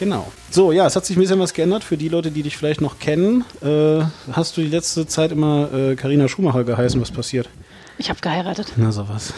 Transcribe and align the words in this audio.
Genau. 0.00 0.32
So, 0.50 0.72
ja, 0.72 0.86
es 0.86 0.96
hat 0.96 1.04
sich 1.04 1.18
ein 1.18 1.20
bisschen 1.20 1.38
was 1.38 1.52
geändert 1.52 1.84
für 1.84 1.98
die 1.98 2.08
Leute, 2.08 2.30
die 2.30 2.42
dich 2.42 2.56
vielleicht 2.56 2.80
noch 2.80 2.98
kennen. 2.98 3.44
Äh, 3.60 4.02
hast 4.32 4.56
du 4.56 4.62
die 4.62 4.68
letzte 4.68 5.06
Zeit 5.06 5.30
immer 5.30 5.68
Karina 5.94 6.24
äh, 6.24 6.28
Schumacher 6.28 6.64
geheißen? 6.64 6.98
Was 7.02 7.10
passiert? 7.10 7.50
Ich 7.98 8.08
habe 8.08 8.18
geheiratet. 8.22 8.72
Na, 8.76 8.92
sowas. 8.92 9.34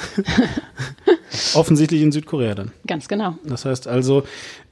Offensichtlich 1.54 2.00
in 2.00 2.12
Südkorea 2.12 2.54
dann. 2.54 2.70
Ganz 2.86 3.08
genau. 3.08 3.34
Das 3.42 3.64
heißt 3.64 3.88
also, 3.88 4.22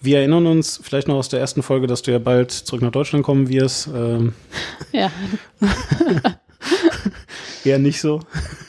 wir 0.00 0.18
erinnern 0.18 0.46
uns 0.46 0.80
vielleicht 0.80 1.08
noch 1.08 1.16
aus 1.16 1.28
der 1.28 1.40
ersten 1.40 1.64
Folge, 1.64 1.88
dass 1.88 2.02
du 2.02 2.12
ja 2.12 2.20
bald 2.20 2.52
zurück 2.52 2.82
nach 2.82 2.92
Deutschland 2.92 3.24
kommen 3.24 3.48
wirst. 3.48 3.88
Ähm. 3.88 4.34
Ja. 4.92 5.10
Eher 7.64 7.78
nicht 7.78 8.00
so. 8.00 8.20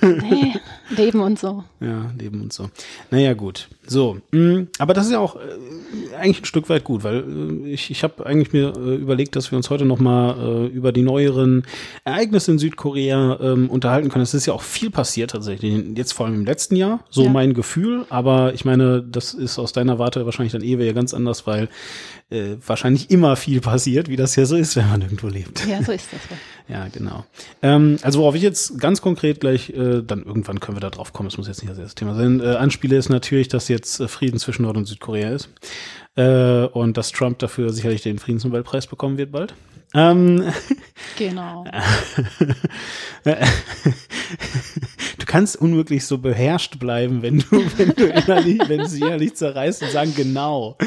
Nee, 0.01 0.53
Leben 0.89 1.21
und 1.21 1.39
so. 1.39 1.63
Ja, 1.79 2.11
Leben 2.17 2.41
und 2.41 2.51
so. 2.51 2.69
Naja, 3.09 3.33
gut. 3.33 3.69
So, 3.87 4.17
mh, 4.31 4.39
mm, 4.39 4.67
aber 4.79 4.93
das 4.93 5.05
ist 5.05 5.11
ja 5.11 5.19
auch 5.19 5.35
äh, 5.35 6.15
eigentlich 6.15 6.41
ein 6.41 6.45
Stück 6.45 6.69
weit 6.69 6.83
gut, 6.83 7.03
weil 7.03 7.23
äh, 7.65 7.69
ich, 7.69 7.91
ich 7.91 8.03
habe 8.03 8.25
eigentlich 8.25 8.53
mir 8.53 8.73
äh, 8.75 8.95
überlegt, 8.95 9.35
dass 9.35 9.51
wir 9.51 9.57
uns 9.57 9.69
heute 9.69 9.85
nochmal 9.85 10.37
äh, 10.37 10.67
über 10.67 10.91
die 10.91 11.01
neueren 11.01 11.63
Ereignisse 12.03 12.51
in 12.51 12.59
Südkorea 12.59 13.39
ähm, 13.41 13.69
unterhalten 13.69 14.09
können. 14.09 14.23
Es 14.23 14.33
ist 14.33 14.45
ja 14.45 14.53
auch 14.53 14.61
viel 14.61 14.89
passiert 14.89 15.31
tatsächlich, 15.31 15.83
jetzt 15.95 16.13
vor 16.13 16.25
allem 16.25 16.35
im 16.35 16.45
letzten 16.45 16.75
Jahr, 16.75 17.03
so 17.09 17.23
ja. 17.23 17.29
mein 17.29 17.53
Gefühl. 17.53 18.05
Aber 18.09 18.53
ich 18.53 18.65
meine, 18.65 19.01
das 19.01 19.33
ist 19.33 19.59
aus 19.59 19.73
deiner 19.73 19.99
Warte 19.99 20.25
wahrscheinlich 20.25 20.53
dann 20.53 20.63
eh 20.63 20.77
wieder 20.77 20.93
ganz 20.93 21.13
anders, 21.13 21.47
weil 21.47 21.69
wahrscheinlich 22.65 23.11
immer 23.11 23.35
viel 23.35 23.59
passiert, 23.59 24.07
wie 24.07 24.15
das 24.15 24.37
ja 24.37 24.45
so 24.45 24.55
ist, 24.55 24.77
wenn 24.77 24.89
man 24.89 25.01
irgendwo 25.01 25.27
lebt. 25.27 25.67
Ja, 25.67 25.83
so 25.83 25.91
ist 25.91 26.07
das. 26.13 26.21
Ja, 26.29 26.37
genau. 26.91 27.25
Ähm, 27.61 27.97
also 28.01 28.19
worauf 28.19 28.35
ich 28.35 28.41
jetzt 28.41 28.79
ganz 28.79 29.01
konkret 29.01 29.39
gleich, 29.39 29.69
äh, 29.69 30.01
dann 30.01 30.23
irgendwann 30.23 30.59
können 30.59 30.77
wir 30.77 30.81
da 30.81 30.89
drauf 30.89 31.13
kommen, 31.13 31.27
es 31.27 31.37
muss 31.37 31.47
jetzt 31.47 31.61
nicht 31.61 31.71
das 31.71 31.79
erste 31.79 31.95
Thema 31.95 32.15
sein, 32.15 32.39
äh, 32.39 32.55
anspiele, 32.55 32.97
ist 32.97 33.09
natürlich, 33.09 33.47
dass 33.47 33.67
jetzt 33.67 33.99
äh, 33.99 34.07
Frieden 34.07 34.39
zwischen 34.39 34.63
Nord- 34.63 34.77
und 34.77 34.85
Südkorea 34.85 35.29
ist. 35.31 35.49
Äh, 36.15 36.65
und 36.65 36.97
dass 36.97 37.11
Trump 37.11 37.39
dafür 37.39 37.71
sicherlich 37.71 38.01
den 38.01 38.19
Friedensnobelpreis 38.19 38.87
bekommen 38.87 39.17
wird 39.17 39.31
bald. 39.31 39.53
Ähm, 39.93 40.51
genau. 41.17 41.65
du 43.23 43.35
kannst 45.25 45.55
unmöglich 45.57 46.05
so 46.05 46.17
beherrscht 46.17 46.79
bleiben, 46.79 47.21
wenn 47.21 47.39
du, 47.39 47.63
wenn 47.77 47.89
du 47.89 48.05
innerlich, 48.05 48.61
wenn 48.67 48.85
sie 48.87 49.01
innerlich 49.01 49.35
zerreißt 49.35 49.83
und 49.83 49.91
sagen, 49.91 50.13
genau. 50.15 50.77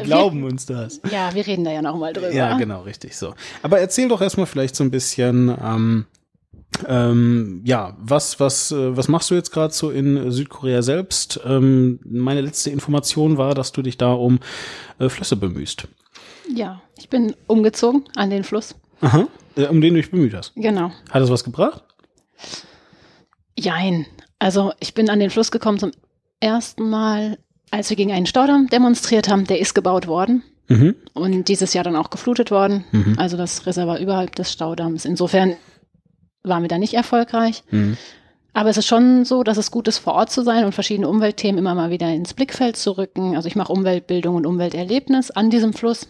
Die 0.00 0.06
glauben 0.06 0.40
wir, 0.40 0.48
uns 0.48 0.66
das. 0.66 1.00
Ja, 1.10 1.34
wir 1.34 1.46
reden 1.46 1.64
da 1.64 1.72
ja 1.72 1.82
nochmal 1.82 2.12
drüber. 2.12 2.32
Ja, 2.32 2.56
genau, 2.56 2.82
richtig 2.82 3.16
so. 3.16 3.34
Aber 3.62 3.80
erzähl 3.80 4.08
doch 4.08 4.20
erstmal 4.20 4.46
vielleicht 4.46 4.76
so 4.76 4.84
ein 4.84 4.90
bisschen, 4.90 5.56
ähm, 5.62 6.06
ähm, 6.86 7.62
ja, 7.64 7.96
was, 7.98 8.40
was, 8.40 8.72
äh, 8.72 8.96
was 8.96 9.08
machst 9.08 9.30
du 9.30 9.34
jetzt 9.34 9.52
gerade 9.52 9.72
so 9.72 9.90
in 9.90 10.30
Südkorea 10.30 10.82
selbst? 10.82 11.40
Ähm, 11.44 12.00
meine 12.04 12.40
letzte 12.40 12.70
Information 12.70 13.38
war, 13.38 13.54
dass 13.54 13.72
du 13.72 13.82
dich 13.82 13.96
da 13.96 14.12
um 14.12 14.40
äh, 14.98 15.08
Flüsse 15.08 15.36
bemühst. 15.36 15.88
Ja, 16.52 16.82
ich 16.98 17.08
bin 17.08 17.34
umgezogen 17.46 18.04
an 18.16 18.30
den 18.30 18.44
Fluss. 18.44 18.74
Aha, 19.00 19.28
äh, 19.56 19.66
um 19.66 19.80
den 19.80 19.94
du 19.94 20.00
dich 20.00 20.10
bemüht 20.10 20.34
hast. 20.34 20.52
Genau. 20.56 20.90
Hat 21.10 21.22
das 21.22 21.30
was 21.30 21.44
gebracht? 21.44 21.82
Jein. 23.58 24.06
Also 24.38 24.72
ich 24.80 24.94
bin 24.94 25.08
an 25.08 25.20
den 25.20 25.30
Fluss 25.30 25.50
gekommen 25.50 25.78
zum 25.78 25.92
ersten 26.40 26.90
Mal, 26.90 27.38
als 27.74 27.90
wir 27.90 27.96
gegen 27.96 28.12
einen 28.12 28.26
Staudamm 28.26 28.68
demonstriert 28.68 29.28
haben. 29.28 29.46
Der 29.46 29.58
ist 29.58 29.74
gebaut 29.74 30.06
worden. 30.06 30.42
Mhm. 30.68 30.94
Und 31.12 31.48
dieses 31.48 31.74
Jahr 31.74 31.84
dann 31.84 31.96
auch 31.96 32.10
geflutet 32.10 32.50
worden. 32.50 32.84
Mhm. 32.92 33.18
Also 33.18 33.36
das 33.36 33.66
Reservoir 33.66 33.98
überhalb 33.98 34.34
des 34.36 34.52
Staudamms. 34.52 35.04
Insofern 35.04 35.56
waren 36.42 36.62
wir 36.62 36.68
da 36.68 36.78
nicht 36.78 36.94
erfolgreich. 36.94 37.64
Mhm. 37.70 37.96
Aber 38.52 38.70
es 38.70 38.76
ist 38.76 38.86
schon 38.86 39.24
so, 39.24 39.42
dass 39.42 39.56
es 39.58 39.72
gut 39.72 39.88
ist, 39.88 39.98
vor 39.98 40.14
Ort 40.14 40.30
zu 40.30 40.42
sein 40.42 40.64
und 40.64 40.72
verschiedene 40.72 41.08
Umweltthemen 41.08 41.58
immer 41.58 41.74
mal 41.74 41.90
wieder 41.90 42.08
ins 42.08 42.34
Blickfeld 42.34 42.76
zu 42.76 42.92
rücken. 42.92 43.34
Also 43.34 43.48
ich 43.48 43.56
mache 43.56 43.72
Umweltbildung 43.72 44.36
und 44.36 44.46
Umwelterlebnis 44.46 45.32
an 45.32 45.50
diesem 45.50 45.72
Fluss. 45.72 46.06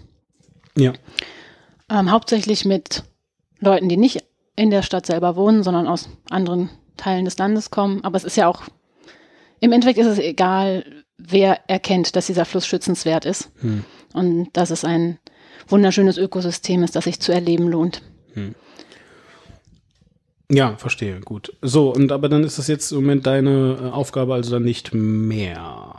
Ja. 0.76 0.92
Ähm, 1.90 2.10
hauptsächlich 2.10 2.64
mit 2.66 3.04
Leuten, 3.60 3.88
die 3.88 3.96
nicht 3.96 4.24
in 4.56 4.70
der 4.70 4.82
Stadt 4.82 5.06
selber 5.06 5.36
wohnen, 5.36 5.62
sondern 5.62 5.88
aus 5.88 6.10
anderen 6.28 6.68
Teilen 6.96 7.24
des 7.24 7.38
Landes 7.38 7.70
kommen. 7.70 8.04
Aber 8.04 8.16
es 8.16 8.24
ist 8.24 8.36
ja 8.36 8.46
auch, 8.46 8.62
im 9.60 9.72
Endeffekt 9.72 9.98
ist 9.98 10.06
es 10.06 10.18
egal, 10.18 11.03
wer 11.18 11.60
erkennt, 11.68 12.16
dass 12.16 12.26
dieser 12.26 12.44
Fluss 12.44 12.66
schützenswert 12.66 13.24
ist. 13.24 13.50
Hm. 13.60 13.84
Und 14.12 14.48
dass 14.52 14.70
es 14.70 14.84
ein 14.84 15.18
wunderschönes 15.68 16.18
Ökosystem 16.18 16.82
ist, 16.82 16.96
das 16.96 17.04
sich 17.04 17.20
zu 17.20 17.32
erleben 17.32 17.68
lohnt. 17.68 18.02
Hm. 18.34 18.54
Ja, 20.50 20.76
verstehe, 20.76 21.20
gut. 21.20 21.56
So, 21.62 21.92
und 21.92 22.12
aber 22.12 22.28
dann 22.28 22.44
ist 22.44 22.58
das 22.58 22.68
jetzt 22.68 22.92
im 22.92 22.98
Moment 22.98 23.26
deine 23.26 23.78
äh, 23.80 23.90
Aufgabe 23.90 24.34
also 24.34 24.50
dann 24.50 24.62
nicht 24.62 24.92
mehr. 24.92 25.94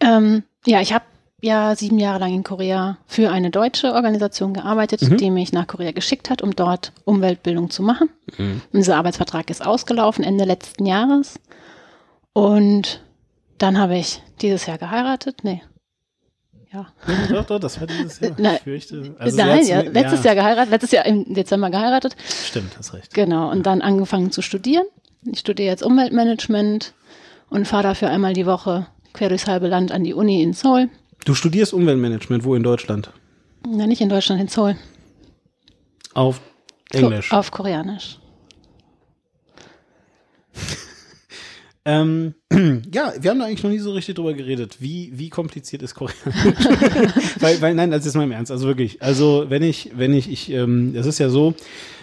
Ähm, 0.00 0.42
ja, 0.66 0.80
ich 0.80 0.92
habe 0.92 1.04
ja 1.40 1.74
sieben 1.74 1.98
Jahre 1.98 2.18
lang 2.18 2.34
in 2.34 2.42
Korea 2.42 2.98
für 3.06 3.30
eine 3.30 3.50
deutsche 3.50 3.94
Organisation 3.94 4.52
gearbeitet, 4.52 5.02
mhm. 5.02 5.16
die 5.16 5.30
mich 5.30 5.52
nach 5.52 5.66
Korea 5.66 5.92
geschickt 5.92 6.30
hat, 6.30 6.42
um 6.42 6.54
dort 6.54 6.92
Umweltbildung 7.04 7.70
zu 7.70 7.82
machen. 7.82 8.10
Mhm. 8.36 8.60
Unser 8.72 8.96
Arbeitsvertrag 8.96 9.48
ist 9.50 9.64
ausgelaufen 9.64 10.24
Ende 10.24 10.44
letzten 10.44 10.84
Jahres. 10.84 11.40
Und 12.32 13.02
dann 13.58 13.78
habe 13.78 13.96
ich 13.96 14.22
dieses 14.40 14.66
Jahr 14.66 14.78
geheiratet. 14.78 15.44
Nee, 15.44 15.62
ja. 16.72 16.86
Doch, 17.30 17.46
doch, 17.46 17.58
das 17.58 17.80
war 17.80 17.86
dieses 17.86 18.20
Jahr. 18.20 18.32
Nein, 18.38 18.56
ich 18.56 18.62
fürchte. 18.62 19.14
Also 19.18 19.36
Nein, 19.36 19.66
ja, 19.66 19.80
letztes 19.80 20.22
ja. 20.22 20.26
Jahr 20.26 20.34
geheiratet, 20.34 20.70
letztes 20.70 20.90
Jahr 20.90 21.06
im 21.06 21.32
Dezember 21.32 21.70
geheiratet. 21.70 22.14
Stimmt, 22.44 22.76
hast 22.76 22.92
recht. 22.92 23.14
Genau, 23.14 23.50
und 23.50 23.64
dann 23.64 23.80
angefangen 23.80 24.30
zu 24.30 24.42
studieren. 24.42 24.84
Ich 25.24 25.38
studiere 25.40 25.68
jetzt 25.68 25.82
Umweltmanagement 25.82 26.92
und 27.48 27.66
fahre 27.66 27.84
dafür 27.84 28.10
einmal 28.10 28.34
die 28.34 28.46
Woche 28.46 28.86
quer 29.14 29.30
durchs 29.30 29.46
halbe 29.46 29.68
Land 29.68 29.92
an 29.92 30.04
die 30.04 30.12
Uni 30.14 30.42
in 30.42 30.52
Seoul. 30.52 30.90
Du 31.24 31.34
studierst 31.34 31.72
Umweltmanagement, 31.72 32.44
wo 32.44 32.54
in 32.54 32.62
Deutschland? 32.62 33.10
Na, 33.66 33.86
nicht 33.86 34.00
in 34.00 34.08
Deutschland, 34.08 34.40
in 34.40 34.48
Seoul. 34.48 34.76
Auf 36.14 36.40
Englisch? 36.90 37.32
Auf 37.32 37.50
Koreanisch. 37.50 38.18
Ähm, 41.88 42.34
ja, 42.92 43.14
wir 43.18 43.30
haben 43.30 43.38
da 43.38 43.46
eigentlich 43.46 43.62
noch 43.62 43.70
nie 43.70 43.78
so 43.78 43.92
richtig 43.92 44.16
drüber 44.16 44.34
geredet. 44.34 44.76
Wie, 44.78 45.10
wie 45.14 45.30
kompliziert 45.30 45.82
ist 45.82 45.94
Koreanisch? 45.94 46.20
weil, 47.40 47.62
weil, 47.62 47.74
nein, 47.74 47.90
das 47.90 48.04
ist 48.04 48.14
mal 48.14 48.24
im 48.24 48.32
Ernst. 48.32 48.52
Also 48.52 48.66
wirklich. 48.66 49.00
Also, 49.00 49.46
wenn 49.48 49.62
ich, 49.62 49.92
wenn 49.94 50.12
ich, 50.12 50.30
ich, 50.30 50.50
ähm, 50.50 50.94
es 50.94 51.06
ist 51.06 51.18
ja 51.18 51.30
so, 51.30 51.54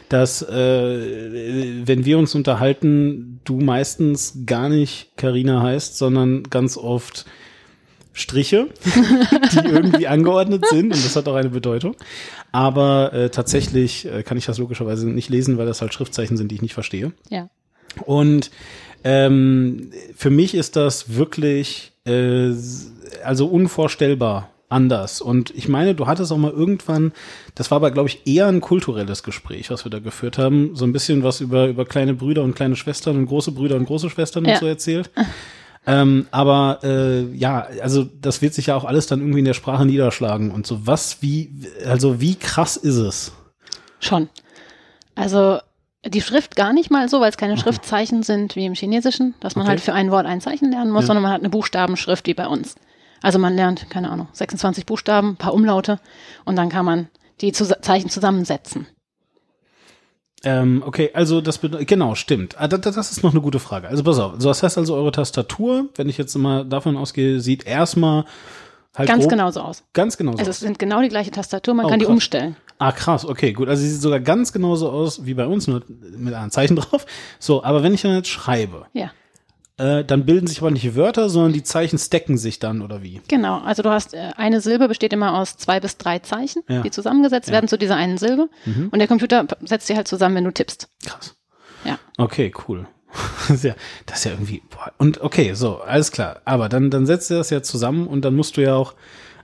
dass, 0.10 0.42
äh, 0.42 1.86
wenn 1.86 2.04
wir 2.04 2.18
uns 2.18 2.34
unterhalten, 2.34 3.42
du 3.44 3.60
meistens 3.60 4.40
gar 4.48 4.70
nicht 4.70 5.12
Karina 5.18 5.62
heißt, 5.62 6.00
sondern 6.00 6.42
ganz 6.46 6.78
oft 6.78 7.26
Striche, 8.12 8.70
die 9.52 9.68
irgendwie 9.68 10.08
angeordnet 10.08 10.66
sind 10.68 10.96
und 10.96 11.06
das 11.06 11.16
hat 11.16 11.28
auch 11.28 11.36
eine 11.36 11.50
Bedeutung. 11.50 11.96
Aber 12.52 13.14
äh, 13.14 13.30
tatsächlich 13.30 14.06
äh, 14.08 14.24
kann 14.24 14.38
ich 14.40 14.48
das 14.48 14.58
logischerweise 14.58 15.08
nicht 15.08 15.30
lesen, 15.30 15.60
weil 15.60 15.68
das 15.68 15.82
halt 15.82 15.94
Schriftzeichen 15.94 16.38
sind, 16.38 16.50
die 16.50 16.56
ich 16.56 16.62
nicht 16.64 16.74
verstehe. 16.74 17.12
Ja. 17.30 17.50
Und 18.06 18.50
ähm, 19.06 19.92
für 20.16 20.32
mich 20.32 20.56
ist 20.56 20.76
das 20.76 21.16
wirklich 21.16 21.94
äh, 22.06 22.54
also 23.24 23.46
unvorstellbar 23.46 24.50
anders. 24.68 25.22
Und 25.22 25.52
ich 25.56 25.70
meine, 25.70 25.94
du 25.94 26.08
hattest 26.08 26.32
auch 26.32 26.38
mal 26.38 26.52
irgendwann, 26.52 27.14
das 27.54 27.70
war 27.70 27.76
aber, 27.76 27.92
glaube 27.92 28.10
ich, 28.10 28.26
eher 28.26 28.48
ein 28.48 28.62
kulturelles 28.62 29.22
Gespräch, 29.22 29.70
was 29.70 29.86
wir 29.86 29.92
da 29.92 30.00
geführt 30.00 30.40
haben. 30.40 30.76
So 30.76 30.86
ein 30.86 30.92
bisschen 30.92 31.22
was 31.22 31.40
über, 31.40 31.68
über 31.68 31.86
kleine 31.86 32.16
Brüder 32.16 32.42
und 32.42 32.56
kleine 32.56 32.76
Schwestern 32.76 33.16
und 33.18 33.28
große 33.28 33.52
Brüder 33.52 33.76
und 33.76 33.86
große 33.86 34.10
Schwestern 34.10 34.44
ja. 34.44 34.54
und 34.54 34.60
so 34.60 34.66
erzählt. 34.66 35.12
ähm, 35.86 36.26
aber 36.32 36.80
äh, 36.84 37.26
ja, 37.36 37.68
also 37.84 38.04
das 38.04 38.42
wird 38.42 38.56
sich 38.56 38.68
ja 38.68 38.76
auch 38.76 38.86
alles 38.86 39.06
dann 39.06 39.20
irgendwie 39.20 39.40
in 39.40 39.46
der 39.46 39.54
Sprache 39.54 39.86
niederschlagen 39.86 40.50
und 40.50 40.66
so. 40.66 40.88
Was, 40.88 41.22
wie, 41.22 41.54
also 41.86 42.22
wie 42.22 42.36
krass 42.36 42.76
ist 42.76 42.98
es? 42.98 43.34
Schon. 44.00 44.30
Also 45.14 45.60
die 46.08 46.22
Schrift 46.22 46.56
gar 46.56 46.74
nicht 46.74 46.92
mal 46.92 47.10
so, 47.10 47.20
weil 47.22 47.30
es 47.30 47.38
keine 47.38 47.58
Schriftzeichen 47.58 48.24
sind 48.24 48.56
wie 48.56 48.66
im 48.66 48.74
Chinesischen, 48.74 49.34
dass 49.40 49.56
man 49.56 49.64
Okay. 49.64 49.70
halt 49.72 49.82
für 49.82 49.94
ein 49.94 50.12
Wort 50.12 50.26
ein 50.26 50.42
Zeichen 50.42 50.72
lernen 50.72 50.92
muss, 50.92 51.04
Ja. 51.04 51.08
sondern 51.08 51.24
man 51.24 51.32
hat 51.32 51.42
eine 51.42 51.50
Buchstabenschrift 51.50 52.28
wie 52.28 52.34
bei 52.34 52.48
uns. 52.48 52.76
Also 53.22 53.40
man 53.40 53.56
lernt, 53.56 53.90
keine 53.90 54.10
Ahnung, 54.12 54.28
26 54.34 54.86
Buchstaben, 54.86 55.30
ein 55.32 55.36
paar 55.38 55.54
Umlaute 55.54 56.00
und 56.46 56.56
dann 56.58 56.70
kann 56.70 56.86
man 56.86 57.08
die 57.42 57.52
Zus 57.52 57.74
Zeichen 57.82 58.10
zusammensetzen. 58.10 58.88
Ähm, 60.44 60.84
okay, 60.86 61.10
also 61.14 61.42
das 61.42 61.58
bedeutet, 61.58 61.88
genau, 61.88 62.14
stimmt. 62.14 62.56
Ah, 62.60 62.68
das, 62.68 62.82
das 62.82 63.12
ist 63.12 63.24
noch 63.24 63.32
eine 63.32 63.42
gute 63.42 63.60
Frage. 63.60 63.88
Also 63.88 64.04
pass 64.04 64.20
auf, 64.20 64.34
also 64.34 64.48
das 64.50 64.62
heißt 64.62 64.78
also 64.78 64.94
eure 64.96 65.12
Tastatur, 65.12 65.90
wenn 65.96 66.08
ich 66.08 66.18
jetzt 66.18 66.36
mal 66.38 66.64
davon 66.66 66.98
ausgehe, 66.98 67.40
sieht 67.40 67.66
erstmal 67.66 68.26
halt 68.96 69.10
Ganz 69.10 69.24
grob, 69.24 69.32
genauso 69.32 69.62
aus. 69.62 69.84
Ganz 69.94 70.18
genau 70.18 70.34
so. 70.34 70.38
Also 70.38 70.52
es 70.52 70.60
sind 70.60 70.78
genau 70.78 71.02
die 71.02 71.10
gleiche 71.10 71.32
Tastatur, 71.32 71.74
man 71.74 71.88
Oh, 71.88 71.90
kann 71.90 72.00
die 72.00 72.06
krass. 72.06 72.14
umstellen. 72.14 72.56
Ah, 72.78 72.92
krass, 72.92 73.26
okay, 73.26 73.54
gut. 73.54 73.70
Also 73.70 73.82
sie 73.84 73.90
sieht 73.90 74.02
sogar 74.02 74.20
ganz 74.20 74.52
genauso 74.52 74.90
aus 74.90 75.26
wie 75.26 75.34
bei 75.34 75.46
uns, 75.48 75.68
nur 75.68 75.82
mit 76.18 76.34
einem 76.34 76.52
Zeichen 76.52 76.76
drauf. 76.78 77.06
So, 77.40 77.64
aber 77.64 77.84
wenn 77.84 77.94
ich 77.94 78.02
dann 78.02 78.14
jetzt 78.16 78.28
schreibe, 78.30 78.86
Ja, 78.94 79.12
äh, 79.78 80.04
dann 80.06 80.26
bilden 80.26 80.48
sich 80.48 80.60
aber 80.62 80.72
nicht 80.72 80.96
Wörter, 80.96 81.30
sondern 81.30 81.54
die 81.54 81.64
Zeichen 81.64 81.98
stacken 81.98 82.38
sich 82.38 82.60
dann, 82.60 82.82
oder 82.82 83.02
wie? 83.02 83.22
genau. 83.28 83.60
Also 83.60 83.82
du 83.82 83.90
hast 83.90 84.14
äh, 84.14 84.32
eine 84.38 84.60
Silbe 84.62 84.88
besteht 84.88 85.14
immer 85.14 85.38
aus 85.38 85.58
zwei 85.58 85.80
bis 85.80 85.98
drei 85.98 86.20
Zeichen, 86.20 86.64
Ja. 86.70 86.82
die 86.82 86.92
zusammengesetzt 86.92 87.50
werden 87.52 87.68
zu 87.70 87.78
dieser 87.78 87.96
einen 87.96 88.18
Silbe. 88.18 88.50
Mhm. 88.66 88.90
Und 88.92 89.00
der 89.00 89.08
Computer 89.08 89.46
setzt 89.64 89.88
sie 89.88 89.96
halt 89.96 90.08
zusammen, 90.08 90.36
wenn 90.36 90.44
du 90.46 90.52
tippst. 90.52 90.90
Krass. 91.06 91.36
Ja. 91.86 91.98
Okay, 92.18 92.52
cool. 92.68 92.88
Das 93.48 93.58
ist 93.58 93.64
ja, 93.64 93.76
das 94.08 94.18
ist 94.20 94.26
ja 94.26 94.32
irgendwie, 94.32 94.62
boah. 94.70 94.92
und 94.98 95.22
okay, 95.22 95.54
so, 95.54 95.78
alles 95.80 96.12
klar. 96.12 96.42
Aber 96.44 96.68
dann, 96.68 96.90
dann 96.90 97.06
setzt 97.06 97.30
du 97.30 97.36
das 97.36 97.50
ja 97.52 97.62
zusammen 97.62 98.08
und 98.08 98.26
dann 98.26 98.36
musst 98.36 98.58
du 98.58 98.62
ja 98.62 98.76
auch, 98.76 98.94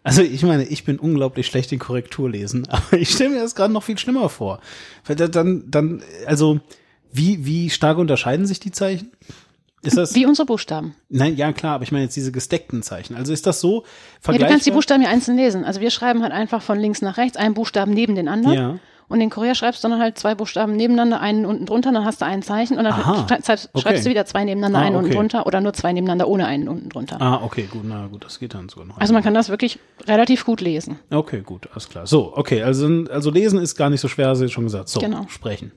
also 0.03 0.21
ich 0.21 0.44
meine, 0.44 0.63
ich 0.65 0.83
bin 0.83 1.00
unglaublich 1.00 1.48
schlecht 1.48 1.71
in 1.71 1.80
Korrekturlesen, 1.80 2.68
aber 2.69 2.94
ich 2.98 3.09
stelle 3.12 3.31
mir 3.31 3.42
das 3.42 3.56
gerade 3.56 3.74
noch 3.74 3.83
viel 3.83 3.98
schlimmer 3.98 4.30
vor. 4.30 4.59
Weil 5.06 5.15
da- 5.15 5.27
dann, 5.27 5.63
dann, 5.69 6.03
also, 6.25 6.59
wie, 7.12 7.45
wie 7.45 7.69
stark 7.69 7.98
unterscheiden 7.98 8.45
sich 8.45 8.59
die 8.59 8.71
Zeichen? 8.71 9.12
Ist 9.83 9.98
das, 9.98 10.13
Wie 10.13 10.27
unsere 10.27 10.45
Buchstaben. 10.45 10.94
nein, 11.09 11.36
ja 11.36 11.51
klar, 11.53 11.74
aber 11.74 11.83
ich 11.83 11.92
meine 11.92 12.03
jetzt 12.03 12.15
diese 12.15 12.31
gesteckten 12.31 12.83
Zeichen. 12.83 13.15
Also 13.15 13.33
ist 13.33 13.48
das 13.48 13.59
so 13.59 13.77
Ja, 13.77 13.81
du 13.81 13.88
vergleichbar? 14.21 14.50
kannst 14.51 14.65
die 14.68 14.71
Buchstaben 14.71 15.01
ja 15.01 15.09
einzeln 15.09 15.38
lesen. 15.38 15.65
Also 15.65 15.81
wir 15.81 15.89
schreiben 15.89 16.21
halt 16.21 16.31
einfach 16.33 16.62
von 16.62 16.80
links 16.80 17.01
nach 17.01 17.18
rechts 17.18 17.36
einen 17.36 17.56
Buchstaben 17.56 17.92
neben 17.92 18.13
den 18.13 18.27
anderen. 18.27 18.53
Ja. 18.56 18.80
Und 19.11 19.21
in 19.21 19.29
Korea 19.29 19.53
schreibst 19.55 19.83
du 19.83 19.89
dann 19.89 19.99
halt 19.99 20.17
zwei 20.17 20.33
Buchstaben 20.35 20.75
nebeneinander, 20.75 21.19
einen 21.21 21.45
unten 21.45 21.65
drunter, 21.65 21.91
dann 21.91 22.05
hast 22.05 22.21
du 22.21 22.25
ein 22.25 22.41
Zeichen 22.41 22.77
und 22.77 22.85
dann 22.85 22.93
Aha. 22.93 23.27
schrei- 23.27 23.41
schreibst, 23.43 23.69
Okay. 23.73 24.01
du 24.01 24.09
wieder 24.09 24.25
zwei 24.25 24.43
nebeneinander, 24.45 24.79
Ah, 24.79 24.83
einen 24.83 24.95
unten 24.95 25.07
okay. 25.09 25.15
drunter 25.17 25.45
oder 25.45 25.61
nur 25.61 25.73
zwei 25.73 25.93
nebeneinander 25.93 26.27
ohne 26.27 26.45
einen 26.47 26.67
unten 26.67 26.89
drunter. 26.89 27.17
Ah, 27.21 27.41
okay, 27.43 27.67
gut, 27.69 27.83
na 27.83 28.07
gut, 28.07 28.23
das 28.25 28.39
geht 28.39 28.53
dann 28.53 28.69
sogar 28.69 28.85
noch. 28.87 28.97
Also 28.97 29.13
man 29.13 29.21
kann 29.21 29.33
das 29.33 29.49
wirklich 29.49 29.79
relativ 30.07 30.45
gut 30.45 30.61
lesen. 30.61 30.97
Okay, 31.11 31.41
gut, 31.41 31.67
alles 31.71 31.89
klar. 31.89 32.07
So, 32.07 32.35
okay, 32.35 32.63
also, 32.63 32.87
also 33.11 33.29
lesen 33.31 33.59
ist 33.59 33.75
gar 33.75 33.89
nicht 33.89 34.01
so 34.01 34.07
schwer, 34.07 34.29
hast 34.29 34.39
du 34.41 34.47
schon 34.47 34.63
gesagt. 34.63 34.89
So, 34.89 34.99
Genau. 35.01 35.25
sprechen. 35.27 35.71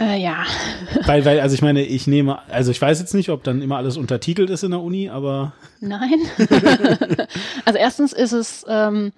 Äh, 0.00 0.20
ja. 0.20 0.44
Weil, 1.06 1.24
weil, 1.24 1.40
also 1.40 1.54
ich 1.54 1.62
meine, 1.62 1.82
ich 1.82 2.06
nehme, 2.06 2.40
also 2.50 2.70
ich 2.70 2.82
weiß 2.82 3.00
jetzt 3.00 3.14
nicht, 3.14 3.30
ob 3.30 3.42
dann 3.42 3.62
immer 3.62 3.78
alles 3.78 3.96
untertitelt 3.96 4.50
ist 4.50 4.64
in 4.64 4.72
der 4.72 4.80
Uni, 4.80 5.08
aber 5.08 5.54
Nein. 5.80 6.18
also 7.64 7.78
erstens 7.78 8.12
ist 8.12 8.32
es 8.32 8.64
ähm, 8.68 9.12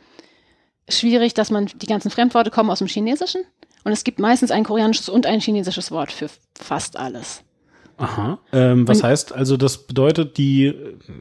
schwierig, 0.88 1.34
dass 1.34 1.50
man 1.50 1.66
die 1.66 1.86
ganzen 1.86 2.10
Fremdworte 2.10 2.50
kommen 2.50 2.70
aus 2.70 2.78
dem 2.78 2.88
Chinesischen. 2.88 3.42
Und 3.84 3.92
es 3.92 4.04
gibt 4.04 4.18
meistens 4.18 4.50
ein 4.50 4.64
koreanisches 4.64 5.08
und 5.08 5.26
ein 5.26 5.40
chinesisches 5.40 5.90
Wort 5.90 6.10
für 6.12 6.28
fast 6.58 6.96
alles. 6.96 7.42
aha. 7.98 8.38
Ähm, 8.52 8.88
was 8.88 8.98
Und- 8.98 9.04
heißt, 9.04 9.32
also 9.32 9.56
das 9.56 9.86
bedeutet 9.86 10.36
die, 10.38 10.72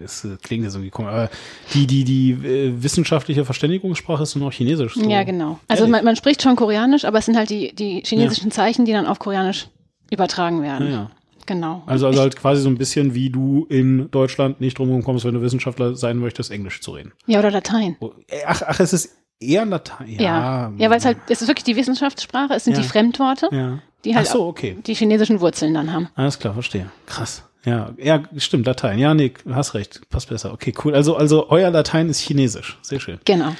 es 0.03 0.25
klingt 0.41 0.63
jetzt 0.63 0.73
irgendwie 0.73 0.89
komisch, 0.89 1.11
aber 1.11 1.29
die, 1.73 1.85
die, 1.85 2.03
die 2.03 2.31
äh, 2.31 2.73
wissenschaftliche 2.81 3.45
Verständigungssprache 3.45 4.23
ist 4.23 4.35
nur 4.35 4.45
noch 4.47 4.53
Chinesisch. 4.53 4.95
So. 4.95 5.07
Ja, 5.09 5.23
genau. 5.23 5.59
Also 5.67 5.87
man, 5.87 6.03
man 6.05 6.15
spricht 6.15 6.41
schon 6.41 6.55
Koreanisch, 6.55 7.05
aber 7.05 7.19
es 7.19 7.25
sind 7.25 7.35
halt 7.37 7.49
die, 7.49 7.75
die 7.75 8.01
chinesischen 8.05 8.49
Zeichen, 8.49 8.85
die 8.85 8.91
dann 8.93 9.05
auf 9.05 9.19
Koreanisch 9.19 9.67
übertragen 10.09 10.61
werden. 10.63 10.87
Ja, 10.87 10.93
ja. 10.93 11.11
Genau. 11.45 11.83
Also, 11.85 12.07
also 12.07 12.21
halt 12.21 12.37
quasi 12.37 12.61
so 12.61 12.69
ein 12.69 12.77
bisschen 12.77 13.13
wie 13.13 13.29
du 13.29 13.65
in 13.69 14.09
Deutschland 14.09 14.61
nicht 14.61 14.77
drum 14.79 15.03
kommst, 15.03 15.25
wenn 15.25 15.33
du 15.33 15.41
Wissenschaftler 15.41 15.93
sein 15.95 16.17
möchtest, 16.17 16.49
Englisch 16.51 16.79
zu 16.79 16.91
reden. 16.91 17.11
ja, 17.27 17.39
oder 17.39 17.51
Latein. 17.51 17.97
Oh, 17.99 18.11
Ach, 18.47 18.61
ach, 18.65 18.79
es 18.79 18.93
ist 18.93 19.17
eher 19.43 19.65
Latein. 19.65 20.09
Ja. 20.09 20.21
Ja, 20.21 20.73
Ja, 20.77 20.89
weil 20.89 20.97
es 20.97 21.05
halt, 21.05 21.17
es 21.29 21.41
ist 21.41 21.47
wirklich 21.47 21.63
die 21.65 21.75
Wissenschaftssprache, 21.75 22.53
es 22.53 22.63
sind 22.63 22.73
Ja. 22.73 22.81
die 22.81 22.87
Fremdworte, 22.87 23.49
Ja. 23.51 23.79
die 24.05 24.15
halt 24.15 24.27
so, 24.27 24.45
okay. 24.45 24.77
die 24.85 24.93
chinesischen 24.93 25.39
Wurzeln 25.41 25.73
dann 25.73 25.91
haben. 25.93 26.09
Alles 26.15 26.39
klar, 26.39 26.53
verstehe. 26.53 26.89
Krass. 27.05 27.43
Ja, 27.65 27.91
ja, 27.97 28.23
stimmt, 28.37 28.65
Latein. 28.65 28.99
Ja, 28.99 29.13
nee, 29.13 29.33
hast 29.49 29.73
recht. 29.73 30.01
Passt 30.09 30.27
besser. 30.29 30.51
Okay, 30.51 30.73
cool. 30.83 30.93
Also, 30.93 31.15
also 31.15 31.49
euer 31.49 31.69
Latein 31.71 32.09
ist 32.09 32.19
Chinesisch. 32.19 32.77
Sehr 32.81 32.99
schön. 32.99 33.19
Genau. 33.23 33.55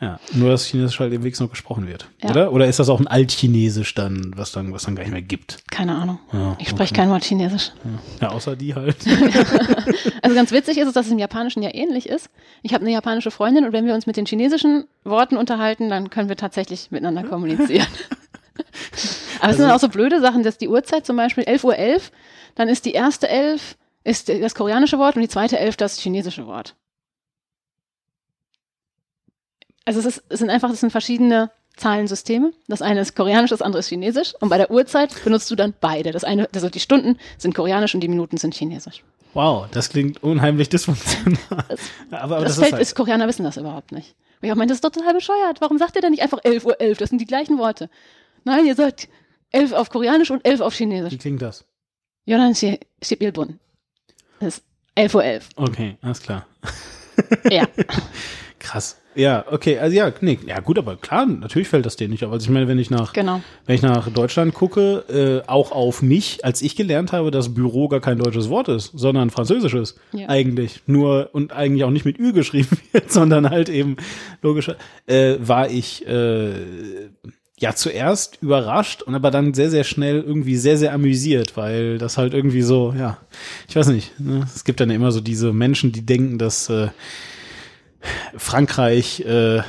Ja. 0.00 0.20
Nur, 0.34 0.50
dass 0.50 0.66
Chinesisch 0.66 1.00
halt 1.00 1.12
im 1.12 1.24
Weg 1.24 1.38
noch 1.40 1.48
gesprochen 1.48 1.86
wird. 1.86 2.08
Ja. 2.22 2.30
Oder? 2.30 2.52
Oder 2.52 2.66
ist 2.66 2.78
das 2.78 2.88
auch 2.88 3.00
ein 3.00 3.06
Altchinesisch 3.06 3.94
dann, 3.94 4.32
was 4.36 4.52
dann, 4.52 4.72
was 4.72 4.84
dann 4.84 4.94
gar 4.94 5.04
nicht 5.04 5.12
mehr 5.12 5.22
gibt? 5.22 5.62
Keine 5.70 5.94
Ahnung. 5.94 6.18
Ja, 6.32 6.56
ich 6.58 6.68
spreche 6.68 6.92
okay. 6.92 7.02
kein 7.02 7.10
Wort 7.10 7.24
Chinesisch. 7.24 7.72
Ja, 8.20 8.28
außer 8.28 8.56
die 8.56 8.74
halt. 8.74 8.96
Also 10.22 10.34
ganz 10.34 10.50
witzig 10.50 10.78
ist 10.78 10.88
es, 10.88 10.94
dass 10.94 11.06
es 11.06 11.12
im 11.12 11.20
Japanischen 11.20 11.62
ja 11.62 11.72
ähnlich 11.72 12.08
ist. 12.08 12.30
Ich 12.62 12.74
habe 12.74 12.82
eine 12.82 12.92
japanische 12.92 13.30
Freundin 13.30 13.64
und 13.64 13.72
wenn 13.72 13.86
wir 13.86 13.94
uns 13.94 14.06
mit 14.06 14.16
den 14.16 14.26
chinesischen 14.26 14.84
Worten 15.04 15.36
unterhalten, 15.36 15.88
dann 15.88 16.10
können 16.10 16.28
wir 16.28 16.36
tatsächlich 16.36 16.90
miteinander 16.90 17.22
kommunizieren. 17.22 17.86
Aber 19.40 19.50
es 19.50 19.56
sind 19.56 19.66
dann 19.66 19.76
auch 19.76 19.80
so 19.80 19.88
blöde 19.88 20.20
Sachen, 20.20 20.42
dass 20.42 20.58
die 20.58 20.68
Uhrzeit 20.68 21.06
zum 21.06 21.16
Beispiel 21.16 21.44
11.11 21.44 21.64
Uhr, 21.64 22.00
dann 22.56 22.68
ist 22.68 22.86
die 22.86 22.92
erste 22.92 23.28
Elf 23.28 23.76
ist 24.02 24.28
das 24.28 24.54
koreanische 24.54 24.98
Wort 24.98 25.16
und 25.16 25.22
die 25.22 25.28
zweite 25.28 25.58
Elf 25.58 25.76
das 25.76 25.98
chinesische 25.98 26.46
Wort. 26.46 26.74
Also 29.86 30.00
es, 30.00 30.04
ist, 30.06 30.24
es 30.28 30.40
sind 30.40 30.50
einfach, 30.50 30.68
es 30.70 30.80
sind 30.80 30.90
verschiedene 30.90 31.50
Zahlensysteme. 31.76 32.52
Das 32.68 32.82
eine 32.82 33.00
ist 33.00 33.16
koreanisch, 33.16 33.50
das 33.50 33.62
andere 33.62 33.80
ist 33.80 33.88
chinesisch. 33.88 34.34
Und 34.40 34.48
bei 34.48 34.58
der 34.58 34.70
Uhrzeit 34.70 35.24
benutzt 35.24 35.50
du 35.50 35.54
dann 35.54 35.74
beide. 35.80 36.10
Das 36.10 36.24
eine, 36.24 36.48
also 36.54 36.68
die 36.68 36.80
Stunden 36.80 37.18
sind 37.38 37.54
koreanisch 37.54 37.94
und 37.94 38.00
die 38.00 38.08
Minuten 38.08 38.36
sind 38.36 38.54
chinesisch. 38.54 39.04
Wow, 39.32 39.68
das 39.70 39.90
klingt 39.90 40.22
unheimlich 40.22 40.68
dysfunktional. 40.70 41.38
aber, 42.10 42.36
aber 42.36 42.44
das 42.44 42.56
das, 42.56 42.58
fällt, 42.58 42.72
ist 42.74 42.80
ist, 42.80 42.88
halt, 42.88 42.94
Koreaner 42.96 43.28
wissen 43.28 43.44
das 43.44 43.56
überhaupt 43.56 43.92
nicht. 43.92 44.16
Und 44.40 44.48
ich 44.48 44.54
meine, 44.54 44.68
das 44.68 44.78
ist 44.78 44.84
doch 44.84 44.90
total 44.90 45.14
bescheuert. 45.14 45.60
Warum 45.60 45.78
sagt 45.78 45.94
ihr 45.94 46.02
denn 46.02 46.10
nicht 46.10 46.22
einfach 46.22 46.40
11.11 46.40 46.64
Uhr? 46.64 46.80
11? 46.80 46.98
Das 46.98 47.10
sind 47.10 47.20
die 47.20 47.26
gleichen 47.26 47.58
Worte. 47.58 47.88
Nein, 48.44 48.66
ihr 48.66 48.74
sagt 48.74 49.08
11 49.52 49.72
auf 49.72 49.90
Koreanisch 49.90 50.30
und 50.30 50.44
11 50.44 50.60
auf 50.60 50.74
Chinesisch. 50.74 51.12
wie 51.12 51.18
klingt 51.18 51.42
das? 51.42 51.64
Yonan 52.24 52.54
Sibilbun. 52.54 53.60
Das 54.40 54.58
ist 54.58 54.64
11.11 54.96 55.14
Uhr. 55.14 55.24
11. 55.24 55.48
Okay, 55.56 55.96
alles 56.00 56.20
klar. 56.22 56.46
Ja. 57.50 57.66
Krass. 58.58 58.96
Ja, 59.16 59.44
okay, 59.50 59.78
also 59.78 59.96
ja, 59.96 60.12
nee, 60.20 60.38
ja 60.46 60.60
gut, 60.60 60.78
aber 60.78 60.96
klar, 60.96 61.26
natürlich 61.26 61.68
fällt 61.68 61.86
das 61.86 61.96
denen 61.96 62.10
nicht 62.12 62.24
auf. 62.24 62.32
Also 62.32 62.44
ich 62.44 62.50
meine, 62.50 62.68
wenn 62.68 62.78
ich 62.78 62.90
nach, 62.90 63.12
Genau. 63.14 63.40
wenn 63.64 63.74
ich 63.74 63.82
nach 63.82 64.08
Deutschland 64.10 64.52
gucke, 64.54 65.42
äh, 65.44 65.48
auch 65.48 65.72
auf 65.72 66.02
mich, 66.02 66.44
als 66.44 66.60
ich 66.62 66.76
gelernt 66.76 67.12
habe, 67.12 67.30
dass 67.30 67.54
Büro 67.54 67.88
gar 67.88 68.00
kein 68.00 68.18
deutsches 68.18 68.48
Wort 68.50 68.68
ist, 68.68 68.92
sondern 68.94 69.30
französisches 69.30 69.96
Ja. 70.12 70.28
eigentlich. 70.28 70.82
Nur 70.86 71.30
und 71.32 71.52
eigentlich 71.52 71.84
auch 71.84 71.90
nicht 71.90 72.04
mit 72.04 72.18
Ü 72.18 72.32
geschrieben 72.32 72.78
wird, 72.92 73.10
sondern 73.10 73.48
halt 73.50 73.68
eben 73.70 73.96
logisch, 74.42 74.70
äh, 75.06 75.36
war 75.40 75.70
ich 75.70 76.06
äh, 76.06 76.50
ja 77.58 77.74
zuerst 77.74 78.38
überrascht 78.42 79.00
und 79.00 79.14
aber 79.14 79.30
dann 79.30 79.54
sehr, 79.54 79.70
sehr 79.70 79.84
schnell 79.84 80.20
irgendwie 80.20 80.56
sehr, 80.56 80.76
sehr 80.76 80.92
amüsiert, 80.92 81.56
weil 81.56 81.96
das 81.96 82.18
halt 82.18 82.34
irgendwie 82.34 82.60
so, 82.60 82.94
ja, 82.98 83.16
ich 83.66 83.74
weiß 83.76 83.86
nicht, 83.88 84.20
ne? 84.20 84.42
es 84.54 84.64
gibt 84.64 84.78
dann 84.80 84.90
immer 84.90 85.10
so 85.10 85.22
diese 85.22 85.54
Menschen, 85.54 85.90
die 85.90 86.04
denken, 86.04 86.36
dass 86.38 86.68
äh, 86.68 86.88
Frankreich, 88.36 89.20
äh, 89.20 89.62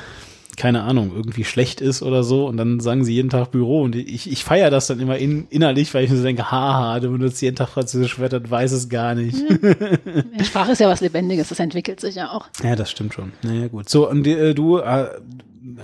keine 0.57 0.81
Ahnung, 0.81 1.11
irgendwie 1.15 1.43
schlecht 1.43 1.81
ist 1.81 2.01
oder 2.01 2.23
so 2.23 2.47
und 2.47 2.57
dann 2.57 2.79
sagen 2.79 3.05
sie 3.05 3.13
jeden 3.13 3.29
Tag 3.29 3.51
Büro 3.51 3.83
und 3.83 3.95
ich, 3.95 4.29
ich 4.29 4.43
feiere 4.43 4.71
das 4.71 4.87
dann 4.87 4.99
immer 4.99 5.17
in, 5.17 5.47
innerlich, 5.49 5.93
weil 5.93 6.03
ich 6.03 6.09
mir 6.09 6.17
so 6.17 6.23
denke, 6.23 6.49
haha, 6.49 6.99
du 6.99 7.11
benutzt 7.11 7.41
jeden 7.43 7.55
Tag 7.55 7.69
französisch 7.69 8.17
Wörter, 8.17 8.39
du 8.39 8.49
weiß 8.49 8.71
es 8.71 8.89
gar 8.89 9.13
nicht. 9.13 9.37
Die 10.39 10.43
Sprache 10.43 10.71
ist 10.71 10.79
ja 10.79 10.89
was 10.89 11.01
Lebendiges, 11.01 11.49
das 11.49 11.59
entwickelt 11.59 11.99
sich 11.99 12.15
ja 12.15 12.31
auch. 12.31 12.47
Ja, 12.63 12.75
das 12.75 12.89
stimmt 12.89 13.13
schon. 13.13 13.33
Naja, 13.43 13.67
gut. 13.67 13.87
So, 13.87 14.09
und 14.09 14.25
äh, 14.25 14.55
du 14.55 14.79
äh, 14.79 15.09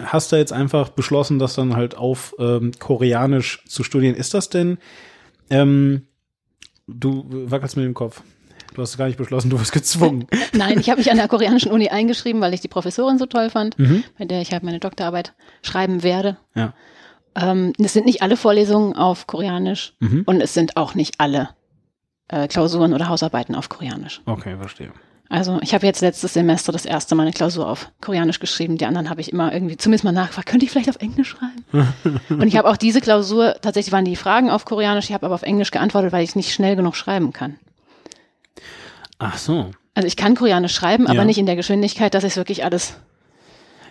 hast 0.06 0.32
da 0.32 0.38
jetzt 0.38 0.54
einfach 0.54 0.90
beschlossen, 0.90 1.38
das 1.38 1.54
dann 1.54 1.76
halt 1.76 1.96
auf 1.96 2.34
ähm, 2.40 2.72
Koreanisch 2.80 3.64
zu 3.68 3.84
studieren. 3.84 4.16
Ist 4.16 4.34
das 4.34 4.50
denn, 4.50 4.80
ähm, 5.52 6.08
du 6.88 7.26
wackelst 7.30 7.78
mit 7.78 7.86
dem 7.86 7.94
Kopf. 7.94 8.24
Du 8.74 8.82
hast 8.82 8.98
gar 8.98 9.08
nicht 9.08 9.18
beschlossen, 9.18 9.50
du 9.50 9.60
wirst 9.60 9.72
gezwungen. 9.72 10.28
Nein, 10.54 10.80
ich 10.80 10.90
habe 10.90 11.00
mich 11.00 11.12
an 11.12 11.18
der 11.18 11.28
koreanischen 11.28 11.72
Uni 11.72 11.90
eingeschrieben, 11.90 12.42
weil 12.42 12.54
ich 12.54 12.62
die 12.62 12.68
Professorin 12.68 13.18
so 13.20 13.26
toll 13.26 13.50
fand, 13.50 13.78
Mhm. 13.80 14.04
bei 14.18 14.26
der 14.26 14.42
ich 14.42 14.52
halt 14.52 14.64
meine 14.64 14.80
Doktorarbeit 14.80 15.34
schreiben 15.62 16.04
werde. 16.04 16.38
Ja. 16.56 16.74
Ähm, 17.36 17.74
es 17.78 17.94
sind 17.94 18.06
nicht 18.06 18.22
alle 18.22 18.38
Vorlesungen 18.38 18.96
auf 18.96 19.28
Koreanisch 19.28 19.94
Mhm. 20.00 20.24
und 20.26 20.42
es 20.42 20.54
sind 20.54 20.78
auch 20.78 20.96
nicht 20.96 21.20
alle 21.20 21.50
äh, 22.30 22.48
Klausuren 22.48 22.94
oder 22.94 23.10
Hausarbeiten 23.10 23.56
auf 23.56 23.70
Koreanisch. 23.70 24.22
Okay, 24.26 24.56
verstehe. 24.58 24.92
Also 25.30 25.60
ich 25.62 25.74
habe 25.74 25.86
jetzt 25.86 26.02
letztes 26.02 26.34
Semester 26.34 26.72
das 26.72 26.86
erste 26.86 27.16
Mal 27.16 27.24
eine 27.24 27.32
Klausur 27.32 27.68
auf 27.68 27.90
Koreanisch 28.02 28.40
geschrieben. 28.40 28.78
Die 28.78 28.86
anderen 28.86 29.10
habe 29.10 29.20
ich 29.22 29.32
immer 29.34 29.52
irgendwie 29.52 29.78
zumindest 29.78 30.04
mal 30.04 30.12
nachgefragt, 30.12 30.48
könnte 30.48 30.66
ich 30.66 30.72
vielleicht 30.72 30.90
auf 30.90 30.98
Englisch 30.98 31.30
schreiben? 31.30 31.88
und 32.30 32.44
ich 32.48 32.56
habe 32.56 32.70
auch 32.70 32.78
diese 32.78 33.02
Klausur, 33.02 33.56
tatsächlich 33.62 33.92
waren 33.92 34.06
die 34.06 34.16
Fragen 34.16 34.50
auf 34.52 34.66
Koreanisch, 34.66 35.06
ich 35.06 35.14
habe 35.14 35.26
aber 35.26 35.36
auf 35.36 35.42
Englisch 35.44 35.72
geantwortet, 35.72 36.12
weil 36.12 36.24
ich 36.24 36.36
nicht 36.36 36.54
schnell 36.54 36.76
genug 36.76 36.96
schreiben 36.96 37.34
kann. 37.34 37.56
Ach 39.20 39.38
so. 39.38 39.72
Also 39.96 40.08
ich 40.08 40.16
kann 40.18 40.36
Koreanisch 40.36 40.74
schreiben, 40.74 41.06
aber 41.08 41.20
Ja. 41.20 41.26
nicht 41.26 41.38
in 41.38 41.46
der 41.46 41.56
Geschwindigkeit, 41.56 42.14
dass 42.14 42.24
ich 42.24 42.36
wirklich 42.36 42.64
alles 42.64 42.96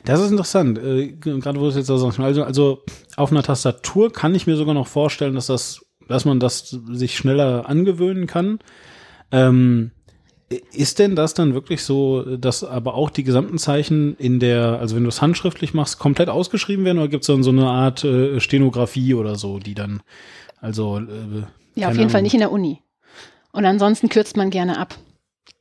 Das 0.05 0.21
ist 0.21 0.31
interessant. 0.33 0.79
Äh, 0.79 1.12
gerade 1.12 1.61
wo 1.61 1.69
es 1.69 1.76
jetzt 1.76 1.87
so 1.87 1.95
also, 2.23 2.43
also 2.43 2.83
auf 3.17 3.31
einer 3.31 3.43
Tastatur 3.45 4.12
kann 4.12 4.35
ich 4.35 4.47
mir 4.49 4.57
sogar 4.57 4.75
noch 4.75 4.88
vorstellen, 4.88 5.35
dass 5.37 5.47
das, 5.47 5.87
dass 6.09 6.25
man 6.25 6.41
das 6.41 6.71
sich 6.71 7.17
schneller 7.17 7.69
angewöhnen 7.69 8.26
kann. 8.26 8.59
Ähm, 9.31 9.93
ist 10.73 10.99
denn 10.99 11.17
das 11.17 11.35
dann 11.35 11.55
wirklich 11.55 11.83
so, 11.83 12.37
dass 12.37 12.64
aber 12.64 12.95
auch 12.95 13.11
die 13.11 13.25
gesamten 13.25 13.59
Zeichen 13.59 14.17
in 14.17 14.41
der, 14.41 14.79
also 14.81 14.97
wenn 14.97 15.05
du 15.05 15.09
es 15.09 15.23
handschriftlich 15.23 15.73
machst, 15.73 15.99
komplett 15.99 16.29
ausgeschrieben 16.29 16.85
werden 16.85 16.99
oder 16.99 17.09
gibt 17.09 17.23
es 17.23 17.29
dann 17.29 17.43
so 17.43 17.50
eine 17.50 17.69
Art 17.69 18.05
äh, 18.05 18.41
Stenografie 18.41 19.14
oder 19.14 19.37
so, 19.37 19.59
die 19.59 19.75
dann, 19.75 20.02
also 20.61 20.99
äh, 20.99 21.02
Ja, 21.75 21.87
auf 21.87 21.93
jeden 21.93 22.00
Ahnung. 22.00 22.11
Fall 22.11 22.23
nicht 22.23 22.35
in 22.35 22.41
der 22.41 22.52
Uni. 22.52 22.83
Und 23.52 23.64
ansonsten 23.64 24.09
kürzt 24.09 24.37
man 24.37 24.50
gerne 24.50 24.79
ab. 24.79 24.97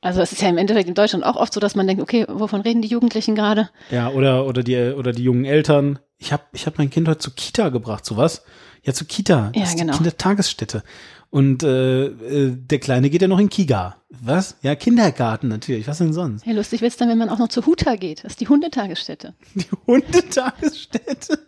Also 0.00 0.20
es 0.20 0.32
ist 0.32 0.42
ja 0.42 0.48
im 0.48 0.58
Endeffekt 0.58 0.88
in 0.88 0.94
Deutschland 0.94 1.24
auch 1.24 1.36
oft 1.36 1.52
so, 1.52 1.60
dass 1.60 1.76
man 1.76 1.86
denkt, 1.86 2.02
okay, 2.02 2.26
wovon 2.28 2.60
reden 2.60 2.82
die 2.82 2.88
Jugendlichen 2.88 3.34
gerade? 3.34 3.70
Ja, 3.90 4.10
oder, 4.10 4.46
oder 4.46 4.62
die, 4.62 4.76
oder 4.76 5.12
die 5.12 5.22
jungen 5.22 5.44
Eltern. 5.44 6.00
Ich 6.18 6.32
habe 6.32 6.42
ich 6.52 6.66
hab 6.66 6.78
mein 6.78 6.90
Kind 6.90 7.08
heute 7.08 7.18
zur 7.18 7.34
Kita 7.34 7.68
gebracht, 7.68 8.04
so 8.04 8.16
was? 8.16 8.42
Ja, 8.82 8.92
zur 8.92 9.06
Kita. 9.06 9.52
Das 9.54 9.72
ja, 9.72 9.78
genau. 9.78 9.96
Kindertagesstätte. 9.96 10.82
Und 11.30 11.62
äh, 11.62 12.06
äh, 12.06 12.56
der 12.56 12.78
Kleine 12.78 13.08
geht 13.08 13.22
ja 13.22 13.28
noch 13.28 13.38
in 13.38 13.48
Kiga. 13.48 13.96
Was? 14.10 14.56
Ja, 14.60 14.74
Kindergarten 14.74 15.48
natürlich. 15.48 15.88
Was 15.88 15.98
denn 15.98 16.12
sonst? 16.12 16.44
Ja, 16.44 16.52
lustig 16.52 16.82
wird's 16.82 16.98
dann, 16.98 17.08
wenn 17.08 17.16
man 17.16 17.30
auch 17.30 17.38
noch 17.38 17.48
zur 17.48 17.64
Huta 17.64 17.96
geht. 17.96 18.24
Das 18.24 18.32
ist 18.32 18.40
die 18.40 18.48
Hundetagesstätte. 18.48 19.34
Die 19.54 19.64
Hundetagesstätte? 19.86 21.38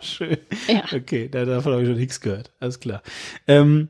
Schön. 0.00 0.38
Ja. 0.68 0.84
Okay, 0.94 1.28
da, 1.28 1.44
davon 1.44 1.72
habe 1.72 1.82
ich 1.82 1.88
schon 1.88 1.96
nichts 1.96 2.20
gehört. 2.20 2.52
Alles 2.60 2.78
klar. 2.78 3.02
Ähm, 3.48 3.88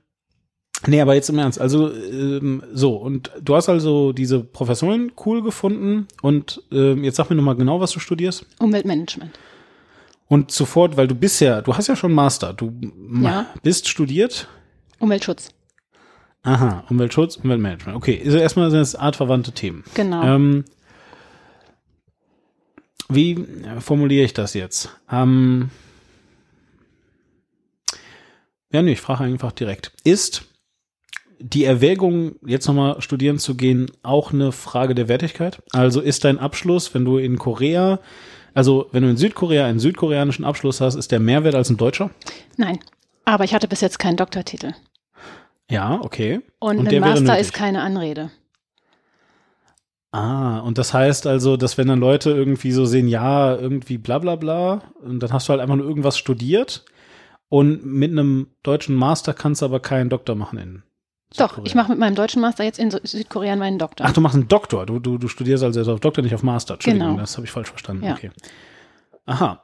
nee, 0.87 1.01
aber 1.01 1.15
jetzt 1.15 1.29
im 1.31 1.39
Ernst. 1.39 1.61
Also, 1.61 1.93
ähm, 1.93 2.63
so, 2.73 2.97
und 2.97 3.31
du 3.41 3.55
hast 3.55 3.69
also 3.69 4.13
diese 4.13 4.41
Professoren 4.41 5.13
cool 5.25 5.43
gefunden. 5.43 6.09
Und 6.23 6.63
ähm, 6.73 7.05
jetzt 7.05 7.17
sag 7.17 7.31
mir 7.31 7.37
nochmal 7.37 7.57
genau, 7.57 7.81
was 7.81 7.93
du 7.93 8.01
studierst. 8.01 8.47
Umweltmanagement. 8.59 9.39
Und 10.29 10.51
sofort, 10.51 10.97
weil 10.97 11.09
du 11.09 11.15
bist 11.15 11.41
ja, 11.41 11.61
du 11.61 11.77
hast 11.77 11.89
ja 11.89 11.97
schon 11.97 12.13
Master, 12.13 12.55
du 12.55 12.73
ja. 13.23 13.47
bist 13.63 13.87
studiert 13.87 14.49
Umweltschutz. 14.99 15.51
Aha, 16.45 16.85
Umweltschutz, 16.89 17.37
Umweltmanagement. 17.37 17.97
Okay, 17.97 18.23
also 18.25 18.39
erstmal 18.39 18.71
sind 18.71 18.81
es 18.81 18.95
artverwandte 18.95 19.53
Themen. 19.53 19.85
Genau. 19.95 20.23
Ähm, 20.23 20.65
wie 23.09 23.45
formuliere 23.81 24.25
ich 24.25 24.33
das 24.33 24.55
jetzt? 24.55 24.91
Ähm, 25.11 25.71
ja, 28.73 28.81
nee, 28.81 28.93
ich 28.93 29.01
frage 29.01 29.25
einfach 29.25 29.53
direkt. 29.53 29.93
Ist 30.05 30.45
die 31.43 31.65
Erwägung, 31.65 32.37
jetzt 32.47 32.67
nochmal 32.67 33.01
studieren 33.01 33.39
zu 33.39 33.57
gehen, 33.57 33.91
auch 34.03 34.33
eine 34.33 34.53
Frage 34.53 34.95
der 34.95 35.09
Wertigkeit? 35.09 35.63
Also 35.73 36.01
ist 36.01 36.25
dein 36.25 36.39
Abschluss, 36.39 36.95
wenn 36.95 37.05
du 37.05 37.19
in 37.19 37.39
Korea, 37.39 38.01
also 38.55 38.89
wenn 38.93 39.03
du 39.03 39.11
in 39.11 39.17
Südkorea 39.17 39.67
einen 39.67 39.81
südkoreanischen 39.81 40.45
Abschluss 40.45 40.81
hast, 40.81 40.95
ist 40.95 41.11
der 41.11 41.21
mehr 41.21 41.45
wert 41.45 41.55
als 41.55 41.71
ein 41.71 41.77
deutscher? 41.77 42.11
Nein, 42.57 42.79
aber 43.25 43.45
ich 43.45 43.55
hatte 43.55 43.69
bis 43.69 43.81
jetzt 43.81 43.99
keinen 43.99 44.17
Doktortitel. 44.17 44.73
Ja, 45.71 46.01
okay. 46.03 46.41
Und, 46.59 46.79
und 46.79 46.89
ein 46.89 47.01
Master 47.01 47.39
ist 47.39 47.53
keine 47.53 47.83
Anrede. 47.83 48.31
Ah, 50.13 50.59
und 50.61 50.77
das 50.77 50.93
heißt 50.93 51.27
also, 51.27 51.57
dass 51.57 51.79
wenn 51.79 51.89
dann 51.89 51.99
Leute 51.99 52.31
irgendwie 52.31 52.73
so 52.73 52.85
sehen, 52.85 53.09
ja, 53.09 53.57
irgendwie 53.57 53.97
bla 53.97 54.19
bla 54.19 54.37
bla, 54.37 54.83
und 55.03 55.21
dann 55.21 55.33
hast 55.33 55.49
du 55.49 55.51
halt 55.53 55.63
einfach 55.63 55.77
nur 55.77 55.87
irgendwas 55.87 56.19
studiert 56.19 56.85
und 57.49 57.87
mit 57.87 58.13
einem 58.13 58.49
deutschen 58.63 58.95
Master 58.95 59.33
kannst 59.33 59.63
du 59.63 59.67
aber 59.67 59.81
keinen 59.81 60.11
Doktor 60.11 60.35
machen 60.35 60.59
in 60.59 60.83
Doch, 61.37 61.59
ich 61.65 61.75
mache 61.75 61.91
mit 61.91 61.99
meinem 61.99 62.15
deutschen 62.15 62.43
Master 62.43 62.65
jetzt 62.65 62.79
in 62.79 62.91
Südkorea 62.91 63.57
meinen 63.57 63.79
Doktor. 63.79 64.07
Ach, 64.07 64.13
du 64.13 64.21
machst 64.21 64.35
einen 64.35 64.49
Doktor. 64.49 64.87
Du, 64.87 64.99
du, 64.99 65.19
du 65.19 65.29
studierst 65.29 65.65
also 65.65 65.93
auf 65.93 66.01
Doktor, 66.01 66.23
nicht 66.23 66.35
auf 66.35 66.43
Master. 66.43 66.75
Entschuldigung, 66.75 67.09
genau. 67.09 67.21
das 67.21 67.37
habe 67.37 67.47
ich 67.47 67.51
falsch 67.51 67.69
verstanden. 67.69 68.05
Ja. 68.05 68.13
Okay. 68.13 68.31
Aha. 69.27 69.63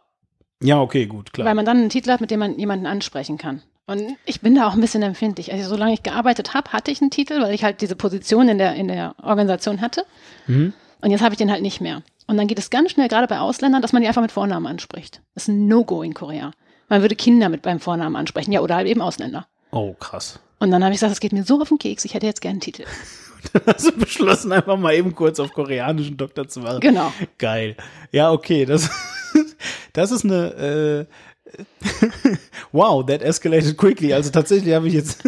Ja, 0.62 0.80
okay, 0.80 1.06
gut, 1.06 1.32
klar. 1.32 1.46
Weil 1.46 1.54
man 1.54 1.64
dann 1.64 1.78
einen 1.78 1.90
Titel 1.90 2.10
hat, 2.10 2.20
mit 2.20 2.30
dem 2.30 2.40
man 2.40 2.58
jemanden 2.58 2.87
ansprechen 2.87 3.38
kann. 3.38 3.62
Und 3.87 4.16
ich 4.26 4.40
bin 4.40 4.54
da 4.54 4.68
auch 4.68 4.75
ein 4.75 4.80
bisschen 4.80 5.02
empfindlich. 5.02 5.52
Also 5.52 5.68
solange 5.68 5.94
ich 5.94 6.02
gearbeitet 6.02 6.52
habe, 6.52 6.72
hatte 6.72 6.90
ich 6.90 7.00
einen 7.00 7.10
Titel, 7.10 7.40
weil 7.40 7.54
ich 7.54 7.64
halt 7.64 7.80
diese 7.80 7.96
Position 7.96 8.48
in 8.48 8.58
der, 8.58 8.75
in 8.75 8.88
der 8.88 9.14
Organisation 9.22 9.80
hatte. 9.80 10.04
Mhm. 10.46 10.75
Und 11.00 11.10
jetzt 11.10 11.22
habe 11.22 11.32
ich 11.32 11.38
den 11.38 11.50
halt 11.50 11.62
nicht 11.62 11.80
mehr. 11.80 12.02
Und 12.26 12.37
dann 12.37 12.48
geht 12.48 12.58
es 12.58 12.68
ganz 12.68 12.90
schnell, 12.90 13.08
gerade 13.08 13.26
bei 13.26 13.38
Ausländern, 13.38 13.80
dass 13.80 13.94
man 13.94 14.02
die 14.02 14.08
einfach 14.08 14.20
mit 14.20 14.32
Vornamen 14.32 14.66
anspricht. 14.66 15.22
Das 15.34 15.44
ist 15.44 15.48
ein 15.48 15.68
No-Go 15.68 16.02
in 16.02 16.12
Korea. 16.12 16.50
Man 16.88 17.00
würde 17.00 17.16
Kinder 17.16 17.48
mit 17.48 17.62
beim 17.62 17.80
Vornamen 17.80 18.16
ansprechen, 18.16 18.52
ja, 18.52 18.60
oder 18.60 18.76
halt 18.76 18.88
eben 18.88 19.00
Ausländer. 19.00 19.46
Oh, 19.70 19.94
krass. 19.94 20.40
Und 20.59 20.71
dann 20.71 20.83
habe 20.83 20.93
ich 20.93 20.99
gesagt, 20.99 21.12
das 21.12 21.21
geht 21.21 21.33
mir 21.33 21.45
so 21.45 21.61
auf 21.61 21.69
den 21.69 21.79
Keks, 21.79 22.05
ich 22.05 22.15
hätte 22.15 22.27
jetzt 22.27 22.41
gerne 22.41 22.55
einen 22.55 22.61
Titel. 22.61 22.85
dann 23.53 23.62
hast 23.67 23.87
du 23.87 23.93
beschlossen, 23.93 24.53
einfach 24.53 24.77
mal 24.77 24.95
eben 24.95 25.15
kurz 25.15 25.38
auf 25.41 25.53
koreanischen 25.53 26.17
Doktor 26.17 26.49
zu 26.49 26.61
machen. 26.61 26.81
Genau. 26.81 27.12
Geil. 27.38 27.77
Ja, 28.12 28.33
okay, 28.33 28.65
das, 28.65 28.91
das 29.93 30.11
ist 30.11 30.25
eine, 30.25 31.07
äh, 31.07 31.07
wow, 32.73 33.05
that 33.05 33.23
escalated 33.23 33.77
quickly. 33.77 34.12
Also 34.12 34.31
tatsächlich 34.31 34.75
habe 34.75 34.88
ich 34.88 34.95
jetzt 34.95 35.25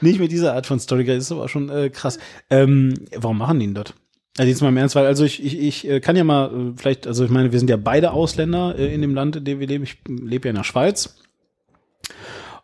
nicht 0.00 0.18
mehr 0.18 0.28
diese 0.28 0.52
Art 0.52 0.66
von 0.66 0.80
Story. 0.80 1.04
Das 1.04 1.18
ist 1.18 1.32
aber 1.32 1.48
schon 1.48 1.68
äh, 1.68 1.90
krass. 1.90 2.18
Ähm, 2.48 2.94
warum 3.16 3.38
machen 3.38 3.58
die 3.58 3.66
ihn 3.66 3.74
dort? 3.74 3.94
Also 4.38 4.48
jetzt 4.48 4.62
mal 4.62 4.68
im 4.68 4.76
Ernst, 4.76 4.94
weil 4.94 5.06
also 5.06 5.24
ich, 5.24 5.44
ich, 5.44 5.58
ich 5.58 5.88
äh, 5.88 6.00
kann 6.00 6.16
ja 6.16 6.24
mal 6.24 6.46
äh, 6.46 6.72
vielleicht, 6.76 7.06
also 7.06 7.24
ich 7.24 7.30
meine, 7.30 7.52
wir 7.52 7.58
sind 7.58 7.68
ja 7.68 7.76
beide 7.76 8.12
Ausländer 8.12 8.78
äh, 8.78 8.94
in 8.94 9.02
dem 9.02 9.14
Land, 9.14 9.36
in 9.36 9.44
dem 9.44 9.60
wir 9.60 9.66
leben. 9.66 9.84
Ich 9.84 9.98
lebe 10.08 10.48
ja 10.48 10.50
in 10.50 10.56
der 10.56 10.64
Schweiz. 10.64 11.16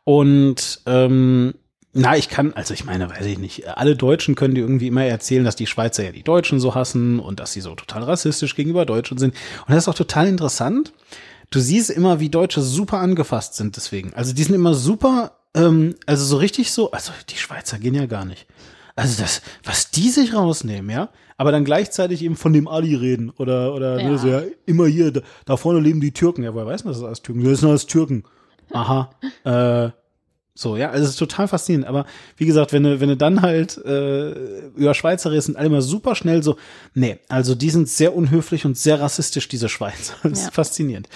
Und 0.05 0.81
ähm, 0.87 1.55
na, 1.97 2.17
ich 2.17 2.29
kann, 2.29 2.53
also 2.53 2.75
ich 2.75 2.85
meine, 2.85 3.09
weiß 3.09 3.25
ich 3.25 3.38
nicht, 3.38 3.69
alle 3.69 3.97
Deutschen 3.97 4.35
können 4.35 4.55
dir 4.55 4.61
irgendwie 4.61 4.88
immer 4.88 5.05
erzählen, 5.05 5.45
dass 5.45 5.57
die 5.57 5.67
Schweizer 5.67 6.05
ja 6.05 6.12
die 6.12 6.23
Deutschen 6.23 6.61
so 6.61 6.75
hassen 6.75 7.19
und 7.19 7.41
dass 7.41 7.53
sie 7.53 7.62
so 7.62 7.75
total 7.75 8.03
rassistisch 8.03 8.55
gegenüber 8.55 8.85
Deutschen 8.85 9.17
sind. 9.19 9.35
Und 9.67 9.75
das 9.75 9.85
ist 9.85 9.88
auch 9.88 9.95
total 9.95 10.29
interessant, 10.29 10.93
du 11.50 11.59
siehst 11.59 11.91
immer, 11.91 12.21
wie 12.21 12.29
Deutsche 12.29 12.61
super 12.61 12.99
angefasst 12.99 13.55
sind 13.55 13.76
deswegen. 13.76 14.12
Also 14.12 14.35
die 14.35 14.43
sind 14.43 14.55
immer 14.55 14.75
super, 14.75 15.38
ähm, 15.55 15.95
also 16.05 16.25
so 16.25 16.37
richtig 16.37 16.71
so, 16.71 16.91
also 16.91 17.12
die 17.31 17.38
Schweizer 17.38 17.79
gehen 17.79 17.95
ja 17.95 18.07
gar 18.07 18.26
nicht. 18.26 18.47
Also 18.95 19.23
das, 19.23 19.41
was 19.65 19.91
die 19.91 20.11
sich 20.11 20.35
rausnehmen, 20.35 20.91
ja, 20.91 21.09
aber 21.38 21.53
dann 21.53 21.65
gleichzeitig 21.65 22.23
eben 22.23 22.37
von 22.37 22.53
dem 22.53 22.69
Ali 22.69 22.95
reden 22.95 23.31
oder 23.31 23.75
oder 23.75 24.00
ja. 24.00 24.09
Ne, 24.09 24.19
so 24.19 24.29
ja 24.29 24.43
immer 24.65 24.87
hier 24.87 25.12
da, 25.12 25.21
da 25.45 25.57
vorne 25.57 25.81
leben 25.81 26.00
die 26.00 26.12
Türken. 26.12 26.43
Ja, 26.43 26.55
woher 26.55 26.67
weiß 26.67 26.85
man, 26.85 26.93
das 26.93 26.99
ist 26.99 27.07
alles 27.07 27.23
Türken? 27.23 27.45
Das 27.45 27.61
sind 27.61 27.69
alles 27.69 27.87
Türken. 27.87 28.25
Aha. 28.73 29.11
äh, 29.45 29.91
so, 30.59 30.79
ja, 30.79 30.89
also 30.89 31.05
es 31.05 31.11
ist 31.11 31.17
total 31.19 31.49
faszinierend. 31.49 31.87
Aber 31.87 32.07
wie 32.39 32.47
gesagt, 32.47 32.73
wenn 32.73 32.83
du, 32.83 32.99
wenn 32.99 33.11
du 33.11 33.17
dann 33.17 33.43
halt 33.43 33.77
äh, 33.85 34.31
über 34.75 34.95
Schweizer 34.95 35.31
redest, 35.31 35.47
sind 35.47 35.57
alle 35.57 35.67
immer 35.67 35.83
super 35.83 36.15
schnell 36.15 36.43
so, 36.43 36.57
nee, 36.95 37.19
also 37.29 37.55
die 37.55 37.69
sind 37.69 37.91
sehr 37.91 38.17
unhöflich 38.17 38.65
und 38.65 38.79
sehr 38.79 38.99
rassistisch, 38.99 39.49
diese 39.49 39.69
Schweizer. 39.69 40.15
Das 40.27 40.41
ja. 40.41 40.49
ist 40.49 40.55
faszinierend. 40.55 41.09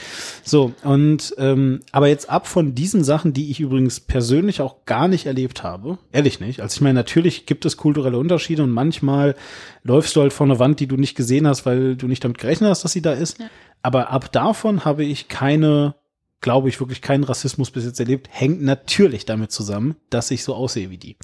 So, 0.44 0.72
und 0.84 1.34
ähm, 1.38 1.80
aber 1.90 2.08
jetzt 2.08 2.28
ab 2.28 2.46
von 2.46 2.74
diesen 2.74 3.02
Sachen, 3.02 3.32
die 3.32 3.50
ich 3.50 3.60
übrigens 3.60 3.98
persönlich 3.98 4.60
auch 4.60 4.84
gar 4.84 5.08
nicht 5.08 5.26
erlebt 5.26 5.62
habe, 5.62 5.98
ehrlich 6.12 6.38
nicht. 6.40 6.60
Also 6.60 6.74
ich 6.74 6.80
meine, 6.82 6.94
natürlich 6.94 7.46
gibt 7.46 7.64
es 7.64 7.78
kulturelle 7.78 8.18
Unterschiede 8.18 8.62
und 8.62 8.70
manchmal 8.70 9.34
läufst 9.82 10.16
du 10.16 10.20
halt 10.20 10.34
vor 10.34 10.46
einer 10.46 10.58
Wand, 10.58 10.80
die 10.80 10.86
du 10.86 10.96
nicht 10.96 11.16
gesehen 11.16 11.46
hast, 11.46 11.64
weil 11.64 11.96
du 11.96 12.06
nicht 12.06 12.22
damit 12.22 12.38
gerechnet 12.38 12.68
hast, 12.70 12.84
dass 12.84 12.92
sie 12.92 13.02
da 13.02 13.12
ist. 13.12 13.38
Ja. 13.38 13.46
Aber 13.82 14.10
ab 14.10 14.30
davon 14.32 14.84
habe 14.84 15.04
ich 15.04 15.28
keine 15.28 15.94
glaube 16.40 16.68
ich, 16.68 16.80
wirklich 16.80 17.02
keinen 17.02 17.24
Rassismus 17.24 17.70
bis 17.70 17.84
jetzt 17.84 18.00
erlebt, 18.00 18.28
hängt 18.30 18.62
natürlich 18.62 19.26
damit 19.26 19.52
zusammen, 19.52 19.96
dass 20.08 20.30
ich 20.30 20.42
so 20.42 20.54
aussehe 20.54 20.90
wie 20.90 20.98
die. 20.98 21.16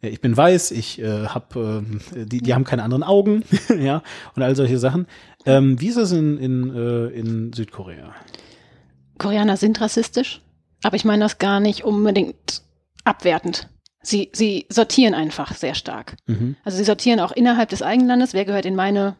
Ich 0.00 0.20
bin 0.20 0.36
weiß, 0.36 0.70
ich 0.72 1.00
äh, 1.00 1.26
habe, 1.26 1.84
äh, 2.14 2.24
die, 2.24 2.40
die 2.40 2.54
haben 2.54 2.64
keine 2.64 2.82
anderen 2.82 3.02
Augen, 3.02 3.44
ja, 3.78 4.02
und 4.34 4.42
all 4.42 4.56
solche 4.56 4.78
Sachen. 4.78 5.06
Ähm, 5.46 5.80
wie 5.80 5.88
ist 5.88 5.96
es 5.96 6.12
in, 6.12 6.38
in, 6.38 6.74
äh, 6.74 7.06
in 7.08 7.52
Südkorea? 7.52 8.14
Koreaner 9.18 9.56
sind 9.56 9.80
rassistisch, 9.80 10.42
aber 10.82 10.96
ich 10.96 11.04
meine 11.04 11.24
das 11.24 11.38
gar 11.38 11.60
nicht 11.60 11.84
unbedingt 11.84 12.62
abwertend. 13.04 13.68
Sie, 14.02 14.30
sie 14.32 14.66
sortieren 14.68 15.14
einfach 15.14 15.54
sehr 15.54 15.74
stark. 15.74 16.16
Mhm. 16.26 16.56
Also 16.64 16.78
sie 16.78 16.84
sortieren 16.84 17.18
auch 17.20 17.32
innerhalb 17.32 17.68
des 17.68 17.82
Eigenlandes, 17.82 18.32
wer 18.32 18.44
gehört 18.44 18.64
in 18.64 18.76
meine 18.76 19.16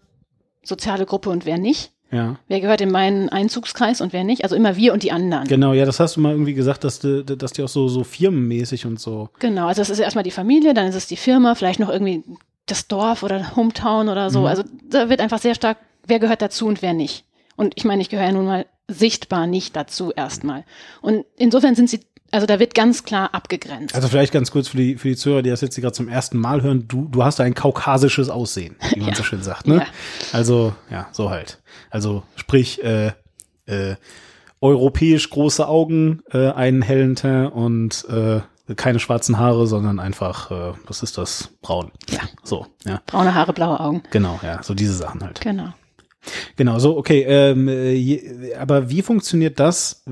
soziale 0.62 1.04
Gruppe 1.04 1.30
und 1.30 1.46
wer 1.46 1.58
nicht. 1.58 1.92
Ja. 2.10 2.36
Wer 2.48 2.60
gehört 2.60 2.80
in 2.80 2.90
meinen 2.90 3.28
Einzugskreis 3.28 4.00
und 4.00 4.12
wer 4.12 4.24
nicht? 4.24 4.42
Also 4.42 4.56
immer 4.56 4.76
wir 4.76 4.92
und 4.92 5.02
die 5.02 5.12
anderen. 5.12 5.46
Genau, 5.46 5.74
ja, 5.74 5.84
das 5.84 6.00
hast 6.00 6.16
du 6.16 6.20
mal 6.20 6.32
irgendwie 6.32 6.54
gesagt, 6.54 6.84
dass, 6.84 7.00
die, 7.00 7.24
dass 7.24 7.52
die 7.52 7.62
auch 7.62 7.68
so, 7.68 7.88
so 7.88 8.02
firmenmäßig 8.02 8.86
und 8.86 8.98
so. 8.98 9.28
Genau, 9.38 9.66
also 9.66 9.82
das 9.82 9.90
ist 9.90 9.98
erstmal 9.98 10.24
die 10.24 10.30
Familie, 10.30 10.72
dann 10.72 10.86
ist 10.86 10.94
es 10.94 11.06
die 11.06 11.16
Firma, 11.16 11.54
vielleicht 11.54 11.80
noch 11.80 11.90
irgendwie 11.90 12.24
das 12.66 12.88
Dorf 12.88 13.22
oder 13.22 13.56
Hometown 13.56 14.08
oder 14.08 14.30
so. 14.30 14.40
Mhm. 14.40 14.46
Also 14.46 14.64
da 14.88 15.08
wird 15.10 15.20
einfach 15.20 15.38
sehr 15.38 15.54
stark, 15.54 15.78
wer 16.06 16.18
gehört 16.18 16.40
dazu 16.42 16.66
und 16.66 16.80
wer 16.80 16.94
nicht. 16.94 17.24
Und 17.56 17.74
ich 17.76 17.84
meine, 17.84 18.00
ich 18.00 18.08
gehöre 18.08 18.26
ja 18.26 18.32
nun 18.32 18.46
mal 18.46 18.66
sichtbar 18.88 19.46
nicht 19.46 19.76
dazu 19.76 20.12
erstmal. 20.12 20.64
Und 21.02 21.26
insofern 21.36 21.74
sind 21.74 21.90
sie 21.90 22.00
also 22.30 22.46
da 22.46 22.60
wird 22.60 22.74
ganz 22.74 23.04
klar 23.04 23.34
abgegrenzt. 23.34 23.94
Also 23.94 24.08
vielleicht 24.08 24.32
ganz 24.32 24.50
kurz 24.50 24.68
für 24.68 24.76
die, 24.76 24.96
für 24.96 25.08
die 25.08 25.16
Zuhörer, 25.16 25.42
die 25.42 25.50
das 25.50 25.60
jetzt 25.60 25.76
gerade 25.76 25.92
zum 25.92 26.08
ersten 26.08 26.38
Mal 26.38 26.62
hören, 26.62 26.86
du, 26.86 27.08
du 27.08 27.24
hast 27.24 27.40
ein 27.40 27.54
kaukasisches 27.54 28.28
Aussehen, 28.28 28.76
wie 28.92 29.00
man 29.00 29.08
ja. 29.10 29.14
so 29.14 29.22
schön 29.22 29.42
sagt, 29.42 29.66
ne? 29.66 29.76
Ja. 29.76 29.86
Also, 30.32 30.74
ja, 30.90 31.08
so 31.12 31.30
halt. 31.30 31.60
Also 31.90 32.22
sprich, 32.36 32.82
äh, 32.84 33.12
äh, 33.66 33.96
europäisch 34.60 35.30
große 35.30 35.66
Augen, 35.66 36.22
äh, 36.30 36.50
einen 36.50 36.82
hellen 36.82 37.16
Teint 37.16 37.52
und 37.52 38.04
äh, 38.08 38.40
keine 38.74 38.98
schwarzen 38.98 39.38
Haare, 39.38 39.66
sondern 39.66 39.98
einfach, 39.98 40.50
äh, 40.50 40.72
was 40.86 41.02
ist 41.02 41.16
das? 41.16 41.50
Braun. 41.62 41.92
Ja. 42.10 42.20
So, 42.42 42.66
ja. 42.84 43.00
Braune 43.06 43.34
Haare, 43.34 43.52
blaue 43.52 43.80
Augen. 43.80 44.02
Genau, 44.10 44.38
ja, 44.42 44.62
so 44.62 44.74
diese 44.74 44.94
Sachen 44.94 45.22
halt. 45.22 45.40
Genau. 45.40 45.72
Genau, 46.56 46.78
so, 46.78 46.96
okay. 46.98 47.22
Ähm, 47.22 47.68
je, 47.68 48.54
aber 48.54 48.90
wie 48.90 49.00
funktioniert 49.02 49.58
das? 49.58 50.02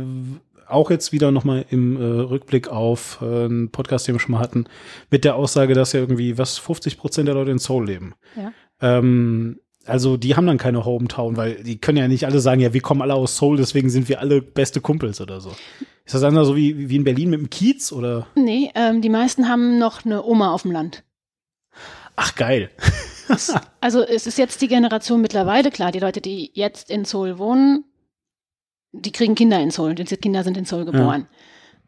Auch 0.68 0.90
jetzt 0.90 1.12
wieder 1.12 1.30
nochmal 1.30 1.64
im 1.70 1.96
äh, 1.96 2.04
Rückblick 2.04 2.68
auf 2.68 3.18
äh, 3.22 3.44
einen 3.44 3.70
Podcast, 3.70 4.06
den 4.06 4.14
wir 4.14 4.20
schon 4.20 4.32
mal 4.32 4.40
hatten, 4.40 4.66
mit 5.10 5.24
der 5.24 5.36
Aussage, 5.36 5.74
dass 5.74 5.92
ja 5.92 6.00
irgendwie 6.00 6.38
was 6.38 6.58
50 6.58 6.98
Prozent 6.98 7.28
der 7.28 7.34
Leute 7.34 7.50
in 7.50 7.58
Seoul 7.58 7.86
leben. 7.86 8.14
Ja. 8.36 8.52
Ähm, 8.80 9.60
also 9.86 10.16
die 10.16 10.34
haben 10.34 10.46
dann 10.46 10.58
keine 10.58 10.84
Hometown, 10.84 11.36
weil 11.36 11.62
die 11.62 11.78
können 11.78 11.98
ja 11.98 12.08
nicht 12.08 12.26
alle 12.26 12.40
sagen, 12.40 12.60
ja, 12.60 12.72
wir 12.72 12.80
kommen 12.80 13.02
alle 13.02 13.14
aus 13.14 13.36
Seoul, 13.36 13.56
deswegen 13.56 13.88
sind 13.88 14.08
wir 14.08 14.20
alle 14.20 14.42
beste 14.42 14.80
Kumpels 14.80 15.20
oder 15.20 15.40
so. 15.40 15.50
Ist 16.04 16.14
das 16.14 16.20
dann 16.20 16.44
so 16.44 16.56
wie, 16.56 16.88
wie 16.88 16.96
in 16.96 17.04
Berlin 17.04 17.30
mit 17.30 17.40
dem 17.40 17.50
Kiez 17.50 17.92
oder? 17.92 18.26
Nee, 18.34 18.70
ähm, 18.74 19.00
die 19.00 19.08
meisten 19.08 19.48
haben 19.48 19.78
noch 19.78 20.04
eine 20.04 20.24
Oma 20.24 20.52
auf 20.52 20.62
dem 20.62 20.72
Land. 20.72 21.04
Ach, 22.16 22.34
geil. 22.34 22.70
also 23.80 24.02
es 24.02 24.26
ist 24.26 24.38
jetzt 24.38 24.60
die 24.62 24.68
Generation 24.68 25.20
mittlerweile, 25.20 25.70
klar, 25.70 25.92
die 25.92 25.98
Leute, 25.98 26.20
die 26.20 26.50
jetzt 26.54 26.90
in 26.90 27.04
Seoul 27.04 27.38
wohnen, 27.38 27.84
die 29.00 29.12
kriegen 29.12 29.34
Kinder 29.34 29.60
in 29.60 29.70
Seoul, 29.70 29.94
diese 29.94 30.16
Kinder 30.16 30.44
sind 30.44 30.56
in 30.56 30.64
Seoul 30.64 30.84
geboren. 30.84 31.26
Ja. 31.30 31.36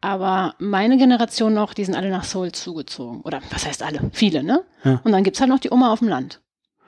Aber 0.01 0.55
meine 0.59 0.97
Generation 0.97 1.55
noch, 1.55 1.75
die 1.75 1.85
sind 1.85 1.97
alle 1.97 2.11
nach 2.11 2.25
Seoul 2.25 2.53
zugezogen. 2.53 3.23
Oder 3.23 3.41
was 3.51 3.67
heißt 3.67 3.83
alle? 3.83 4.11
Viele, 4.13 4.43
ne? 4.43 4.65
Ja. 4.85 5.01
Und 5.03 5.13
dann 5.13 5.25
gibt's 5.25 5.41
halt 5.41 5.51
noch 5.51 5.59
die 5.59 5.71
Oma 5.71 5.93
auf 5.93 5.99
dem 5.99 6.09
Land. 6.09 6.41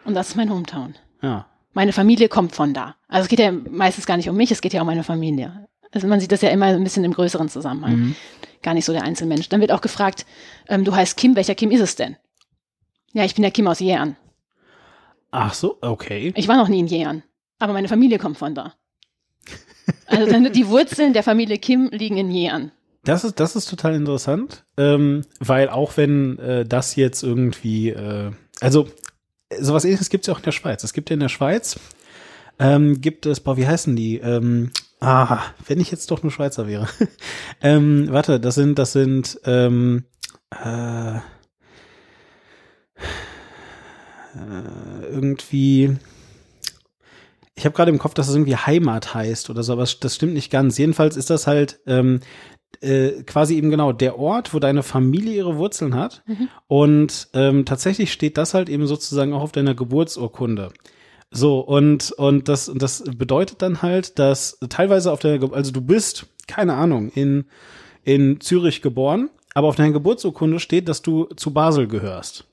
Und 0.04 0.14
das 0.14 0.28
ist 0.28 0.36
mein 0.36 0.50
Hometown. 0.50 0.94
Ja. 1.22 1.46
Meine 1.72 1.92
Familie 1.92 2.28
kommt 2.28 2.54
von 2.54 2.72
da. 2.72 2.96
Also 3.08 3.24
es 3.24 3.28
geht 3.28 3.38
ja 3.38 3.52
meistens 3.52 4.06
gar 4.06 4.16
nicht 4.16 4.28
um 4.28 4.36
mich, 4.36 4.50
es 4.50 4.60
geht 4.60 4.72
ja 4.72 4.80
um 4.80 4.86
meine 4.86 5.04
Familie. 5.04 5.68
Also 5.92 6.06
man 6.06 6.20
sieht 6.20 6.32
das 6.32 6.42
ja 6.42 6.50
immer 6.50 6.66
ein 6.66 6.84
bisschen 6.84 7.04
im 7.04 7.12
größeren 7.12 7.48
Zusammenhang. 7.48 7.96
Mhm. 7.96 8.16
Gar 8.62 8.74
nicht 8.74 8.84
so 8.84 8.92
der 8.92 9.02
Einzelmensch. 9.02 9.48
Dann 9.48 9.60
wird 9.60 9.72
auch 9.72 9.80
gefragt, 9.80 10.24
ähm, 10.68 10.84
du 10.84 10.94
heißt 10.94 11.16
Kim, 11.16 11.34
welcher 11.36 11.54
Kim 11.54 11.70
ist 11.70 11.80
es 11.80 11.96
denn? 11.96 12.16
Ja, 13.12 13.24
ich 13.24 13.34
bin 13.34 13.42
der 13.42 13.50
Kim 13.50 13.66
aus 13.66 13.80
Jähren. 13.80 14.16
Ach 15.32 15.54
so, 15.54 15.78
okay. 15.80 16.32
Ich 16.36 16.48
war 16.48 16.56
noch 16.56 16.68
nie 16.68 16.80
in 16.80 16.86
Jähren, 16.86 17.22
aber 17.58 17.72
meine 17.72 17.88
Familie 17.88 18.18
kommt 18.18 18.38
von 18.38 18.54
da. 18.54 18.74
Also 20.06 20.48
die 20.48 20.68
Wurzeln 20.68 21.12
der 21.12 21.22
Familie 21.22 21.58
Kim 21.58 21.88
liegen 21.92 22.16
in 22.16 22.30
Jähren. 22.30 22.72
Das 23.04 23.24
ist, 23.24 23.40
das 23.40 23.56
ist 23.56 23.70
total 23.70 23.94
interessant, 23.94 24.64
ähm, 24.76 25.22
weil 25.38 25.70
auch 25.70 25.96
wenn 25.96 26.38
äh, 26.38 26.66
das 26.66 26.96
jetzt 26.96 27.22
irgendwie, 27.22 27.90
äh, 27.90 28.30
also 28.60 28.88
sowas 29.58 29.84
ähnliches 29.84 30.10
gibt 30.10 30.24
es 30.24 30.26
ja 30.26 30.34
auch 30.34 30.38
in 30.38 30.44
der 30.44 30.52
Schweiz. 30.52 30.84
Es 30.84 30.92
gibt 30.92 31.08
ja 31.08 31.14
in 31.14 31.20
der 31.20 31.30
Schweiz, 31.30 31.80
ähm, 32.58 33.00
gibt 33.00 33.24
es, 33.24 33.40
boah, 33.40 33.56
wie 33.56 33.66
heißen 33.66 33.96
die? 33.96 34.18
Ähm, 34.18 34.70
ah, 35.00 35.40
wenn 35.66 35.80
ich 35.80 35.90
jetzt 35.90 36.10
doch 36.10 36.22
nur 36.22 36.30
Schweizer 36.30 36.66
wäre. 36.66 36.88
ähm, 37.62 38.08
warte, 38.10 38.38
das 38.38 38.54
sind, 38.54 38.78
das 38.78 38.92
sind, 38.92 39.40
ähm, 39.46 40.04
äh, 40.50 41.16
äh, 44.34 45.06
irgendwie, 45.08 45.96
ich 47.60 47.66
habe 47.66 47.76
gerade 47.76 47.90
im 47.90 47.98
Kopf, 47.98 48.14
dass 48.14 48.26
es 48.26 48.34
irgendwie 48.34 48.56
Heimat 48.56 49.12
heißt 49.12 49.50
oder 49.50 49.62
so, 49.62 49.74
aber 49.74 49.82
das 49.82 50.14
stimmt 50.14 50.32
nicht 50.32 50.50
ganz. 50.50 50.78
Jedenfalls 50.78 51.14
ist 51.14 51.28
das 51.28 51.46
halt 51.46 51.78
ähm, 51.86 52.20
äh, 52.80 53.22
quasi 53.24 53.54
eben 53.56 53.68
genau 53.68 53.92
der 53.92 54.18
Ort, 54.18 54.54
wo 54.54 54.60
deine 54.60 54.82
Familie 54.82 55.34
ihre 55.34 55.58
Wurzeln 55.58 55.94
hat. 55.94 56.22
Mhm. 56.26 56.48
Und 56.68 57.28
ähm, 57.34 57.66
tatsächlich 57.66 58.12
steht 58.12 58.38
das 58.38 58.54
halt 58.54 58.70
eben 58.70 58.86
sozusagen 58.86 59.34
auch 59.34 59.42
auf 59.42 59.52
deiner 59.52 59.74
Geburtsurkunde. 59.74 60.72
So, 61.30 61.60
und, 61.60 62.12
und 62.12 62.48
das, 62.48 62.72
das 62.74 63.04
bedeutet 63.04 63.60
dann 63.60 63.82
halt, 63.82 64.18
dass 64.18 64.58
teilweise 64.70 65.12
auf 65.12 65.20
der, 65.20 65.38
also 65.52 65.70
du 65.70 65.82
bist, 65.82 66.28
keine 66.48 66.72
Ahnung, 66.76 67.10
in, 67.10 67.44
in 68.04 68.40
Zürich 68.40 68.80
geboren, 68.80 69.28
aber 69.52 69.68
auf 69.68 69.76
deiner 69.76 69.92
Geburtsurkunde 69.92 70.60
steht, 70.60 70.88
dass 70.88 71.02
du 71.02 71.26
zu 71.36 71.52
Basel 71.52 71.88
gehörst 71.88 72.46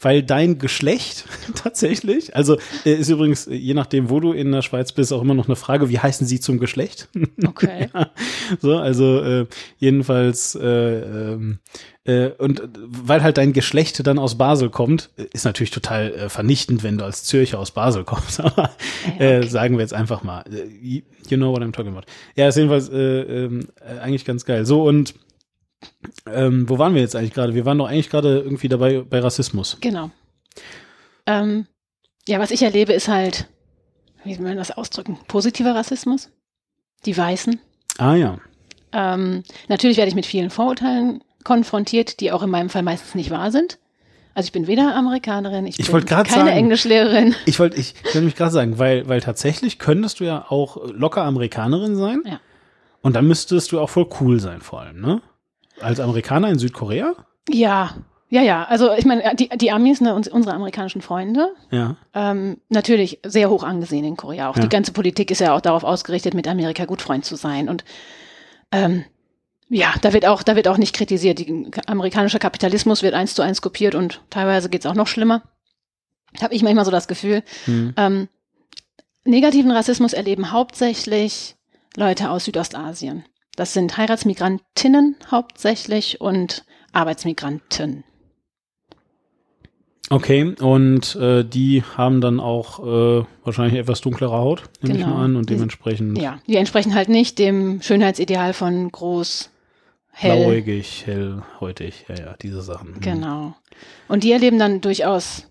weil 0.00 0.22
dein 0.22 0.58
Geschlecht 0.58 1.24
tatsächlich, 1.54 2.34
also 2.34 2.56
äh, 2.84 2.94
ist 2.94 3.08
übrigens, 3.08 3.46
äh, 3.46 3.54
je 3.54 3.74
nachdem, 3.74 4.10
wo 4.10 4.20
du 4.20 4.32
in 4.32 4.52
der 4.52 4.62
Schweiz 4.62 4.92
bist, 4.92 5.12
auch 5.12 5.22
immer 5.22 5.34
noch 5.34 5.46
eine 5.46 5.56
Frage, 5.56 5.88
wie 5.88 5.98
heißen 5.98 6.26
sie 6.26 6.40
zum 6.40 6.58
Geschlecht? 6.58 7.08
Okay. 7.46 7.88
ja, 7.92 8.10
so, 8.60 8.76
also 8.76 9.20
äh, 9.20 9.46
jedenfalls 9.78 10.54
äh, 10.54 10.66
ähm, 10.66 11.58
äh, 12.04 12.28
und 12.38 12.62
weil 12.74 13.22
halt 13.22 13.38
dein 13.38 13.52
Geschlecht 13.52 14.06
dann 14.06 14.18
aus 14.18 14.36
Basel 14.36 14.70
kommt, 14.70 15.10
ist 15.32 15.44
natürlich 15.44 15.70
total 15.70 16.12
äh, 16.12 16.28
vernichtend, 16.28 16.82
wenn 16.82 16.98
du 16.98 17.04
als 17.04 17.24
Zürcher 17.24 17.58
aus 17.58 17.70
Basel 17.70 18.04
kommst. 18.04 18.40
Aber 18.40 18.70
äh, 19.18 19.38
okay. 19.38 19.48
sagen 19.48 19.76
wir 19.76 19.82
jetzt 19.82 19.94
einfach 19.94 20.22
mal, 20.22 20.44
you 20.82 21.02
know 21.36 21.52
what 21.52 21.62
I'm 21.62 21.72
talking 21.72 21.92
about. 21.92 22.06
Ja, 22.36 22.48
ist 22.48 22.56
jedenfalls 22.56 22.88
äh, 22.88 22.96
äh, 23.44 23.62
eigentlich 24.00 24.24
ganz 24.24 24.44
geil. 24.44 24.64
So 24.64 24.84
und 24.84 25.14
ähm, 26.26 26.68
wo 26.68 26.78
waren 26.78 26.94
wir 26.94 27.00
jetzt 27.00 27.16
eigentlich 27.16 27.34
gerade? 27.34 27.54
Wir 27.54 27.64
waren 27.64 27.78
doch 27.78 27.88
eigentlich 27.88 28.10
gerade 28.10 28.40
irgendwie 28.40 28.68
dabei 28.68 29.00
bei 29.00 29.20
Rassismus. 29.20 29.78
Genau. 29.80 30.10
Ähm, 31.26 31.66
ja, 32.28 32.38
was 32.38 32.50
ich 32.50 32.62
erlebe, 32.62 32.92
ist 32.92 33.08
halt, 33.08 33.48
wie 34.24 34.34
soll 34.34 34.44
man 34.44 34.56
das 34.56 34.70
ausdrücken? 34.70 35.18
Positiver 35.28 35.74
Rassismus. 35.74 36.30
Die 37.06 37.16
Weißen. 37.16 37.58
Ah 37.98 38.14
ja. 38.14 38.38
Ähm, 38.92 39.42
natürlich 39.68 39.96
werde 39.96 40.08
ich 40.08 40.14
mit 40.14 40.26
vielen 40.26 40.50
Vorurteilen 40.50 41.22
konfrontiert, 41.44 42.20
die 42.20 42.32
auch 42.32 42.42
in 42.42 42.50
meinem 42.50 42.68
Fall 42.68 42.82
meistens 42.82 43.14
nicht 43.14 43.30
wahr 43.30 43.50
sind. 43.50 43.78
Also 44.34 44.46
ich 44.46 44.52
bin 44.52 44.66
weder 44.66 44.94
Amerikanerin, 44.94 45.66
ich, 45.66 45.78
ich 45.80 45.90
bin 45.90 46.04
keine 46.04 46.28
sagen, 46.28 46.46
Englischlehrerin. 46.48 47.34
Ich 47.46 47.58
wollte, 47.58 47.78
ich 47.78 47.94
könnte 47.94 48.22
mich 48.22 48.36
gerade 48.36 48.52
sagen, 48.52 48.78
weil, 48.78 49.08
weil 49.08 49.20
tatsächlich 49.20 49.78
könntest 49.78 50.20
du 50.20 50.24
ja 50.24 50.46
auch 50.48 50.76
locker 50.92 51.24
Amerikanerin 51.24 51.96
sein. 51.96 52.22
Ja. 52.24 52.40
Und 53.02 53.16
dann 53.16 53.26
müsstest 53.26 53.72
du 53.72 53.80
auch 53.80 53.90
voll 53.90 54.08
cool 54.20 54.40
sein, 54.40 54.60
vor 54.60 54.82
allem, 54.82 55.00
ne? 55.00 55.22
Als 55.80 56.00
Amerikaner 56.00 56.48
in 56.48 56.58
Südkorea? 56.58 57.14
Ja, 57.48 57.94
ja, 58.30 58.42
ja. 58.42 58.64
Also 58.64 58.92
ich 58.92 59.04
meine, 59.04 59.34
die, 59.34 59.48
die 59.48 59.72
Amis, 59.72 60.00
ne, 60.00 60.14
unsere 60.14 60.54
amerikanischen 60.54 61.02
Freunde, 61.02 61.52
ja. 61.70 61.96
ähm, 62.14 62.58
natürlich 62.68 63.18
sehr 63.24 63.50
hoch 63.50 63.64
angesehen 63.64 64.04
in 64.04 64.16
Korea. 64.16 64.48
Auch 64.48 64.56
ja. 64.56 64.62
die 64.62 64.68
ganze 64.68 64.92
Politik 64.92 65.32
ist 65.32 65.40
ja 65.40 65.54
auch 65.54 65.60
darauf 65.60 65.82
ausgerichtet, 65.82 66.34
mit 66.34 66.46
Amerika 66.46 66.84
gut 66.84 67.02
Freund 67.02 67.24
zu 67.24 67.34
sein. 67.34 67.68
Und 67.68 67.84
ähm, 68.70 69.04
ja, 69.68 69.94
da 70.00 70.12
wird 70.12 70.26
auch, 70.26 70.44
da 70.44 70.54
wird 70.54 70.68
auch 70.68 70.78
nicht 70.78 70.94
kritisiert. 70.94 71.40
Die, 71.40 71.70
amerikanischer 71.86 72.38
Kapitalismus 72.38 73.02
wird 73.02 73.14
eins 73.14 73.34
zu 73.34 73.42
eins 73.42 73.62
kopiert 73.62 73.96
und 73.96 74.20
teilweise 74.30 74.68
geht's 74.68 74.86
auch 74.86 74.94
noch 74.94 75.08
schlimmer. 75.08 75.42
Habe 76.40 76.54
ich 76.54 76.62
manchmal 76.62 76.84
so 76.84 76.92
das 76.92 77.08
Gefühl. 77.08 77.42
Hm. 77.64 77.94
Ähm, 77.96 78.28
negativen 79.24 79.72
Rassismus 79.72 80.12
erleben 80.12 80.52
hauptsächlich 80.52 81.56
Leute 81.96 82.30
aus 82.30 82.44
Südostasien. 82.44 83.24
Das 83.60 83.74
sind 83.74 83.98
Heiratsmigrantinnen 83.98 85.16
hauptsächlich 85.30 86.18
und 86.18 86.64
Arbeitsmigranten. 86.92 88.04
Okay, 90.08 90.54
und 90.58 91.14
äh, 91.16 91.44
die 91.44 91.82
haben 91.82 92.22
dann 92.22 92.40
auch 92.40 92.78
äh, 92.78 93.26
wahrscheinlich 93.44 93.78
etwas 93.78 94.00
dunklere 94.00 94.32
Haut, 94.32 94.62
nehme 94.80 94.94
genau. 94.94 95.08
ich 95.08 95.14
mal 95.14 95.24
an, 95.26 95.36
und 95.36 95.50
dementsprechend. 95.50 96.16
Die, 96.16 96.22
ja, 96.22 96.38
die 96.46 96.56
entsprechen 96.56 96.94
halt 96.94 97.10
nicht 97.10 97.38
dem 97.38 97.82
Schönheitsideal 97.82 98.54
von 98.54 98.90
groß, 98.90 99.50
hell. 100.08 100.38
Blauäugig, 100.38 101.04
hellhäutig, 101.04 102.06
ja, 102.08 102.14
ja, 102.14 102.36
diese 102.40 102.62
Sachen. 102.62 102.92
Mhm. 102.92 103.00
Genau. 103.00 103.54
Und 104.08 104.24
die 104.24 104.32
erleben 104.32 104.58
dann 104.58 104.80
durchaus 104.80 105.48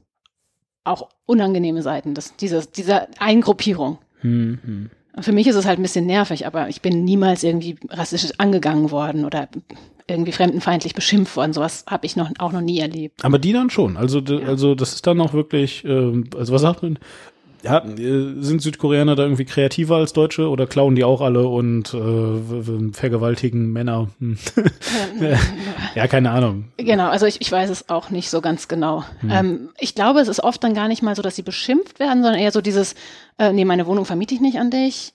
auch 0.84 1.10
unangenehme 1.28 1.84
Seiten 1.84 2.16
des, 2.16 2.36
dieses, 2.38 2.72
dieser 2.72 3.08
Eingruppierung. 3.20 4.00
Mhm. 4.24 4.90
Für 5.20 5.32
mich 5.32 5.48
ist 5.48 5.56
es 5.56 5.66
halt 5.66 5.80
ein 5.80 5.84
bisschen 5.84 6.06
nervig, 6.06 6.46
aber 6.46 6.70
ich 6.70 6.82
bin 6.82 7.04
niemals 7.04 7.44
irgendwie 7.44 7.78
rassistisch 7.90 8.32
angegangen 8.38 8.92
worden 8.92 9.26
oder 9.26 9.50
irgendwie 10.08 10.32
fremdenfeindlich 10.32 10.94
beschimpft 10.94 11.36
worden. 11.36 11.54
Sowas 11.54 11.86
habe 11.88 12.06
ich 12.06 12.16
noch, 12.16 12.32
auch 12.40 12.52
noch 12.52 12.62
nie 12.62 12.80
erlebt. 12.80 13.24
Aber 13.24 13.40
die 13.40 13.54
dann 13.54 13.70
schon. 13.70 13.98
Also, 13.98 14.20
ja. 14.20 14.48
also 14.48 14.76
das 14.76 14.94
ist 14.94 15.08
dann 15.08 15.22
auch 15.22 15.34
wirklich, 15.34 15.86
äh, 15.86 16.24
also 16.36 16.54
was 16.54 16.62
sagt 16.62 16.84
man? 16.84 17.00
Ja, 17.64 17.84
äh, 17.86 18.36
sind 18.40 18.62
Südkoreaner 18.62 19.16
da 19.16 19.24
irgendwie 19.24 19.46
kreativer 19.46 19.98
als 19.98 20.14
Deutsche 20.14 20.50
oder 20.50 20.66
klauen 20.66 20.96
die 20.96 21.04
auch 21.04 21.22
alle 21.22 21.48
und 21.48 21.94
äh, 21.94 22.92
vergewaltigen 22.94 23.72
Männer? 23.72 24.10
Hm. 24.20 24.38
ja, 25.96 26.08
keine 26.08 26.32
Ahnung. 26.32 26.66
Genau, 26.78 27.10
also 27.10 27.26
ich, 27.26 27.42
ich 27.42 27.52
weiß 27.52 27.70
es 27.70 27.90
auch 27.90 28.10
nicht 28.10 28.30
so 28.30 28.42
ganz 28.42 28.68
genau. 28.68 29.04
Hm. 29.22 29.32
Ähm, 29.32 29.70
ich 29.78 29.96
glaube, 29.96 30.22
es 30.22 30.28
ist 30.28 30.44
oft 30.44 30.64
dann 30.64 30.74
gar 30.74 30.88
nicht 30.88 31.04
mal 31.04 31.16
so, 31.16 31.22
dass 31.22 31.36
sie 31.36 31.42
beschimpft 31.42 32.00
werden, 32.00 32.24
sondern 32.24 32.40
eher 32.40 32.52
so 32.52 32.62
dieses, 32.62 32.96
äh, 33.38 33.52
nee, 33.52 33.66
meine 33.66 33.88
Wohnung 33.88 34.06
vermiete 34.06 34.34
ich 34.34 34.42
nicht 34.42 34.60
an 34.60 34.72
dich. 34.72 35.14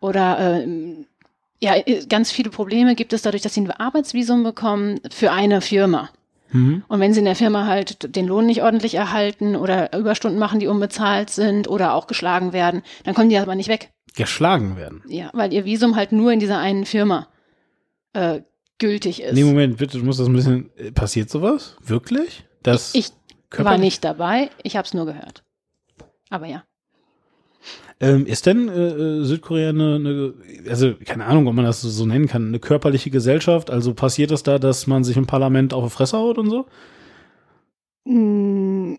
Oder 0.00 0.62
äh, 0.62 0.66
ja, 1.60 1.74
ganz 2.08 2.30
viele 2.30 2.50
Probleme 2.50 2.94
gibt 2.94 3.12
es 3.12 3.22
dadurch, 3.22 3.42
dass 3.42 3.54
sie 3.54 3.60
ein 3.60 3.70
Arbeitsvisum 3.70 4.42
bekommen 4.42 5.00
für 5.10 5.30
eine 5.32 5.60
Firma. 5.60 6.10
Mhm. 6.52 6.84
Und 6.88 7.00
wenn 7.00 7.12
sie 7.12 7.20
in 7.20 7.24
der 7.24 7.36
Firma 7.36 7.66
halt 7.66 8.14
den 8.16 8.26
Lohn 8.26 8.46
nicht 8.46 8.62
ordentlich 8.62 8.94
erhalten 8.94 9.56
oder 9.56 9.96
Überstunden 9.96 10.38
machen, 10.38 10.60
die 10.60 10.66
unbezahlt 10.66 11.30
sind 11.30 11.68
oder 11.68 11.94
auch 11.94 12.06
geschlagen 12.06 12.52
werden, 12.52 12.82
dann 13.04 13.14
kommen 13.14 13.30
die 13.30 13.38
aber 13.38 13.54
nicht 13.54 13.68
weg. 13.68 13.92
Geschlagen 14.16 14.76
werden? 14.76 15.02
Ja, 15.06 15.30
weil 15.32 15.52
ihr 15.52 15.64
Visum 15.64 15.96
halt 15.96 16.12
nur 16.12 16.32
in 16.32 16.40
dieser 16.40 16.58
einen 16.58 16.84
Firma 16.84 17.28
äh, 18.12 18.40
gültig 18.78 19.22
ist. 19.22 19.34
Nee, 19.34 19.44
Moment, 19.44 19.76
bitte, 19.78 19.98
du 19.98 20.04
musst 20.04 20.18
das 20.18 20.26
ein 20.26 20.32
bisschen. 20.32 20.70
Äh, 20.76 20.90
passiert 20.90 21.30
sowas? 21.30 21.76
Wirklich? 21.84 22.44
Das 22.62 22.94
ich, 22.94 23.10
ich 23.52 23.64
war 23.64 23.78
nicht 23.78 24.04
dabei, 24.04 24.50
ich 24.62 24.76
habe 24.76 24.86
es 24.86 24.94
nur 24.94 25.06
gehört. 25.06 25.44
Aber 26.28 26.46
ja. 26.46 26.64
Ähm, 28.02 28.24
ist 28.24 28.46
denn 28.46 28.68
äh, 28.68 28.72
äh, 28.72 29.24
Südkorea 29.24 29.68
eine, 29.68 29.94
eine, 29.96 30.34
also 30.68 30.94
keine 31.04 31.26
Ahnung, 31.26 31.46
ob 31.46 31.54
man 31.54 31.66
das 31.66 31.82
so 31.82 32.06
nennen 32.06 32.28
kann, 32.28 32.48
eine 32.48 32.58
körperliche 32.58 33.10
Gesellschaft? 33.10 33.70
Also 33.70 33.92
passiert 33.92 34.30
es 34.30 34.42
da, 34.42 34.58
dass 34.58 34.86
man 34.86 35.04
sich 35.04 35.18
im 35.18 35.26
Parlament 35.26 35.74
auf 35.74 35.84
die 35.84 35.90
Fresse 35.90 36.16
haut 36.16 36.38
und 36.38 36.48
so? 36.48 36.66
Mm, 38.04 38.94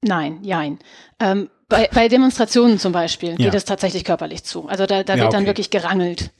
nein, 0.00 0.38
nein. 0.42 0.78
Ähm, 1.18 1.50
Bei, 1.68 1.88
bei 1.94 2.08
Demonstrationen 2.08 2.78
zum 2.78 2.92
Beispiel 2.92 3.36
geht 3.36 3.54
es 3.54 3.64
tatsächlich 3.64 4.04
körperlich 4.04 4.42
zu. 4.44 4.66
Also 4.66 4.86
da, 4.86 5.04
da 5.04 5.14
wird 5.14 5.26
okay. 5.26 5.36
dann 5.36 5.46
wirklich 5.46 5.70
gerangelt. 5.70 6.30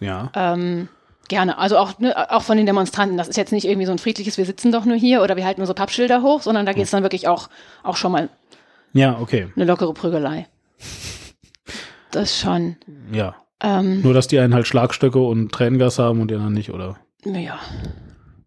Ja. 0.00 0.30
Ähm, 0.34 0.88
gerne. 1.28 1.56
Also 1.56 1.78
auch, 1.78 1.98
ne, 2.00 2.30
auch 2.32 2.42
von 2.42 2.56
den 2.56 2.66
Demonstranten. 2.66 3.16
Das 3.16 3.28
ist 3.28 3.36
jetzt 3.36 3.52
nicht 3.52 3.66
irgendwie 3.66 3.86
so 3.86 3.92
ein 3.92 3.98
friedliches, 3.98 4.36
wir 4.36 4.44
sitzen 4.44 4.72
doch 4.72 4.84
nur 4.84 4.96
hier 4.96 5.22
oder 5.22 5.36
wir 5.36 5.46
halten 5.46 5.60
nur 5.60 5.66
so 5.66 5.74
Pappschilder 5.74 6.22
hoch, 6.22 6.42
sondern 6.42 6.66
da 6.66 6.72
geht 6.72 6.84
es 6.84 6.90
dann 6.90 7.02
wirklich 7.02 7.28
auch, 7.28 7.48
auch 7.82 7.96
schon 7.96 8.12
mal 8.12 8.28
ja, 8.92 9.18
okay. 9.18 9.48
eine 9.54 9.64
lockere 9.64 9.94
Prügelei. 9.94 10.48
Das 12.10 12.38
schon. 12.38 12.76
Ja. 13.12 13.34
Ähm, 13.62 14.02
nur, 14.02 14.14
dass 14.14 14.28
die 14.28 14.38
einen 14.38 14.54
halt 14.54 14.66
Schlagstöcke 14.66 15.18
und 15.18 15.52
Tränengas 15.52 15.98
haben 15.98 16.20
und 16.20 16.30
die 16.30 16.34
anderen 16.34 16.54
nicht, 16.54 16.70
oder? 16.70 16.98
Ja. 17.24 17.58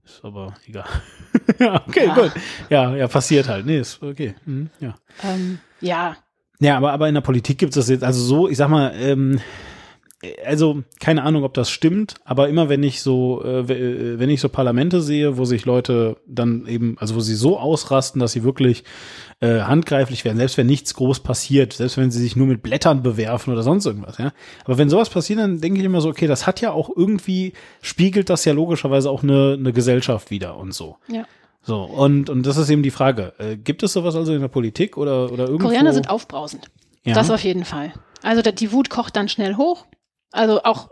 Ist 0.05 0.23
aber 0.23 0.53
egal. 0.65 0.85
ja, 1.59 1.83
okay, 1.87 2.05
ja. 2.07 2.13
gut. 2.13 2.31
Ja, 2.69 2.95
ja, 2.95 3.07
passiert 3.07 3.49
halt. 3.49 3.65
Nee, 3.65 3.79
ist 3.79 4.01
okay. 4.01 4.35
Mhm, 4.45 4.69
ja. 4.79 4.95
Ähm, 5.23 5.59
ja. 5.81 6.15
Ja, 6.59 6.77
aber, 6.77 6.93
aber 6.93 7.07
in 7.07 7.13
der 7.13 7.21
Politik 7.21 7.57
gibt 7.57 7.71
es 7.71 7.75
das 7.75 7.89
jetzt, 7.89 8.03
also 8.03 8.21
so, 8.21 8.47
ich 8.47 8.57
sag 8.57 8.69
mal, 8.69 8.93
ähm, 8.95 9.39
also 10.45 10.83
keine 10.99 11.23
Ahnung, 11.23 11.43
ob 11.43 11.53
das 11.53 11.69
stimmt, 11.69 12.15
aber 12.25 12.49
immer 12.49 12.69
wenn 12.69 12.83
ich 12.83 13.01
so, 13.01 13.43
äh, 13.43 13.59
äh, 13.59 14.19
wenn 14.19 14.29
ich 14.29 14.41
so 14.41 14.49
Parlamente 14.49 15.01
sehe, 15.01 15.37
wo 15.37 15.45
sich 15.45 15.65
Leute 15.65 16.17
dann 16.27 16.65
eben, 16.67 16.97
also 16.99 17.15
wo 17.15 17.19
sie 17.19 17.35
so 17.35 17.59
ausrasten, 17.59 18.19
dass 18.19 18.31
sie 18.31 18.43
wirklich 18.43 18.83
äh, 19.39 19.61
handgreiflich 19.61 20.25
werden, 20.25 20.37
selbst 20.37 20.57
wenn 20.57 20.67
nichts 20.67 20.93
groß 20.93 21.21
passiert, 21.21 21.73
selbst 21.73 21.97
wenn 21.97 22.11
sie 22.11 22.19
sich 22.19 22.35
nur 22.35 22.47
mit 22.47 22.63
Blättern 22.63 23.03
bewerfen 23.03 23.53
oder 23.53 23.63
sonst 23.63 23.85
irgendwas, 23.85 24.17
ja. 24.17 24.31
Aber 24.65 24.77
wenn 24.77 24.89
sowas 24.89 25.09
passiert, 25.09 25.39
dann 25.39 25.61
denke 25.61 25.79
ich 25.79 25.85
immer 25.85 26.01
so, 26.01 26.09
okay, 26.09 26.27
das 26.27 26.47
hat 26.47 26.61
ja 26.61 26.71
auch 26.71 26.89
irgendwie, 26.95 27.53
spiegelt 27.81 28.29
das 28.29 28.45
ja 28.45 28.53
logischerweise 28.53 29.09
auch 29.09 29.23
eine, 29.23 29.55
eine 29.59 29.73
Gesellschaft 29.73 30.31
wieder 30.31 30.57
und 30.57 30.73
so. 30.73 30.97
Ja. 31.07 31.25
So, 31.61 31.83
und, 31.83 32.29
und 32.29 32.45
das 32.45 32.55
ist 32.55 32.69
eben 32.69 32.81
die 32.81 32.91
Frage. 32.91 33.33
Äh, 33.39 33.57
gibt 33.57 33.83
es 33.83 33.91
sowas 33.91 34.15
also 34.15 34.33
in 34.33 34.39
der 34.39 34.47
Politik 34.47 34.97
oder, 34.97 35.31
oder 35.31 35.45
irgendwo? 35.45 35.67
Koreaner 35.67 35.91
sind 35.91 36.09
aufbrausend. 36.09 36.71
Ja. 37.03 37.13
Das 37.13 37.29
auf 37.29 37.43
jeden 37.43 37.65
Fall. 37.65 37.93
Also 38.23 38.41
die 38.41 38.71
Wut 38.71 38.89
kocht 38.89 39.15
dann 39.15 39.29
schnell 39.29 39.55
hoch 39.55 39.85
also 40.31 40.63
auch, 40.63 40.89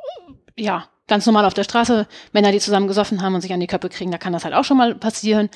ja, 0.57 0.87
ganz 1.07 1.25
normal 1.25 1.45
auf 1.45 1.53
der 1.53 1.63
Straße, 1.63 2.07
Männer, 2.31 2.51
die 2.51 2.59
zusammen 2.59 2.87
gesoffen 2.87 3.21
haben 3.21 3.35
und 3.35 3.41
sich 3.41 3.53
an 3.53 3.59
die 3.59 3.67
Köpfe 3.67 3.89
kriegen, 3.89 4.11
da 4.11 4.17
kann 4.17 4.33
das 4.33 4.43
halt 4.43 4.55
auch 4.55 4.63
schon 4.63 4.77
mal 4.77 4.95
passieren. 4.95 5.49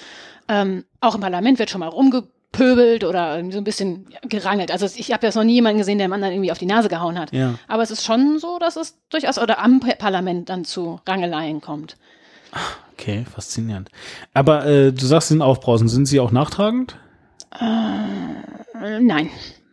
Ähm, 0.48 0.86
auch 1.00 1.16
im 1.16 1.22
Parlament 1.22 1.60
wird 1.60 1.70
schon 1.70 1.80
mal 1.80 1.88
rumgepöbelt 1.88 3.04
oder 3.04 3.42
so 3.52 3.58
ein 3.58 3.64
bisschen 3.64 4.10
gerangelt. 4.24 4.72
Also 4.72 4.86
ich 4.86 5.12
habe 5.12 5.26
jetzt 5.26 5.36
noch 5.36 5.44
nie 5.44 5.54
jemanden 5.54 5.80
gesehen, 5.80 5.98
der 5.98 6.08
dem 6.08 6.14
anderen 6.14 6.34
irgendwie 6.34 6.52
auf 6.52 6.58
die 6.58 6.66
Nase 6.66 6.90
gehauen 6.90 7.18
hat. 7.18 7.32
Ja. 7.32 7.56
Aber 7.68 7.84
es 7.84 7.92
ist 7.92 8.04
schon 8.04 8.40
so, 8.40 8.60
dass 8.60 8.76
es 8.76 8.98
durchaus 9.10 9.38
oder 9.40 9.60
am 9.60 9.80
Parlament 9.80 10.50
dann 10.50 10.66
zu 10.66 11.00
Rangeleien 11.08 11.62
kommt. 11.62 11.98
Okay, 12.94 13.26
faszinierend. 13.26 13.90
Aber 14.34 14.66
äh, 14.66 14.92
du 14.92 15.06
sagst, 15.06 15.30
sie 15.30 15.36
sind 15.36 15.42
aufbrausend. 15.42 15.90
Sind 15.90 16.06
sie 16.06 16.20
auch 16.20 16.32
nachtragend? 16.32 16.98
Äh, 17.60 19.00
nein. 19.00 19.30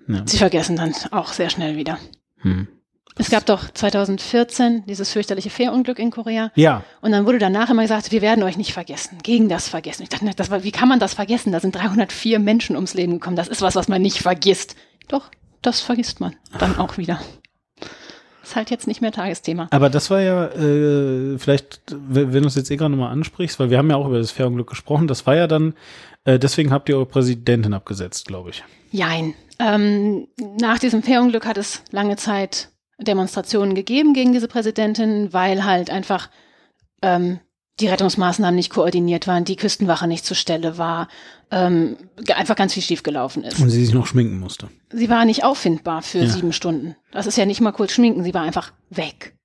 Ja. 0.09 0.23
Sie 0.25 0.39
vergessen 0.39 0.77
dann 0.77 0.95
auch 1.11 1.33
sehr 1.33 1.51
schnell 1.51 1.77
wieder. 1.77 1.99
Hm. 2.39 2.69
Es 3.19 3.31
gab 3.31 3.47
doch 3.47 3.71
2014 3.71 4.85
dieses 4.87 5.11
fürchterliche 5.11 5.49
Fährunglück 5.49 5.99
in 5.99 6.11
Korea. 6.11 6.51
Ja. 6.55 6.85
Und 7.01 7.13
dann 7.13 7.25
wurde 7.25 7.39
danach 7.39 7.71
immer 7.71 7.83
gesagt, 7.83 8.13
wir 8.13 8.21
werden 8.21 8.45
euch 8.45 8.59
nicht 8.59 8.75
vergessen, 8.75 9.19
gegen 9.23 9.49
das 9.49 9.69
vergessen. 9.69 10.03
Ich 10.03 10.11
dachte, 10.11 10.31
das 10.37 10.51
war, 10.51 10.65
wie 10.65 10.71
kann 10.71 10.89
man 10.89 11.01
das 11.01 11.15
vergessen? 11.15 11.51
Da 11.51 11.61
sind 11.61 11.75
304 11.75 12.39
Menschen 12.39 12.77
ums 12.77 12.93
Leben 12.93 13.13
gekommen. 13.13 13.37
Das 13.37 13.49
ist 13.49 13.63
was, 13.63 13.75
was 13.75 13.89
man 13.89 14.03
nicht 14.03 14.19
vergisst. 14.19 14.77
Doch, 15.09 15.31
das 15.63 15.81
vergisst 15.81 16.21
man 16.21 16.37
dann 16.59 16.79
auch 16.79 16.99
wieder. 16.99 17.21
Ist 18.43 18.55
halt 18.55 18.71
jetzt 18.71 18.87
nicht 18.87 19.01
mehr 19.01 19.13
Tagesthema. 19.13 19.67
Aber 19.71 19.89
das 19.89 20.11
war 20.11 20.21
ja, 20.21 20.47
äh, 20.47 21.39
vielleicht, 21.39 21.81
wenn 21.89 22.43
du 22.43 22.49
es 22.49 22.55
jetzt 22.55 22.71
eh 22.71 22.77
gerade 22.77 22.93
nochmal 22.93 23.13
ansprichst, 23.13 23.59
weil 23.59 23.71
wir 23.71 23.79
haben 23.79 23.91
ja 23.91 23.97
auch 23.97 24.07
über 24.07 24.19
das 24.19 24.31
Fährunglück 24.31 24.69
gesprochen, 24.69 25.09
das 25.09 25.27
war 25.27 25.35
ja 25.35 25.47
dann, 25.47 25.75
äh, 26.25 26.39
deswegen 26.39 26.71
habt 26.71 26.89
ihr 26.89 26.97
eure 26.97 27.07
Präsidentin 27.07 27.73
abgesetzt, 27.73 28.29
glaube 28.29 28.51
ich. 28.51 28.63
Jein. 28.93 29.35
Ähm, 29.59 30.29
nach 30.61 30.79
diesem 30.79 31.03
Fährunglück 31.03 31.47
hat 31.47 31.57
es 31.57 31.83
lange 31.91 32.17
Zeit 32.17 32.69
Demonstrationen 32.99 33.75
gegeben 33.75 34.15
gegen 34.15 34.33
diese 34.33 34.49
Präsidentin, 34.49 35.33
weil 35.33 35.65
halt 35.65 35.91
einfach 35.91 36.31
ähm, 37.03 37.41
die 37.81 37.89
Rettungsmaßnahmen 37.89 38.55
nicht 38.55 38.71
koordiniert 38.71 39.27
waren, 39.27 39.45
die 39.45 39.57
Küstenwache 39.57 40.07
nicht 40.07 40.25
zur 40.25 40.37
Stelle 40.37 40.79
war, 40.79 41.09
ähm, 41.51 41.97
einfach 42.35 42.57
ganz 42.57 42.73
viel 42.73 42.83
schiefgelaufen 42.83 43.45
ist. 43.45 43.61
Und 43.61 43.69
sie 43.69 43.85
sich 43.85 43.95
noch 43.95 44.07
schminken 44.07 44.39
musste. 44.39 44.69
Sie 44.91 45.11
war 45.11 45.25
nicht 45.27 45.45
auffindbar 45.45 46.03
für 46.03 46.21
ja. 46.21 46.29
sieben 46.29 46.53
Stunden. 46.53 46.97
Das 47.13 47.27
ist 47.27 47.37
ja 47.37 47.45
nicht 47.45 47.61
mal 47.61 47.73
kurz 47.73 47.93
schminken, 47.93 48.25
sie 48.25 48.33
war 48.33 48.43
einfach 48.43 48.73
weg. 48.89 49.37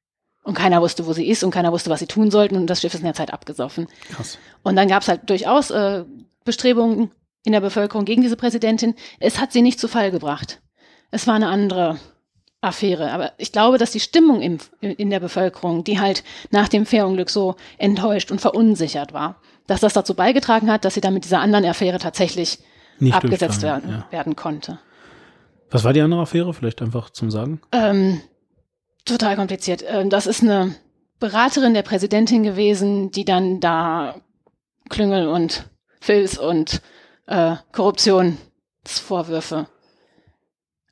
Und 0.43 0.55
keiner 0.55 0.81
wusste, 0.81 1.05
wo 1.05 1.13
sie 1.13 1.27
ist 1.27 1.43
und 1.43 1.51
keiner 1.51 1.71
wusste, 1.71 1.89
was 1.89 1.99
sie 1.99 2.07
tun 2.07 2.31
sollten 2.31 2.55
und 2.55 2.67
das 2.67 2.81
Schiff 2.81 2.93
ist 2.93 3.01
in 3.01 3.05
der 3.05 3.13
Zeit 3.13 3.33
abgesoffen. 3.33 3.87
Krass. 4.09 4.37
Und 4.63 4.75
dann 4.75 4.87
gab 4.87 5.03
es 5.03 5.07
halt 5.07 5.29
durchaus 5.29 5.69
äh, 5.69 6.05
Bestrebungen 6.45 7.11
in 7.43 7.51
der 7.51 7.61
Bevölkerung 7.61 8.05
gegen 8.05 8.21
diese 8.21 8.37
Präsidentin. 8.37 8.95
Es 9.19 9.39
hat 9.39 9.51
sie 9.51 9.61
nicht 9.61 9.79
zu 9.79 9.87
Fall 9.87 10.09
gebracht. 10.09 10.61
Es 11.11 11.27
war 11.27 11.35
eine 11.35 11.49
andere 11.49 11.99
Affäre. 12.61 13.11
Aber 13.11 13.31
ich 13.37 13.51
glaube, 13.51 13.77
dass 13.77 13.91
die 13.91 13.99
Stimmung 13.99 14.41
im, 14.41 14.59
in 14.79 15.09
der 15.09 15.19
Bevölkerung, 15.19 15.83
die 15.83 15.99
halt 15.99 16.23
nach 16.51 16.69
dem 16.69 16.85
Fährunglück 16.85 17.29
so 17.29 17.55
enttäuscht 17.77 18.31
und 18.31 18.39
verunsichert 18.39 19.13
war, 19.13 19.41
dass 19.67 19.81
das 19.81 19.93
dazu 19.93 20.13
beigetragen 20.13 20.71
hat, 20.71 20.85
dass 20.85 20.93
sie 20.93 21.01
dann 21.01 21.13
mit 21.13 21.25
dieser 21.25 21.39
anderen 21.39 21.65
Affäre 21.65 21.97
tatsächlich 21.97 22.59
Nicht 22.99 23.15
abgesetzt 23.15 23.63
werden, 23.63 23.89
ja. 23.89 24.07
werden 24.11 24.35
konnte. 24.35 24.79
Was 25.71 25.83
war 25.83 25.93
die 25.93 26.01
andere 26.01 26.21
Affäre? 26.21 26.53
Vielleicht 26.53 26.81
einfach 26.81 27.09
zum 27.09 27.31
Sagen? 27.31 27.61
Ähm, 27.71 28.21
total 29.05 29.35
kompliziert. 29.35 29.83
Ähm, 29.87 30.09
das 30.09 30.27
ist 30.27 30.43
eine 30.43 30.75
Beraterin 31.19 31.73
der 31.73 31.83
Präsidentin 31.83 32.43
gewesen, 32.43 33.11
die 33.11 33.25
dann 33.25 33.59
da 33.59 34.15
Klüngel 34.89 35.27
und 35.27 35.69
Filz 35.99 36.37
und 36.37 36.81
äh, 37.27 37.55
Korruptionsvorwürfe 37.71 39.67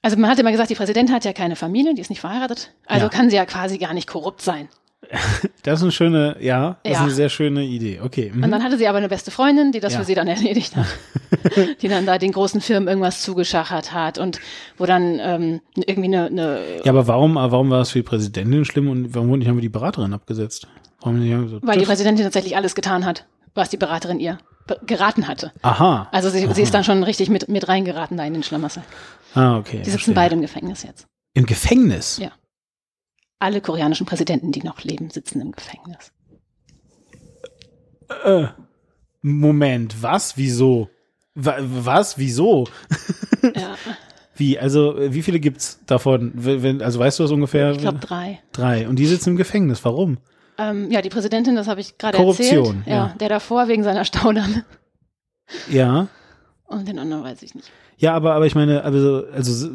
also 0.02 0.18
man 0.18 0.30
hat 0.30 0.40
immer 0.40 0.52
gesagt, 0.52 0.70
die 0.70 0.76
Präsidentin 0.76 1.14
hat 1.14 1.26
ja 1.26 1.34
keine 1.34 1.56
Familie, 1.56 1.94
die 1.94 2.02
ist 2.02 2.10
nicht 2.10 2.22
verheiratet, 2.22 2.72
also 2.86 3.06
ja. 3.06 3.10
kann 3.10 3.30
sie 3.30 3.36
ja 3.36 3.46
quasi 3.46 3.78
gar 3.78 3.94
nicht 3.94 4.08
korrupt 4.08 4.42
sein. 4.42 4.70
Das 5.64 5.80
ist 5.80 5.84
eine 5.84 5.92
schöne, 5.92 6.38
ja, 6.40 6.78
das 6.84 6.92
ja. 6.92 6.92
ist 6.92 7.04
eine 7.04 7.12
sehr 7.12 7.30
schöne 7.30 7.64
Idee. 7.64 8.00
Okay. 8.02 8.32
Mhm. 8.34 8.44
Und 8.44 8.52
dann 8.52 8.64
hatte 8.64 8.78
sie 8.78 8.88
aber 8.88 8.98
eine 8.98 9.10
beste 9.10 9.30
Freundin, 9.30 9.72
die 9.72 9.82
das 9.82 9.94
ja. 9.94 10.00
für 10.00 10.06
sie 10.06 10.16
dann 10.16 10.28
erledigt 10.28 10.76
hat. 10.76 10.86
die 11.82 11.88
dann 11.88 12.06
da 12.06 12.18
den 12.18 12.32
großen 12.32 12.62
Firmen 12.62 12.88
irgendwas 12.88 13.22
zugeschachert 13.22 13.94
hat 13.94 14.18
und 14.18 14.40
wo 14.78 14.86
dann 14.86 15.20
ähm, 15.22 15.62
irgendwie 15.76 16.16
eine, 16.16 16.26
eine 16.28 16.60
Ja, 16.84 16.92
aber 16.92 17.08
warum, 17.08 17.36
warum 17.36 17.70
war 17.70 17.82
es 17.82 17.92
für 17.92 18.00
die 18.00 18.04
Präsidentin 18.04 18.66
schlimm 18.66 18.90
und 18.90 19.14
warum 19.14 19.38
nicht 19.38 19.48
einfach 19.48 19.62
die 19.62 19.70
Beraterin 19.70 20.14
abgesetzt? 20.14 20.68
So, 21.04 21.10
Weil 21.12 21.80
die 21.80 21.86
Präsidentin 21.86 22.24
tatsächlich 22.26 22.56
alles 22.56 22.76
getan 22.76 23.06
hat, 23.06 23.26
was 23.56 23.70
die 23.70 23.78
Beraterin 23.78 24.20
ihr 24.20 24.38
geraten 24.86 25.28
hatte. 25.28 25.52
Aha. 25.62 26.08
Also 26.12 26.30
sie, 26.30 26.46
Aha. 26.46 26.54
sie 26.54 26.62
ist 26.62 26.74
dann 26.74 26.84
schon 26.84 27.04
richtig 27.04 27.30
mit, 27.30 27.50
mit 27.50 27.68
reingeraten 27.68 28.18
da 28.18 28.26
in 28.26 28.34
den 28.34 28.44
Schlamassel. 28.44 28.84
Ah, 29.34 29.58
okay. 29.58 29.78
Die 29.78 29.84
sitzen 29.86 29.92
verstehe. 29.92 30.16
beide 30.16 30.36
im 30.36 30.42
Gefängnis 30.42 30.84
jetzt. 30.84 31.08
Im 31.34 31.46
Gefängnis? 31.46 32.18
Ja. 32.18 32.32
Alle 33.40 33.62
koreanischen 33.62 34.06
Präsidenten, 34.06 34.52
die 34.52 34.64
noch 34.64 34.84
leben, 34.84 35.10
sitzen 35.10 35.42
im 35.42 35.52
Gefängnis. 35.52 36.12
Äh, 38.26 38.48
Moment, 39.22 40.02
was? 40.02 40.38
Wieso? 40.38 40.90
Was? 41.36 42.18
Wieso? 42.18 42.68
Ja. 43.44 43.76
Wie? 44.36 44.58
Also, 44.58 44.96
wie 44.98 45.22
viele 45.22 45.42
gibt's 45.42 45.82
davon? 45.86 46.34
also, 46.82 47.00
weißt 47.00 47.20
du 47.20 47.24
das 47.24 47.32
ungefähr? 47.32 47.72
Ich 47.72 47.80
glaube 47.80 48.00
drei. 48.00 48.40
Drei. 48.54 48.88
Und 48.88 48.96
die 48.96 49.06
sitzen 49.06 49.32
im 49.32 49.36
Gefängnis. 49.36 49.84
Warum? 49.84 50.18
Ähm, 50.58 50.90
ja, 50.90 51.02
die 51.02 51.10
Präsidentin, 51.10 51.58
das 51.58 51.68
habe 51.68 51.82
ich 51.82 51.98
gerade 51.98 52.18
erzählt. 52.18 52.50
Korruption. 52.50 52.84
Ja, 52.86 52.94
ja, 52.94 53.16
der 53.20 53.28
davor 53.28 53.68
wegen 53.68 53.84
seiner 53.84 54.06
Staudamme. 54.06 54.64
Ja. 55.70 56.08
Und 56.70 56.88
den 56.88 57.00
anderen 57.00 57.24
weiß 57.24 57.42
ich 57.42 57.56
nicht. 57.56 57.70
Ja, 57.98 58.14
aber, 58.14 58.34
aber 58.36 58.46
ich 58.46 58.56
meine, 58.56 58.84
also, 58.84 59.26
also 59.34 59.68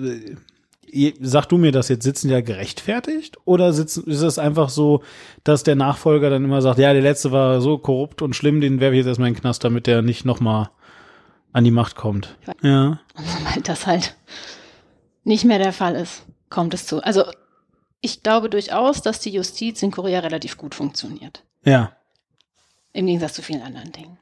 sag 1.21 1.47
du 1.47 1.59
mir 1.59 1.73
das 1.73 1.89
jetzt, 1.89 2.05
sitzen 2.05 2.31
ja 2.31 2.41
gerechtfertigt? 2.41 3.37
Oder 3.45 3.73
sitzen, 3.73 4.09
ist 4.09 4.23
es 4.23 4.39
einfach 4.39 4.69
so, 4.69 5.03
dass 5.43 5.65
der 5.65 5.75
Nachfolger 5.75 6.31
dann 6.31 6.45
immer 6.45 6.63
sagt, 6.63 6.79
ja, 6.79 6.93
der 6.93 7.03
letzte 7.03 7.33
war 7.33 7.61
so 7.61 7.79
korrupt 7.79 8.23
und 8.23 8.37
schlimm, 8.37 8.61
den 8.61 8.81
werfe 8.81 8.95
ich 8.95 8.99
jetzt 8.99 9.09
erstmal 9.09 9.29
in 9.29 9.35
den 9.35 9.41
Knast, 9.41 9.65
damit 9.65 9.87
der 9.87 10.03
nicht 10.03 10.25
nochmal 10.25 10.71
an 11.53 11.65
die 11.65 11.71
Macht 11.73 11.97
kommt. 11.97 12.37
Ja. 12.63 13.01
Und 13.17 13.27
sobald 13.27 13.69
das 13.69 13.87
halt 13.87 14.17
nicht 15.23 15.45
mehr 15.45 15.59
der 15.59 15.73
Fall 15.73 15.95
ist, 15.95 16.25
kommt 16.51 16.75
es 16.75 16.87
zu. 16.87 17.01
Also 17.03 17.25
ich 18.01 18.23
glaube 18.23 18.51
durchaus, 18.51 19.03
dass 19.03 19.21
die 19.21 19.31
Justiz 19.31 19.83
in 19.83 19.93
Korea 19.93 20.21
relativ 20.21 20.57
gut 20.57 20.75
funktioniert. 20.75 21.45
Ja. 21.65 21.93
Im 22.93 23.07
Gegensatz 23.07 23.35
zu 23.35 23.43
vielen 23.43 23.63
anderen 23.63 23.93
Dingen. 23.93 24.19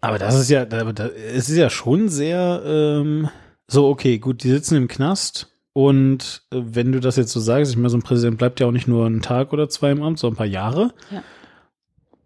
Aber 0.00 0.18
das 0.18 0.34
ist 0.34 0.48
ja, 0.48 0.62
es 0.62 1.48
ist 1.48 1.56
ja 1.56 1.68
schon 1.68 2.08
sehr 2.08 2.62
ähm, 2.64 3.28
so, 3.68 3.88
okay, 3.88 4.18
gut, 4.18 4.42
die 4.42 4.50
sitzen 4.50 4.76
im 4.76 4.88
Knast 4.88 5.48
und 5.72 6.42
äh, 6.52 6.56
wenn 6.60 6.92
du 6.92 7.00
das 7.00 7.16
jetzt 7.16 7.32
so 7.32 7.40
sagst, 7.40 7.70
ich 7.70 7.76
meine, 7.76 7.90
so 7.90 7.96
ein 7.96 8.02
Präsident 8.02 8.38
bleibt 8.38 8.60
ja 8.60 8.66
auch 8.66 8.72
nicht 8.72 8.88
nur 8.88 9.06
einen 9.06 9.22
Tag 9.22 9.52
oder 9.52 9.68
zwei 9.68 9.92
im 9.92 10.02
Amt, 10.02 10.18
sondern 10.18 10.34
ein 10.34 10.38
paar 10.38 10.46
Jahre. 10.46 10.92
Ja. 11.10 11.22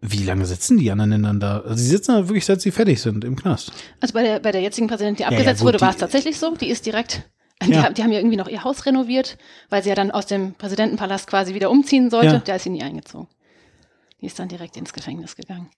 Wie 0.01 0.23
lange 0.23 0.45
sitzen 0.45 0.77
die 0.77 0.91
anderen 0.91 1.11
denn 1.11 1.23
dann 1.23 1.39
da? 1.39 1.59
Also 1.61 1.75
sie 1.75 1.89
sitzen 1.89 2.13
da 2.13 2.27
wirklich, 2.27 2.45
seit 2.45 2.61
sie 2.61 2.71
fertig 2.71 3.01
sind 3.01 3.23
im 3.23 3.35
Knast. 3.35 3.71
Also 3.99 4.13
bei 4.13 4.23
der, 4.23 4.39
bei 4.39 4.51
der 4.51 4.61
jetzigen 4.61 4.87
Präsidentin, 4.87 5.17
die 5.17 5.25
abgesetzt 5.25 5.61
ja, 5.61 5.65
ja, 5.65 5.73
wurde, 5.73 5.81
war 5.81 5.89
es 5.89 5.97
tatsächlich 5.97 6.37
so. 6.37 6.55
Die 6.55 6.69
ist 6.69 6.85
direkt 6.85 7.23
die, 7.63 7.71
ja. 7.71 7.89
die, 7.89 8.03
haben 8.03 8.11
ja 8.11 8.19
irgendwie 8.19 8.37
noch 8.37 8.47
ihr 8.47 8.63
Haus 8.63 8.85
renoviert, 8.85 9.37
weil 9.69 9.81
sie 9.81 9.89
ja 9.89 9.95
dann 9.95 10.11
aus 10.11 10.25
dem 10.25 10.53
Präsidentenpalast 10.55 11.27
quasi 11.27 11.53
wieder 11.53 11.71
umziehen 11.71 12.09
sollte. 12.09 12.35
Ja. 12.35 12.39
Da 12.39 12.55
ist 12.55 12.63
sie 12.63 12.69
nie 12.69 12.83
eingezogen. 12.83 13.27
Die 14.21 14.25
ist 14.25 14.37
dann 14.37 14.49
direkt 14.49 14.77
ins 14.77 14.93
Gefängnis 14.93 15.35
gegangen. 15.35 15.69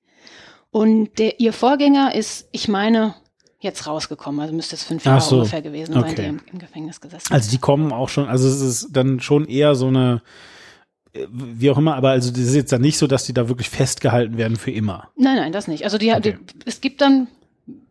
Und 0.72 1.18
der, 1.18 1.40
ihr 1.40 1.54
Vorgänger 1.54 2.14
ist, 2.14 2.50
ich 2.52 2.68
meine, 2.68 3.16
jetzt 3.60 3.88
rausgekommen. 3.88 4.40
Also 4.42 4.54
müsste 4.54 4.76
es 4.76 4.84
fünf 4.84 5.06
Jahre 5.06 5.22
so. 5.22 5.38
ungefähr 5.38 5.62
gewesen 5.62 5.94
sein, 5.94 6.04
okay. 6.04 6.16
die 6.16 6.24
im, 6.24 6.42
im, 6.52 6.60
Gefängnis 6.60 7.02
gesessen 7.02 7.32
Also 7.34 7.50
die 7.50 7.58
kommen 7.58 7.92
auch 7.92 8.10
schon, 8.10 8.28
also 8.28 8.48
es 8.48 8.62
ist 8.62 8.90
dann 8.92 9.20
schon 9.20 9.48
eher 9.48 9.76
so 9.76 9.88
eine, 9.88 10.22
äh, 11.14 11.26
wie 11.30 11.72
auch 11.72 11.78
immer, 11.78 11.96
aber 11.96 12.10
also 12.10 12.30
das 12.32 12.42
ist 12.42 12.56
jetzt 12.56 12.72
dann 12.72 12.82
nicht 12.82 12.98
so, 12.98 13.08
dass 13.08 13.26
die 13.26 13.34
da 13.34 13.50
wirklich 13.50 13.70
festgehalten 13.70 14.38
werden 14.38 14.58
für 14.58 14.72
immer. 14.72 15.10
Nein, 15.16 15.38
nein, 15.38 15.52
das 15.52 15.68
nicht. 15.68 15.84
Also 15.84 15.98
die, 15.98 16.12
okay. 16.12 16.38
die 16.38 16.60
es 16.66 16.82
gibt 16.82 17.02
dann 17.02 17.28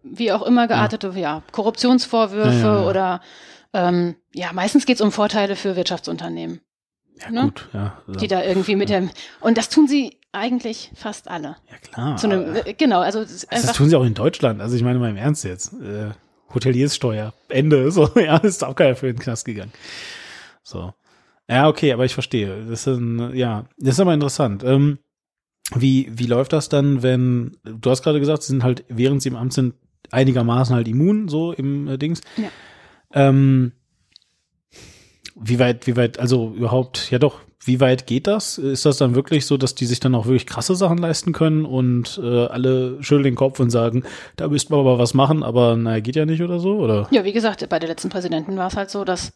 wie 0.03 0.33
auch 0.33 0.43
immer 0.43 0.69
geartete, 0.69 1.09
ja, 1.09 1.21
ja 1.21 1.43
Korruptionsvorwürfe 1.53 2.67
ja, 2.67 2.81
ja, 2.81 2.89
oder 2.89 3.21
ähm, 3.73 4.15
ja, 4.33 4.53
meistens 4.53 4.87
geht 4.87 4.97
es 4.97 5.03
um 5.03 5.12
Vorteile 5.12 5.57
für 5.57 5.77
Wirtschaftsunternehmen. 5.77 6.61
Ja, 7.21 7.31
ne? 7.31 7.43
gut, 7.43 7.69
ja. 7.73 7.99
Die 8.21 8.29
da 8.29 8.43
irgendwie 8.45 8.77
mit 8.77 8.89
dem, 8.89 9.11
und 9.41 9.59
das 9.59 9.69
tun 9.69 9.89
sie 9.89 10.19
eigentlich 10.37 10.90
fast 10.94 11.29
alle. 11.29 11.57
Ja, 11.70 11.79
klar. 11.83 12.16
Zu 12.16 12.29
einem, 12.29 12.57
genau, 12.79 13.01
also. 13.01 13.20
Das, 13.22 13.46
das 13.51 13.72
tun 13.72 13.88
sie 13.88 13.96
auch 13.96 14.05
in 14.05 14.14
Deutschland. 14.14 14.61
Also 14.61 14.77
ich 14.77 14.83
meine 14.83 14.99
mal 14.99 15.11
im 15.11 15.16
Ernst 15.16 15.44
jetzt. 15.44 15.72
Äh, 15.75 16.11
Hotelierssteuer. 16.55 17.33
Ende. 17.49 17.90
So, 17.96 18.11
ja, 18.16 18.37
ist 18.38 18.64
auch 18.64 18.75
keiner 18.75 18.96
für 18.96 19.07
den 19.07 19.18
Knast 19.18 19.44
gegangen. 19.44 19.72
So. 20.62 20.92
Ja, 21.49 21.68
okay, 21.68 21.92
aber 21.92 22.05
ich 22.05 22.14
verstehe. 22.14 22.66
Das 22.68 22.87
ist 22.87 23.01
ja, 23.35 23.66
das 23.79 23.94
ist 23.94 24.01
aber 24.01 24.14
interessant. 24.14 24.64
Ähm, 24.64 24.99
wie, 25.75 26.11
wie 26.12 26.27
läuft 26.27 26.53
das 26.53 26.68
dann, 26.68 27.03
wenn, 27.03 27.57
du 27.64 27.90
hast 27.90 28.03
gerade 28.03 28.20
gesagt, 28.20 28.42
sie 28.42 28.53
sind 28.53 28.62
halt, 28.62 28.85
während 28.88 29.22
sie 29.22 29.29
im 29.29 29.37
Amt 29.37 29.53
sind, 29.53 29.75
einigermaßen 30.11 30.75
halt 30.75 30.88
immun, 30.88 31.29
so 31.29 31.53
im 31.53 31.88
äh, 31.88 31.99
Dings. 31.99 32.20
Ja. 32.37 32.51
Ähm, 33.12 33.72
wie 35.35 35.59
weit, 35.59 35.87
wie 35.87 35.96
weit, 35.96 36.18
also 36.18 36.55
überhaupt, 36.55 37.11
ja 37.11 37.18
doch, 37.18 37.40
wie 37.66 37.81
weit 37.81 38.07
geht 38.07 38.26
das? 38.26 38.59
Ist 38.59 38.87
das 38.87 38.98
dann 38.98 39.14
wirklich 39.14 39.46
so, 39.46 39.57
dass 39.57 39.74
die 39.74 39.87
sich 39.87 40.00
dann 40.00 40.14
auch 40.14 40.26
wirklich 40.26 40.46
krasse 40.46 40.74
Sachen 40.74 40.98
leisten 40.98 41.33
können 41.33 41.64
und 41.64 42.20
äh, 42.22 42.46
alle 42.46 43.02
schütteln 43.02 43.24
den 43.24 43.35
Kopf 43.35 43.61
und 43.61 43.70
sagen, 43.70 44.05
da 44.37 44.48
müssten 44.48 44.72
wir 44.72 44.79
aber 44.79 44.98
was 44.98 45.14
machen, 45.14 45.42
aber 45.42 45.76
naja, 45.76 46.00
geht 46.00 46.16
ja 46.16 46.26
nicht 46.26 46.42
oder 46.42 46.59
so? 46.59 46.76
Oder? 46.76 47.09
Ja, 47.11 47.24
wie 47.24 47.33
gesagt, 47.33 47.68
bei 47.68 47.79
der 47.79 47.88
letzten 47.88 48.09
Präsidenten 48.09 48.57
war 48.57 48.68
es 48.68 48.76
halt 48.76 48.90
so, 48.90 49.05
dass 49.05 49.33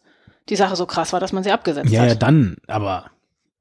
die 0.49 0.55
Sache 0.55 0.75
so 0.75 0.85
krass 0.85 1.13
war, 1.13 1.19
dass 1.19 1.33
man 1.33 1.43
sie 1.43 1.51
abgesetzt 1.51 1.91
ja, 1.91 2.01
hat. 2.01 2.09
Ja, 2.09 2.15
dann, 2.15 2.57
aber 2.67 3.05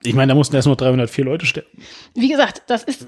ich 0.02 0.14
meine, 0.14 0.30
da 0.30 0.35
mussten 0.35 0.56
erst 0.56 0.66
nur 0.66 0.76
304 0.76 1.24
Leute 1.24 1.44
sterben. 1.44 1.68
Wie 2.14 2.28
gesagt, 2.28 2.62
das 2.68 2.85
ist 2.85 3.06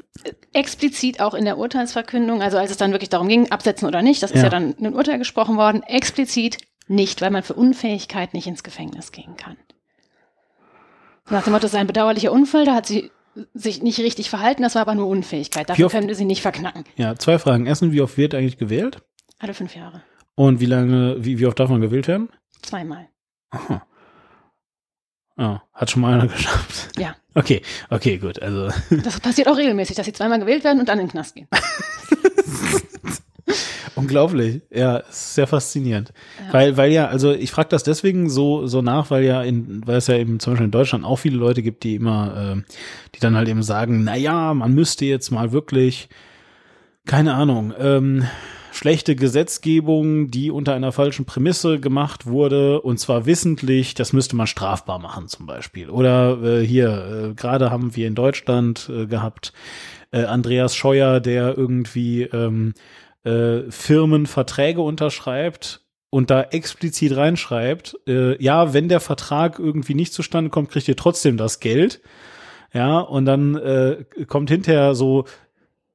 explizit 0.52 1.20
auch 1.20 1.32
in 1.32 1.46
der 1.46 1.56
Urteilsverkündung, 1.56 2.42
also 2.42 2.58
als 2.58 2.70
es 2.70 2.76
dann 2.76 2.92
wirklich 2.92 3.08
darum 3.08 3.28
ging, 3.28 3.50
absetzen 3.50 3.88
oder 3.88 4.02
nicht, 4.02 4.22
das 4.22 4.30
ist 4.30 4.38
ja, 4.38 4.44
ja 4.44 4.50
dann 4.50 4.74
ein 4.78 4.94
Urteil 4.94 5.18
gesprochen 5.18 5.56
worden, 5.56 5.82
explizit 5.82 6.58
nicht, 6.88 7.22
weil 7.22 7.30
man 7.30 7.42
für 7.42 7.54
Unfähigkeit 7.54 8.34
nicht 8.34 8.46
ins 8.46 8.62
Gefängnis 8.62 9.12
gehen 9.12 9.36
kann. 9.36 9.56
Nach 11.32 11.42
dem 11.42 11.54
Motto, 11.54 11.64
es 11.64 11.72
ist 11.72 11.78
ein 11.78 11.86
bedauerlicher 11.86 12.30
Unfall, 12.30 12.66
da 12.66 12.74
hat 12.74 12.86
sie 12.86 13.10
sich 13.54 13.82
nicht 13.82 13.98
richtig 14.00 14.28
verhalten, 14.28 14.62
das 14.62 14.74
war 14.74 14.82
aber 14.82 14.94
nur 14.94 15.06
Unfähigkeit. 15.06 15.70
Dafür 15.70 15.88
können 15.88 16.06
wir 16.06 16.14
sie 16.14 16.26
nicht 16.26 16.42
verknacken. 16.42 16.84
Ja, 16.96 17.16
zwei 17.16 17.38
Fragen. 17.38 17.64
Erstens, 17.64 17.92
wie 17.92 18.02
oft 18.02 18.18
wird 18.18 18.34
eigentlich 18.34 18.58
gewählt? 18.58 18.98
Alle 19.38 19.54
fünf 19.54 19.74
Jahre. 19.74 20.02
Und 20.34 20.60
wie 20.60 20.66
lange, 20.66 21.16
wie, 21.24 21.38
wie 21.38 21.46
oft 21.46 21.58
darf 21.58 21.70
man 21.70 21.80
gewählt 21.80 22.06
werden? 22.06 22.28
Zweimal. 22.60 23.08
Aha. 23.50 23.86
Oh, 25.38 25.56
hat 25.72 25.90
schon 25.90 26.02
mal 26.02 26.12
einer 26.20 26.26
geschafft. 26.32 26.90
Ja. 26.98 27.16
Okay, 27.34 27.62
okay, 27.88 28.18
gut. 28.18 28.40
Also. 28.42 28.68
Das 29.02 29.18
passiert 29.18 29.48
auch 29.48 29.56
regelmäßig, 29.56 29.96
dass 29.96 30.04
sie 30.04 30.12
zweimal 30.12 30.38
gewählt 30.38 30.64
werden 30.64 30.80
und 30.80 30.88
dann 30.90 30.98
in 30.98 31.06
den 31.06 31.12
Knast 31.12 31.34
gehen. 31.34 31.48
Unglaublich, 33.94 34.62
ja, 34.70 35.02
sehr 35.10 35.46
faszinierend. 35.46 36.12
Ja. 36.46 36.52
Weil, 36.52 36.76
weil 36.76 36.92
ja, 36.92 37.06
also 37.06 37.32
ich 37.32 37.50
frage 37.50 37.68
das 37.68 37.82
deswegen 37.82 38.30
so, 38.30 38.66
so 38.66 38.80
nach, 38.80 39.10
weil 39.10 39.24
ja 39.24 39.42
in, 39.42 39.82
weil 39.86 39.96
es 39.96 40.06
ja 40.06 40.16
eben 40.16 40.40
zum 40.40 40.52
Beispiel 40.52 40.66
in 40.66 40.70
Deutschland 40.70 41.04
auch 41.04 41.16
viele 41.16 41.36
Leute 41.36 41.62
gibt, 41.62 41.84
die 41.84 41.96
immer, 41.96 42.56
äh, 42.56 42.62
die 43.14 43.20
dann 43.20 43.36
halt 43.36 43.48
eben 43.48 43.62
sagen, 43.62 44.04
na 44.04 44.16
ja, 44.16 44.54
man 44.54 44.74
müsste 44.74 45.04
jetzt 45.04 45.30
mal 45.30 45.52
wirklich, 45.52 46.08
keine 47.04 47.34
Ahnung, 47.34 47.74
ähm, 47.78 48.24
schlechte 48.72 49.14
Gesetzgebung, 49.14 50.30
die 50.30 50.50
unter 50.50 50.74
einer 50.74 50.92
falschen 50.92 51.26
Prämisse 51.26 51.78
gemacht 51.78 52.26
wurde, 52.26 52.80
und 52.80 52.98
zwar 52.98 53.26
wissentlich, 53.26 53.94
das 53.94 54.12
müsste 54.12 54.36
man 54.36 54.46
strafbar 54.46 54.98
machen 54.98 55.28
zum 55.28 55.46
Beispiel. 55.46 55.90
Oder 55.90 56.42
äh, 56.42 56.66
hier, 56.66 57.30
äh, 57.30 57.34
gerade 57.34 57.70
haben 57.70 57.94
wir 57.94 58.06
in 58.08 58.14
Deutschland 58.14 58.90
äh, 58.90 59.06
gehabt, 59.06 59.52
äh, 60.10 60.24
Andreas 60.24 60.74
Scheuer, 60.74 61.20
der 61.20 61.56
irgendwie 61.56 62.22
ähm, 62.22 62.72
äh, 63.24 63.70
Firmen 63.70 64.26
Verträge 64.26 64.80
unterschreibt 64.80 65.82
und 66.10 66.30
da 66.30 66.42
explizit 66.42 67.16
reinschreibt, 67.16 67.96
äh, 68.06 68.42
ja, 68.42 68.74
wenn 68.74 68.88
der 68.88 69.00
Vertrag 69.00 69.58
irgendwie 69.58 69.94
nicht 69.94 70.12
zustande 70.12 70.50
kommt, 70.50 70.70
kriegt 70.70 70.88
ihr 70.88 70.96
trotzdem 70.96 71.36
das 71.36 71.60
Geld. 71.60 72.02
Ja, 72.74 73.00
und 73.00 73.24
dann 73.26 73.54
äh, 73.56 74.04
kommt 74.26 74.50
hinterher 74.50 74.94
so, 74.94 75.24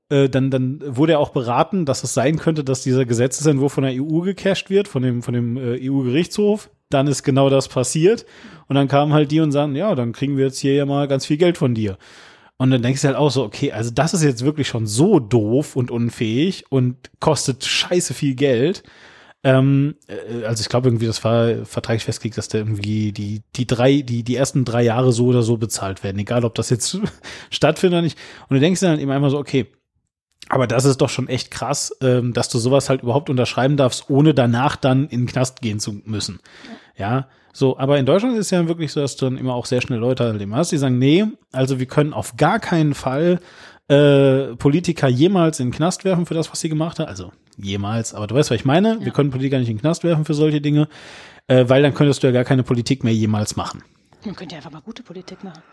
äh, 0.10 0.30
dann, 0.30 0.50
dann 0.52 0.82
wurde 0.86 1.13
er 1.13 1.20
auch 1.20 1.30
beraten, 1.30 1.86
dass 1.86 2.04
es 2.04 2.13
sein 2.13 2.38
könnte, 2.38 2.63
dass 2.63 2.84
dieser 2.84 3.06
Gesetzesentwurf 3.06 3.74
von 3.74 3.84
der 3.84 3.94
EU 3.94 4.22
gecasht 4.22 4.70
wird, 4.70 4.88
von 4.88 5.04
dem, 5.04 5.22
von 5.22 5.34
dem 5.34 5.58
äh, 5.58 5.90
EU-Gerichtshof. 5.90 6.70
Dann 6.90 7.08
ist 7.08 7.24
genau 7.24 7.50
das 7.50 7.68
passiert. 7.68 8.26
Und 8.68 8.76
dann 8.76 8.88
kamen 8.88 9.13
halt 9.13 9.32
die 9.32 9.42
und 9.42 9.52
sagen, 9.52 9.76
ja, 9.76 9.94
dann 9.96 10.13
kriegen 10.13 10.38
wir 10.38 10.46
jetzt 10.46 10.60
hier 10.60 10.74
ja 10.74 10.86
mal 10.86 11.08
ganz 11.08 11.26
viel 11.26 11.38
Geld 11.38 11.58
von 11.58 11.74
dir. 11.74 11.98
Und 12.58 12.72
dann 12.72 12.82
denkst 12.82 13.02
du 13.02 13.08
halt 13.08 13.17
auch 13.17 13.30
so, 13.30 13.43
okay, 13.43 13.72
also 13.72 13.91
das 13.91 14.13
ist 14.13 14.24
jetzt 14.24 14.43
wirklich 14.43 14.67
schon 14.67 14.88
so 14.88 15.20
doof 15.20 15.76
und 15.76 15.91
unfähig 15.91 16.65
und 16.70 17.12
kostet 17.20 17.63
scheiße 17.63 18.13
viel 18.13 18.34
Geld. 18.34 18.84
Ähm, 19.43 19.96
äh, 20.08 20.43
also 20.46 20.62
ich 20.62 20.70
glaube 20.70 20.88
irgendwie, 20.89 21.06
das 21.06 21.24
war 21.24 21.65
vertraglich 21.65 22.04
festgelegt, 22.04 22.38
dass 22.38 22.48
da 22.48 22.58
irgendwie 22.58 23.12
die, 23.12 23.43
die 23.56 23.67
drei, 23.67 24.02
die, 24.02 24.24
die 24.24 24.36
ersten 24.36 24.65
drei 24.65 24.82
Jahre 24.82 25.12
so 25.13 25.28
oder 25.28 25.43
so 25.43 25.58
bezahlt 25.58 26.04
werden, 26.04 26.17
egal 26.17 26.46
ob 26.46 26.56
das 26.56 26.72
jetzt 26.72 27.00
stattfindet 27.52 27.98
oder 27.98 28.02
nicht. 28.02 28.17
Und 28.50 28.56
du 28.56 28.60
denkst 28.60 28.82
dann 28.82 29.00
eben 29.00 29.12
einmal 29.12 29.30
so, 29.30 29.38
okay, 29.38 29.67
aber 30.50 30.65
das 30.65 30.86
ist 30.86 31.02
doch 31.02 31.10
schon 31.10 31.28
echt 31.28 31.52
krass, 31.52 31.96
ähm, 32.02 32.34
dass 32.34 32.50
du 32.50 32.58
sowas 32.58 32.89
halt 32.89 33.04
überhaupt 33.04 33.30
unterschreiben 33.30 33.78
darfst, 33.78 34.10
ohne 34.10 34.34
danach 34.34 34.76
dann 34.76 35.08
in 35.10 35.22
den 35.22 35.28
Knast 35.28 35.62
gehen 35.62 35.80
zu 35.80 36.02
müssen. 36.06 36.39
Ja, 36.96 37.28
so, 37.58 37.76
aber 37.80 37.98
in 37.98 38.06
Deutschland 38.06 38.36
ist 38.36 38.46
es 38.46 38.52
ja 38.52 38.67
wirklich 38.67 38.91
so, 38.91 39.00
dass 39.00 39.15
du 39.15 39.26
dann 39.26 39.36
immer 39.36 39.56
auch 39.56 39.65
sehr 39.65 39.82
schnell 39.82 39.98
Leute 39.98 40.24
halt 40.24 40.48
hast, 40.52 40.72
die 40.72 40.78
sagen, 40.78 41.00
nee, 41.00 41.26
also 41.52 41.80
wir 41.80 41.88
können 41.88 42.13
auf 42.13 42.38
gar 42.38 42.60
keinen 42.60 42.93
Fall 42.93 43.39
äh, 43.88 44.56
Politiker 44.58 45.08
jemals 45.08 45.60
in 45.60 45.70
den 45.70 45.74
Knast 45.74 46.06
werfen 46.06 46.28
für 46.28 46.36
das, 46.36 46.52
was 46.52 46.60
sie 46.60 46.70
gemacht 46.70 47.00
haben. 47.00 47.08
Also 47.08 47.32
jemals, 47.58 48.13
aber 48.13 48.28
du 48.28 48.36
weißt, 48.36 48.52
was 48.52 48.58
ich 48.58 48.65
meine. 48.65 49.00
Ja. 49.00 49.06
Wir 49.06 49.12
können 49.12 49.32
Politiker 49.32 49.58
nicht 49.58 49.70
in 49.70 49.78
den 49.78 49.82
Knast 49.82 50.04
werfen 50.04 50.24
für 50.24 50.36
solche 50.36 50.62
Dinge, 50.62 50.88
äh, 51.48 51.67
weil 51.67 51.82
dann 51.82 51.96
könntest 51.96 52.22
du 52.22 52.28
ja 52.28 52.32
gar 52.32 52.43
keine 52.43 52.62
Politik 52.62 53.04
mehr 53.04 53.15
jemals 53.15 53.56
machen. 53.56 53.84
Man 54.24 54.36
könnte 54.36 54.54
ja 54.54 54.58
einfach 54.58 54.72
mal 54.72 54.82
gute 54.82 55.02
Politik 55.02 55.43
machen. 55.43 55.63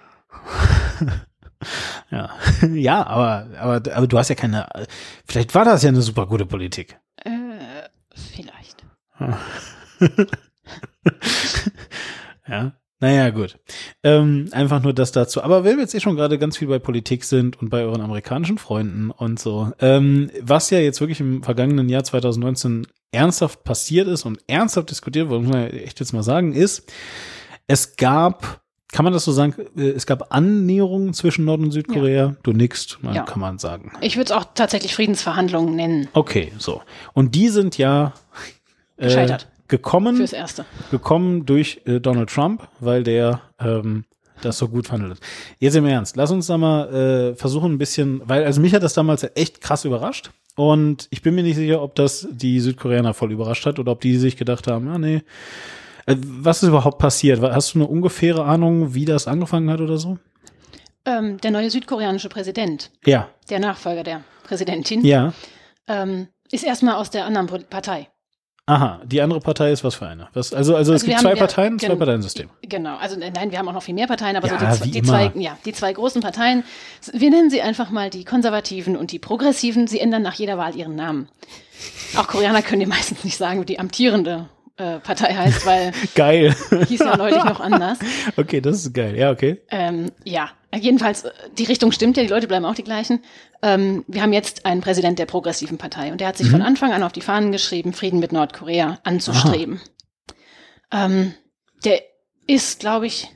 ja, 2.11 2.31
ja, 2.73 3.07
aber, 3.07 3.47
aber, 3.59 3.94
aber 3.94 4.07
du 4.07 4.18
hast 4.18 4.31
ja 4.31 4.37
keine. 4.37 4.66
Vielleicht 5.27 5.55
war 5.55 5.66
das 5.66 5.83
ja 5.83 5.90
eine 5.90 6.01
super 6.01 6.27
gute 6.27 6.47
Politik. 6.47 6.99
Äh, 7.16 7.31
vielleicht. 8.14 8.87
ja. 12.48 12.74
Naja, 13.00 13.28
gut. 13.30 13.59
Ähm, 14.02 14.48
einfach 14.52 14.83
nur 14.83 14.94
das 14.94 15.12
dazu. 15.12 15.42
Aber 15.42 15.62
wenn 15.62 15.76
wir 15.76 15.83
jetzt 15.83 15.94
eh 15.94 16.00
schon 16.00 16.16
gerade 16.16 16.38
ganz 16.38 16.57
viel 16.57 16.68
bei 16.68 16.78
Politik 16.78 17.24
sind 17.24 17.61
und 17.61 17.68
bei 17.68 17.83
euren 17.83 18.00
amerikanischen 18.00 18.57
Freunden 18.57 19.11
und 19.11 19.38
so, 19.38 19.72
ähm, 19.80 20.30
was 20.40 20.70
ja 20.70 20.78
jetzt 20.78 21.00
wirklich 21.00 21.20
im 21.20 21.42
vergangenen 21.42 21.90
Jahr 21.90 22.04
2019 22.04 22.87
ernsthaft 23.12 23.64
passiert 23.64 24.09
ist 24.09 24.24
und 24.24 24.38
ernsthaft 24.46 24.90
diskutiert 24.90 25.28
wurde, 25.28 25.42
muss 25.44 25.52
man 25.52 25.66
echt 25.70 26.00
jetzt 26.00 26.14
mal 26.14 26.22
sagen, 26.22 26.54
ist, 26.54 26.90
es 27.66 27.96
gab, 27.96 28.62
kann 28.90 29.04
man 29.04 29.12
das 29.12 29.24
so 29.24 29.33
sagen, 29.33 29.54
äh, 29.76 29.90
es 29.90 30.07
gab 30.07 30.33
Annäherungen 30.35 31.12
zwischen 31.12 31.44
Nord- 31.44 31.61
und 31.61 31.72
Südkorea. 31.72 32.26
Ja. 32.26 32.37
Du 32.42 32.52
nickst, 32.52 33.00
man, 33.02 33.14
ja. 33.14 33.24
kann 33.24 33.40
man 33.40 33.59
sagen. 33.59 33.92
Ich 34.00 34.16
würde 34.16 34.26
es 34.26 34.33
auch 34.33 34.46
tatsächlich 34.54 34.94
Friedensverhandlungen 34.94 35.76
nennen. 35.76 36.09
Okay, 36.14 36.52
so. 36.57 36.80
Und 37.12 37.35
die 37.35 37.48
sind 37.48 37.76
ja 37.76 38.14
äh, 38.96 39.04
gescheitert 39.04 39.48
gekommen, 39.76 40.16
Fürs 40.16 40.32
Erste. 40.32 40.64
gekommen 40.90 41.46
durch 41.46 41.80
äh, 41.87 42.00
Donald 42.00 42.30
Trump, 42.30 42.68
weil 42.80 43.02
der 43.02 43.40
ähm, 43.58 44.04
das 44.42 44.58
so 44.58 44.68
gut 44.68 44.87
verhandelt. 44.87 45.18
Jetzt 45.58 45.74
im 45.74 45.87
Ernst, 45.87 46.16
lass 46.16 46.30
uns 46.30 46.46
da 46.46 46.58
mal 46.58 46.92
äh, 46.94 47.34
versuchen 47.34 47.72
ein 47.72 47.78
bisschen, 47.78 48.22
weil 48.24 48.44
also 48.44 48.60
mich 48.60 48.74
hat 48.74 48.82
das 48.82 48.94
damals 48.94 49.26
echt 49.34 49.60
krass 49.60 49.84
überrascht 49.84 50.30
und 50.56 51.08
ich 51.10 51.22
bin 51.22 51.34
mir 51.34 51.42
nicht 51.42 51.56
sicher, 51.56 51.82
ob 51.82 51.94
das 51.94 52.28
die 52.30 52.60
Südkoreaner 52.60 53.14
voll 53.14 53.32
überrascht 53.32 53.66
hat 53.66 53.78
oder 53.78 53.92
ob 53.92 54.00
die 54.00 54.16
sich 54.16 54.37
gedacht 54.37 54.66
haben, 54.68 54.87
ja 54.87 54.98
nee, 54.98 55.22
äh, 56.06 56.16
was 56.18 56.62
ist 56.62 56.68
überhaupt 56.68 56.98
passiert? 56.98 57.40
Hast 57.42 57.74
du 57.74 57.78
eine 57.80 57.88
ungefähre 57.88 58.44
Ahnung, 58.44 58.94
wie 58.94 59.04
das 59.04 59.26
angefangen 59.26 59.70
hat 59.70 59.80
oder 59.80 59.98
so? 59.98 60.18
Ähm, 61.04 61.38
der 61.38 61.50
neue 61.50 61.70
südkoreanische 61.70 62.28
Präsident. 62.28 62.90
Ja. 63.04 63.28
Der 63.50 63.58
Nachfolger 63.58 64.04
der 64.04 64.22
Präsidentin. 64.44 65.04
Ja. 65.04 65.32
Ähm, 65.87 66.28
ist 66.50 66.64
erstmal 66.64 66.94
aus 66.94 67.10
der 67.10 67.26
anderen 67.26 67.64
Partei. 67.68 68.08
Aha, 68.66 69.03
die 69.05 69.20
andere 69.20 69.40
Partei 69.40 69.72
ist 69.72 69.85
was 69.85 69.94
für 69.96 70.07
eine? 70.07 70.29
Was, 70.33 70.55
also, 70.55 70.74
also, 70.74 70.92
also 70.92 70.94
es 70.94 71.05
gibt 71.05 71.20
zwei 71.20 71.35
Parteien, 71.35 71.79
zwei 71.79 71.96
Parteien-System. 71.96 72.48
Genau, 72.62 72.96
also 72.96 73.18
nein, 73.18 73.50
wir 73.50 73.59
haben 73.59 73.68
auch 73.68 73.74
noch 73.74 73.83
viel 73.83 73.94
mehr 73.94 74.07
Parteien, 74.07 74.37
aber 74.37 74.48
ja, 74.48 74.74
so 74.74 74.85
die, 74.85 74.90
die 74.90 75.03
zwei, 75.03 75.31
ja, 75.35 75.59
die 75.66 75.74
zwei 75.74 75.92
großen 75.92 76.22
Parteien, 76.22 76.64
wir 77.12 77.29
nennen 77.29 77.50
sie 77.50 77.61
einfach 77.61 77.90
mal 77.90 78.09
die 78.09 78.24
Konservativen 78.24 78.96
und 78.96 79.12
die 79.12 79.18
Progressiven, 79.18 79.87
sie 79.87 80.00
ändern 80.00 80.22
nach 80.22 80.35
jeder 80.35 80.57
Wahl 80.57 80.74
ihren 80.74 80.94
Namen. 80.94 81.29
Auch 82.16 82.27
Koreaner 82.27 82.62
können 82.62 82.81
dir 82.81 82.88
meistens 82.88 83.22
nicht 83.22 83.37
sagen, 83.37 83.66
die 83.66 83.79
amtierende 83.79 84.48
äh, 84.76 84.98
Partei 84.98 85.34
heißt, 85.34 85.66
weil 85.66 85.92
geil. 86.14 86.54
hieß 86.88 87.00
ja 87.00 87.16
neulich 87.16 87.44
noch 87.44 87.60
anders. 87.60 87.98
Okay, 88.37 88.60
das 88.60 88.76
ist 88.76 88.94
geil. 88.94 89.16
Ja, 89.16 89.30
okay. 89.30 89.62
Ähm, 89.70 90.10
ja, 90.24 90.50
jedenfalls, 90.74 91.24
äh, 91.24 91.30
die 91.56 91.64
Richtung 91.64 91.92
stimmt 91.92 92.16
ja, 92.16 92.22
die 92.22 92.28
Leute 92.28 92.48
bleiben 92.48 92.64
auch 92.64 92.74
die 92.74 92.84
gleichen. 92.84 93.20
Ähm, 93.62 94.04
wir 94.08 94.22
haben 94.22 94.32
jetzt 94.32 94.66
einen 94.66 94.80
Präsident 94.80 95.18
der 95.18 95.26
progressiven 95.26 95.78
Partei 95.78 96.10
und 96.10 96.20
der 96.20 96.28
hat 96.28 96.37
sich 96.37 96.48
mhm. 96.48 96.52
von 96.52 96.62
Anfang 96.62 96.92
an 96.92 97.02
auf 97.02 97.12
die 97.12 97.20
Fahnen 97.20 97.52
geschrieben, 97.52 97.92
Frieden 97.92 98.18
mit 98.18 98.32
Nordkorea 98.32 98.98
anzustreben. 99.04 99.80
Ähm, 100.92 101.34
der 101.84 102.00
ist, 102.46 102.80
glaube 102.80 103.06
ich, 103.06 103.28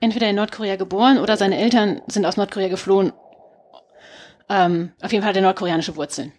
entweder 0.00 0.28
in 0.28 0.36
Nordkorea 0.36 0.76
geboren 0.76 1.18
oder 1.18 1.36
seine 1.36 1.58
Eltern 1.58 2.02
sind 2.06 2.26
aus 2.26 2.36
Nordkorea 2.36 2.68
geflohen. 2.68 3.12
Ähm, 4.48 4.92
auf 5.00 5.12
jeden 5.12 5.22
Fall 5.22 5.30
hat 5.30 5.36
er 5.36 5.42
nordkoreanische 5.42 5.96
Wurzeln. 5.96 6.32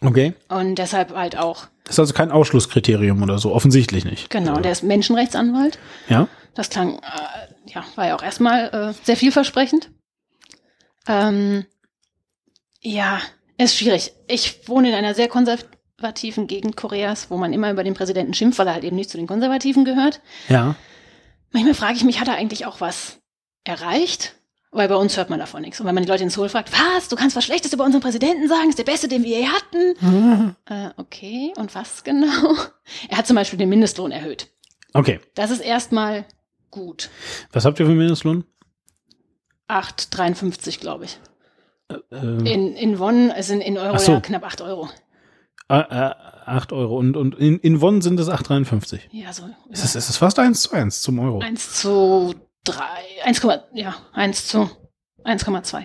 Okay. 0.00 0.34
Und 0.48 0.76
deshalb 0.76 1.14
halt 1.14 1.36
auch. 1.36 1.66
Das 1.84 1.94
ist 1.94 1.98
also 2.00 2.14
kein 2.14 2.30
Ausschlusskriterium 2.30 3.22
oder 3.22 3.38
so, 3.38 3.54
offensichtlich 3.54 4.04
nicht. 4.04 4.30
Genau, 4.30 4.58
der 4.60 4.72
ist 4.72 4.82
Menschenrechtsanwalt. 4.82 5.78
Ja. 6.08 6.28
Das 6.54 6.70
klang, 6.70 6.98
äh, 6.98 7.72
ja, 7.72 7.84
war 7.96 8.06
ja 8.06 8.16
auch 8.16 8.22
erstmal 8.22 8.68
äh, 8.68 9.04
sehr 9.04 9.16
vielversprechend. 9.16 9.90
Ähm, 11.06 11.66
ja, 12.80 13.20
ist 13.58 13.76
schwierig. 13.76 14.12
Ich 14.28 14.68
wohne 14.68 14.88
in 14.88 14.94
einer 14.94 15.14
sehr 15.14 15.28
konservativen 15.28 16.46
Gegend 16.46 16.76
Koreas, 16.76 17.30
wo 17.30 17.36
man 17.36 17.52
immer 17.52 17.70
über 17.70 17.84
den 17.84 17.94
Präsidenten 17.94 18.34
schimpft, 18.34 18.58
weil 18.58 18.66
er 18.66 18.74
halt 18.74 18.84
eben 18.84 18.96
nicht 18.96 19.10
zu 19.10 19.16
den 19.16 19.26
Konservativen 19.26 19.84
gehört. 19.84 20.20
Ja. 20.48 20.76
Manchmal 21.52 21.74
frage 21.74 21.96
ich 21.96 22.04
mich, 22.04 22.20
hat 22.20 22.28
er 22.28 22.34
eigentlich 22.34 22.66
auch 22.66 22.80
was 22.80 23.18
erreicht? 23.64 24.34
Weil 24.74 24.88
bei 24.88 24.96
uns 24.96 25.16
hört 25.16 25.30
man 25.30 25.38
davon 25.38 25.62
nichts. 25.62 25.78
Und 25.80 25.86
wenn 25.86 25.94
man 25.94 26.02
die 26.02 26.10
Leute 26.10 26.24
in 26.24 26.30
Seoul 26.30 26.48
fragt, 26.48 26.72
was, 26.72 27.08
du 27.08 27.14
kannst 27.14 27.36
was 27.36 27.44
Schlechtes 27.44 27.72
über 27.72 27.84
unseren 27.84 28.02
Präsidenten 28.02 28.48
sagen, 28.48 28.68
ist 28.68 28.78
der 28.78 28.84
beste, 28.84 29.06
den 29.06 29.22
wir 29.22 29.38
je 29.38 29.46
hatten. 29.46 29.94
Mhm. 30.00 30.56
Äh, 30.66 30.90
okay, 30.96 31.52
und 31.56 31.74
was 31.74 32.04
genau? 32.04 32.26
Er 33.08 33.18
hat 33.18 33.26
zum 33.26 33.36
Beispiel 33.36 33.58
den 33.58 33.68
Mindestlohn 33.68 34.10
erhöht. 34.10 34.48
Okay. 34.94 35.20
Das 35.34 35.50
ist 35.50 35.60
erstmal 35.60 36.24
gut. 36.70 37.10
Was 37.52 37.64
habt 37.66 37.78
ihr 37.78 37.86
für 37.86 37.92
Mindestlohn? 37.92 38.44
8,53, 39.68 40.80
glaube 40.80 41.04
ich. 41.04 41.18
Äh, 41.88 41.96
ähm. 42.12 42.46
in, 42.46 42.76
in 42.76 42.98
Won, 42.98 43.30
also 43.30 43.52
in, 43.52 43.60
in 43.60 43.78
Euro 43.78 43.98
so. 43.98 44.12
ja 44.12 44.20
knapp 44.20 44.44
8 44.44 44.62
Euro. 44.62 44.88
Ah, 45.68 46.14
äh, 46.46 46.50
8 46.50 46.72
Euro. 46.72 46.98
Und, 46.98 47.16
und 47.16 47.34
in, 47.36 47.58
in 47.60 47.80
Won 47.80 48.00
sind 48.00 48.18
es 48.18 48.28
8,53. 48.28 49.00
Ja, 49.12 49.32
so. 49.32 49.42
Ja. 49.42 49.54
Ist 49.70 49.84
es, 49.84 49.94
ist 49.94 50.16
fast 50.16 50.38
1 50.38 50.62
zu 50.62 50.72
1 50.72 51.02
zum 51.02 51.18
Euro? 51.18 51.40
1 51.40 51.74
zu 51.74 52.34
3, 52.34 52.53
1, 53.24 53.46
ja, 53.74 53.94
1 54.12 54.48
zu 54.48 54.70
1,2. 55.24 55.84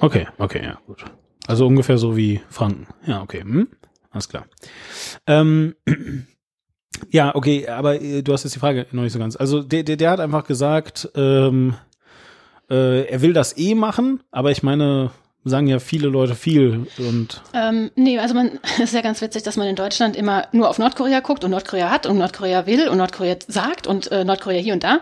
Okay, 0.00 0.26
okay, 0.38 0.62
ja, 0.64 0.78
gut. 0.86 1.04
Also 1.46 1.66
ungefähr 1.66 1.98
so 1.98 2.16
wie 2.16 2.40
Franken. 2.48 2.86
Ja, 3.06 3.22
okay. 3.22 3.40
Hm? 3.40 3.68
Alles 4.10 4.28
klar. 4.28 4.46
Ähm, 5.26 5.74
ja, 7.10 7.34
okay, 7.34 7.68
aber 7.68 8.00
äh, 8.00 8.22
du 8.22 8.32
hast 8.32 8.44
jetzt 8.44 8.54
die 8.54 8.60
Frage 8.60 8.86
noch 8.92 9.02
nicht 9.02 9.12
so 9.12 9.18
ganz. 9.18 9.36
Also 9.36 9.62
der, 9.62 9.82
der, 9.82 9.96
der 9.96 10.10
hat 10.10 10.20
einfach 10.20 10.44
gesagt, 10.44 11.10
ähm, 11.14 11.74
äh, 12.70 13.06
er 13.06 13.20
will 13.20 13.32
das 13.32 13.56
eh 13.58 13.74
machen, 13.74 14.22
aber 14.30 14.50
ich 14.50 14.62
meine, 14.62 15.10
sagen 15.44 15.66
ja 15.66 15.78
viele 15.78 16.08
Leute 16.08 16.34
viel 16.34 16.86
und. 16.98 17.42
Ähm, 17.52 17.90
nee, 17.96 18.18
also 18.18 18.34
man 18.34 18.58
ist 18.82 18.94
ja 18.94 19.02
ganz 19.02 19.20
witzig, 19.20 19.42
dass 19.42 19.56
man 19.56 19.66
in 19.66 19.76
Deutschland 19.76 20.16
immer 20.16 20.48
nur 20.52 20.70
auf 20.70 20.78
Nordkorea 20.78 21.20
guckt 21.20 21.44
und 21.44 21.50
Nordkorea 21.50 21.90
hat 21.90 22.06
und 22.06 22.18
Nordkorea 22.18 22.66
will 22.66 22.88
und 22.88 22.98
Nordkorea 22.98 23.36
sagt 23.46 23.86
und 23.86 24.10
äh, 24.10 24.24
Nordkorea 24.24 24.60
hier 24.60 24.72
und 24.72 24.84
da. 24.84 25.00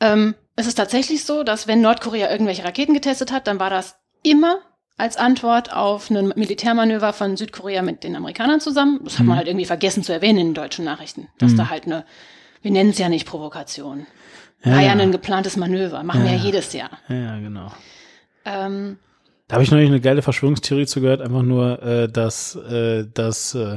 Ähm, 0.00 0.34
es 0.56 0.66
ist 0.66 0.76
tatsächlich 0.76 1.24
so, 1.24 1.42
dass 1.42 1.66
wenn 1.66 1.80
Nordkorea 1.80 2.30
irgendwelche 2.30 2.64
Raketen 2.64 2.94
getestet 2.94 3.30
hat, 3.32 3.46
dann 3.46 3.60
war 3.60 3.70
das 3.70 3.96
immer 4.22 4.58
als 4.96 5.16
Antwort 5.16 5.72
auf 5.72 6.10
ein 6.10 6.32
Militärmanöver 6.36 7.12
von 7.12 7.36
Südkorea 7.36 7.82
mit 7.82 8.02
den 8.02 8.16
Amerikanern 8.16 8.60
zusammen. 8.60 9.00
Das 9.04 9.18
hat 9.18 9.26
man 9.26 9.34
mhm. 9.34 9.38
halt 9.38 9.48
irgendwie 9.48 9.66
vergessen 9.66 10.02
zu 10.02 10.12
erwähnen 10.12 10.38
in 10.38 10.46
den 10.48 10.54
deutschen 10.54 10.84
Nachrichten, 10.84 11.28
dass 11.38 11.52
mhm. 11.52 11.56
da 11.58 11.70
halt 11.70 11.84
eine, 11.84 12.04
wir 12.62 12.70
nennen 12.70 12.90
es 12.90 12.98
ja 12.98 13.08
nicht 13.08 13.26
Provokation. 13.26 14.06
Ja, 14.64 14.72
war 14.72 14.80
ja, 14.80 14.92
ein 14.92 15.12
geplantes 15.12 15.56
Manöver, 15.56 16.02
machen 16.02 16.24
ja, 16.24 16.32
wir 16.32 16.38
ja 16.38 16.44
jedes 16.44 16.72
Jahr. 16.72 16.90
Ja, 17.08 17.38
genau. 17.38 17.70
Ähm, 18.46 18.98
da 19.48 19.54
habe 19.54 19.64
ich 19.64 19.70
neulich 19.70 19.88
eine 19.88 20.00
geile 20.00 20.22
Verschwörungstheorie 20.22 20.86
zugehört, 20.86 21.20
einfach 21.20 21.42
nur, 21.42 21.82
äh, 21.82 22.08
dass, 22.08 22.56
äh, 22.56 23.04
dass 23.12 23.54
äh, 23.54 23.76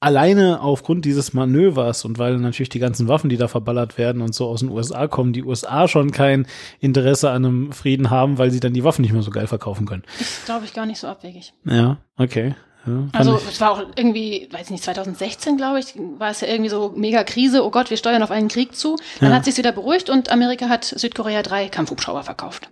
alleine 0.00 0.60
aufgrund 0.60 1.04
dieses 1.04 1.32
Manövers 1.32 2.04
und 2.04 2.18
weil 2.18 2.38
natürlich 2.38 2.68
die 2.68 2.78
ganzen 2.78 3.08
Waffen, 3.08 3.30
die 3.30 3.36
da 3.36 3.48
verballert 3.48 3.98
werden 3.98 4.22
und 4.22 4.34
so 4.34 4.46
aus 4.46 4.60
den 4.60 4.70
USA 4.70 5.08
kommen, 5.08 5.32
die 5.32 5.42
USA 5.42 5.88
schon 5.88 6.12
kein 6.12 6.46
Interesse 6.78 7.30
an 7.30 7.44
einem 7.44 7.72
Frieden 7.72 8.10
haben, 8.10 8.38
weil 8.38 8.50
sie 8.50 8.60
dann 8.60 8.74
die 8.74 8.84
Waffen 8.84 9.02
nicht 9.02 9.12
mehr 9.12 9.22
so 9.22 9.30
geil 9.30 9.46
verkaufen 9.46 9.86
können. 9.86 10.04
Ist, 10.20 10.46
glaube 10.46 10.64
ich, 10.64 10.72
gar 10.72 10.86
nicht 10.86 11.00
so 11.00 11.08
abwegig. 11.08 11.52
Ja, 11.64 11.98
okay. 12.16 12.54
Ja, 12.86 13.08
also 13.12 13.36
es 13.36 13.60
war 13.60 13.72
auch 13.72 13.82
irgendwie, 13.96 14.48
weiß 14.52 14.70
nicht, 14.70 14.84
2016, 14.84 15.56
glaube 15.56 15.80
ich, 15.80 15.94
war 16.18 16.30
es 16.30 16.40
ja 16.40 16.48
irgendwie 16.48 16.70
so 16.70 16.92
mega 16.96 17.24
Krise, 17.24 17.64
oh 17.64 17.70
Gott, 17.70 17.90
wir 17.90 17.96
steuern 17.96 18.22
auf 18.22 18.30
einen 18.30 18.48
Krieg 18.48 18.76
zu. 18.76 18.96
Dann 19.20 19.30
ja. 19.30 19.36
hat 19.36 19.44
sich 19.44 19.58
wieder 19.58 19.72
beruhigt 19.72 20.08
und 20.08 20.30
Amerika 20.30 20.68
hat 20.68 20.84
Südkorea 20.84 21.42
drei 21.42 21.68
Kampfhubschrauber 21.68 22.22
verkauft. 22.22 22.70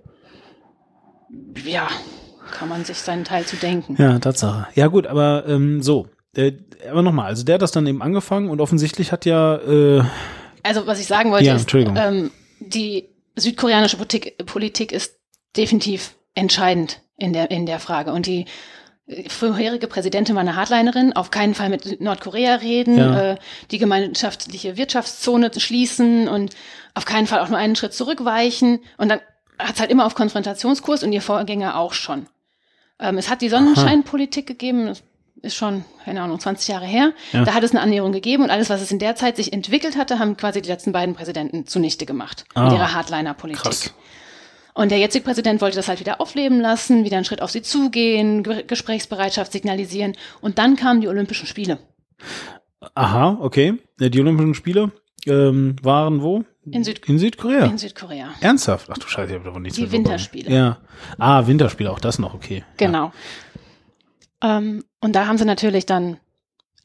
Ja, 1.65 1.89
kann 2.53 2.69
man 2.69 2.85
sich 2.85 2.99
seinen 2.99 3.25
Teil 3.25 3.45
zu 3.45 3.57
denken. 3.57 3.97
Ja, 3.99 4.19
Tatsache. 4.19 4.69
Ja 4.75 4.87
gut, 4.87 5.07
aber 5.07 5.45
ähm, 5.49 5.83
so, 5.83 6.07
äh, 6.37 6.53
aber 6.91 7.03
nochmal, 7.03 7.27
also 7.27 7.45
der 7.45 7.55
hat 7.55 7.63
das 7.63 7.73
dann 7.73 7.87
eben 7.87 8.03
angefangen 8.03 8.51
und 8.51 8.61
offensichtlich 8.61 9.13
hat 9.13 9.25
ja. 9.25 9.57
Äh, 9.57 10.05
also 10.63 10.87
was 10.87 11.01
ich 11.01 11.07
sagen 11.07 11.31
wollte 11.31 11.47
ja, 11.47 11.57
ist, 11.57 11.73
ähm, 11.75 12.31
die 12.61 13.09
südkoreanische 13.37 13.97
Politik, 13.97 14.45
Politik 14.47 14.93
ist 14.93 15.19
definitiv 15.57 16.17
entscheidend 16.35 17.01
in 17.17 17.33
der 17.33 17.51
in 17.51 17.67
der 17.67 17.79
Frage 17.79 18.13
und 18.13 18.27
die 18.27 18.47
äh, 19.07 19.29
vorherige 19.29 19.87
Präsidentin 19.87 20.35
war 20.35 20.43
eine 20.43 20.57
Hardlinerin, 20.57 21.13
auf 21.15 21.31
keinen 21.31 21.55
Fall 21.55 21.69
mit 21.69 22.01
Nordkorea 22.01 22.57
reden, 22.57 22.99
ja. 22.99 23.33
äh, 23.33 23.37
die 23.71 23.79
gemeinschaftliche 23.79 24.77
Wirtschaftszone 24.77 25.51
schließen 25.57 26.29
und 26.29 26.55
auf 26.95 27.05
keinen 27.05 27.27
Fall 27.27 27.41
auch 27.41 27.49
nur 27.49 27.59
einen 27.59 27.77
Schritt 27.77 27.95
zurückweichen. 27.95 28.81
Und 28.99 29.09
dann 29.09 29.21
hat 29.59 29.75
es 29.75 29.81
halt 29.81 29.91
immer 29.91 30.07
auf 30.07 30.15
Konfrontationskurs 30.15 31.03
und 31.03 31.13
ihr 31.13 31.23
Vorgänger 31.23 31.79
auch 31.79 31.93
schon. 31.93 32.27
Ähm, 32.99 33.19
es 33.19 33.31
hat 33.31 33.43
die 33.43 33.49
Sonnenscheinpolitik 33.49 34.47
gegeben, 34.47 34.93
ist 35.43 35.55
schon, 35.55 35.85
keine 36.05 36.23
Ahnung, 36.23 36.41
20 36.41 36.69
Jahre 36.69 36.87
her. 36.87 37.13
Ja. 37.33 37.45
Da 37.45 37.55
hat 37.55 37.63
es 37.63 37.73
eine 37.73 37.81
Annäherung 37.81 38.13
gegeben 38.13 38.43
und 38.43 38.51
alles, 38.51 38.71
was 38.71 38.81
es 38.81 38.91
in 38.91 38.99
der 38.99 39.17
Zeit 39.17 39.37
sich 39.37 39.53
entwickelt 39.53 39.97
hatte, 39.97 40.19
haben 40.19 40.37
quasi 40.37 40.63
die 40.63 40.69
letzten 40.69 40.93
beiden 40.93 41.15
Präsidenten 41.15 41.67
zunichte 41.67 42.07
gemacht. 42.07 42.45
Ah, 42.55 42.65
mit 42.65 42.73
ihrer 42.73 42.95
Hardliner-Politik. 42.95 43.93
Und 44.75 44.91
der 44.91 44.99
jetzige 44.99 45.25
Präsident 45.25 45.63
wollte 45.63 45.77
das 45.77 45.89
halt 45.89 46.01
wieder 46.01 46.21
aufleben 46.21 46.61
lassen, 46.61 47.05
wieder 47.05 47.17
einen 47.17 47.25
Schritt 47.25 47.41
auf 47.41 47.51
sie 47.51 47.63
zugehen, 47.63 48.43
Gesprächsbereitschaft 48.43 49.53
signalisieren. 49.53 50.17
Und 50.43 50.59
dann 50.59 50.77
kamen 50.77 51.01
die 51.01 51.09
Olympischen 51.09 51.47
Spiele. 51.47 51.79
Aha, 52.95 53.39
okay. 53.41 53.75
Die 53.99 54.21
Olympischen 54.21 54.55
Spiele 54.55 54.93
ähm, 55.27 55.77
waren 55.83 56.23
wo? 56.23 56.45
In, 56.71 56.85
Süd 56.85 57.01
in 57.09 57.19
Südkorea. 57.19 57.65
In 57.65 57.79
Südkorea. 57.79 58.31
Ernsthaft? 58.41 58.89
Ach 58.91 58.99
du 58.99 59.07
Scheiße, 59.07 59.31
ich 59.31 59.35
habe 59.37 59.45
davon 59.45 59.63
nichts 59.63 59.79
Die 59.79 59.91
Winterspiele. 59.91 60.53
Ja. 60.53 60.79
Ah, 61.17 61.47
Winterspiele, 61.47 61.91
auch 61.91 62.01
das 62.01 62.19
noch, 62.19 62.35
okay. 62.35 62.65
Genau. 62.77 63.07
Ja. 63.07 63.13
Ähm, 64.43 64.85
und 65.01 65.15
da 65.15 65.27
haben 65.27 65.39
sie 65.39 65.45
natürlich 65.45 65.87
dann 65.87 66.19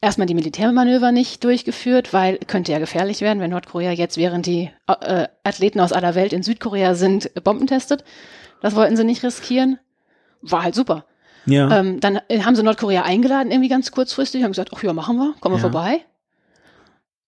erstmal 0.00 0.26
die 0.26 0.34
Militärmanöver 0.34 1.12
nicht 1.12 1.44
durchgeführt, 1.44 2.12
weil 2.12 2.38
könnte 2.38 2.72
ja 2.72 2.78
gefährlich 2.78 3.20
werden, 3.20 3.40
wenn 3.40 3.50
Nordkorea 3.50 3.92
jetzt, 3.92 4.16
während 4.16 4.46
die 4.46 4.70
äh, 4.86 5.28
Athleten 5.44 5.80
aus 5.80 5.92
aller 5.92 6.14
Welt 6.14 6.32
in 6.32 6.42
Südkorea 6.42 6.94
sind, 6.94 7.30
Bomben 7.44 7.66
testet. 7.66 8.04
Das 8.60 8.74
wollten 8.74 8.96
sie 8.96 9.04
nicht 9.04 9.22
riskieren. 9.22 9.78
War 10.42 10.64
halt 10.64 10.74
super. 10.74 11.06
Ja. 11.46 11.78
Ähm, 11.78 12.00
dann 12.00 12.20
haben 12.44 12.54
sie 12.54 12.62
Nordkorea 12.62 13.02
eingeladen, 13.02 13.50
irgendwie 13.50 13.68
ganz 13.68 13.90
kurzfristig, 13.90 14.42
haben 14.42 14.52
gesagt, 14.52 14.70
ach 14.74 14.82
ja, 14.82 14.92
machen 14.92 15.16
wir, 15.16 15.34
kommen 15.40 15.54
wir 15.54 15.62
ja. 15.62 15.70
vorbei. 15.70 16.00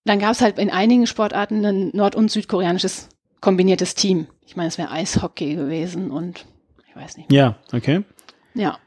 Dann 0.05 0.19
gab 0.19 0.33
es 0.33 0.41
halt 0.41 0.59
in 0.59 0.71
einigen 0.71 1.07
Sportarten 1.07 1.65
ein 1.65 1.91
nord- 1.95 2.15
und 2.15 2.31
südkoreanisches 2.31 3.09
kombiniertes 3.41 3.95
Team. 3.95 4.27
Ich 4.47 4.57
meine, 4.57 4.69
es 4.69 4.79
wäre 4.79 4.91
Eishockey 4.91 5.55
gewesen 5.55 6.11
und 6.11 6.45
ich 6.89 6.97
weiß 6.97 7.17
nicht. 7.17 7.33
Ja, 7.33 7.57
okay. 7.73 8.05
Ja. 8.55 8.79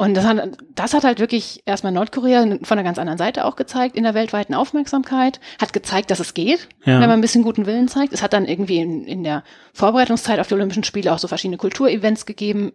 Und 0.00 0.16
das 0.16 0.24
hat, 0.24 0.56
das 0.76 0.94
hat 0.94 1.02
halt 1.02 1.18
wirklich 1.18 1.64
erstmal 1.66 1.92
Nordkorea 1.92 2.42
von 2.62 2.78
einer 2.78 2.84
ganz 2.84 3.00
anderen 3.00 3.18
Seite 3.18 3.44
auch 3.44 3.56
gezeigt 3.56 3.96
in 3.96 4.04
der 4.04 4.14
weltweiten 4.14 4.54
Aufmerksamkeit, 4.54 5.40
hat 5.60 5.72
gezeigt, 5.72 6.12
dass 6.12 6.20
es 6.20 6.34
geht, 6.34 6.68
ja. 6.84 7.00
wenn 7.00 7.08
man 7.08 7.18
ein 7.18 7.20
bisschen 7.20 7.42
guten 7.42 7.66
Willen 7.66 7.88
zeigt. 7.88 8.12
Es 8.12 8.22
hat 8.22 8.32
dann 8.32 8.44
irgendwie 8.44 8.78
in, 8.78 9.04
in 9.08 9.24
der 9.24 9.42
Vorbereitungszeit 9.72 10.38
auf 10.38 10.46
die 10.46 10.54
Olympischen 10.54 10.84
Spiele 10.84 11.12
auch 11.12 11.18
so 11.18 11.26
verschiedene 11.26 11.56
Kulturevents 11.56 12.26
gegeben 12.26 12.72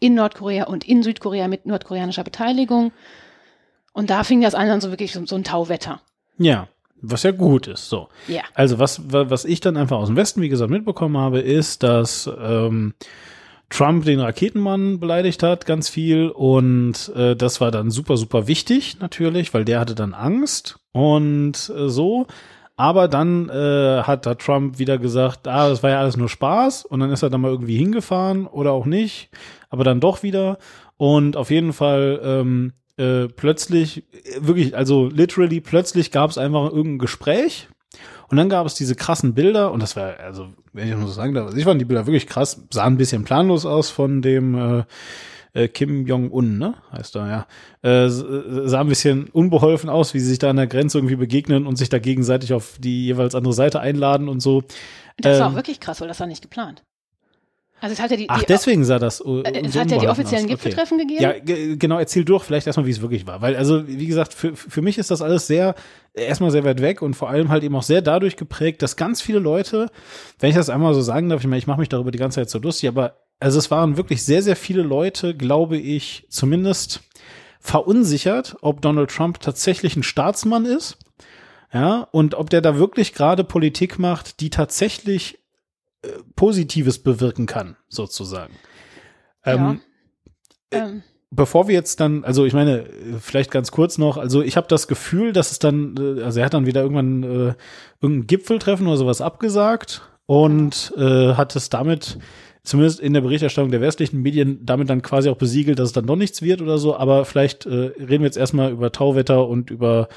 in 0.00 0.14
Nordkorea 0.14 0.64
und 0.64 0.86
in 0.86 1.02
Südkorea 1.02 1.48
mit 1.48 1.64
nordkoreanischer 1.64 2.24
Beteiligung. 2.24 2.92
Und 3.94 4.10
da 4.10 4.22
fing 4.22 4.42
das 4.42 4.54
an 4.54 4.68
dann 4.68 4.82
so 4.82 4.90
wirklich 4.90 5.14
so, 5.14 5.24
so 5.24 5.34
ein 5.34 5.44
Tauwetter. 5.44 6.02
Ja. 6.36 6.68
Was 7.00 7.22
ja 7.22 7.30
gut 7.30 7.68
ist, 7.68 7.88
so. 7.88 8.08
Ja. 8.28 8.42
Also 8.52 8.78
was, 8.78 9.00
was 9.06 9.46
ich 9.46 9.60
dann 9.60 9.78
einfach 9.78 9.96
aus 9.96 10.08
dem 10.08 10.16
Westen, 10.16 10.42
wie 10.42 10.48
gesagt, 10.50 10.70
mitbekommen 10.70 11.16
habe, 11.16 11.40
ist, 11.40 11.82
dass 11.82 12.28
ähm, 12.38 12.94
Trump 13.68 14.04
den 14.04 14.20
Raketenmann 14.20 15.00
beleidigt 15.00 15.42
hat, 15.42 15.66
ganz 15.66 15.88
viel. 15.88 16.28
Und 16.28 17.12
äh, 17.16 17.34
das 17.34 17.60
war 17.60 17.70
dann 17.70 17.90
super, 17.90 18.16
super 18.16 18.46
wichtig, 18.46 18.98
natürlich, 19.00 19.52
weil 19.54 19.64
der 19.64 19.80
hatte 19.80 19.94
dann 19.94 20.14
Angst 20.14 20.78
und 20.92 21.72
äh, 21.76 21.88
so. 21.88 22.26
Aber 22.76 23.08
dann 23.08 23.48
äh, 23.48 24.02
hat 24.02 24.26
da 24.26 24.34
Trump 24.34 24.78
wieder 24.78 24.98
gesagt, 24.98 25.48
ah, 25.48 25.68
das 25.68 25.82
war 25.82 25.90
ja 25.90 26.00
alles 26.00 26.18
nur 26.18 26.28
Spaß. 26.28 26.84
Und 26.84 27.00
dann 27.00 27.10
ist 27.10 27.22
er 27.22 27.30
dann 27.30 27.40
mal 27.40 27.50
irgendwie 27.50 27.78
hingefahren 27.78 28.46
oder 28.46 28.72
auch 28.72 28.84
nicht. 28.84 29.30
Aber 29.70 29.82
dann 29.82 30.00
doch 30.00 30.22
wieder. 30.22 30.58
Und 30.98 31.36
auf 31.36 31.50
jeden 31.50 31.72
Fall 31.72 32.20
ähm, 32.22 32.72
äh, 32.98 33.28
plötzlich, 33.28 34.04
wirklich, 34.40 34.76
also 34.76 35.06
literally 35.08 35.60
plötzlich 35.60 36.10
gab 36.10 36.30
es 36.30 36.38
einfach 36.38 36.70
irgendein 36.70 36.98
Gespräch 36.98 37.68
und 38.28 38.36
dann 38.36 38.48
gab 38.48 38.66
es 38.66 38.74
diese 38.74 38.94
krassen 38.94 39.34
Bilder 39.34 39.72
und 39.72 39.80
das 39.80 39.96
war, 39.96 40.18
also, 40.18 40.48
wenn 40.72 40.88
ich 40.88 40.94
nur 40.94 41.06
so 41.06 41.12
sagen 41.12 41.34
darf, 41.34 41.46
also 41.46 41.56
ich 41.56 41.64
fand 41.64 41.80
die 41.80 41.84
Bilder 41.84 42.06
wirklich 42.06 42.26
krass, 42.26 42.62
sahen 42.70 42.94
ein 42.94 42.96
bisschen 42.96 43.24
planlos 43.24 43.66
aus 43.66 43.90
von 43.90 44.22
dem 44.22 44.54
äh, 44.54 44.84
äh, 45.56 45.68
Kim 45.68 46.06
Jong-un, 46.06 46.58
ne? 46.58 46.74
Heißt 46.92 47.16
er, 47.16 47.28
ja. 47.28 47.46
Äh, 47.82 48.08
sah 48.08 48.80
ein 48.80 48.88
bisschen 48.88 49.28
unbeholfen 49.28 49.88
aus, 49.88 50.12
wie 50.12 50.20
sie 50.20 50.28
sich 50.28 50.38
da 50.38 50.50
an 50.50 50.56
der 50.56 50.66
Grenze 50.66 50.98
irgendwie 50.98 51.16
begegnen 51.16 51.66
und 51.66 51.76
sich 51.76 51.88
da 51.88 51.98
gegenseitig 51.98 52.52
auf 52.52 52.76
die 52.78 53.06
jeweils 53.06 53.34
andere 53.34 53.54
Seite 53.54 53.80
einladen 53.80 54.28
und 54.28 54.40
so. 54.40 54.64
Das 55.16 55.40
war 55.40 55.46
ähm, 55.46 55.52
auch 55.52 55.56
wirklich 55.56 55.80
krass, 55.80 56.00
weil 56.00 56.08
das 56.08 56.20
war 56.20 56.26
nicht 56.26 56.42
geplant. 56.42 56.84
Also 57.80 57.92
es 57.92 58.00
hat 58.00 58.10
ja 58.10 58.16
die, 58.16 58.28
Ach, 58.28 58.42
deswegen 58.42 58.84
sah 58.84 58.98
das. 58.98 59.20
Uh, 59.20 59.42
es 59.42 59.72
so 59.74 59.80
hat 59.80 59.90
ja 59.90 59.98
die 59.98 60.08
offiziellen 60.08 60.46
Gipfeltreffen 60.46 60.98
okay. 60.98 61.06
gegeben. 61.06 61.22
Ja, 61.22 61.74
genau, 61.76 61.98
erzähl 61.98 62.24
durch 62.24 62.42
vielleicht 62.42 62.66
erstmal, 62.66 62.86
wie 62.86 62.90
es 62.90 63.02
wirklich 63.02 63.26
war. 63.26 63.42
Weil, 63.42 63.54
also, 63.54 63.86
wie 63.86 64.06
gesagt, 64.06 64.32
für, 64.32 64.56
für 64.56 64.80
mich 64.80 64.96
ist 64.96 65.10
das 65.10 65.20
alles 65.20 65.46
sehr, 65.46 65.74
erstmal 66.14 66.50
sehr 66.50 66.64
weit 66.64 66.80
weg 66.80 67.02
und 67.02 67.14
vor 67.14 67.28
allem 67.28 67.50
halt 67.50 67.64
eben 67.64 67.76
auch 67.76 67.82
sehr 67.82 68.00
dadurch 68.00 68.36
geprägt, 68.36 68.80
dass 68.80 68.96
ganz 68.96 69.20
viele 69.20 69.40
Leute, 69.40 69.90
wenn 70.38 70.48
ich 70.48 70.56
das 70.56 70.70
einmal 70.70 70.94
so 70.94 71.02
sagen 71.02 71.28
darf, 71.28 71.40
ich 71.40 71.46
meine, 71.46 71.58
ich 71.58 71.66
mache 71.66 71.80
mich 71.80 71.90
darüber 71.90 72.10
die 72.10 72.18
ganze 72.18 72.40
Zeit 72.40 72.48
so 72.48 72.58
lustig, 72.58 72.88
aber 72.88 73.16
also 73.40 73.58
es 73.58 73.70
waren 73.70 73.98
wirklich 73.98 74.24
sehr, 74.24 74.42
sehr 74.42 74.56
viele 74.56 74.82
Leute, 74.82 75.36
glaube 75.36 75.76
ich, 75.76 76.24
zumindest 76.30 77.02
verunsichert, 77.60 78.56
ob 78.62 78.80
Donald 78.80 79.10
Trump 79.10 79.40
tatsächlich 79.40 79.96
ein 79.96 80.02
Staatsmann 80.02 80.64
ist. 80.64 80.96
Ja, 81.74 82.08
und 82.12 82.34
ob 82.36 82.48
der 82.48 82.62
da 82.62 82.78
wirklich 82.78 83.12
gerade 83.12 83.44
Politik 83.44 83.98
macht, 83.98 84.40
die 84.40 84.50
tatsächlich 84.50 85.40
äh, 86.02 86.08
Positives 86.34 86.98
bewirken 86.98 87.46
kann, 87.46 87.76
sozusagen. 87.88 88.54
Ähm, 89.44 89.80
ja. 90.72 90.86
ähm. 90.88 91.02
Bevor 91.30 91.66
wir 91.66 91.74
jetzt 91.74 91.98
dann, 91.98 92.24
also 92.24 92.44
ich 92.46 92.52
meine, 92.52 92.86
vielleicht 93.20 93.50
ganz 93.50 93.72
kurz 93.72 93.98
noch, 93.98 94.16
also 94.16 94.42
ich 94.42 94.56
habe 94.56 94.68
das 94.68 94.86
Gefühl, 94.86 95.32
dass 95.32 95.50
es 95.50 95.58
dann, 95.58 95.96
äh, 95.98 96.22
also 96.22 96.38
er 96.38 96.46
hat 96.46 96.54
dann 96.54 96.66
wieder 96.66 96.82
irgendwann 96.82 97.22
äh, 97.24 97.54
irgendein 98.00 98.26
Gipfeltreffen 98.28 98.86
oder 98.86 98.96
sowas 98.96 99.20
abgesagt 99.20 100.02
und 100.26 100.92
äh, 100.96 101.34
hat 101.34 101.56
es 101.56 101.68
damit 101.68 102.18
zumindest 102.66 103.00
in 103.00 103.14
der 103.14 103.20
Berichterstattung 103.20 103.70
der 103.70 103.80
westlichen 103.80 104.22
Medien 104.22 104.64
damit 104.66 104.90
dann 104.90 105.00
quasi 105.00 105.28
auch 105.30 105.36
besiegelt, 105.36 105.78
dass 105.78 105.88
es 105.88 105.92
dann 105.92 106.06
doch 106.06 106.16
nichts 106.16 106.42
wird 106.42 106.60
oder 106.60 106.78
so. 106.78 106.96
Aber 106.96 107.24
vielleicht 107.24 107.64
äh, 107.64 107.92
reden 107.98 108.22
wir 108.22 108.26
jetzt 108.26 108.36
erstmal 108.36 108.72
über 108.72 108.92
Tauwetter 108.92 109.46
und 109.46 109.70
über 109.70 110.08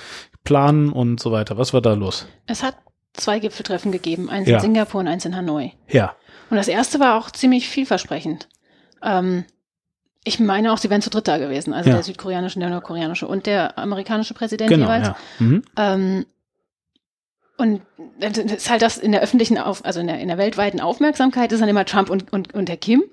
Planen 0.43 0.91
und 0.91 1.19
so 1.19 1.31
weiter. 1.31 1.57
Was 1.57 1.73
war 1.73 1.81
da 1.81 1.93
los? 1.93 2.27
Es 2.47 2.63
hat 2.63 2.75
zwei 3.13 3.39
Gipfeltreffen 3.39 3.91
gegeben, 3.91 4.29
eins 4.29 4.47
ja. 4.47 4.55
in 4.55 4.61
Singapur 4.61 5.01
und 5.01 5.07
eins 5.07 5.25
in 5.25 5.35
Hanoi. 5.35 5.73
Ja. 5.87 6.15
Und 6.49 6.57
das 6.57 6.67
erste 6.67 6.99
war 6.99 7.17
auch 7.17 7.31
ziemlich 7.31 7.69
vielversprechend. 7.69 8.47
Ähm, 9.03 9.45
ich 10.23 10.39
meine 10.39 10.71
auch, 10.73 10.77
sie 10.77 10.89
wären 10.89 11.01
zu 11.01 11.09
dritt 11.09 11.27
da 11.27 11.37
gewesen, 11.37 11.73
also 11.73 11.89
ja. 11.89 11.95
der 11.95 12.03
südkoreanische, 12.03 12.59
der 12.59 12.69
nordkoreanische 12.69 13.27
und 13.27 13.45
der 13.45 13.77
amerikanische 13.77 14.33
Präsident 14.33 14.69
genau, 14.69 14.85
jeweils. 14.85 15.07
Ja. 15.07 15.15
Mhm. 15.39 15.63
Ähm, 15.77 16.25
und 17.57 17.81
das 18.19 18.37
ist 18.37 18.69
halt 18.69 18.81
das 18.81 18.97
in 18.97 19.11
der 19.11 19.21
öffentlichen, 19.21 19.57
Auf 19.57 19.83
also 19.83 19.99
in 19.99 20.07
der, 20.07 20.19
in 20.19 20.29
der 20.29 20.37
weltweiten 20.37 20.79
Aufmerksamkeit 20.79 21.51
ist 21.51 21.59
dann 21.59 21.69
immer 21.69 21.85
Trump 21.85 22.09
und, 22.09 22.31
und, 22.31 22.53
und 22.53 22.69
der 22.69 22.77
Kim. 22.77 23.03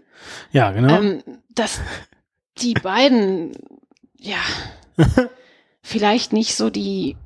Ja, 0.52 0.70
genau. 0.70 1.00
Ähm, 1.00 1.22
dass 1.54 1.80
die 2.58 2.74
beiden, 2.74 3.52
ja, 4.18 4.38
vielleicht 5.82 6.32
nicht 6.32 6.54
so 6.54 6.70
die 6.70 7.16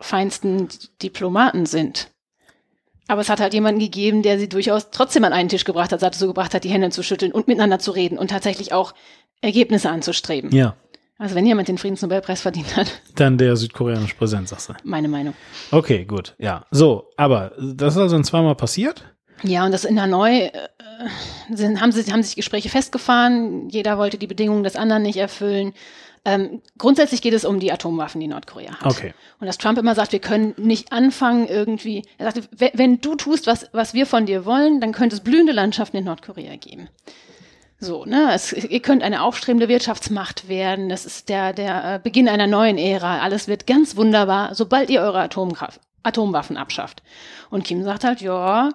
feinsten 0.00 0.68
Diplomaten 1.02 1.66
sind. 1.66 2.10
Aber 3.08 3.20
es 3.20 3.28
hat 3.28 3.40
halt 3.40 3.54
jemanden 3.54 3.80
gegeben, 3.80 4.22
der 4.22 4.38
sie 4.38 4.48
durchaus 4.48 4.90
trotzdem 4.90 5.24
an 5.24 5.32
einen 5.32 5.48
Tisch 5.48 5.64
gebracht 5.64 5.90
hat, 5.90 6.00
dazu 6.00 6.28
gebracht 6.28 6.54
hat, 6.54 6.62
die 6.62 6.68
Hände 6.68 6.90
zu 6.90 7.02
schütteln 7.02 7.32
und 7.32 7.48
miteinander 7.48 7.80
zu 7.80 7.90
reden 7.90 8.18
und 8.18 8.28
tatsächlich 8.30 8.72
auch 8.72 8.94
Ergebnisse 9.40 9.90
anzustreben. 9.90 10.54
Ja. 10.54 10.76
Also 11.18 11.34
wenn 11.34 11.44
jemand 11.44 11.68
den 11.68 11.76
Friedensnobelpreis 11.76 12.40
verdient 12.40 12.76
hat. 12.76 13.02
Dann 13.16 13.36
der 13.36 13.56
südkoreanische 13.56 14.14
Präsident, 14.14 14.48
sagst 14.48 14.68
du. 14.68 14.74
Meine 14.84 15.08
Meinung. 15.08 15.34
Okay, 15.70 16.04
gut, 16.04 16.34
ja. 16.38 16.64
So, 16.70 17.10
aber 17.16 17.52
das 17.60 17.94
ist 17.94 18.00
also 18.00 18.16
ein 18.16 18.24
zweimal 18.24 18.54
passiert? 18.54 19.04
Ja, 19.42 19.64
und 19.64 19.72
das 19.72 19.84
in 19.84 20.00
Hanoi 20.00 20.46
äh, 20.46 20.50
sind, 21.52 21.80
haben, 21.80 21.92
sie, 21.92 22.12
haben 22.12 22.22
sich 22.22 22.36
Gespräche 22.36 22.68
festgefahren. 22.68 23.68
Jeder 23.68 23.98
wollte 23.98 24.18
die 24.18 24.26
Bedingungen 24.26 24.64
des 24.64 24.76
anderen 24.76 25.02
nicht 25.02 25.16
erfüllen. 25.16 25.72
Ähm, 26.24 26.60
grundsätzlich 26.76 27.22
geht 27.22 27.32
es 27.32 27.44
um 27.44 27.60
die 27.60 27.72
Atomwaffen, 27.72 28.20
die 28.20 28.28
Nordkorea 28.28 28.78
hat. 28.78 28.86
Okay. 28.86 29.14
Und 29.40 29.46
dass 29.46 29.58
Trump 29.58 29.78
immer 29.78 29.94
sagt, 29.94 30.12
wir 30.12 30.18
können 30.18 30.54
nicht 30.58 30.92
anfangen 30.92 31.46
irgendwie. 31.46 32.04
Er 32.18 32.30
sagte, 32.30 32.48
wenn 32.74 33.00
du 33.00 33.14
tust, 33.14 33.46
was, 33.46 33.68
was 33.72 33.94
wir 33.94 34.04
von 34.04 34.26
dir 34.26 34.44
wollen, 34.44 34.80
dann 34.80 34.92
könnte 34.92 35.16
es 35.16 35.22
blühende 35.22 35.52
Landschaften 35.52 35.96
in 35.96 36.04
Nordkorea 36.04 36.56
geben. 36.56 36.88
So, 37.78 38.04
ne, 38.04 38.34
es, 38.34 38.52
ihr 38.52 38.80
könnt 38.80 39.02
eine 39.02 39.22
aufstrebende 39.22 39.68
Wirtschaftsmacht 39.68 40.48
werden. 40.48 40.90
Das 40.90 41.06
ist 41.06 41.30
der, 41.30 41.54
der 41.54 41.94
äh, 41.94 41.98
Beginn 41.98 42.28
einer 42.28 42.46
neuen 42.46 42.76
Ära. 42.76 43.20
Alles 43.20 43.48
wird 43.48 43.66
ganz 43.66 43.96
wunderbar, 43.96 44.54
sobald 44.54 44.90
ihr 44.90 45.00
eure 45.00 45.20
Atomkraft, 45.20 45.80
Atomwaffen 46.02 46.58
abschafft. 46.58 47.02
Und 47.48 47.64
Kim 47.64 47.82
sagt 47.82 48.04
halt, 48.04 48.20
ja, 48.20 48.68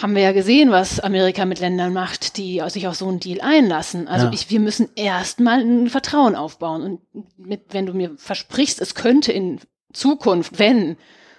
haben 0.00 0.14
wir 0.14 0.22
ja 0.22 0.32
gesehen, 0.32 0.70
was 0.70 1.00
Amerika 1.00 1.44
mit 1.44 1.60
Ländern 1.60 1.92
macht, 1.92 2.36
die 2.36 2.62
sich 2.68 2.86
auf 2.86 2.94
so 2.94 3.08
einen 3.08 3.20
Deal 3.20 3.40
einlassen. 3.40 4.08
Also 4.08 4.26
ja. 4.26 4.32
ich, 4.32 4.50
wir 4.50 4.60
müssen 4.60 4.88
erstmal 4.94 5.60
ein 5.60 5.88
Vertrauen 5.88 6.36
aufbauen. 6.36 6.82
Und 6.82 7.00
mit, 7.36 7.62
wenn 7.70 7.86
du 7.86 7.94
mir 7.94 8.12
versprichst, 8.16 8.80
es 8.80 8.94
könnte 8.94 9.32
in 9.32 9.60
Zukunft, 9.92 10.58
wenn 10.58 10.96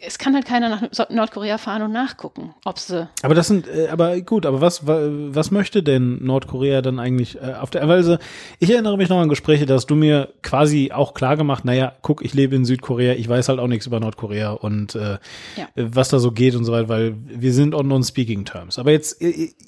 es 0.00 0.18
kann 0.18 0.34
halt 0.34 0.46
keiner 0.46 0.68
nach 0.68 1.10
Nordkorea 1.10 1.58
fahren 1.58 1.82
und 1.82 1.92
nachgucken, 1.92 2.54
ob 2.64 2.78
sie. 2.78 3.08
Aber 3.22 3.34
das 3.34 3.46
sind, 3.46 3.68
äh, 3.68 3.88
aber 3.88 4.20
gut, 4.20 4.46
aber 4.46 4.60
was, 4.60 4.86
was 4.86 5.50
möchte 5.50 5.82
denn 5.82 6.24
Nordkorea 6.24 6.82
dann 6.82 6.98
eigentlich 6.98 7.36
äh, 7.36 7.54
auf 7.54 7.70
der 7.70 7.86
Weise? 7.88 8.18
Ich 8.58 8.70
erinnere 8.70 8.96
mich 8.96 9.08
noch 9.08 9.18
an 9.18 9.28
Gespräche, 9.28 9.66
dass 9.66 9.86
du 9.86 9.94
mir 9.94 10.32
quasi 10.42 10.90
auch 10.92 11.14
klar 11.14 11.36
gemacht, 11.36 11.64
naja, 11.64 11.92
guck, 12.02 12.24
ich 12.24 12.34
lebe 12.34 12.56
in 12.56 12.64
Südkorea, 12.64 13.14
ich 13.14 13.28
weiß 13.28 13.48
halt 13.48 13.60
auch 13.60 13.68
nichts 13.68 13.86
über 13.86 14.00
Nordkorea 14.00 14.50
und 14.50 14.94
äh, 14.94 15.18
ja. 15.56 15.68
was 15.76 16.08
da 16.08 16.18
so 16.18 16.32
geht 16.32 16.56
und 16.56 16.64
so 16.64 16.72
weiter, 16.72 16.88
weil 16.88 17.14
wir 17.16 17.52
sind 17.52 17.74
on 17.74 17.86
non-speaking 17.86 18.44
terms. 18.44 18.78
Aber 18.78 18.90
jetzt, 18.90 19.22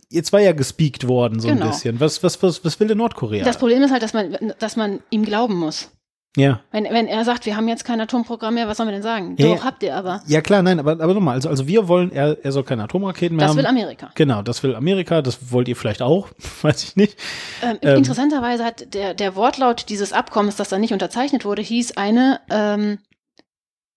jetzt 0.08 0.32
war 0.32 0.40
ja 0.40 0.52
gespeakt 0.52 1.06
worden 1.06 1.38
so 1.38 1.48
genau. 1.48 1.66
ein 1.66 1.70
bisschen. 1.70 2.00
Was, 2.00 2.22
was, 2.22 2.42
was, 2.42 2.64
was 2.64 2.80
will 2.80 2.88
denn 2.88 2.98
Nordkorea? 2.98 3.44
Das 3.44 3.58
Problem 3.58 3.82
ist 3.82 3.92
halt, 3.92 4.02
dass 4.02 4.14
man, 4.14 4.52
dass 4.58 4.76
man 4.76 5.00
ihm 5.10 5.24
glauben 5.24 5.56
muss. 5.56 5.90
Ja. 6.36 6.60
Wenn, 6.70 6.84
wenn 6.84 7.08
er 7.08 7.24
sagt, 7.24 7.44
wir 7.44 7.56
haben 7.56 7.66
jetzt 7.66 7.84
kein 7.84 8.00
Atomprogramm 8.00 8.54
mehr, 8.54 8.68
was 8.68 8.76
sollen 8.76 8.88
wir 8.88 8.92
denn 8.92 9.02
sagen? 9.02 9.34
Ja, 9.36 9.48
Doch, 9.48 9.56
ja. 9.56 9.64
habt 9.64 9.82
ihr 9.82 9.96
aber. 9.96 10.22
Ja, 10.26 10.40
klar, 10.40 10.62
nein, 10.62 10.78
aber, 10.78 10.92
aber 10.92 11.12
nochmal, 11.12 11.34
also, 11.34 11.48
also 11.48 11.66
wir 11.66 11.88
wollen, 11.88 12.12
er, 12.12 12.36
er 12.44 12.52
soll 12.52 12.62
keine 12.62 12.84
Atomraketen 12.84 13.36
mehr 13.36 13.46
das 13.46 13.56
haben. 13.56 13.62
Das 13.62 13.72
will 13.72 13.80
Amerika. 13.80 14.10
Genau, 14.14 14.42
das 14.42 14.62
will 14.62 14.76
Amerika, 14.76 15.22
das 15.22 15.50
wollt 15.50 15.66
ihr 15.66 15.74
vielleicht 15.74 16.02
auch, 16.02 16.28
weiß 16.62 16.84
ich 16.84 16.96
nicht. 16.96 17.18
Ähm, 17.62 17.78
ähm, 17.82 17.96
interessanterweise 17.96 18.64
hat 18.64 18.94
der, 18.94 19.14
der 19.14 19.34
Wortlaut 19.34 19.88
dieses 19.88 20.12
Abkommens, 20.12 20.54
das 20.54 20.68
dann 20.68 20.80
nicht 20.80 20.92
unterzeichnet 20.92 21.44
wurde, 21.44 21.62
hieß 21.62 21.96
eine 21.96 22.40
ähm, 22.48 22.98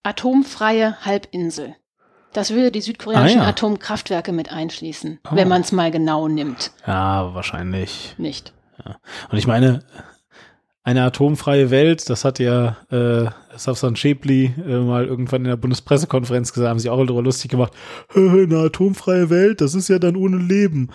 atomfreie 0.02 1.06
Halbinsel. 1.06 1.76
Das 2.34 2.50
würde 2.50 2.72
die 2.72 2.82
südkoreanischen 2.82 3.42
ah, 3.42 3.44
ja. 3.44 3.50
Atomkraftwerke 3.50 4.32
mit 4.32 4.52
einschließen, 4.52 5.20
oh. 5.24 5.36
wenn 5.36 5.48
man 5.48 5.62
es 5.62 5.72
mal 5.72 5.92
genau 5.92 6.28
nimmt. 6.28 6.72
Ja, 6.88 7.36
wahrscheinlich. 7.36 8.16
Nicht. 8.18 8.54
Ja. 8.84 8.98
Und 9.30 9.38
ich 9.38 9.46
meine, 9.46 9.84
eine 10.84 11.04
atomfreie 11.04 11.72
Welt, 11.72 12.10
das 12.10 12.26
hat 12.26 12.40
ja 12.40 12.78
äh, 12.92 13.30
Safsan 13.56 13.96
Schäbli 13.96 14.54
äh, 14.58 14.80
mal 14.80 15.06
irgendwann 15.06 15.44
in 15.44 15.50
der 15.50 15.56
Bundespressekonferenz 15.56 16.52
gesagt, 16.52 16.70
haben 16.70 16.80
sie 16.80 16.90
auch 16.90 16.98
darüber 16.98 17.22
lustig 17.22 17.52
gemacht, 17.52 17.74
eine 18.14 18.58
atomfreie 18.58 19.30
Welt, 19.30 19.62
das 19.62 19.76
ist 19.76 19.88
ja 19.88 20.00
dann 20.00 20.18
ohne 20.18 20.38
Leben. 20.38 20.90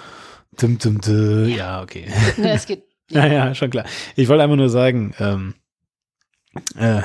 Dum, 0.61 0.78
dum, 0.78 1.01
dum. 1.01 1.49
Ja, 1.49 1.82
okay. 1.82 2.07
Ja, 2.36 2.51
es 2.51 2.66
geht. 2.66 2.84
Ja. 3.11 3.26
ja, 3.26 3.32
ja, 3.32 3.55
schon 3.55 3.70
klar. 3.70 3.86
Ich 4.16 4.28
wollte 4.28 4.43
einfach 4.43 4.57
nur 4.57 4.68
sagen, 4.68 5.14
ähm, 5.18 5.55
äh, 6.76 7.01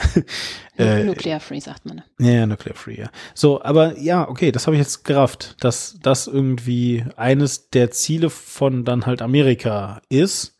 äh, 0.77 1.03
Nuclear 1.03 1.39
Free 1.39 1.59
sagt 1.59 1.85
man. 1.85 2.01
Ja, 2.19 2.31
ja, 2.31 2.45
Nuclear 2.45 2.75
Free, 2.75 2.99
ja. 2.99 3.09
So, 3.33 3.61
aber 3.61 3.97
ja, 3.99 4.27
okay, 4.27 4.51
das 4.51 4.67
habe 4.67 4.75
ich 4.75 4.81
jetzt 4.81 5.05
gerafft, 5.05 5.55
dass 5.63 5.97
das 6.01 6.27
irgendwie 6.27 7.05
eines 7.15 7.69
der 7.69 7.91
Ziele 7.91 8.29
von 8.29 8.83
dann 8.83 9.05
halt 9.05 9.21
Amerika 9.21 10.01
ist 10.09 10.57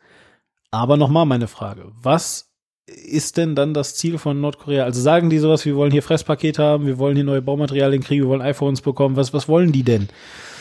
aber 0.73 0.97
nochmal 0.97 1.25
meine 1.27 1.47
Frage. 1.47 1.91
Was 2.01 2.51
ist 2.87 3.37
denn 3.37 3.55
dann 3.55 3.75
das 3.75 3.95
Ziel 3.95 4.17
von 4.17 4.41
Nordkorea? 4.41 4.83
Also 4.83 5.01
sagen 5.01 5.29
die 5.29 5.37
sowas, 5.37 5.65
wir 5.65 5.75
wollen 5.75 5.91
hier 5.91 6.01
Fresspakete 6.01 6.63
haben, 6.63 6.87
wir 6.87 6.97
wollen 6.97 7.15
hier 7.15 7.23
neue 7.23 7.43
Baumaterialien 7.43 8.03
kriegen, 8.03 8.23
wir 8.23 8.29
wollen 8.29 8.41
iPhones 8.41 8.81
bekommen. 8.81 9.15
Was, 9.15 9.33
was 9.33 9.47
wollen 9.47 9.71
die 9.71 9.83
denn? 9.83 10.09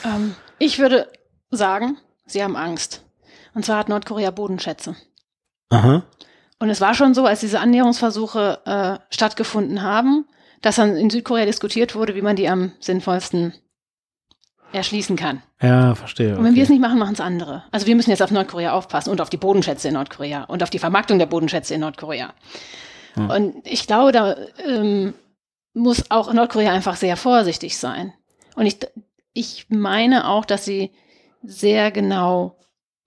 Ähm, 0.05 0.35
ich 0.59 0.79
würde 0.79 1.09
sagen, 1.51 1.97
sie 2.27 2.43
haben 2.43 2.57
Angst. 2.57 3.03
Und 3.55 3.65
zwar 3.65 3.79
hat 3.79 3.89
Nordkorea 3.89 4.31
Bodenschätze. 4.31 4.97
Aha. 5.71 6.03
Und 6.59 6.69
es 6.69 6.83
war 6.83 6.93
schon 6.95 7.15
so, 7.15 7.25
als 7.25 7.41
diese 7.41 7.61
Annäherungsversuche 7.61 8.61
äh, 8.67 9.15
stattgefunden 9.15 9.83
haben, 9.83 10.27
dass 10.61 10.77
dann 10.77 10.95
in 10.95 11.09
Südkorea 11.09 11.47
diskutiert 11.47 11.95
wurde, 11.95 12.15
wie 12.15 12.23
man 12.23 12.37
die 12.37 12.49
am 12.49 12.73
sinnvollsten 12.81 13.55
erschließen 14.73 15.17
kann. 15.17 15.43
Ja, 15.61 15.95
verstehe. 15.95 16.37
Und 16.37 16.45
wenn 16.45 16.55
wir 16.55 16.63
es 16.63 16.69
nicht 16.69 16.81
machen, 16.81 16.99
machen 16.99 17.15
es 17.15 17.21
andere. 17.21 17.65
Also 17.71 17.87
wir 17.87 17.97
müssen 17.97 18.11
jetzt 18.11 18.23
auf 18.23 18.31
Nordkorea 18.31 18.73
aufpassen 18.73 19.11
und 19.11 19.21
auf 19.21 19.31
die 19.31 19.37
Bodenschätze 19.37 19.89
in 19.89 19.95
Nordkorea 19.95 20.45
und 20.45 20.63
auf 20.63 20.71
die 20.71 20.79
Vermarktung 20.79 21.19
der 21.19 21.27
Bodenschätze 21.27 21.75
in 21.75 21.81
Nordkorea. 21.81 22.33
Hm. 23.15 23.31
Und 23.31 23.67
ich 23.67 23.87
glaube, 23.87 24.13
da 24.13 24.37
ähm, 24.67 25.15
muss 25.75 26.11
auch 26.11 26.33
Nordkorea 26.33 26.73
einfach 26.73 26.97
sehr 26.97 27.17
vorsichtig 27.17 27.79
sein. 27.79 28.13
Und 28.55 28.67
ich, 28.67 28.79
ich 29.33 29.67
meine 29.69 30.29
auch, 30.29 30.45
dass 30.45 30.65
sie 30.65 30.91
sehr 31.43 31.91
genau 31.91 32.59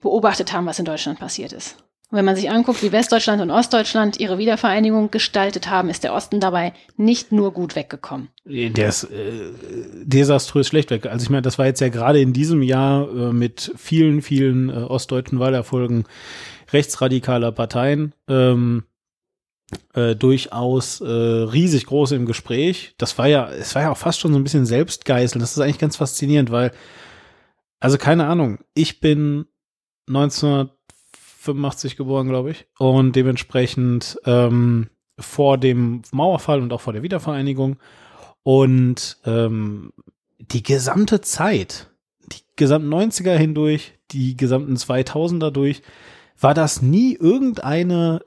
beobachtet 0.02 0.54
haben, 0.54 0.66
was 0.66 0.80
in 0.80 0.86
Deutschland 0.86 1.20
passiert 1.20 1.54
ist. 1.54 1.78
Und 2.16 2.20
wenn 2.20 2.26
man 2.26 2.38
sich 2.38 2.50
anguckt, 2.50 2.82
wie 2.82 2.94
Westdeutschland 2.94 3.42
und 3.42 3.52
Ostdeutschland 3.52 4.22
ihre 4.22 4.38
Wiedervereinigung 4.38 5.12
gestaltet 5.12 5.70
haben, 5.70 5.90
ist 5.90 6.06
der 6.06 6.14
Osten 6.14 6.40
dabei 6.40 6.72
nicht 6.96 7.34
nur 7.34 7.52
gut 7.52 7.76
weggekommen. 7.76 8.30
Der 8.46 8.88
ist 8.88 9.04
äh, 9.04 9.52
desaströs 10.02 10.66
schlecht 10.66 10.92
weg. 10.92 11.08
Also 11.08 11.24
ich 11.24 11.30
meine, 11.30 11.42
das 11.42 11.60
war 11.60 11.66
jetzt 11.66 11.82
ja 11.82 11.90
gerade 11.90 12.22
in 12.22 12.32
diesem 12.32 12.62
Jahr 12.62 13.10
äh, 13.10 13.34
mit 13.34 13.74
vielen, 13.76 14.22
vielen 14.22 14.70
äh, 14.70 14.76
ostdeutschen 14.76 15.40
Wahlerfolgen 15.40 16.06
rechtsradikaler 16.72 17.52
Parteien 17.52 18.14
ähm, 18.30 18.86
äh, 19.94 20.16
durchaus 20.16 21.02
äh, 21.02 21.06
riesig 21.06 21.86
groß 21.88 22.14
im 22.14 22.26
Gespräch. 22.26 22.96
Das 22.98 23.18
war 23.18 23.28
ja, 23.28 23.50
es 23.50 23.76
war 23.76 23.82
ja 23.82 23.92
auch 23.92 23.98
fast 23.98 24.22
schon 24.22 24.32
so 24.32 24.40
ein 24.40 24.44
bisschen 24.44 24.66
Selbstgeißel. 24.66 25.42
Das 25.42 25.52
ist 25.52 25.60
eigentlich 25.60 25.80
ganz 25.80 25.98
faszinierend, 25.98 26.50
weil, 26.50 26.72
also 27.82 27.98
keine 27.98 28.28
Ahnung, 28.28 28.60
ich 28.74 29.02
bin 29.02 29.48
1985 31.52 31.96
geboren, 31.98 32.28
glaube 32.28 32.52
ich, 32.52 32.66
und 32.78 33.16
dementsprechend 33.16 34.18
ähm, 34.26 34.90
vor 35.20 35.58
dem 35.58 36.02
Mauerfall 36.12 36.62
und 36.62 36.74
auch 36.74 36.82
vor 36.82 36.94
der 36.94 37.04
Wiedervereinigung 37.04 37.78
und 38.44 39.18
ähm, 39.26 39.92
die 40.40 40.64
gesamte 40.64 41.22
Zeit, 41.22 41.90
die 42.32 42.42
gesamten 42.56 42.94
90er 42.94 43.36
hindurch, 43.36 43.94
die 44.12 44.38
gesamten 44.38 44.76
2000er 44.76 45.52
durch, 45.52 45.82
war 46.40 46.54
das 46.54 46.82
nie 46.82 47.16
irgendeine, 47.16 48.22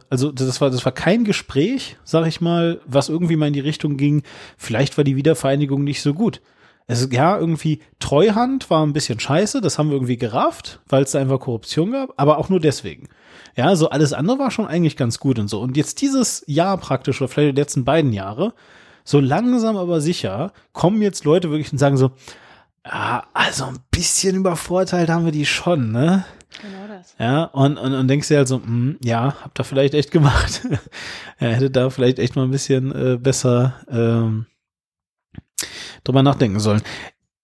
äh, 0.00 0.04
also 0.08 0.32
das 0.32 0.60
war, 0.60 0.70
das 0.70 0.84
war 0.84 0.92
kein 0.92 1.24
Gespräch, 1.24 1.98
sag 2.04 2.26
ich 2.26 2.40
mal, 2.40 2.80
was 2.86 3.08
irgendwie 3.08 3.36
mal 3.36 3.48
in 3.48 3.52
die 3.52 3.60
Richtung 3.60 3.96
ging, 3.96 4.22
vielleicht 4.56 4.96
war 4.96 5.04
die 5.04 5.16
Wiedervereinigung 5.16 5.84
nicht 5.84 6.02
so 6.02 6.14
gut. 6.14 6.40
Es 6.90 7.02
ist 7.02 7.12
ja 7.12 7.38
irgendwie 7.38 7.80
Treuhand 8.00 8.68
war 8.68 8.84
ein 8.84 8.92
bisschen 8.92 9.20
scheiße, 9.20 9.60
das 9.60 9.78
haben 9.78 9.90
wir 9.90 9.96
irgendwie 9.96 10.16
gerafft, 10.16 10.80
weil 10.88 11.04
es 11.04 11.12
da 11.12 11.20
einfach 11.20 11.38
Korruption 11.38 11.92
gab, 11.92 12.12
aber 12.16 12.38
auch 12.38 12.48
nur 12.48 12.58
deswegen. 12.58 13.08
Ja, 13.56 13.76
so 13.76 13.90
alles 13.90 14.12
andere 14.12 14.38
war 14.40 14.50
schon 14.50 14.66
eigentlich 14.66 14.96
ganz 14.96 15.20
gut 15.20 15.38
und 15.38 15.48
so. 15.48 15.60
Und 15.60 15.76
jetzt 15.76 16.00
dieses 16.00 16.42
Jahr 16.46 16.76
praktisch, 16.78 17.20
oder 17.20 17.28
vielleicht 17.28 17.56
die 17.56 17.60
letzten 17.60 17.84
beiden 17.84 18.12
Jahre, 18.12 18.54
so 19.04 19.20
langsam 19.20 19.76
aber 19.76 20.00
sicher, 20.00 20.52
kommen 20.72 21.00
jetzt 21.00 21.24
Leute 21.24 21.50
wirklich 21.50 21.70
und 21.72 21.78
sagen 21.78 21.96
so, 21.96 22.10
ja, 22.84 23.24
also 23.34 23.66
ein 23.66 23.78
bisschen 23.90 24.34
übervorteilt 24.36 25.10
haben 25.10 25.24
wir 25.24 25.32
die 25.32 25.46
schon, 25.46 25.92
ne? 25.92 26.24
Genau 26.60 26.88
das. 26.88 27.14
Ja, 27.18 27.44
und, 27.44 27.78
und, 27.78 27.94
und 27.94 28.08
denkst 28.08 28.28
dir 28.28 28.38
halt 28.38 28.48
so, 28.48 28.58
mh, 28.58 28.66
hm, 28.66 28.98
ja, 29.04 29.36
habt 29.42 29.60
ihr 29.60 29.64
vielleicht 29.64 29.94
echt 29.94 30.10
gemacht. 30.10 30.62
er 31.38 31.54
hätte 31.54 31.70
da 31.70 31.90
vielleicht 31.90 32.18
echt 32.18 32.34
mal 32.34 32.44
ein 32.44 32.50
bisschen 32.50 32.92
äh, 32.92 33.16
besser 33.16 33.74
ähm, 33.88 34.46
drüber 36.04 36.22
nachdenken 36.22 36.60
sollen. 36.60 36.82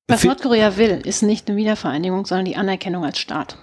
Was 0.08 0.24
Nordkorea 0.24 0.76
will, 0.76 1.02
ist 1.04 1.22
nicht 1.22 1.48
eine 1.48 1.56
Wiedervereinigung, 1.56 2.26
sondern 2.26 2.44
die 2.44 2.56
Anerkennung 2.56 3.04
als 3.04 3.18
Staat. 3.18 3.58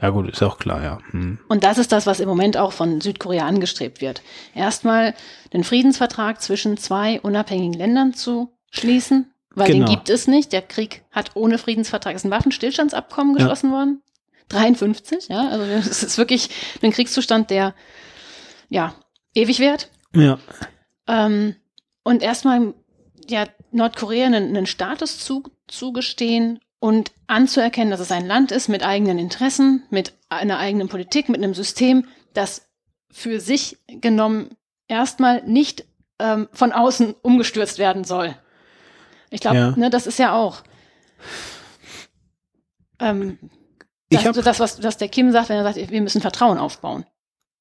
Ja 0.00 0.10
gut, 0.10 0.30
ist 0.30 0.42
auch 0.42 0.58
klar, 0.58 0.82
ja. 0.82 0.98
Hm. 1.10 1.38
Und 1.48 1.64
das 1.64 1.76
ist 1.76 1.92
das, 1.92 2.06
was 2.06 2.20
im 2.20 2.28
Moment 2.28 2.56
auch 2.56 2.72
von 2.72 3.00
Südkorea 3.00 3.46
angestrebt 3.46 4.00
wird. 4.00 4.22
Erstmal 4.54 5.14
den 5.52 5.64
Friedensvertrag 5.64 6.40
zwischen 6.40 6.76
zwei 6.78 7.20
unabhängigen 7.20 7.74
Ländern 7.74 8.14
zu 8.14 8.52
schließen, 8.70 9.30
weil 9.54 9.72
genau. 9.72 9.86
den 9.86 9.94
gibt 9.94 10.08
es 10.08 10.26
nicht. 10.26 10.52
Der 10.52 10.62
Krieg 10.62 11.02
hat 11.10 11.32
ohne 11.34 11.58
Friedensvertrag, 11.58 12.14
ist 12.14 12.24
ein 12.24 12.30
Waffenstillstandsabkommen 12.30 13.34
geschlossen 13.34 13.70
ja. 13.70 13.76
worden. 13.76 14.02
53, 14.48 15.28
ja, 15.28 15.48
also 15.48 15.64
es 15.64 16.02
ist 16.02 16.18
wirklich 16.18 16.50
ein 16.82 16.90
Kriegszustand, 16.90 17.50
der 17.50 17.74
ja 18.68 18.94
ewig 19.34 19.60
währt. 19.60 19.90
Ja. 20.14 20.38
Ähm, 21.06 21.56
und 22.02 22.22
erstmal 22.22 22.74
ja 23.28 23.46
Nordkorea 23.72 24.26
einen, 24.26 24.48
einen 24.48 24.66
Status 24.66 25.18
zu, 25.18 25.44
zugestehen 25.66 26.60
und 26.78 27.12
anzuerkennen, 27.26 27.90
dass 27.90 28.00
es 28.00 28.12
ein 28.12 28.26
Land 28.26 28.52
ist 28.52 28.68
mit 28.68 28.82
eigenen 28.82 29.18
Interessen, 29.18 29.84
mit 29.90 30.14
einer 30.28 30.58
eigenen 30.58 30.88
Politik, 30.88 31.28
mit 31.28 31.42
einem 31.42 31.54
System, 31.54 32.06
das 32.32 32.68
für 33.10 33.40
sich 33.40 33.78
genommen 33.88 34.56
erstmal 34.88 35.42
nicht 35.42 35.84
ähm, 36.18 36.48
von 36.52 36.72
außen 36.72 37.14
umgestürzt 37.22 37.78
werden 37.78 38.04
soll. 38.04 38.34
Ich 39.30 39.40
glaube, 39.40 39.56
ja. 39.56 39.70
ne, 39.76 39.90
das 39.90 40.06
ist 40.06 40.18
ja 40.18 40.34
auch 40.34 40.62
ähm, 42.98 43.38
das, 44.10 44.26
also 44.26 44.42
das, 44.42 44.60
was, 44.60 44.82
was 44.82 44.96
der 44.96 45.08
Kim 45.08 45.32
sagt, 45.32 45.48
wenn 45.48 45.56
er 45.56 45.64
sagt, 45.64 45.90
wir 45.90 46.00
müssen 46.00 46.20
Vertrauen 46.20 46.58
aufbauen. 46.58 47.04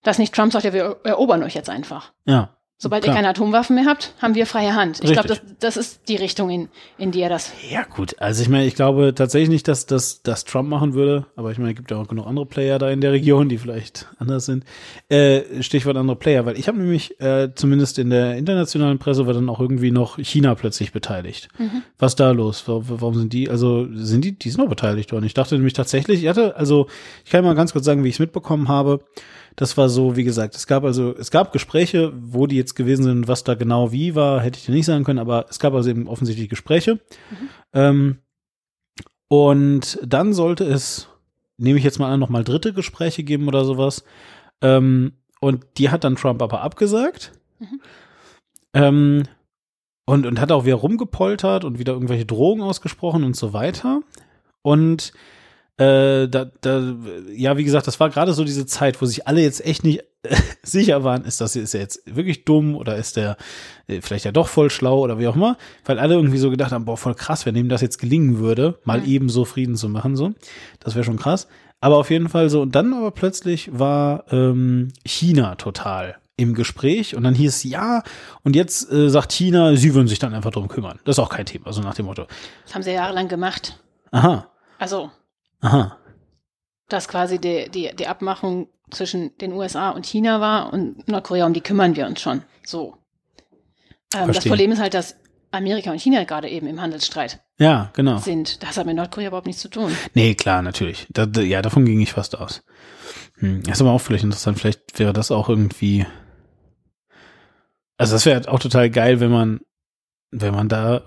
Dass 0.04 0.18
nicht 0.18 0.34
Trump 0.34 0.52
sagt, 0.52 0.66
ja, 0.66 0.74
wir 0.74 1.00
erobern 1.04 1.44
euch 1.44 1.54
jetzt 1.54 1.70
einfach. 1.70 2.14
Ja. 2.26 2.58
Sobald 2.82 3.04
Klar. 3.04 3.14
ihr 3.14 3.18
keine 3.18 3.28
Atomwaffen 3.28 3.76
mehr 3.76 3.84
habt, 3.86 4.14
haben 4.22 4.36
wir 4.36 4.46
freie 4.46 4.74
Hand. 4.74 5.02
Ich 5.04 5.12
glaube, 5.12 5.28
das, 5.28 5.42
das 5.60 5.76
ist 5.76 6.08
die 6.08 6.16
Richtung, 6.16 6.50
in, 6.50 6.70
in 6.98 7.12
die 7.12 7.20
er 7.20 7.28
das. 7.28 7.52
Ja, 7.70 7.84
gut. 7.84 8.16
Also 8.20 8.42
ich 8.42 8.48
meine, 8.48 8.68
ich 8.68 8.76
glaube 8.76 9.14
tatsächlich 9.14 9.50
nicht, 9.50 9.68
dass 9.68 9.86
das 9.86 10.24
dass 10.24 10.46
Trump 10.46 10.70
machen 10.70 10.94
würde, 10.94 11.26
aber 11.36 11.52
ich 11.52 11.58
meine, 11.58 11.72
es 11.72 11.76
gibt 11.76 11.92
ja 11.92 11.98
auch 11.98 12.08
genug 12.08 12.26
andere 12.26 12.46
Player 12.46 12.80
da 12.80 12.90
in 12.90 13.02
der 13.02 13.12
Region, 13.12 13.50
die 13.50 13.58
vielleicht 13.58 14.08
anders 14.18 14.46
sind. 14.46 14.64
Äh, 15.10 15.62
Stichwort 15.62 15.98
andere 15.98 16.16
Player, 16.16 16.46
weil 16.46 16.58
ich 16.58 16.70
habe 16.70 16.78
nämlich 16.80 17.20
äh, 17.20 17.50
zumindest 17.54 18.00
in 18.00 18.12
der 18.12 18.38
internationalen 18.38 18.98
Presse 18.98 19.28
war 19.28 19.34
dann 19.34 19.50
auch 19.50 19.60
irgendwie 19.60 19.92
noch 19.92 20.18
China 20.18 20.56
plötzlich 20.56 20.94
beteiligt. 20.94 21.50
Mhm. 21.58 21.84
Was 21.98 22.16
da 22.16 22.32
los? 22.32 22.64
Warum 22.66 23.16
sind 23.16 23.34
die? 23.34 23.50
Also 23.50 23.90
sind 23.94 24.24
die, 24.24 24.40
die 24.40 24.52
sind 24.52 24.62
noch 24.62 24.70
beteiligt 24.70 25.12
worden. 25.12 25.26
Ich 25.26 25.34
dachte 25.34 25.56
nämlich 25.56 25.74
tatsächlich, 25.74 26.24
ich 26.24 26.30
hatte, 26.30 26.56
also 26.56 26.88
ich 27.26 27.32
kann 27.32 27.44
mal 27.44 27.56
ganz 27.56 27.74
kurz 27.74 27.84
sagen, 27.84 28.06
wie 28.06 28.08
ich 28.08 28.16
es 28.16 28.20
mitbekommen 28.20 28.70
habe. 28.70 29.02
Das 29.60 29.76
war 29.76 29.90
so, 29.90 30.16
wie 30.16 30.24
gesagt, 30.24 30.56
es 30.56 30.68
gab 30.68 30.86
also, 30.86 31.14
es 31.18 31.32
gab 31.32 31.52
Gespräche, 31.52 32.14
wo 32.16 32.48
die 32.48 32.56
jetzt 32.56 32.76
gewesen 32.76 33.04
sind, 33.04 33.28
was 33.28 33.44
da 33.44 33.56
genau 33.56 33.92
wie 33.92 34.16
war, 34.16 34.40
hätte 34.40 34.58
ich 34.58 34.66
dir 34.66 34.72
nicht 34.72 34.86
sagen 34.86 35.04
können, 35.04 35.20
aber 35.20 35.48
es 35.50 35.60
gab 35.60 35.74
also 35.74 35.90
eben 35.90 36.08
offensichtlich 36.08 36.48
Gespräche. 36.48 36.94
Mhm. 36.96 37.50
Ähm, 37.74 38.18
und 39.28 40.00
dann 40.02 40.32
sollte 40.32 40.64
es, 40.64 41.10
nehme 41.58 41.78
ich 41.78 41.84
jetzt 41.84 42.00
mal 42.00 42.10
an, 42.10 42.22
nochmal 42.22 42.46
dritte 42.46 42.72
Gespräche 42.72 43.24
geben 43.24 43.50
oder 43.50 43.66
sowas. 43.66 44.06
Ähm, 44.62 45.12
und 45.42 45.66
die 45.78 45.90
hat 45.90 46.06
dann 46.06 46.16
Trump 46.16 46.42
aber 46.42 46.62
abgesagt. 46.62 47.34
Mhm. 47.60 47.82
Ähm, 48.74 49.24
und, 50.06 50.26
und 50.26 50.40
hat 50.40 50.54
auch 50.54 50.64
wieder 50.64 50.76
rumgepoltert 50.76 51.66
und 51.66 51.80
wieder 51.80 51.92
irgendwelche 51.92 52.26
Drohungen 52.26 52.64
ausgesprochen 52.64 53.26
und 53.26 53.36
so 53.36 53.52
weiter. 53.52 54.04
Und 54.62 55.12
äh, 55.80 56.28
da, 56.28 56.52
da, 56.60 56.94
ja, 57.34 57.56
wie 57.56 57.64
gesagt, 57.64 57.88
das 57.88 58.02
war 58.02 58.10
gerade 58.10 58.34
so 58.34 58.44
diese 58.44 58.66
Zeit, 58.66 59.02
wo 59.02 59.06
sich 59.06 59.28
alle 59.28 59.42
jetzt 59.42 59.66
echt 59.66 59.86
nicht 59.86 60.02
äh, 60.24 60.36
sicher 60.62 61.06
waren, 61.06 61.24
ist 61.24 61.40
das 61.40 61.56
ist 61.56 61.74
er 61.74 61.80
jetzt 61.80 62.02
wirklich 62.06 62.44
dumm 62.44 62.76
oder 62.76 62.98
ist 62.98 63.16
der 63.16 63.38
äh, 63.88 64.02
vielleicht 64.02 64.26
ja 64.26 64.34
doch 64.34 64.50
voll 64.50 64.70
schlau 64.70 65.00
oder 65.00 65.20
wie 65.20 65.28
auch 65.28 65.38
immer, 65.38 65.58
weil 65.86 65.98
alle 65.98 66.16
irgendwie 66.16 66.38
so 66.38 66.50
gedacht 66.50 66.74
haben, 66.74 66.84
boah, 66.84 66.98
voll 66.98 67.16
krass, 67.16 67.46
wenn 67.46 67.56
ihm 67.56 67.70
das 67.70 67.80
jetzt 67.80 67.98
gelingen 67.98 68.40
würde, 68.40 68.78
mal 68.84 69.00
mhm. 69.00 69.08
eben 69.08 69.30
so 69.30 69.46
Frieden 69.46 69.78
zu 69.78 69.88
machen, 69.88 70.18
so, 70.18 70.34
das 70.82 70.96
wäre 70.96 71.06
schon 71.06 71.18
krass. 71.18 71.48
Aber 71.80 71.96
auf 71.96 72.10
jeden 72.10 72.28
Fall 72.28 72.50
so, 72.50 72.62
und 72.62 72.76
dann 72.76 72.94
aber 72.94 73.12
plötzlich 73.12 73.70
war 73.72 74.26
ähm, 74.34 74.90
China 75.06 75.56
total 75.56 76.18
im 76.36 76.56
Gespräch 76.56 77.16
und 77.16 77.24
dann 77.24 77.36
hieß 77.36 77.56
es 77.56 77.64
ja 77.64 78.04
und 78.44 78.54
jetzt 78.54 78.92
äh, 78.92 79.10
sagt 79.10 79.32
China, 79.32 79.78
sie 79.78 79.94
würden 79.94 80.10
sich 80.10 80.20
dann 80.20 80.34
einfach 80.34 80.52
drum 80.52 80.68
kümmern. 80.68 81.00
Das 81.06 81.16
ist 81.16 81.20
auch 81.20 81.30
kein 81.30 81.46
Thema, 81.46 81.72
so 81.72 81.82
nach 81.82 81.96
dem 81.96 82.08
Motto. 82.08 82.26
Das 82.66 82.76
haben 82.76 82.84
sie 82.84 82.92
jahrelang 82.92 83.30
gemacht. 83.30 83.80
Aha. 84.12 84.46
Also 84.78 85.12
Aha. 85.62 85.98
Dass 86.88 87.08
quasi 87.08 87.40
die, 87.40 87.70
die, 87.70 87.96
die 87.96 88.08
Abmachung 88.08 88.68
zwischen 88.92 89.38
den 89.38 89.54
USA 89.54 89.92
und 89.92 90.06
China 90.06 90.42
war 90.42 90.74
und 90.74 91.08
Nordkorea, 91.08 91.46
um 91.46 91.54
die 91.54 91.62
kümmern 91.62 91.96
wir 91.96 92.08
uns 92.08 92.22
schon. 92.22 92.44
So. 92.66 92.98
Ähm, 94.16 94.32
das 94.32 94.46
Problem 94.46 94.72
ist 94.72 94.80
halt, 94.80 94.94
dass 94.94 95.16
Amerika 95.52 95.92
und 95.92 96.02
China 96.02 96.24
gerade 96.24 96.50
eben 96.50 96.68
im 96.68 96.82
Handelsstreit 96.82 97.40
ja, 97.58 97.92
genau. 97.94 98.18
sind. 98.18 98.64
Das 98.64 98.78
hat 98.78 98.86
mit 98.86 98.96
Nordkorea 98.96 99.28
überhaupt 99.28 99.48
nichts 99.48 99.62
zu 99.62 99.70
tun. 99.70 99.96
Nee, 100.14 100.36
klar, 100.36 100.62
natürlich. 100.62 101.08
Da, 101.10 101.26
ja, 101.42 101.62
davon 101.62 101.86
ging 101.86 102.00
ich 102.00 102.14
fast 102.14 102.38
aus. 102.38 102.64
Hm. 103.40 103.62
ist 103.62 103.82
aber 103.82 103.92
auch 103.92 104.02
vielleicht 104.02 104.24
interessant. 104.24 104.60
Vielleicht 104.60 105.00
wäre 105.00 105.14
das 105.14 105.32
auch 105.32 105.50
irgendwie. 105.50 106.06
Also, 107.98 108.14
das 108.14 108.26
wäre 108.26 108.50
auch 108.52 108.60
total 108.60 108.90
geil, 108.90 109.20
wenn 109.20 109.32
man, 109.32 109.62
wenn 110.32 110.54
man 110.54 110.70
da 110.70 111.04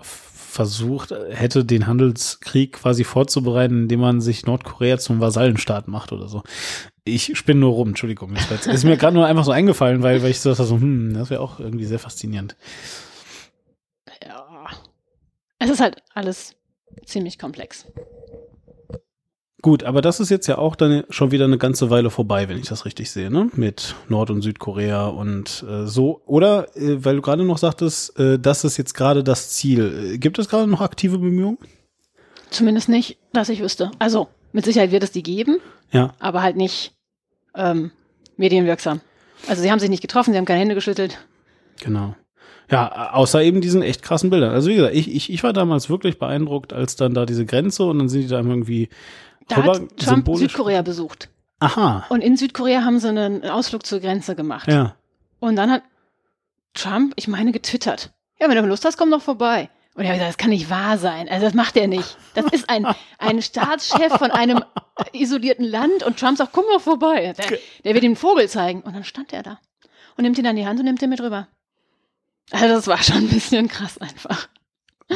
versucht 0.53 1.11
hätte, 1.31 1.65
den 1.65 1.87
Handelskrieg 1.87 2.73
quasi 2.73 3.03
vorzubereiten, 3.03 3.83
indem 3.83 4.01
man 4.01 4.21
sich 4.21 4.45
Nordkorea 4.45 4.99
zum 4.99 5.19
Vasallenstaat 5.19 5.87
macht 5.87 6.11
oder 6.11 6.27
so. 6.27 6.43
Ich 7.05 7.35
spinne 7.35 7.61
nur 7.61 7.73
rum, 7.73 7.89
Entschuldigung. 7.89 8.35
Das 8.49 8.67
ist 8.67 8.83
mir 8.83 8.95
gerade 8.95 9.15
nur 9.15 9.25
einfach 9.25 9.45
so 9.45 9.51
eingefallen, 9.51 10.03
weil, 10.03 10.21
weil 10.21 10.29
ich 10.29 10.39
so 10.39 10.51
dachte, 10.51 10.63
so, 10.63 10.75
hm, 10.75 11.15
das 11.15 11.31
wäre 11.31 11.41
auch 11.41 11.59
irgendwie 11.59 11.85
sehr 11.85 11.97
faszinierend. 11.99 12.55
Ja. 14.23 14.67
Es 15.57 15.71
ist 15.71 15.81
halt 15.81 16.03
alles 16.13 16.55
ziemlich 17.03 17.39
komplex. 17.39 17.87
Gut, 19.63 19.85
aber 19.85 20.01
das 20.01 20.19
ist 20.19 20.29
jetzt 20.29 20.47
ja 20.47 20.57
auch 20.57 20.75
dann 20.75 21.05
schon 21.09 21.31
wieder 21.31 21.45
eine 21.45 21.57
ganze 21.57 21.89
Weile 21.89 22.09
vorbei, 22.09 22.49
wenn 22.49 22.57
ich 22.59 22.67
das 22.67 22.83
richtig 22.83 23.09
sehe, 23.09 23.31
ne? 23.31 23.49
Mit 23.55 23.95
Nord- 24.09 24.29
und 24.29 24.41
Südkorea 24.41 25.07
und 25.07 25.63
äh, 25.67 25.87
so. 25.87 26.21
Oder, 26.25 26.67
äh, 26.75 27.03
weil 27.05 27.15
du 27.15 27.21
gerade 27.21 27.45
noch 27.45 27.57
sagtest, 27.57 28.19
äh, 28.19 28.37
das 28.37 28.65
ist 28.65 28.75
jetzt 28.75 28.93
gerade 28.93 29.23
das 29.23 29.51
Ziel. 29.51 30.17
Gibt 30.19 30.37
es 30.37 30.49
gerade 30.49 30.67
noch 30.69 30.81
aktive 30.81 31.17
Bemühungen? 31.17 31.57
Zumindest 32.49 32.89
nicht, 32.89 33.17
dass 33.31 33.47
ich 33.47 33.61
wüsste. 33.61 33.89
Also, 33.99 34.27
mit 34.51 34.65
Sicherheit 34.65 34.91
wird 34.91 35.03
es 35.03 35.13
die 35.13 35.23
geben, 35.23 35.59
Ja. 35.91 36.13
aber 36.19 36.41
halt 36.43 36.57
nicht 36.57 36.93
ähm, 37.55 37.91
medienwirksam. 38.35 38.99
Also 39.47 39.61
sie 39.61 39.71
haben 39.71 39.79
sich 39.79 39.89
nicht 39.89 40.01
getroffen, 40.01 40.33
sie 40.33 40.37
haben 40.37 40.45
keine 40.45 40.59
Hände 40.59 40.75
geschüttelt. 40.75 41.19
Genau. 41.81 42.15
Ja, 42.69 43.11
außer 43.13 43.41
eben 43.43 43.61
diesen 43.61 43.81
echt 43.81 44.01
krassen 44.03 44.29
Bildern. 44.29 44.51
Also 44.51 44.69
wie 44.69 44.75
gesagt, 44.75 44.95
ich, 44.95 45.13
ich, 45.13 45.31
ich 45.31 45.43
war 45.43 45.53
damals 45.53 45.89
wirklich 45.89 46.17
beeindruckt, 46.17 46.73
als 46.73 46.95
dann 46.95 47.13
da 47.13 47.25
diese 47.25 47.45
Grenze 47.45 47.83
und 47.83 47.99
dann 47.99 48.09
sind 48.09 48.21
die 48.23 48.27
da 48.27 48.37
irgendwie 48.39 48.89
Da 49.47 49.57
rüber 49.57 49.73
hat 49.73 49.97
Trump 49.97 49.99
symbolisch. 49.99 50.51
Südkorea 50.51 50.81
besucht. 50.81 51.29
Aha. 51.59 52.05
Und 52.09 52.21
in 52.21 52.35
Südkorea 52.37 52.83
haben 52.83 52.99
sie 52.99 53.09
einen 53.09 53.43
Ausflug 53.45 53.85
zur 53.85 53.99
Grenze 53.99 54.35
gemacht. 54.35 54.67
Ja. 54.67 54.95
Und 55.39 55.55
dann 55.55 55.71
hat 55.71 55.83
Trump, 56.73 57.13
ich 57.15 57.27
meine, 57.27 57.51
getwittert. 57.51 58.11
Ja, 58.39 58.49
wenn 58.49 58.57
du 58.57 58.67
Lust 58.67 58.83
hast, 58.85 58.97
komm 58.97 59.11
doch 59.11 59.21
vorbei. 59.21 59.69
Und 59.95 60.05
er 60.05 60.09
hat 60.09 60.15
gesagt, 60.15 60.29
das 60.29 60.37
kann 60.37 60.49
nicht 60.49 60.69
wahr 60.69 60.97
sein. 60.97 61.29
Also 61.29 61.45
das 61.45 61.53
macht 61.53 61.77
er 61.77 61.87
nicht. 61.87 62.17
Das 62.33 62.45
ist 62.45 62.67
ein, 62.69 62.87
ein 63.19 63.41
Staatschef 63.41 64.11
von 64.13 64.31
einem 64.31 64.63
isolierten 65.13 65.65
Land 65.65 66.01
und 66.03 66.19
Trump 66.19 66.37
sagt, 66.37 66.51
komm 66.51 66.65
doch 66.73 66.81
vorbei. 66.81 67.33
Der, 67.37 67.57
der 67.83 67.93
wird 67.93 68.03
ihm 68.03 68.09
einen 68.09 68.15
Vogel 68.15 68.49
zeigen. 68.49 68.81
Und 68.81 68.95
dann 68.95 69.03
stand 69.03 69.31
er 69.33 69.43
da 69.43 69.59
und 70.17 70.23
nimmt 70.23 70.37
ihn 70.39 70.47
an 70.47 70.55
die 70.55 70.65
Hand 70.65 70.79
und 70.79 70.85
nimmt 70.85 71.01
ihn 71.01 71.09
mit 71.09 71.21
rüber. 71.21 71.47
Also 72.51 72.67
das 72.67 72.87
war 72.87 73.01
schon 73.01 73.17
ein 73.17 73.29
bisschen 73.29 73.67
krass 73.67 73.99
einfach. 73.99 74.49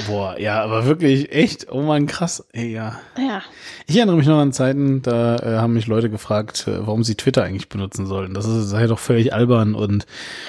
Boah, 0.08 0.40
ja, 0.40 0.62
aber 0.62 0.86
wirklich 0.86 1.32
echt, 1.32 1.72
oh 1.72 1.82
man, 1.82 2.06
krass. 2.08 2.46
Ey, 2.52 2.72
ja. 2.72 3.00
Ja, 3.18 3.42
Ich 3.88 3.96
erinnere 3.96 4.18
mich 4.18 4.28
noch 4.28 4.38
an 4.38 4.54
Zeiten, 4.54 5.02
da 5.02 5.38
äh, 5.38 5.58
haben 5.58 5.74
mich 5.74 5.88
Leute 5.88 6.10
gefragt, 6.10 6.68
äh, 6.68 6.86
warum 6.86 7.04
sie 7.04 7.16
Twitter 7.16 7.44
eigentlich 7.44 7.70
benutzen 7.70 8.06
sollen. 8.06 8.34
Das 8.34 8.46
ist, 8.46 8.70
sei 8.70 8.86
doch 8.88 9.00
völlig 9.00 9.34
albern 9.34 9.76
und 9.76 10.06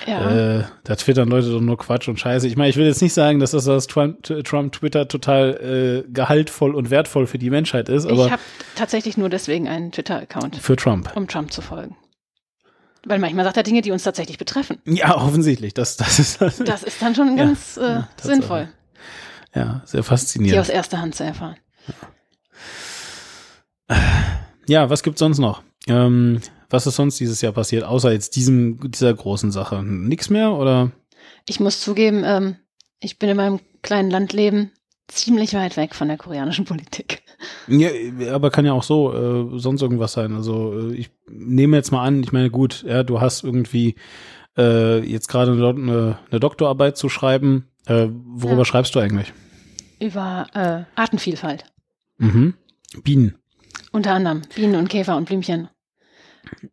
ja. 0.07 0.59
äh, 0.59 0.64
da 0.84 0.97
twittern 0.97 1.28
Leute 1.28 1.51
doch 1.51 1.61
nur 1.61 1.78
Quatsch 1.78 2.09
und 2.09 2.18
Scheiße. 2.18 2.47
Ich 2.47 2.57
meine, 2.57 2.70
ich 2.70 2.76
will 2.76 2.86
jetzt 2.86 3.01
nicht 3.03 3.14
sagen, 3.14 3.39
dass 3.41 3.53
das, 3.53 3.64
das 3.64 3.86
Trump, 3.86 4.22
Trump 4.22 4.72
Twitter 4.72 5.09
total 5.09 6.05
äh, 6.07 6.11
gehaltvoll 6.12 6.74
und 6.74 6.91
wertvoll 6.91 7.26
für 7.26 7.39
die 7.39 7.51
Menschheit 7.51 7.89
ist, 7.89 8.05
ich 8.05 8.11
aber 8.12 8.30
habe 8.30 8.43
tatsächlich 8.74 9.16
nur 9.16 9.28
deswegen 9.28 9.68
einen 9.68 9.93
Twitter-Account, 9.93 10.57
für 10.57 10.76
Trump. 10.76 11.11
um 11.16 11.26
Trump 11.28 11.53
zu 11.53 11.62
folgen. 11.62 11.97
Weil 13.05 13.20
manchmal 13.20 13.45
sagt 13.45 13.57
er 13.57 13.62
Dinge, 13.62 13.80
die 13.80 13.93
uns 13.93 14.03
tatsächlich 14.03 14.39
betreffen. 14.39 14.78
Ja, 14.84 15.16
offensichtlich. 15.22 15.72
Das, 15.72 15.97
das 15.97 16.18
ist 16.18 16.41
Das 16.41 16.82
ist 16.82 17.01
dann 17.01 17.14
schon 17.14 17.36
ganz 17.36 17.76
äh, 17.76 17.80
ja, 17.82 18.09
Tatsache. 18.16 18.34
sinnvoll, 18.34 18.68
ja 19.55 19.82
sehr 19.84 20.01
die 20.01 20.07
faszinierend. 20.07 20.61
aus 20.61 20.68
erster 20.68 21.01
Hand 21.01 21.14
zu 21.14 21.24
erfahren. 21.24 21.57
Ja, 24.66 24.90
was 24.90 25.03
gibt's 25.03 25.20
sonst 25.20 25.38
noch? 25.38 25.62
Ähm, 25.86 26.40
was 26.68 26.86
ist 26.86 26.96
sonst 26.96 27.18
dieses 27.18 27.40
Jahr 27.40 27.53
passiert, 27.53 27.84
außer 27.84 28.12
jetzt 28.12 28.36
diesem, 28.36 28.90
dieser 28.90 29.14
großen 29.14 29.51
Sache? 29.51 29.82
Nix 29.82 30.28
mehr 30.28 30.53
oder? 30.53 30.92
Ich 31.49 31.61
muss 31.61 31.80
zugeben, 31.80 32.22
ähm, 32.24 32.57
ich 33.01 33.18
bin 33.18 33.30
in 33.30 33.36
meinem 33.36 33.61
kleinen 33.82 34.11
Landleben 34.11 34.72
ziemlich 35.09 35.55
weit 35.55 35.76
weg 35.78 35.94
von 35.94 36.09
der 36.09 36.18
koreanischen 36.18 36.66
Politik. 36.66 37.22
Ja, 37.66 37.88
aber 38.32 38.51
kann 38.51 38.66
ja 38.66 38.72
auch 38.72 38.82
so 38.82 39.14
äh, 39.55 39.59
sonst 39.59 39.80
irgendwas 39.80 40.12
sein. 40.12 40.34
Also 40.34 40.90
äh, 40.90 40.94
ich 40.94 41.11
nehme 41.30 41.76
jetzt 41.76 41.92
mal 41.92 42.05
an, 42.05 42.22
ich 42.22 42.32
meine, 42.32 42.51
gut, 42.51 42.84
ja, 42.86 43.03
du 43.03 43.20
hast 43.20 43.44
irgendwie 43.44 43.94
äh, 44.59 44.99
jetzt 44.99 45.28
gerade 45.28 45.53
eine, 45.53 46.18
eine 46.30 46.40
Doktorarbeit 46.40 46.96
zu 46.99 47.09
schreiben. 47.09 47.68
Äh, 47.89 48.09
worüber 48.11 48.59
Ja. 48.59 48.64
schreibst 48.64 48.95
du 48.95 49.01
eigentlich? 49.01 49.32
Über 50.01 50.47
äh, 50.55 50.82
Artenvielfalt. 51.01 51.64
Mhm. 52.18 52.55
Bienen. 53.03 53.34
Unter 53.93 54.12
anderem 54.12 54.43
Bienen 54.55 54.76
und 54.76 54.89
Käfer 54.89 55.16
und 55.16 55.24
Blümchen. 55.26 55.68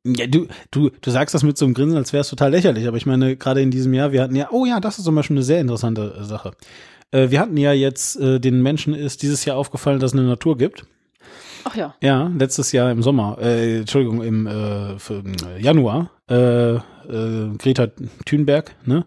Ja, 0.06 0.28
du, 0.28 0.48
du, 0.72 0.90
du 0.90 1.12
sagst 1.12 1.36
das 1.36 1.44
mit 1.44 1.58
so 1.58 1.66
einem 1.66 1.74
Grinsen, 1.74 1.98
als 1.98 2.14
wäre 2.14 2.22
es 2.22 2.30
total 2.30 2.52
lächerlich, 2.52 2.88
aber 2.88 2.98
ich 2.98 3.06
meine, 3.06 3.36
gerade 3.36 3.62
in 3.62 3.72
diesem 3.72 3.94
Jahr, 3.94 4.12
wir 4.12 4.22
hatten 4.22 4.36
ja, 4.36 4.50
oh 4.52 4.66
ja, 4.66 4.80
das 4.80 4.98
ist 4.98 5.04
zum 5.06 5.16
Beispiel 5.16 5.36
eine 5.36 5.44
sehr 5.44 5.60
interessante 5.60 6.16
äh, 6.20 6.24
Sache. 6.24 6.52
Äh, 7.12 7.30
wir 7.30 7.40
hatten 7.40 7.58
ja 7.58 7.74
jetzt, 7.74 8.16
äh, 8.20 8.40
den 8.40 8.62
Menschen 8.62 8.94
ist 8.94 9.22
dieses 9.22 9.44
Jahr 9.46 9.58
aufgefallen, 9.58 10.00
dass 10.00 10.14
es 10.14 10.20
eine 10.20 10.28
Natur 10.28 10.58
gibt. 10.58 10.86
Ach 11.66 11.76
ja. 11.76 11.96
Ja, 12.02 12.32
letztes 12.38 12.72
Jahr 12.72 12.92
im 12.92 13.02
Sommer, 13.02 13.38
äh, 13.42 13.80
Entschuldigung, 13.80 14.22
im 14.24 14.46
äh, 14.48 14.94
äh, 14.94 14.98
Januar, 15.60 16.12
äh, 16.30 16.76
äh, 16.76 16.82
Greta 17.58 17.88
Thunberg, 18.26 18.76
ne? 18.86 19.06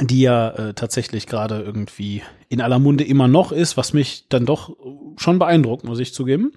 Die 0.00 0.20
ja 0.20 0.50
äh, 0.50 0.74
tatsächlich 0.74 1.26
gerade 1.26 1.60
irgendwie 1.60 2.22
in 2.48 2.60
aller 2.60 2.78
Munde 2.78 3.04
immer 3.04 3.28
noch 3.28 3.50
ist, 3.50 3.76
was 3.76 3.92
mich 3.92 4.28
dann 4.28 4.44
doch 4.44 4.76
schon 5.16 5.38
beeindruckt, 5.38 5.84
muss 5.84 6.00
ich 6.00 6.12
zugeben. 6.12 6.52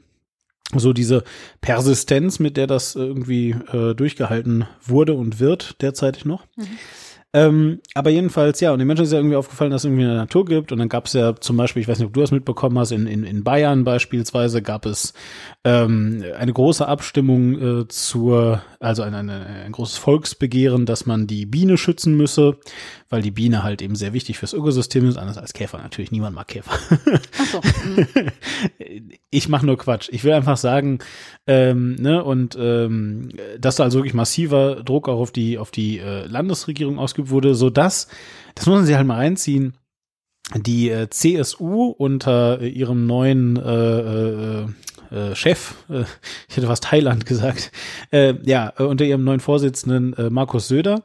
So 0.75 0.93
diese 0.93 1.23
Persistenz, 1.61 2.39
mit 2.39 2.57
der 2.57 2.67
das 2.67 2.95
irgendwie 2.95 3.55
äh, 3.71 3.95
durchgehalten 3.95 4.65
wurde 4.83 5.13
und 5.13 5.39
wird 5.39 5.81
derzeitig 5.81 6.25
noch. 6.25 6.45
Ähm, 7.31 7.79
aber 7.93 8.09
jedenfalls, 8.09 8.59
ja, 8.59 8.71
und 8.71 8.79
den 8.79 8.87
Menschen 8.87 9.03
ist 9.03 9.11
ja 9.11 9.19
irgendwie 9.19 9.35
aufgefallen, 9.35 9.69
dass 9.69 9.81
es 9.81 9.85
irgendwie 9.85 10.03
eine 10.03 10.15
Natur 10.15 10.45
gibt. 10.45 10.71
Und 10.71 10.79
dann 10.79 10.89
gab 10.89 11.05
es 11.05 11.13
ja 11.13 11.35
zum 11.35 11.57
Beispiel, 11.57 11.81
ich 11.81 11.87
weiß 11.87 11.99
nicht, 11.99 12.07
ob 12.07 12.13
du 12.13 12.21
das 12.21 12.31
mitbekommen 12.31 12.79
hast, 12.79 12.91
in, 12.91 13.05
in, 13.05 13.23
in 13.23 13.43
Bayern 13.43 13.83
beispielsweise 13.83 14.63
gab 14.63 14.87
es 14.87 15.13
ähm, 15.63 16.23
eine 16.35 16.53
große 16.53 16.87
Abstimmung 16.87 17.81
äh, 17.81 17.87
zur, 17.87 18.63
also 18.79 19.03
ein, 19.03 19.13
ein, 19.13 19.29
ein 19.29 19.71
großes 19.71 19.97
Volksbegehren, 19.97 20.87
dass 20.87 21.05
man 21.05 21.27
die 21.27 21.45
Biene 21.45 21.77
schützen 21.77 22.17
müsse, 22.17 22.57
weil 23.09 23.21
die 23.21 23.31
Biene 23.31 23.63
halt 23.63 23.81
eben 23.81 23.95
sehr 23.95 24.13
wichtig 24.13 24.37
fürs 24.37 24.53
Ökosystem 24.53 25.07
ist, 25.07 25.17
anders 25.17 25.37
als 25.37 25.53
Käfer 25.53 25.79
natürlich. 25.79 26.11
Niemand 26.11 26.35
mag 26.35 26.47
Käfer. 26.47 26.71
Ach 27.37 27.45
so. 27.45 27.61
mhm. 27.85 29.11
ich 29.29 29.49
mache 29.49 29.65
nur 29.65 29.77
Quatsch. 29.77 30.09
Ich 30.11 30.23
will 30.23 30.33
einfach 30.33 30.57
sagen, 30.57 30.99
ähm, 31.47 31.95
ne, 31.95 32.23
und 32.23 32.55
ähm, 32.59 33.29
dass 33.59 33.77
da 33.77 33.83
also 33.83 33.99
wirklich 33.99 34.13
massiver 34.13 34.83
Druck 34.83 35.09
auch 35.09 35.19
auf 35.19 35.31
die, 35.31 35.57
auf 35.57 35.71
die 35.71 35.97
äh, 35.97 36.25
Landesregierung 36.25 36.99
ausgeübt 36.99 37.31
wurde, 37.31 37.55
so 37.55 37.69
dass, 37.69 38.07
das 38.55 38.67
muss 38.67 38.75
man 38.75 38.85
sich 38.85 38.95
halt 38.95 39.07
mal 39.07 39.15
reinziehen, 39.15 39.73
die 40.55 40.89
äh, 40.89 41.09
CSU 41.09 41.93
unter 41.97 42.61
äh, 42.61 42.69
ihrem 42.69 43.05
neuen 43.05 43.57
äh, 43.57 44.61
äh, 44.61 44.65
äh, 45.11 45.35
Chef, 45.35 45.75
äh, 45.89 46.03
ich 46.47 46.57
hätte 46.57 46.67
fast 46.67 46.83
Thailand 46.83 47.25
gesagt, 47.25 47.71
äh, 48.11 48.35
ja, 48.43 48.73
äh, 48.77 48.83
unter 48.83 49.05
ihrem 49.05 49.23
neuen 49.23 49.39
Vorsitzenden 49.39 50.13
äh, 50.13 50.29
Markus 50.29 50.67
Söder, 50.67 51.03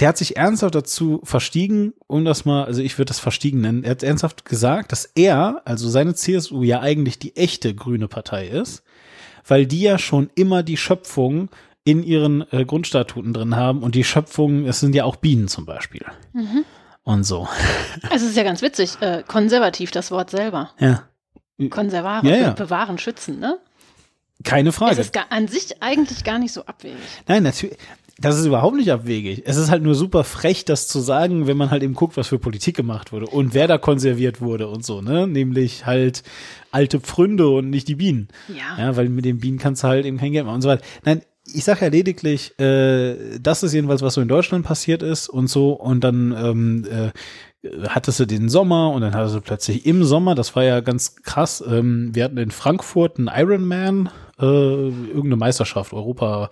der 0.00 0.08
hat 0.08 0.18
sich 0.18 0.36
ernsthaft 0.36 0.74
dazu 0.74 1.20
verstiegen, 1.24 1.92
um 2.06 2.24
das 2.24 2.44
mal, 2.44 2.64
also 2.64 2.82
ich 2.82 2.96
würde 2.98 3.08
das 3.08 3.18
verstiegen 3.18 3.60
nennen, 3.60 3.84
er 3.84 3.92
hat 3.92 4.02
ernsthaft 4.02 4.44
gesagt, 4.44 4.92
dass 4.92 5.04
er, 5.14 5.62
also 5.64 5.88
seine 5.88 6.14
CSU 6.14 6.62
ja 6.62 6.80
eigentlich 6.80 7.18
die 7.18 7.36
echte 7.36 7.74
grüne 7.74 8.08
Partei 8.08 8.46
ist, 8.48 8.82
weil 9.46 9.66
die 9.66 9.80
ja 9.80 9.98
schon 9.98 10.30
immer 10.34 10.62
die 10.62 10.76
Schöpfung 10.76 11.50
in 11.84 12.02
ihren 12.02 12.44
äh, 12.52 12.64
Grundstatuten 12.64 13.32
drin 13.32 13.56
haben 13.56 13.82
und 13.82 13.94
die 13.94 14.04
Schöpfung, 14.04 14.66
es 14.66 14.78
sind 14.80 14.94
ja 14.94 15.04
auch 15.04 15.16
Bienen 15.16 15.48
zum 15.48 15.64
Beispiel. 15.64 16.04
Und 17.02 17.24
so. 17.24 17.48
Also 18.10 18.14
es 18.26 18.30
ist 18.30 18.36
ja 18.36 18.42
ganz 18.42 18.60
witzig. 18.60 19.00
Äh, 19.00 19.22
konservativ, 19.26 19.90
das 19.90 20.10
Wort 20.10 20.30
selber. 20.30 20.70
Ja. 20.78 21.04
Konservaren, 21.70 22.28
Ja, 22.28 22.36
ja. 22.36 22.50
bewahren, 22.50 22.98
schützen, 22.98 23.40
ne? 23.40 23.58
Keine 24.44 24.68
Es 24.68 24.76
Frage. 24.76 25.00
ist 25.00 25.12
gar, 25.12 25.24
an 25.30 25.48
sich 25.48 25.82
eigentlich 25.82 26.22
gar 26.22 26.38
nicht 26.38 26.52
so 26.52 26.64
abwegig. 26.66 26.98
Nein, 27.26 27.42
natürlich. 27.42 27.76
Das 28.20 28.38
ist 28.38 28.46
überhaupt 28.46 28.76
nicht 28.76 28.90
abwegig. 28.90 29.42
Es 29.46 29.56
ist 29.56 29.70
halt 29.70 29.82
nur 29.82 29.94
super 29.94 30.24
frech, 30.24 30.64
das 30.64 30.88
zu 30.88 30.98
sagen, 30.98 31.46
wenn 31.46 31.56
man 31.56 31.70
halt 31.70 31.82
eben 31.82 31.94
guckt, 31.94 32.16
was 32.16 32.28
für 32.28 32.38
Politik 32.38 32.76
gemacht 32.76 33.12
wurde 33.12 33.26
und 33.26 33.54
wer 33.54 33.68
da 33.68 33.78
konserviert 33.78 34.40
wurde 34.40 34.68
und 34.68 34.84
so, 34.84 35.00
ne? 35.00 35.26
Nämlich 35.26 35.86
halt 35.86 36.24
alte 36.72 37.00
Pfründe 37.00 37.48
und 37.48 37.70
nicht 37.70 37.86
die 37.86 37.94
Bienen. 37.94 38.28
Ja. 38.48 38.86
Ja, 38.86 38.96
weil 38.96 39.08
mit 39.08 39.24
den 39.24 39.38
Bienen 39.38 39.58
kannst 39.58 39.84
du 39.84 39.88
halt 39.88 40.04
eben 40.04 40.18
kein 40.18 40.32
Geld 40.32 40.46
machen 40.46 40.56
und 40.56 40.62
so 40.62 40.68
weiter. 40.68 40.84
Nein, 41.04 41.22
ich 41.54 41.64
sage 41.64 41.84
ja 41.86 41.90
lediglich, 41.90 42.58
äh, 42.58 43.38
das 43.40 43.62
ist 43.62 43.72
jedenfalls, 43.72 44.02
was 44.02 44.14
so 44.14 44.20
in 44.20 44.28
Deutschland 44.28 44.66
passiert 44.66 45.02
ist 45.02 45.28
und 45.28 45.48
so. 45.48 45.72
Und 45.72 46.02
dann 46.02 46.34
ähm, 46.36 46.86
äh, 46.90 47.10
hattest 47.88 48.20
du 48.20 48.26
den 48.26 48.48
Sommer 48.48 48.92
und 48.92 49.02
dann 49.02 49.14
hattest 49.14 49.36
du 49.36 49.40
plötzlich 49.40 49.86
im 49.86 50.04
Sommer, 50.04 50.34
das 50.34 50.54
war 50.56 50.64
ja 50.64 50.80
ganz 50.80 51.16
krass, 51.16 51.62
ähm, 51.66 52.10
wir 52.14 52.24
hatten 52.24 52.38
in 52.38 52.50
Frankfurt 52.50 53.18
einen 53.18 53.30
Ironman, 53.32 54.10
äh, 54.38 54.44
irgendeine 54.44 55.36
Meisterschaft, 55.36 55.92
Europa, 55.92 56.50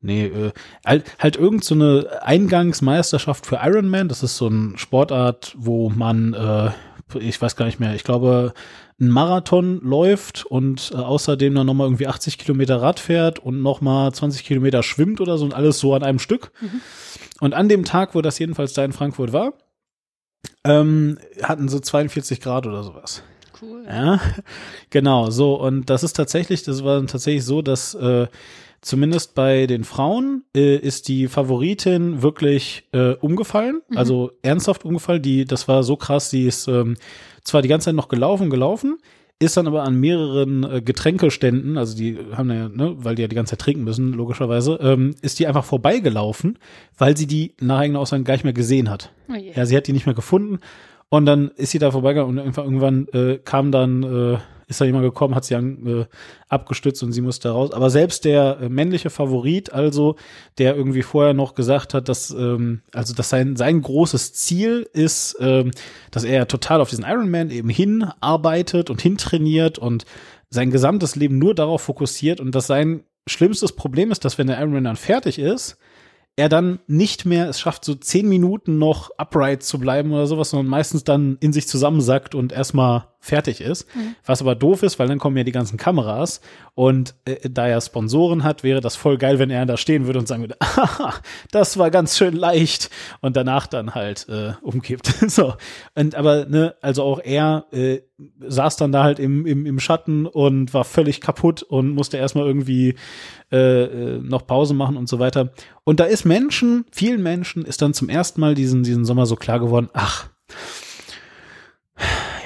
nee, 0.00 0.26
äh, 0.26 0.52
halt, 0.84 1.04
halt 1.18 1.36
irgend 1.36 1.64
so 1.64 1.74
eine 1.74 2.22
Eingangsmeisterschaft 2.22 3.46
für 3.46 3.60
Ironman. 3.62 4.08
Das 4.08 4.22
ist 4.22 4.36
so 4.36 4.46
eine 4.46 4.76
Sportart, 4.76 5.54
wo 5.58 5.90
man, 5.90 6.34
äh, 6.34 6.70
ich 7.18 7.40
weiß 7.40 7.56
gar 7.56 7.66
nicht 7.66 7.80
mehr, 7.80 7.94
ich 7.94 8.04
glaube, 8.04 8.52
ein 9.00 9.08
Marathon 9.08 9.80
läuft 9.80 10.44
und 10.44 10.90
äh, 10.92 10.96
außerdem 10.96 11.54
dann 11.54 11.66
nochmal 11.66 11.86
irgendwie 11.86 12.08
80 12.08 12.38
Kilometer 12.38 12.82
Rad 12.82 12.98
fährt 12.98 13.38
und 13.38 13.62
nochmal 13.62 14.12
20 14.12 14.44
Kilometer 14.44 14.82
schwimmt 14.82 15.20
oder 15.20 15.38
so 15.38 15.44
und 15.44 15.54
alles 15.54 15.78
so 15.78 15.94
an 15.94 16.02
einem 16.02 16.18
Stück. 16.18 16.50
Und 17.40 17.54
an 17.54 17.68
dem 17.68 17.84
Tag, 17.84 18.14
wo 18.14 18.22
das 18.22 18.38
jedenfalls 18.38 18.72
da 18.72 18.84
in 18.84 18.92
Frankfurt 18.92 19.32
war, 19.32 19.54
ähm, 20.64 21.18
hatten 21.42 21.68
so 21.68 21.78
42 21.78 22.40
Grad 22.40 22.66
oder 22.66 22.82
sowas. 22.82 23.22
Cool. 23.60 23.84
Ja, 23.86 24.20
genau, 24.90 25.30
so. 25.30 25.54
Und 25.54 25.90
das 25.90 26.02
ist 26.02 26.14
tatsächlich, 26.14 26.62
das 26.62 26.84
war 26.84 27.04
tatsächlich 27.06 27.44
so, 27.44 27.62
dass 27.62 27.94
äh, 27.94 28.26
zumindest 28.80 29.34
bei 29.34 29.66
den 29.66 29.84
Frauen 29.84 30.44
äh, 30.54 30.76
ist 30.76 31.08
die 31.08 31.28
Favoritin 31.28 32.22
wirklich 32.22 32.84
äh, 32.92 33.12
umgefallen, 33.14 33.80
also 33.94 34.32
ernsthaft 34.42 34.84
umgefallen. 34.84 35.22
Die, 35.22 35.44
das 35.44 35.68
war 35.68 35.82
so 35.82 35.96
krass, 35.96 36.30
die 36.30 36.46
ist 36.46 36.68
ähm, 36.68 36.96
zwar 37.42 37.62
die 37.62 37.68
ganze 37.68 37.86
Zeit 37.86 37.94
noch 37.94 38.08
gelaufen, 38.08 38.50
gelaufen, 38.50 38.98
ist 39.40 39.56
dann 39.56 39.66
aber 39.66 39.84
an 39.84 39.98
mehreren 40.00 40.64
äh, 40.64 40.82
Getränkeständen, 40.82 41.78
also 41.78 41.96
die 41.96 42.18
haben 42.36 42.50
ja, 42.50 42.68
ne, 42.68 42.96
weil 42.98 43.14
die 43.14 43.22
ja 43.22 43.28
die 43.28 43.36
ganze 43.36 43.50
Zeit 43.50 43.60
trinken 43.60 43.84
müssen, 43.84 44.12
logischerweise, 44.12 44.78
ähm, 44.82 45.14
ist 45.22 45.38
die 45.38 45.46
einfach 45.46 45.64
vorbeigelaufen, 45.64 46.58
weil 46.96 47.16
sie 47.16 47.26
die 47.26 47.54
nach 47.60 47.78
eigener 47.78 48.00
Aussage 48.00 48.24
gar 48.24 48.34
nicht 48.34 48.44
mehr 48.44 48.52
gesehen 48.52 48.90
hat. 48.90 49.12
Oh 49.28 49.34
ja, 49.34 49.64
sie 49.64 49.76
hat 49.76 49.86
die 49.86 49.92
nicht 49.92 50.06
mehr 50.06 50.14
gefunden 50.14 50.58
und 51.08 51.26
dann 51.26 51.48
ist 51.56 51.70
sie 51.70 51.78
da 51.78 51.90
vorbeigegangen 51.90 52.38
und 52.38 52.56
irgendwann 52.58 53.08
äh, 53.12 53.38
kam 53.38 53.70
dann 53.70 54.02
äh, 54.02 54.38
ist 54.68 54.80
da 54.80 54.84
jemand 54.84 55.04
gekommen, 55.04 55.34
hat 55.34 55.46
sie 55.46 55.54
an, 55.54 55.86
äh, 55.86 56.06
abgestützt 56.48 57.02
und 57.02 57.12
sie 57.12 57.22
musste 57.22 57.50
raus. 57.50 57.72
Aber 57.72 57.88
selbst 57.90 58.24
der 58.24 58.58
äh, 58.60 58.68
männliche 58.68 59.10
Favorit, 59.10 59.72
also 59.72 60.16
der 60.58 60.76
irgendwie 60.76 61.02
vorher 61.02 61.32
noch 61.34 61.54
gesagt 61.54 61.94
hat, 61.94 62.08
dass 62.08 62.30
ähm, 62.30 62.82
also 62.92 63.14
dass 63.14 63.30
sein 63.30 63.56
sein 63.56 63.80
großes 63.80 64.34
Ziel 64.34 64.88
ist, 64.92 65.36
ähm, 65.40 65.70
dass 66.10 66.24
er 66.24 66.46
total 66.46 66.80
auf 66.80 66.90
diesen 66.90 67.04
Ironman 67.04 67.50
eben 67.50 67.70
hinarbeitet 67.70 68.90
und 68.90 69.00
hintrainiert 69.00 69.78
und 69.78 70.04
sein 70.50 70.70
gesamtes 70.70 71.16
Leben 71.16 71.38
nur 71.38 71.54
darauf 71.54 71.82
fokussiert 71.82 72.40
und 72.40 72.54
dass 72.54 72.66
sein 72.66 73.04
schlimmstes 73.26 73.72
Problem 73.72 74.10
ist, 74.10 74.24
dass 74.24 74.38
wenn 74.38 74.46
der 74.46 74.58
Ironman 74.58 74.84
dann 74.84 74.96
fertig 74.96 75.38
ist, 75.38 75.78
er 76.38 76.48
dann 76.48 76.78
nicht 76.86 77.26
mehr 77.26 77.48
es 77.48 77.58
schafft, 77.58 77.84
so 77.84 77.96
zehn 77.96 78.28
Minuten 78.28 78.78
noch 78.78 79.10
upright 79.18 79.64
zu 79.64 79.80
bleiben 79.80 80.12
oder 80.12 80.28
sowas, 80.28 80.50
sondern 80.50 80.68
meistens 80.68 81.02
dann 81.02 81.36
in 81.40 81.52
sich 81.52 81.66
zusammensackt 81.66 82.36
und 82.36 82.52
erstmal 82.52 83.08
fertig 83.20 83.60
ist. 83.60 83.86
Mhm. 83.94 84.14
Was 84.24 84.40
aber 84.40 84.54
doof 84.54 84.82
ist, 84.82 84.98
weil 84.98 85.08
dann 85.08 85.18
kommen 85.18 85.36
ja 85.36 85.44
die 85.44 85.52
ganzen 85.52 85.76
Kameras 85.76 86.40
und 86.74 87.14
äh, 87.24 87.48
da 87.50 87.66
er 87.66 87.80
Sponsoren 87.80 88.44
hat, 88.44 88.62
wäre 88.62 88.80
das 88.80 88.96
voll 88.96 89.18
geil, 89.18 89.38
wenn 89.38 89.50
er 89.50 89.66
da 89.66 89.76
stehen 89.76 90.06
würde 90.06 90.18
und 90.18 90.28
sagen 90.28 90.42
würde, 90.42 90.56
Aha, 90.60 91.14
das 91.50 91.78
war 91.78 91.90
ganz 91.90 92.16
schön 92.16 92.34
leicht 92.34 92.90
und 93.20 93.36
danach 93.36 93.66
dann 93.66 93.94
halt 93.94 94.28
äh, 94.28 94.52
umkippt. 94.62 95.06
so. 95.28 95.54
Und 95.94 96.14
aber, 96.14 96.46
ne, 96.46 96.76
also 96.80 97.02
auch 97.02 97.20
er 97.22 97.66
äh, 97.72 98.00
saß 98.40 98.76
dann 98.76 98.92
da 98.92 99.02
halt 99.02 99.18
im, 99.18 99.46
im, 99.46 99.66
im 99.66 99.80
Schatten 99.80 100.26
und 100.26 100.72
war 100.72 100.84
völlig 100.84 101.20
kaputt 101.20 101.62
und 101.62 101.90
musste 101.90 102.16
erstmal 102.16 102.46
irgendwie 102.46 102.94
äh, 103.52 103.84
äh, 103.84 104.18
noch 104.20 104.46
Pause 104.46 104.74
machen 104.74 104.96
und 104.96 105.08
so 105.08 105.18
weiter. 105.18 105.52
Und 105.84 106.00
da 106.00 106.04
ist 106.04 106.24
Menschen, 106.24 106.84
vielen 106.92 107.22
Menschen 107.22 107.64
ist 107.64 107.82
dann 107.82 107.94
zum 107.94 108.08
ersten 108.08 108.40
Mal 108.40 108.54
diesen, 108.54 108.82
diesen 108.82 109.04
Sommer 109.04 109.26
so 109.26 109.36
klar 109.36 109.58
geworden, 109.60 109.88
ach, 109.92 110.28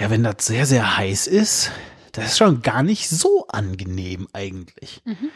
ja, 0.00 0.10
wenn 0.10 0.22
das 0.22 0.46
sehr, 0.46 0.66
sehr 0.66 0.96
heiß 0.96 1.26
ist, 1.26 1.70
das 2.12 2.26
ist 2.26 2.38
schon 2.38 2.62
gar 2.62 2.82
nicht 2.82 3.08
so 3.08 3.46
angenehm 3.48 4.28
eigentlich. 4.32 5.00
Mhm. 5.04 5.30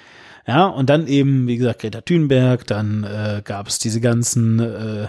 Ja, 0.47 0.67
und 0.67 0.89
dann 0.91 1.09
eben, 1.09 1.49
wie 1.49 1.57
gesagt, 1.57 1.81
Greta 1.81 2.03
Thunberg, 2.03 2.67
dann 2.67 3.05
äh, 3.05 3.43
gab 3.45 3.67
es 3.67 3.79
diese 3.79 4.01
ganzen 4.01 4.61
äh, 4.61 5.09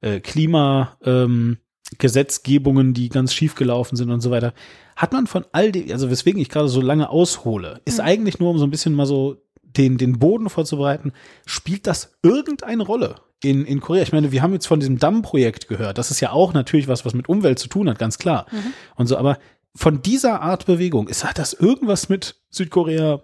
äh, 0.00 0.20
Klimagesetzgebungen, 0.20 2.88
ähm, 2.88 2.94
die 2.94 3.08
ganz 3.08 3.34
schief 3.34 3.56
gelaufen 3.56 3.96
sind 3.96 4.10
und 4.10 4.20
so 4.20 4.30
weiter. 4.30 4.54
Hat 4.94 5.12
man 5.12 5.26
von 5.26 5.44
all 5.52 5.72
dem, 5.72 5.90
also 5.90 6.10
weswegen 6.10 6.40
ich 6.40 6.48
gerade 6.48 6.68
so 6.68 6.80
lange 6.80 7.10
aushole, 7.10 7.80
ist 7.84 7.98
mhm. 7.98 8.04
eigentlich 8.04 8.38
nur, 8.38 8.50
um 8.50 8.58
so 8.58 8.66
ein 8.66 8.70
bisschen 8.70 8.94
mal 8.94 9.06
so 9.06 9.42
den, 9.76 9.98
den 9.98 10.18
Boden 10.18 10.48
vorzubereiten, 10.48 11.12
spielt 11.44 11.86
das 11.86 12.16
irgendeine 12.22 12.82
Rolle? 12.82 13.16
in, 13.42 13.66
in 13.66 13.80
Korea. 13.80 14.02
Ich 14.02 14.12
meine, 14.12 14.32
wir 14.32 14.42
haben 14.42 14.54
jetzt 14.54 14.66
von 14.66 14.80
diesem 14.80 14.98
Dammprojekt 14.98 15.68
gehört. 15.68 15.98
Das 15.98 16.10
ist 16.10 16.20
ja 16.20 16.32
auch 16.32 16.52
natürlich 16.52 16.88
was, 16.88 17.04
was 17.04 17.14
mit 17.14 17.28
Umwelt 17.28 17.58
zu 17.58 17.68
tun 17.68 17.88
hat, 17.88 17.98
ganz 17.98 18.18
klar. 18.18 18.46
Mhm. 18.50 18.72
Und 18.96 19.06
so, 19.08 19.18
aber 19.18 19.38
von 19.74 20.00
dieser 20.02 20.40
Art 20.40 20.66
Bewegung, 20.66 21.06
ist, 21.06 21.24
hat 21.24 21.38
das 21.38 21.52
irgendwas 21.52 22.08
mit 22.08 22.36
Südkorea 22.50 23.22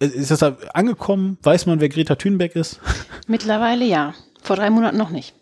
ist 0.00 0.30
das 0.30 0.42
angekommen? 0.42 1.38
Weiß 1.42 1.66
man, 1.66 1.80
wer 1.80 1.88
Greta 1.88 2.16
Thunberg 2.16 2.56
ist? 2.56 2.80
Mittlerweile 3.26 3.84
ja. 3.84 4.14
Vor 4.42 4.56
drei 4.56 4.68
Monaten 4.68 4.98
noch 4.98 5.10
nicht. 5.10 5.34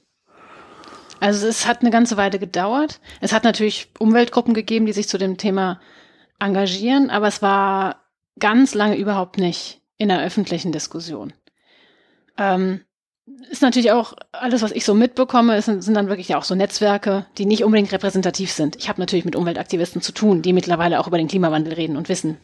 Also 1.21 1.47
es 1.47 1.67
hat 1.67 1.81
eine 1.81 1.91
ganze 1.91 2.17
Weile 2.17 2.39
gedauert. 2.39 3.01
Es 3.21 3.33
hat 3.33 3.45
natürlich 3.45 3.89
Umweltgruppen 3.99 4.55
gegeben, 4.55 4.87
die 4.87 4.93
sich 4.93 5.09
zu 5.09 5.19
dem 5.19 5.37
Thema 5.37 5.81
engagieren, 6.39 7.11
aber 7.11 7.29
es 7.29 7.43
war 7.43 8.03
ganz 8.39 8.75
lange 8.75 8.97
überhaupt 8.97 9.39
nicht 9.39 9.82
in 10.03 10.09
der 10.09 10.23
öffentlichen 10.23 10.73
Diskussion. 10.73 11.33
Ähm, 12.37 12.81
ist 13.51 13.63
natürlich 13.63 13.93
auch 13.93 14.15
alles, 14.33 14.63
was 14.63 14.73
ich 14.73 14.85
so 14.85 14.95
mitbekomme, 14.95 15.63
sind, 15.63 15.83
sind 15.83 15.95
dann 15.95 16.09
wirklich 16.09 16.35
auch 16.35 16.43
so 16.43 16.57
Netzwerke, 16.57 17.27
die 17.39 17.47
nicht 17.47 17.63
unbedingt 17.63 17.93
repräsentativ 17.93 18.51
sind. 18.51 18.75
Ich 18.77 18.89
habe 18.89 19.01
natürlich 19.01 19.25
mit 19.25 19.37
Umweltaktivisten 19.37 20.03
zu 20.03 20.13
tun, 20.13 20.43
die 20.43 20.53
mittlerweile 20.53 20.99
auch 20.99 21.07
über 21.07 21.19
den 21.19 21.29
Klimawandel 21.29 21.75
reden 21.75 21.97
und 21.97 22.09
wissen. 22.09 22.37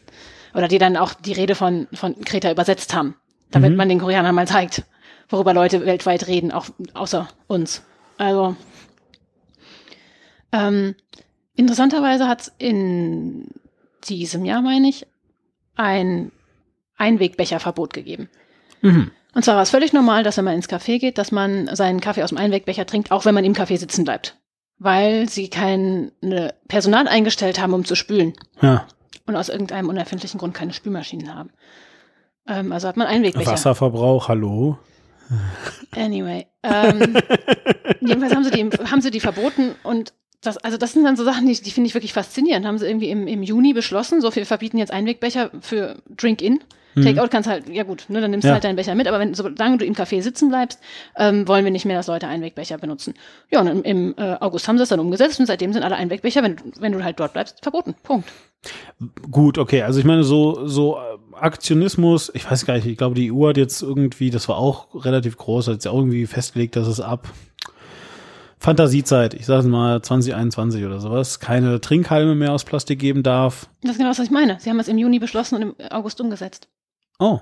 Oder 0.55 0.69
die 0.69 0.77
dann 0.77 0.95
auch 0.95 1.13
die 1.13 1.33
Rede 1.33 1.53
von, 1.53 1.87
von 1.93 2.15
Greta 2.21 2.49
übersetzt 2.49 2.93
haben, 2.93 3.15
damit 3.51 3.71
mhm. 3.71 3.77
man 3.77 3.89
den 3.89 3.99
Koreanern 3.99 4.33
mal 4.33 4.47
zeigt, 4.47 4.83
worüber 5.27 5.53
Leute 5.53 5.85
weltweit 5.85 6.27
reden, 6.27 6.51
auch 6.51 6.67
außer 6.93 7.27
uns. 7.47 7.83
Also 8.17 8.55
ähm, 10.53 10.95
interessanterweise 11.55 12.27
hat 12.27 12.41
es 12.41 12.51
in 12.57 13.49
diesem 14.05 14.45
Jahr, 14.45 14.61
meine 14.61 14.87
ich, 14.87 15.05
ein 15.75 16.31
Einwegbecherverbot 16.99 17.93
gegeben. 17.93 18.29
Mhm. 18.81 19.11
Und 19.33 19.45
zwar 19.45 19.55
war 19.55 19.63
es 19.63 19.69
völlig 19.69 19.93
normal, 19.93 20.23
dass 20.23 20.37
wenn 20.37 20.45
man 20.45 20.55
ins 20.55 20.69
Café 20.69 20.99
geht, 20.99 21.17
dass 21.17 21.31
man 21.31 21.73
seinen 21.75 22.01
Kaffee 22.01 22.23
aus 22.23 22.29
dem 22.29 22.37
Einwegbecher 22.37 22.85
trinkt, 22.85 23.11
auch 23.11 23.25
wenn 23.25 23.35
man 23.35 23.45
im 23.45 23.53
Café 23.53 23.77
sitzen 23.77 24.03
bleibt. 24.03 24.37
Weil 24.77 25.29
sie 25.29 25.49
kein 25.49 26.11
Personal 26.67 27.07
eingestellt 27.07 27.59
haben, 27.61 27.73
um 27.73 27.85
zu 27.85 27.95
spülen. 27.95 28.33
Ja. 28.61 28.87
Und 29.25 29.35
aus 29.35 29.49
irgendeinem 29.49 29.89
unerfindlichen 29.89 30.39
Grund 30.39 30.53
keine 30.53 30.73
Spülmaschinen 30.73 31.33
haben. 31.33 31.51
Ähm, 32.47 32.71
also 32.71 32.87
hat 32.87 32.97
man 32.97 33.07
Einwegbecher. 33.07 33.51
Wasserverbrauch, 33.51 34.27
hallo? 34.27 34.79
Anyway. 35.95 36.47
Ähm, 36.63 37.17
jedenfalls 38.01 38.33
haben 38.33 38.43
sie, 38.43 38.51
die, 38.51 38.69
haben 38.69 39.01
sie 39.01 39.11
die 39.11 39.19
verboten 39.19 39.75
und 39.83 40.13
das, 40.41 40.57
also 40.57 40.77
das 40.77 40.93
sind 40.93 41.03
dann 41.03 41.17
so 41.17 41.25
Sachen, 41.25 41.45
die, 41.45 41.61
die 41.61 41.71
finde 41.71 41.87
ich 41.87 41.93
wirklich 41.93 42.13
faszinierend. 42.13 42.65
Haben 42.65 42.77
sie 42.77 42.87
irgendwie 42.87 43.09
im, 43.09 43.27
im 43.27 43.43
Juni 43.43 43.73
beschlossen, 43.73 44.21
so 44.21 44.31
viel 44.31 44.45
verbieten 44.45 44.77
jetzt 44.77 44.91
Einwegbecher 44.91 45.51
für 45.59 46.01
Drink-In. 46.09 46.61
Mhm. 46.95 47.03
Takeout 47.03 47.27
kannst 47.29 47.49
halt, 47.49 47.69
ja 47.69 47.83
gut, 47.83 48.05
ne, 48.09 48.21
dann 48.21 48.31
nimmst 48.31 48.47
du 48.47 48.51
halt 48.51 48.63
deinen 48.63 48.75
Becher 48.75 48.95
mit, 48.95 49.07
aber 49.07 49.19
wenn, 49.19 49.33
solange 49.33 49.77
du 49.77 49.85
im 49.85 49.93
Café 49.93 50.21
sitzen 50.21 50.49
bleibst, 50.49 50.79
ähm, 51.17 51.47
wollen 51.47 51.63
wir 51.63 51.71
nicht 51.71 51.85
mehr, 51.85 51.97
dass 51.97 52.07
Leute 52.07 52.27
Einwegbecher 52.27 52.77
benutzen. 52.77 53.13
Ja, 53.51 53.61
und 53.61 53.67
im, 53.67 53.83
im 53.83 54.15
äh, 54.17 54.37
August 54.39 54.67
haben 54.67 54.77
sie 54.77 54.83
es 54.83 54.89
dann 54.89 54.99
umgesetzt 54.99 55.39
und 55.39 55.45
seitdem 55.45 55.73
sind 55.73 55.83
alle 55.83 55.95
Einwegbecher, 55.95 56.43
wenn, 56.43 56.57
wenn 56.79 56.91
du 56.91 57.03
halt 57.03 57.19
dort 57.19 57.33
bleibst, 57.33 57.59
verboten. 57.61 57.95
Punkt. 58.03 58.29
Gut, 59.31 59.57
okay. 59.57 59.83
Also 59.83 59.99
ich 59.99 60.05
meine, 60.05 60.23
so, 60.23 60.67
so 60.67 60.97
äh, 60.97 61.35
Aktionismus, 61.35 62.31
ich 62.33 62.49
weiß 62.49 62.65
gar 62.65 62.73
nicht, 62.73 62.85
ich 62.85 62.97
glaube, 62.97 63.15
die 63.15 63.31
EU 63.31 63.47
hat 63.47 63.57
jetzt 63.57 63.81
irgendwie, 63.81 64.29
das 64.29 64.49
war 64.49 64.57
auch 64.57 65.05
relativ 65.05 65.37
groß, 65.37 65.67
hat 65.67 65.75
jetzt 65.75 65.87
auch 65.87 65.97
irgendwie 65.97 66.25
festgelegt, 66.25 66.75
dass 66.75 66.87
es 66.87 66.99
ab 66.99 67.29
Fantasiezeit, 68.59 69.33
ich 69.33 69.45
sage 69.45 69.67
mal 69.69 70.01
2021 70.01 70.83
oder 70.83 70.99
sowas, 70.99 71.39
keine 71.39 71.79
Trinkhalme 71.79 72.35
mehr 72.35 72.51
aus 72.51 72.65
Plastik 72.65 72.99
geben 72.99 73.23
darf. 73.23 73.69
Das 73.81 73.91
ist 73.91 73.97
genau 73.97 74.09
das, 74.09 74.19
was 74.19 74.25
ich 74.25 74.31
meine. 74.31 74.59
Sie 74.59 74.69
haben 74.69 74.79
es 74.79 74.89
im 74.89 74.97
Juni 74.97 75.19
beschlossen 75.19 75.55
und 75.55 75.61
im 75.61 75.75
August 75.91 76.19
umgesetzt. 76.19 76.67
Oh, 77.19 77.39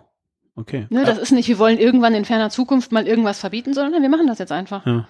okay. 0.56 0.88
Ne, 0.90 1.06
das 1.06 1.18
ist 1.18 1.32
nicht, 1.32 1.48
wir 1.48 1.60
wollen 1.60 1.78
irgendwann 1.78 2.14
in 2.14 2.26
ferner 2.26 2.50
Zukunft 2.50 2.92
mal 2.92 3.08
irgendwas 3.08 3.40
verbieten, 3.40 3.74
sondern 3.74 4.02
wir 4.02 4.10
machen 4.10 4.28
das 4.28 4.40
jetzt 4.40 4.52
einfach. 4.52 4.86
Ja, 4.86 5.08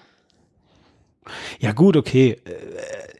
ja 1.58 1.72
gut, 1.72 1.96
okay. 1.96 2.36
Äh, 2.44 3.18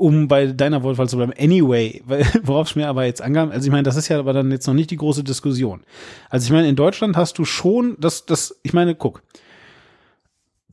um 0.00 0.28
bei 0.28 0.46
deiner 0.46 0.82
Wortwahl 0.82 1.08
zu 1.08 1.18
bleiben, 1.18 1.34
anyway, 1.38 2.02
worauf 2.42 2.70
es 2.70 2.76
mir 2.76 2.88
aber 2.88 3.04
jetzt 3.04 3.20
angab, 3.20 3.52
also 3.52 3.66
ich 3.66 3.70
meine, 3.70 3.82
das 3.82 3.96
ist 3.96 4.08
ja 4.08 4.18
aber 4.18 4.32
dann 4.32 4.50
jetzt 4.50 4.66
noch 4.66 4.74
nicht 4.74 4.90
die 4.90 4.96
große 4.96 5.22
Diskussion. 5.22 5.82
Also 6.30 6.46
ich 6.46 6.52
meine, 6.52 6.68
in 6.68 6.76
Deutschland 6.76 7.16
hast 7.18 7.38
du 7.38 7.44
schon, 7.44 7.96
das, 8.00 8.24
das, 8.24 8.58
ich 8.62 8.72
meine, 8.72 8.94
guck, 8.94 9.22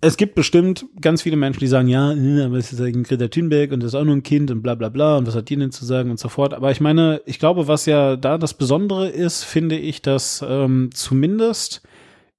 es 0.02 0.18
gibt 0.18 0.36
bestimmt 0.36 0.86
ganz 1.02 1.22
viele 1.22 1.38
Menschen, 1.38 1.60
die 1.60 1.68
sagen, 1.68 1.88
ja, 1.88 2.12
aber 2.12 2.58
es 2.58 2.72
ist 2.72 2.80
ja 2.80 2.90
Greta 2.90 3.28
Thunberg 3.28 3.72
und 3.72 3.82
das 3.82 3.90
ist 3.90 3.96
auch 3.96 4.04
nur 4.04 4.16
ein 4.16 4.24
Kind 4.24 4.52
und 4.52 4.62
bla 4.62 4.76
bla 4.76 4.90
bla 4.90 5.18
und 5.18 5.28
was 5.28 5.36
hat 5.36 5.50
die 5.50 5.56
denn 5.56 5.72
zu 5.72 5.86
sagen 5.86 6.12
und 6.12 6.20
so 6.20 6.30
fort. 6.30 6.54
Aber 6.54 6.72
ich 6.72 6.82
meine, 6.82 7.22
ich 7.26 7.40
glaube, 7.40 7.68
was 7.68 7.86
ja 7.86 8.16
da 8.16 8.38
das 8.38 8.54
Besondere 8.54 9.10
ist, 9.10 9.44
finde 9.44 9.78
ich, 9.78 10.02
dass 10.02 10.46
ähm, 10.48 10.90
zumindest 10.94 11.82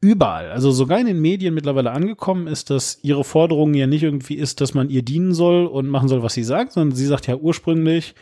überall, 0.01 0.51
also 0.51 0.71
sogar 0.71 1.01
in 1.01 1.07
den 1.07 1.21
Medien 1.21 1.55
mittlerweile 1.55 1.91
angekommen 1.91 2.47
ist, 2.47 2.71
dass 2.71 3.01
ihre 3.03 3.25
Forderung 3.25 3.75
ja 3.75 3.87
nicht 3.89 4.05
irgendwie 4.05 4.37
ist, 4.37 4.61
dass 4.61 4.75
man 4.75 4.91
ihr 4.91 5.03
dienen 5.03 5.35
soll 5.35 5.67
und 5.67 5.89
machen 5.89 6.09
soll, 6.09 6.23
was 6.23 6.35
sie 6.35 6.45
sagt, 6.45 6.73
sondern 6.73 6.97
sie 6.97 7.07
sagt 7.07 7.27
ja 7.27 7.37
ursprünglich, 7.37 8.15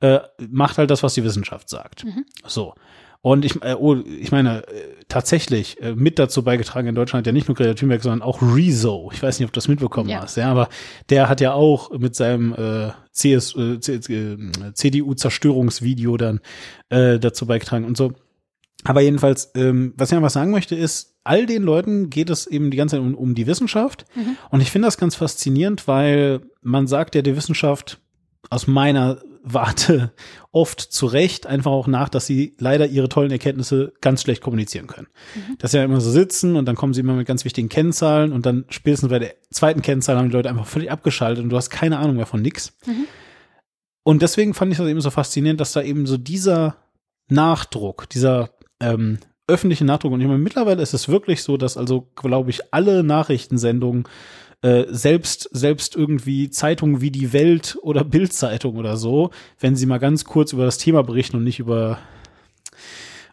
äh, 0.00 0.20
macht 0.50 0.76
halt 0.76 0.90
das, 0.90 1.02
was 1.02 1.14
die 1.14 1.24
Wissenschaft 1.24 1.70
sagt. 1.70 2.04
Mhm. 2.04 2.26
So. 2.46 2.74
Und 3.24 3.46
ich, 3.46 3.62
äh, 3.62 3.72
oh, 3.72 3.96
ich 3.96 4.32
meine, 4.32 4.68
äh, 4.68 4.96
tatsächlich 5.08 5.80
äh, 5.80 5.94
mit 5.94 6.18
dazu 6.18 6.44
beigetragen 6.44 6.88
in 6.88 6.94
Deutschland 6.94 7.26
ja 7.26 7.32
nicht 7.32 7.48
nur 7.48 7.54
Greta 7.54 7.72
Thunberg, 7.72 8.02
sondern 8.02 8.20
auch 8.20 8.42
Rezo. 8.42 9.08
Ich 9.14 9.22
weiß 9.22 9.38
nicht, 9.38 9.46
ob 9.46 9.52
du 9.54 9.56
das 9.56 9.66
mitbekommen 9.66 10.10
ja. 10.10 10.20
hast, 10.20 10.36
ja, 10.36 10.50
aber 10.50 10.68
der 11.08 11.30
hat 11.30 11.40
ja 11.40 11.54
auch 11.54 11.90
mit 11.98 12.14
seinem 12.14 12.52
äh, 12.52 12.90
CS, 13.14 13.56
äh, 13.56 13.80
CDU-Zerstörungsvideo 14.74 16.18
dann 16.18 16.40
äh, 16.90 17.18
dazu 17.18 17.46
beigetragen 17.46 17.86
und 17.86 17.96
so. 17.96 18.12
Aber 18.84 19.00
jedenfalls, 19.00 19.52
ähm, 19.54 19.94
was 19.96 20.12
ich 20.12 20.16
einfach 20.18 20.28
sagen 20.28 20.50
möchte, 20.50 20.76
ist, 20.76 21.16
all 21.24 21.46
den 21.46 21.62
Leuten 21.62 22.10
geht 22.10 22.28
es 22.28 22.46
eben 22.46 22.70
die 22.70 22.76
ganze 22.76 22.96
Zeit 22.96 23.06
um, 23.06 23.14
um 23.14 23.34
die 23.34 23.46
Wissenschaft. 23.46 24.04
Mhm. 24.14 24.36
Und 24.50 24.60
ich 24.60 24.70
finde 24.70 24.88
das 24.88 24.98
ganz 24.98 25.14
faszinierend, 25.14 25.88
weil 25.88 26.42
man 26.60 26.86
sagt 26.86 27.14
ja 27.14 27.22
der 27.22 27.36
Wissenschaft 27.36 28.02
aus 28.50 28.66
meiner 28.66 29.22
Warte 29.46 30.12
oft 30.52 30.80
zu 30.80 31.04
Recht 31.04 31.46
einfach 31.46 31.70
auch 31.70 31.86
nach, 31.86 32.08
dass 32.08 32.26
sie 32.26 32.56
leider 32.58 32.86
ihre 32.86 33.10
tollen 33.10 33.30
Erkenntnisse 33.30 33.92
ganz 34.00 34.22
schlecht 34.22 34.42
kommunizieren 34.42 34.86
können. 34.86 35.08
Mhm. 35.34 35.58
Dass 35.58 35.72
sie 35.72 35.76
ja 35.76 35.84
immer 35.84 36.00
so 36.00 36.10
sitzen 36.10 36.56
und 36.56 36.64
dann 36.64 36.76
kommen 36.76 36.94
sie 36.94 37.00
immer 37.00 37.12
mit 37.12 37.26
ganz 37.26 37.44
wichtigen 37.44 37.68
Kennzahlen 37.68 38.32
und 38.32 38.46
dann 38.46 38.64
spätestens 38.70 39.10
bei 39.10 39.18
der 39.18 39.34
zweiten 39.50 39.82
Kennzahl 39.82 40.16
haben 40.16 40.30
die 40.30 40.34
Leute 40.36 40.48
einfach 40.48 40.66
völlig 40.66 40.90
abgeschaltet 40.90 41.44
und 41.44 41.50
du 41.50 41.56
hast 41.56 41.68
keine 41.68 41.98
Ahnung 41.98 42.16
mehr 42.16 42.26
von 42.26 42.40
nix. 42.40 42.72
Mhm. 42.86 43.06
Und 44.02 44.22
deswegen 44.22 44.54
fand 44.54 44.72
ich 44.72 44.78
das 44.78 44.88
eben 44.88 45.00
so 45.00 45.10
faszinierend, 45.10 45.60
dass 45.60 45.72
da 45.72 45.82
eben 45.82 46.06
so 46.06 46.16
dieser 46.16 46.76
Nachdruck, 47.28 48.08
dieser 48.08 48.50
ähm, 48.80 49.18
öffentliche 49.46 49.84
Nachdruck, 49.84 50.12
und 50.12 50.20
ich 50.20 50.26
meine, 50.26 50.38
mittlerweile 50.38 50.82
ist 50.82 50.94
es 50.94 51.08
wirklich 51.08 51.42
so, 51.42 51.56
dass 51.56 51.76
also, 51.76 52.08
glaube 52.14 52.50
ich, 52.50 52.72
alle 52.72 53.02
Nachrichtensendungen 53.02 54.04
äh, 54.64 54.86
selbst, 54.88 55.50
selbst 55.52 55.94
irgendwie 55.94 56.48
Zeitungen 56.48 57.02
wie 57.02 57.10
die 57.10 57.34
Welt 57.34 57.76
oder 57.82 58.02
Bildzeitung 58.04 58.76
oder 58.76 58.96
so, 58.96 59.30
wenn 59.60 59.76
sie 59.76 59.84
mal 59.84 59.98
ganz 59.98 60.24
kurz 60.24 60.54
über 60.54 60.64
das 60.64 60.78
Thema 60.78 61.02
berichten 61.02 61.36
und 61.36 61.44
nicht 61.44 61.60
über 61.60 61.98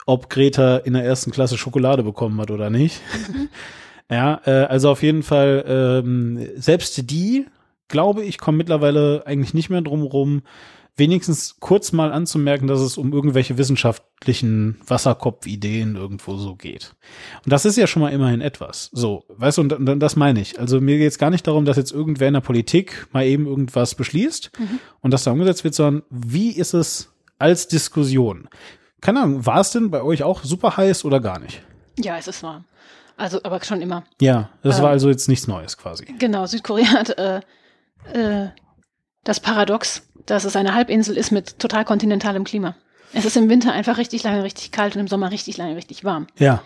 ob 0.06 0.30
Greta 0.30 0.78
in 0.78 0.92
der 0.92 1.06
ersten 1.06 1.32
Klasse 1.32 1.58
Schokolade 1.58 2.04
bekommen 2.04 2.40
hat 2.42 2.52
oder 2.52 2.70
nicht. 2.70 3.02
Mhm. 3.30 3.50
Ja, 4.14 4.42
äh, 4.44 4.66
also 4.66 4.90
auf 4.90 5.04
jeden 5.04 5.24
Fall, 5.24 5.64
ähm, 5.66 6.46
selbst 6.58 7.10
die, 7.10 7.46
glaube 7.88 8.24
ich, 8.24 8.40
kommen 8.40 8.58
mittlerweile 8.58 9.24
eigentlich 9.26 9.54
nicht 9.54 9.70
mehr 9.70 9.80
drum 9.80 10.04
rum, 10.04 10.42
wenigstens 10.98 11.56
kurz 11.60 11.92
mal 11.92 12.12
anzumerken, 12.12 12.68
dass 12.68 12.80
es 12.80 12.98
um 12.98 13.14
irgendwelche 13.14 13.58
wissenschaftlichen 13.58 14.80
Wasserkopfideen 14.86 15.96
irgendwo 15.96 16.36
so 16.38 16.56
geht. 16.56 16.96
Und 17.44 17.52
das 17.52 17.66
ist 17.66 17.78
ja 17.78 17.88
schon 17.88 18.02
mal 18.02 18.12
immerhin 18.12 18.42
etwas. 18.42 18.90
So, 18.94 19.24
weißt 19.30 19.58
du, 19.58 19.62
und, 19.62 19.74
und 19.74 20.00
das 20.00 20.16
meine 20.16 20.42
ich. 20.42 20.60
Also 20.60 20.82
mir 20.82 20.98
geht 20.98 21.12
es 21.12 21.18
gar 21.18 21.30
nicht 21.30 21.48
darum, 21.48 21.66
dass 21.66 21.78
jetzt 21.78 21.92
irgendwer 21.92 22.28
in 22.28 22.34
der 22.34 22.42
Politik 22.42 23.08
mal 23.14 23.26
eben 23.26 23.48
irgendwas 23.48 23.96
beschließt 23.96 24.52
mhm. 24.60 24.80
und 25.00 25.12
das 25.12 25.24
da 25.24 25.32
umgesetzt 25.32 25.64
wird, 25.64 25.76
sondern 25.76 26.04
wie 26.10 26.52
ist 26.52 26.74
es 26.74 27.12
als 27.40 27.68
Diskussion? 27.68 28.48
Keine 29.00 29.22
Ahnung, 29.22 29.46
war 29.46 29.62
es 29.62 29.72
denn 29.72 29.90
bei 29.90 30.04
euch 30.04 30.24
auch 30.24 30.44
super 30.44 30.78
heiß 30.78 31.06
oder 31.06 31.20
gar 31.20 31.40
nicht? 31.40 31.64
Ja, 31.98 32.18
es 32.18 32.28
ist 32.28 32.44
warm. 32.44 32.66
Also, 33.18 33.40
aber 33.44 33.64
schon 33.64 33.82
immer. 33.82 34.04
Ja, 34.20 34.50
das 34.64 34.78
ähm, 34.78 34.84
war 34.84 34.90
also 34.92 35.10
jetzt 35.10 35.28
nichts 35.28 35.48
Neues 35.48 35.78
quasi. 35.78 36.06
Genau, 36.18 36.46
Südkorea 36.46 36.88
hat 36.88 37.18
äh, 37.18 37.42
äh, 38.14 38.50
das 39.24 39.40
Paradox, 39.40 40.04
dass 40.26 40.46
es 40.46 40.56
eine 40.56 40.74
Halbinsel 40.74 41.18
ist 41.18 41.32
mit 41.32 41.60
total 41.60 41.86
kontinentalem 41.86 42.44
Klima. 42.44 42.76
Es 43.14 43.26
ist 43.26 43.38
im 43.38 43.50
Winter 43.50 43.74
einfach 43.74 43.98
richtig 43.98 44.24
lange 44.24 44.44
richtig 44.44 44.72
kalt 44.72 44.96
und 44.96 45.02
im 45.02 45.08
Sommer 45.08 45.32
richtig 45.32 45.58
lange 45.58 45.76
richtig 45.76 46.04
warm. 46.04 46.28
Ja. 46.38 46.64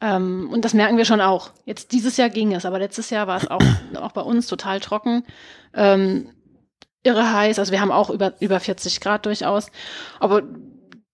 Ähm, 0.00 0.48
und 0.50 0.64
das 0.64 0.74
merken 0.74 0.96
wir 0.96 1.04
schon 1.04 1.20
auch. 1.20 1.50
Jetzt 1.64 1.92
dieses 1.92 2.16
Jahr 2.16 2.28
ging 2.28 2.54
es, 2.54 2.64
aber 2.64 2.78
letztes 2.78 3.10
Jahr 3.10 3.26
war 3.26 3.36
es 3.36 3.48
auch, 3.48 3.62
auch 3.96 4.12
bei 4.12 4.22
uns 4.22 4.46
total 4.46 4.80
trocken. 4.80 5.24
Ähm, 5.74 6.30
irre 7.02 7.32
heiß, 7.32 7.58
also 7.58 7.72
wir 7.72 7.80
haben 7.80 7.92
auch 7.92 8.10
über, 8.10 8.34
über 8.40 8.58
40 8.60 9.00
Grad 9.00 9.26
durchaus. 9.26 9.70
Aber 10.18 10.42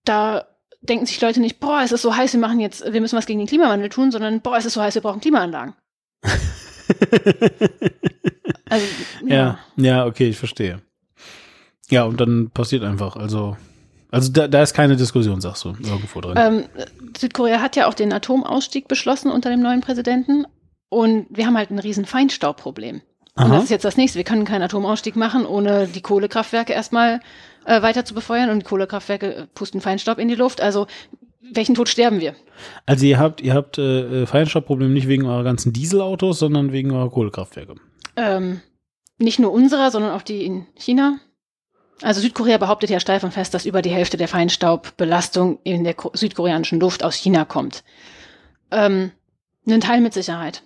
da 0.05 0.45
denken 0.81 1.05
sich 1.05 1.19
Leute 1.19 1.41
nicht, 1.41 1.59
boah, 1.59 1.81
es 1.83 1.91
ist 1.91 2.01
so 2.01 2.15
heiß, 2.15 2.33
wir 2.33 2.39
machen 2.39 2.59
jetzt, 2.59 2.91
wir 2.91 3.01
müssen 3.01 3.17
was 3.17 3.25
gegen 3.25 3.39
den 3.39 3.47
Klimawandel 3.47 3.89
tun, 3.89 4.11
sondern 4.11 4.41
boah, 4.41 4.57
es 4.57 4.65
ist 4.65 4.73
so 4.73 4.81
heiß, 4.81 4.95
wir 4.95 5.01
brauchen 5.01 5.21
Klimaanlagen. 5.21 5.75
also, 8.69 8.85
ja. 9.25 9.35
ja, 9.35 9.59
ja, 9.77 10.05
okay, 10.05 10.29
ich 10.29 10.37
verstehe. 10.37 10.81
Ja, 11.89 12.03
und 12.03 12.21
dann 12.21 12.51
passiert 12.51 12.83
einfach, 12.83 13.15
also, 13.15 13.57
also 14.11 14.31
da, 14.31 14.47
da 14.47 14.61
ist 14.61 14.73
keine 14.73 14.95
Diskussion, 14.95 15.41
sagst 15.41 15.65
du, 15.65 15.69
irgendwo 15.69 16.21
drin. 16.21 16.35
Ähm, 16.37 16.63
Südkorea 17.17 17.61
hat 17.61 17.75
ja 17.75 17.87
auch 17.87 17.93
den 17.93 18.13
Atomausstieg 18.13 18.87
beschlossen 18.87 19.31
unter 19.31 19.49
dem 19.49 19.61
neuen 19.61 19.81
Präsidenten 19.81 20.45
und 20.89 21.27
wir 21.29 21.45
haben 21.45 21.57
halt 21.57 21.71
ein 21.71 21.79
riesen 21.79 22.05
Feinstaubproblem. 22.05 23.01
Aha. 23.35 23.45
Und 23.45 23.51
das 23.53 23.63
ist 23.65 23.69
jetzt 23.69 23.85
das 23.85 23.97
nächste. 23.97 24.17
Wir 24.17 24.23
können 24.23 24.45
keinen 24.45 24.63
Atomausstieg 24.63 25.15
machen, 25.15 25.45
ohne 25.45 25.87
die 25.87 26.01
Kohlekraftwerke 26.01 26.73
erstmal 26.73 27.21
äh, 27.65 27.81
weiter 27.81 28.03
zu 28.05 28.13
befeuern 28.13 28.49
und 28.49 28.59
die 28.59 28.65
Kohlekraftwerke 28.65 29.47
pusten 29.53 29.81
Feinstaub 29.81 30.17
in 30.17 30.27
die 30.27 30.35
Luft. 30.35 30.61
Also 30.61 30.87
welchen 31.53 31.75
Tod 31.75 31.89
sterben 31.89 32.19
wir? 32.19 32.35
Also 32.85 33.05
ihr 33.05 33.17
habt, 33.17 33.41
ihr 33.41 33.53
habt 33.53 33.77
äh, 33.77 34.25
Feinstaubprobleme 34.25 34.93
nicht 34.93 35.07
wegen 35.07 35.25
eurer 35.25 35.43
ganzen 35.43 35.73
Dieselautos, 35.73 36.39
sondern 36.39 36.71
wegen 36.71 36.91
eurer 36.91 37.09
Kohlekraftwerke. 37.09 37.75
Ähm, 38.15 38.61
nicht 39.17 39.39
nur 39.39 39.51
unserer, 39.51 39.91
sondern 39.91 40.11
auch 40.11 40.21
die 40.21 40.45
in 40.45 40.65
China. 40.75 41.19
Also 42.01 42.21
Südkorea 42.21 42.57
behauptet 42.57 42.89
ja 42.89 42.99
steif 42.99 43.23
und 43.23 43.33
fest, 43.33 43.53
dass 43.53 43.65
über 43.65 43.81
die 43.81 43.89
Hälfte 43.89 44.17
der 44.17 44.29
Feinstaubbelastung 44.29 45.59
in 45.63 45.83
der 45.83 45.95
südkoreanischen 46.13 46.79
Luft 46.79 47.03
aus 47.03 47.15
China 47.15 47.43
kommt. 47.43 47.83
Ähm, 48.71 49.11
ein 49.67 49.81
Teil 49.81 50.01
mit 50.01 50.13
Sicherheit. 50.13 50.63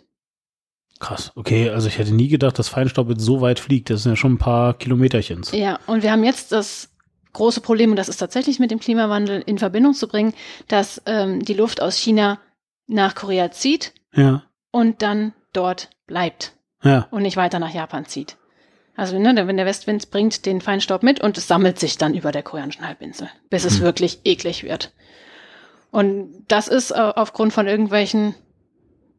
Krass, 0.99 1.31
okay, 1.35 1.69
also 1.69 1.87
ich 1.87 1.97
hätte 1.97 2.13
nie 2.13 2.27
gedacht, 2.27 2.57
dass 2.59 2.69
Feinstaub 2.69 3.09
jetzt 3.09 3.23
so 3.23 3.41
weit 3.41 3.59
fliegt. 3.59 3.89
Das 3.89 4.03
sind 4.03 4.13
ja 4.13 4.15
schon 4.15 4.33
ein 4.33 4.37
paar 4.37 4.75
Kilometerchens. 4.75 5.51
Ja, 5.51 5.79
und 5.87 6.03
wir 6.03 6.11
haben 6.11 6.23
jetzt 6.23 6.51
das 6.51 6.89
große 7.33 7.61
Problem, 7.61 7.89
und 7.89 7.97
das 7.97 8.09
ist 8.09 8.17
tatsächlich 8.17 8.59
mit 8.59 8.71
dem 8.71 8.79
Klimawandel 8.79 9.41
in 9.45 9.57
Verbindung 9.57 9.95
zu 9.95 10.07
bringen, 10.07 10.33
dass 10.67 11.01
ähm, 11.05 11.43
die 11.43 11.55
Luft 11.55 11.81
aus 11.81 11.97
China 11.97 12.39
nach 12.87 13.15
Korea 13.15 13.51
zieht 13.51 13.93
ja. 14.13 14.43
und 14.71 15.01
dann 15.01 15.33
dort 15.51 15.89
bleibt 16.05 16.53
ja. 16.83 17.07
und 17.11 17.23
nicht 17.23 17.37
weiter 17.37 17.59
nach 17.59 17.73
Japan 17.73 18.05
zieht. 18.05 18.37
Also 18.95 19.17
ne, 19.17 19.47
wenn 19.47 19.57
der 19.57 19.65
Westwind 19.65 20.11
bringt 20.11 20.45
den 20.45 20.61
Feinstaub 20.61 21.01
mit 21.01 21.19
und 21.19 21.37
es 21.37 21.47
sammelt 21.47 21.79
sich 21.79 21.97
dann 21.97 22.13
über 22.13 22.31
der 22.31 22.43
koreanischen 22.43 22.87
Halbinsel, 22.87 23.27
bis 23.49 23.65
es 23.65 23.77
hm. 23.77 23.81
wirklich 23.83 24.19
eklig 24.23 24.63
wird. 24.63 24.93
Und 25.91 26.45
das 26.47 26.67
ist 26.67 26.91
äh, 26.91 26.95
aufgrund 26.95 27.53
von 27.53 27.67
irgendwelchen, 27.67 28.35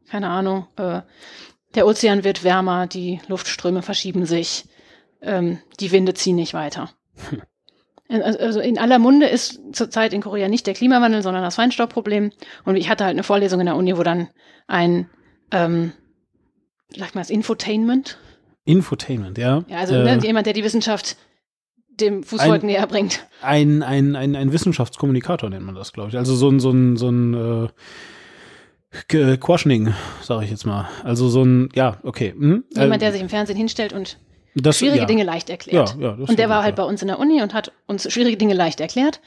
keine 0.09 0.29
Ahnung, 0.29 0.67
äh, 0.77 1.01
der 1.75 1.87
Ozean 1.87 2.23
wird 2.23 2.43
wärmer, 2.43 2.87
die 2.87 3.19
Luftströme 3.27 3.81
verschieben 3.81 4.25
sich, 4.25 4.65
ähm, 5.21 5.59
die 5.79 5.91
Winde 5.91 6.13
ziehen 6.13 6.37
nicht 6.37 6.53
weiter. 6.53 6.91
Hm. 7.29 7.41
Also, 8.07 8.39
also 8.39 8.59
in 8.59 8.77
aller 8.77 8.99
Munde 8.99 9.25
ist 9.25 9.59
zurzeit 9.71 10.13
in 10.13 10.21
Korea 10.21 10.47
nicht 10.47 10.67
der 10.67 10.75
Klimawandel, 10.75 11.23
sondern 11.23 11.43
das 11.43 11.55
Feinstaubproblem. 11.55 12.31
Und 12.63 12.75
ich 12.75 12.87
hatte 12.87 13.03
halt 13.03 13.15
eine 13.15 13.23
Vorlesung 13.23 13.59
in 13.59 13.65
der 13.65 13.75
Uni, 13.75 13.97
wo 13.97 14.03
dann 14.03 14.29
ein, 14.67 15.09
ähm, 15.51 15.91
sag 16.89 17.15
mal, 17.15 17.21
das 17.21 17.29
Infotainment. 17.29 18.17
Infotainment, 18.65 19.37
ja. 19.37 19.63
Ja, 19.67 19.77
also 19.77 19.95
ne, 19.95 20.17
äh, 20.17 20.25
jemand, 20.25 20.47
der 20.47 20.53
die 20.53 20.63
Wissenschaft 20.63 21.17
dem 21.99 22.23
Fußvolk 22.23 22.63
ein, 22.63 22.67
näher 22.67 22.87
bringt. 22.87 23.25
Ein, 23.41 23.83
ein, 23.83 24.15
ein, 24.15 24.35
ein 24.35 24.51
Wissenschaftskommunikator 24.51 25.49
nennt 25.49 25.65
man 25.65 25.75
das, 25.75 25.93
glaube 25.93 26.09
ich. 26.09 26.17
Also 26.17 26.35
so 26.35 26.49
ein, 26.49 26.59
so 26.59 26.71
ein, 26.71 26.97
so 26.97 27.09
ein 27.09 27.69
äh, 29.09 29.37
Quaschning, 29.37 29.93
sage 30.21 30.45
ich 30.45 30.51
jetzt 30.51 30.65
mal. 30.65 30.89
Also 31.03 31.29
so 31.29 31.43
ein, 31.43 31.69
ja, 31.73 31.97
okay. 32.03 32.33
Hm? 32.37 32.65
Jemand, 32.75 33.01
der 33.01 33.11
sich 33.11 33.21
im 33.21 33.29
Fernsehen 33.29 33.57
hinstellt 33.57 33.93
und 33.93 34.17
das, 34.55 34.79
schwierige 34.79 35.01
ja. 35.01 35.05
Dinge 35.05 35.23
leicht 35.23 35.49
erklärt. 35.49 35.95
Ja, 35.99 36.15
ja, 36.17 36.25
und 36.25 36.39
der 36.39 36.49
war 36.49 36.63
halt 36.63 36.75
bei 36.75 36.83
uns 36.83 37.01
in 37.01 37.09
der 37.09 37.19
Uni 37.19 37.41
und 37.41 37.53
hat 37.53 37.73
uns 37.87 38.11
schwierige 38.11 38.37
Dinge 38.37 38.53
leicht 38.53 38.79
erklärt. 38.79 39.19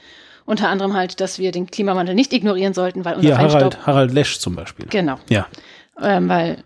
Unter 0.45 0.69
anderem 0.69 0.93
halt, 0.93 1.21
dass 1.21 1.37
wir 1.37 1.51
den 1.51 1.67
Klimawandel 1.67 2.15
nicht 2.15 2.33
ignorieren 2.33 2.73
sollten, 2.73 3.05
weil 3.05 3.15
unser 3.17 3.29
ja, 3.29 3.35
Feinstaub... 3.35 3.61
Harald, 3.61 3.87
Harald 3.87 4.11
Lesch 4.11 4.39
zum 4.39 4.55
Beispiel. 4.55 4.87
Genau. 4.89 5.19
Ja. 5.29 5.45
Ähm, 6.01 6.27
weil 6.29 6.63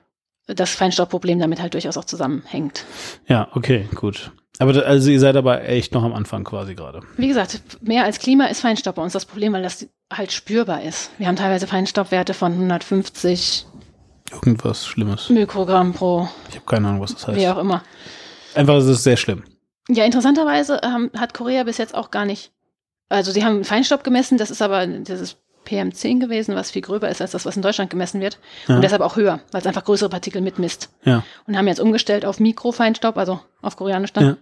das 0.47 0.71
Feinstaubproblem 0.71 1.39
damit 1.39 1.61
halt 1.61 1.73
durchaus 1.73 1.97
auch 1.97 2.05
zusammenhängt. 2.05 2.85
Ja, 3.27 3.47
okay, 3.53 3.87
gut. 3.95 4.31
Aber 4.59 4.85
also 4.85 5.09
ihr 5.09 5.19
seid 5.19 5.35
aber 5.35 5.67
echt 5.67 5.93
noch 5.93 6.03
am 6.03 6.13
Anfang 6.13 6.43
quasi 6.43 6.75
gerade. 6.75 7.01
Wie 7.17 7.27
gesagt, 7.27 7.61
mehr 7.81 8.03
als 8.03 8.19
Klima 8.19 8.45
ist 8.45 8.61
Feinstaub 8.61 8.95
bei 8.95 9.01
uns 9.01 9.13
das 9.13 9.25
Problem, 9.25 9.53
weil 9.53 9.63
das 9.63 9.87
halt 10.11 10.31
spürbar 10.31 10.83
ist. 10.83 11.09
Wir 11.17 11.27
haben 11.27 11.35
teilweise 11.35 11.65
Feinstaubwerte 11.65 12.33
von 12.33 12.51
150 12.51 13.65
irgendwas 14.31 14.85
Schlimmes. 14.85 15.29
Mikrogramm 15.29 15.93
pro. 15.93 16.27
Ich 16.49 16.55
habe 16.55 16.65
keine 16.65 16.87
Ahnung, 16.87 17.01
was 17.01 17.13
das 17.13 17.27
heißt. 17.27 17.39
Wie 17.39 17.47
auch 17.47 17.57
immer. 17.57 17.83
Einfach, 18.55 18.75
es 18.75 18.85
ist 18.85 19.03
sehr 19.03 19.17
schlimm. 19.17 19.43
Ja, 19.89 20.05
interessanterweise 20.05 20.79
ähm, 20.83 21.09
hat 21.17 21.33
Korea 21.33 21.63
bis 21.63 21.77
jetzt 21.77 21.95
auch 21.95 22.11
gar 22.11 22.25
nicht. 22.25 22.51
Also 23.09 23.31
sie 23.31 23.43
haben 23.43 23.63
Feinstaub 23.63 24.03
gemessen, 24.03 24.37
das 24.37 24.49
ist 24.49 24.61
aber 24.61 24.87
das 24.87 25.19
ist 25.19 25.37
PM10 25.65 26.19
gewesen, 26.19 26.55
was 26.55 26.71
viel 26.71 26.81
gröber 26.81 27.09
ist 27.09 27.21
als 27.21 27.31
das, 27.31 27.45
was 27.45 27.55
in 27.55 27.61
Deutschland 27.61 27.89
gemessen 27.89 28.21
wird. 28.21 28.39
Ja. 28.67 28.75
Und 28.75 28.81
deshalb 28.81 29.01
auch 29.01 29.15
höher, 29.15 29.39
weil 29.51 29.61
es 29.61 29.67
einfach 29.67 29.83
größere 29.83 30.09
Partikel 30.09 30.41
mitmisst. 30.41 30.89
Ja. 31.03 31.23
Und 31.47 31.57
haben 31.57 31.67
jetzt 31.67 31.79
umgestellt 31.79 32.25
auf 32.25 32.39
Mikrofeinstaub, 32.39 33.17
also 33.17 33.39
auf 33.61 33.75
Koreanisch 33.75 34.13
dann. 34.13 34.25
Ja. 34.25 34.37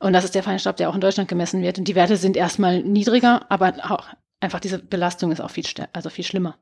Und 0.00 0.12
das 0.12 0.24
ist 0.24 0.34
der 0.34 0.42
Feinstaub, 0.42 0.76
der 0.76 0.90
auch 0.90 0.94
in 0.94 1.00
Deutschland 1.00 1.28
gemessen 1.28 1.62
wird. 1.62 1.78
Und 1.78 1.88
die 1.88 1.94
Werte 1.94 2.16
sind 2.16 2.36
erstmal 2.36 2.82
niedriger, 2.82 3.46
aber 3.48 3.74
auch 3.88 4.06
einfach 4.40 4.60
diese 4.60 4.78
Belastung 4.78 5.32
ist 5.32 5.40
auch 5.40 5.50
viel, 5.50 5.64
also 5.92 6.10
viel 6.10 6.24
schlimmer. 6.24 6.56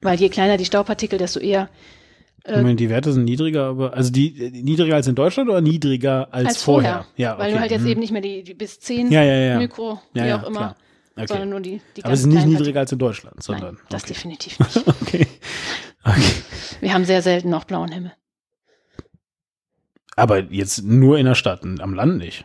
Weil 0.00 0.18
je 0.18 0.28
kleiner 0.30 0.56
die 0.56 0.64
Staubpartikel, 0.64 1.18
desto 1.18 1.40
eher 1.40 1.68
äh, 2.44 2.56
Moment, 2.56 2.80
die 2.80 2.88
Werte 2.88 3.12
sind 3.12 3.24
niedriger, 3.24 3.64
aber 3.64 3.94
also 3.94 4.10
die, 4.10 4.50
niedriger 4.62 4.94
als 4.94 5.06
in 5.06 5.14
Deutschland 5.14 5.50
oder 5.50 5.60
niedriger 5.60 6.28
als, 6.32 6.48
als 6.48 6.62
vorher? 6.62 6.92
vorher? 6.92 7.06
Ja, 7.16 7.34
okay. 7.34 7.42
Weil 7.42 7.52
du 7.52 7.60
halt 7.60 7.70
jetzt 7.70 7.82
hm. 7.82 7.88
eben 7.88 8.00
nicht 8.00 8.12
mehr 8.12 8.22
die, 8.22 8.42
die 8.42 8.54
bis 8.54 8.80
10 8.80 9.10
ja, 9.10 9.22
ja, 9.22 9.34
ja. 9.34 9.58
Mikro, 9.58 10.00
ja, 10.14 10.24
wie 10.24 10.32
auch 10.32 10.44
immer, 10.44 10.74
okay. 11.16 11.26
sondern 11.26 11.48
nur 11.50 11.60
die, 11.60 11.80
die 11.96 12.04
Aber 12.04 12.12
es 12.12 12.20
ist 12.20 12.26
nicht 12.26 12.46
niedriger 12.46 12.80
als 12.80 12.92
in 12.92 12.98
Deutschland, 12.98 13.42
sondern. 13.42 13.74
Nein, 13.74 13.84
das 13.88 14.04
okay. 14.04 14.14
definitiv 14.14 14.58
nicht. 14.58 14.76
okay. 14.86 15.26
okay. 16.04 16.32
Wir 16.80 16.94
haben 16.94 17.04
sehr 17.04 17.22
selten 17.22 17.50
noch 17.50 17.64
blauen 17.64 17.92
Himmel. 17.92 18.12
Aber 20.16 20.40
jetzt 20.40 20.84
nur 20.84 21.18
in 21.18 21.26
der 21.26 21.34
Stadt, 21.34 21.62
am 21.62 21.94
Land 21.94 22.18
nicht. 22.18 22.44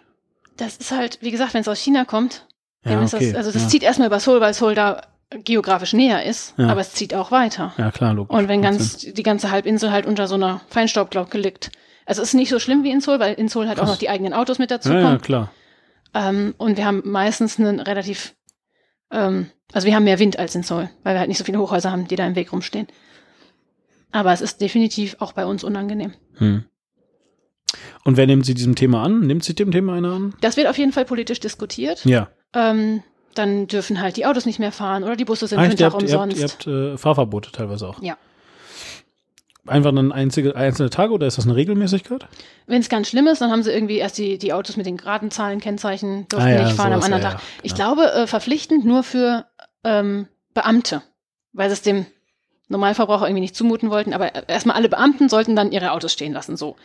Das 0.58 0.78
ist 0.78 0.92
halt, 0.92 1.20
wie 1.22 1.32
gesagt, 1.32 1.54
wenn 1.54 1.62
es 1.62 1.68
aus 1.68 1.80
China 1.80 2.06
kommt, 2.06 2.48
ja, 2.86 3.02
okay. 3.02 3.32
das, 3.32 3.36
also 3.36 3.52
das 3.52 3.68
zieht 3.68 3.84
erstmal 3.84 4.08
über 4.08 4.20
Seoul, 4.20 4.40
weil 4.40 4.54
Seoul 4.54 4.76
da 4.76 5.02
geografisch 5.44 5.94
näher 5.94 6.24
ist, 6.24 6.54
ja. 6.58 6.68
aber 6.68 6.82
es 6.82 6.94
zieht 6.94 7.14
auch 7.14 7.32
weiter. 7.32 7.74
Ja, 7.78 7.92
klar, 7.92 8.14
logisch. 8.14 8.38
Und 8.38 8.48
wenn 8.48 8.62
ganz 8.62 8.98
die 8.98 9.24
ganze 9.24 9.52
Halbinsel 9.52 9.92
halt 9.92 10.06
unter 10.06 10.28
so 10.28 10.36
einer 10.36 10.62
Feinstaubglocke 10.70 11.38
liegt. 11.38 11.72
Also 12.06 12.22
es 12.22 12.30
ist 12.30 12.34
nicht 12.36 12.50
so 12.50 12.60
schlimm 12.60 12.84
wie 12.84 12.92
in 12.92 13.02
Seoul, 13.02 13.20
weil 13.20 13.34
in 13.34 13.50
Seoul 13.50 13.68
halt 13.68 13.80
Krass. 13.80 13.90
auch 13.90 13.94
noch 13.94 14.00
die 14.00 14.10
eigenen 14.10 14.34
Autos 14.34 14.60
mit 14.60 14.70
dazu 14.70 14.94
ja, 14.94 15.02
kommen. 15.02 15.14
Ja, 15.14 15.20
klar. 15.20 15.52
Ähm, 16.14 16.54
und 16.58 16.78
wir 16.78 16.86
haben 16.86 17.02
meistens 17.04 17.60
einen 17.60 17.80
relativ, 17.80 18.36
ähm, 19.12 19.50
also 19.74 19.88
wir 19.88 19.96
haben 19.96 20.04
mehr 20.04 20.20
Wind 20.20 20.40
als 20.40 20.56
in 20.56 20.64
Seoul, 20.64 20.90
weil 21.04 21.16
wir 21.16 21.20
halt 21.20 21.28
nicht 21.28 21.38
so 21.38 21.44
viele 21.44 21.60
Hochhäuser 21.60 21.92
haben, 21.92 22.08
die 22.08 22.16
da 22.16 22.26
im 22.26 22.36
Weg 22.36 22.52
rumstehen. 22.52 22.88
Aber 24.12 24.32
es 24.32 24.42
ist 24.42 24.62
definitiv 24.62 25.18
auch 25.20 25.34
bei 25.34 25.46
uns 25.46 25.64
unangenehm. 25.64 26.14
Hm. 26.36 26.66
Und 28.04 28.18
wer 28.18 28.28
nimmt 28.28 28.46
sie 28.46 28.54
diesem 28.54 28.76
Thema 28.76 29.04
an? 29.04 29.22
Nimmt 29.22 29.44
sich 29.44 29.56
dem 29.56 29.72
Thema 29.72 29.94
einer 29.94 30.14
an? 30.14 30.36
Das 30.42 30.58
wird 30.58 30.68
auf 30.68 30.78
jeden 30.78 30.92
Fall 30.92 31.06
politisch 31.06 31.40
diskutiert. 31.40 32.06
Ja. 32.06 32.30
Ähm, 32.54 33.04
dann 33.34 33.68
dürfen 33.68 34.00
halt 34.00 34.16
die 34.18 34.26
Autos 34.26 34.46
nicht 34.46 34.60
mehr 34.60 34.72
fahren 34.72 35.04
oder 35.04 35.16
die 35.16 35.26
Busse 35.26 35.48
sind 35.48 35.60
ah, 35.60 35.68
Tag 35.68 35.94
umsonst. 35.94 36.38
Ihr 36.38 36.44
habt, 36.48 36.68
ihr 36.68 36.74
habt 36.74 36.94
äh, 36.94 36.98
Fahrverbote 36.98 37.52
teilweise 37.52 37.88
auch. 37.88 38.02
Ja. 38.02 38.18
Einfach 39.68 39.94
dann 39.94 40.12
einzige, 40.12 40.56
einzelne 40.56 40.92
Tage 40.92 41.12
oder 41.12 41.26
ist 41.26 41.40
das 41.40 41.46
eine 41.46 41.56
Regelmäßigkeit? 41.56 42.28
Wenn 42.68 42.82
es 42.82 42.90
ganz 42.90 43.10
schlimm 43.10 43.26
ist, 43.26 43.42
dann 43.42 43.52
haben 43.52 43.64
sie 43.64 43.72
irgendwie 43.72 43.98
erst 43.98 44.18
die, 44.20 44.38
die 44.38 44.54
Autos 44.54 44.78
mit 44.78 44.86
den 44.86 44.98
geraden 44.98 45.32
Zahlen, 45.32 45.60
Kennzeichen, 45.60 46.28
durften 46.28 46.50
ah, 46.50 46.54
ja, 46.54 46.64
nicht 46.66 46.76
fahren 46.76 46.94
am 46.94 47.02
anderen 47.02 47.24
ja, 47.24 47.32
Tag. 47.32 47.40
Ja, 47.40 47.46
ich 47.64 47.74
genau. 47.74 47.96
glaube, 47.96 48.14
äh, 48.14 48.28
verpflichtend 48.28 48.86
nur 48.86 49.02
für 49.02 49.46
ähm, 49.84 50.28
Beamte, 50.54 51.02
weil 51.52 51.70
sie 51.70 51.74
es 51.74 51.82
dem 51.82 52.06
Normalverbraucher 52.68 53.26
irgendwie 53.26 53.42
nicht 53.42 53.56
zumuten 53.56 53.90
wollten. 53.90 54.14
Aber 54.14 54.48
erstmal 54.48 54.76
alle 54.76 54.90
Beamten 54.90 55.30
sollten 55.30 55.56
dann 55.56 55.72
ihre 55.72 55.92
Autos 55.92 56.14
stehen 56.14 56.34
lassen, 56.34 56.58
so. 56.58 56.76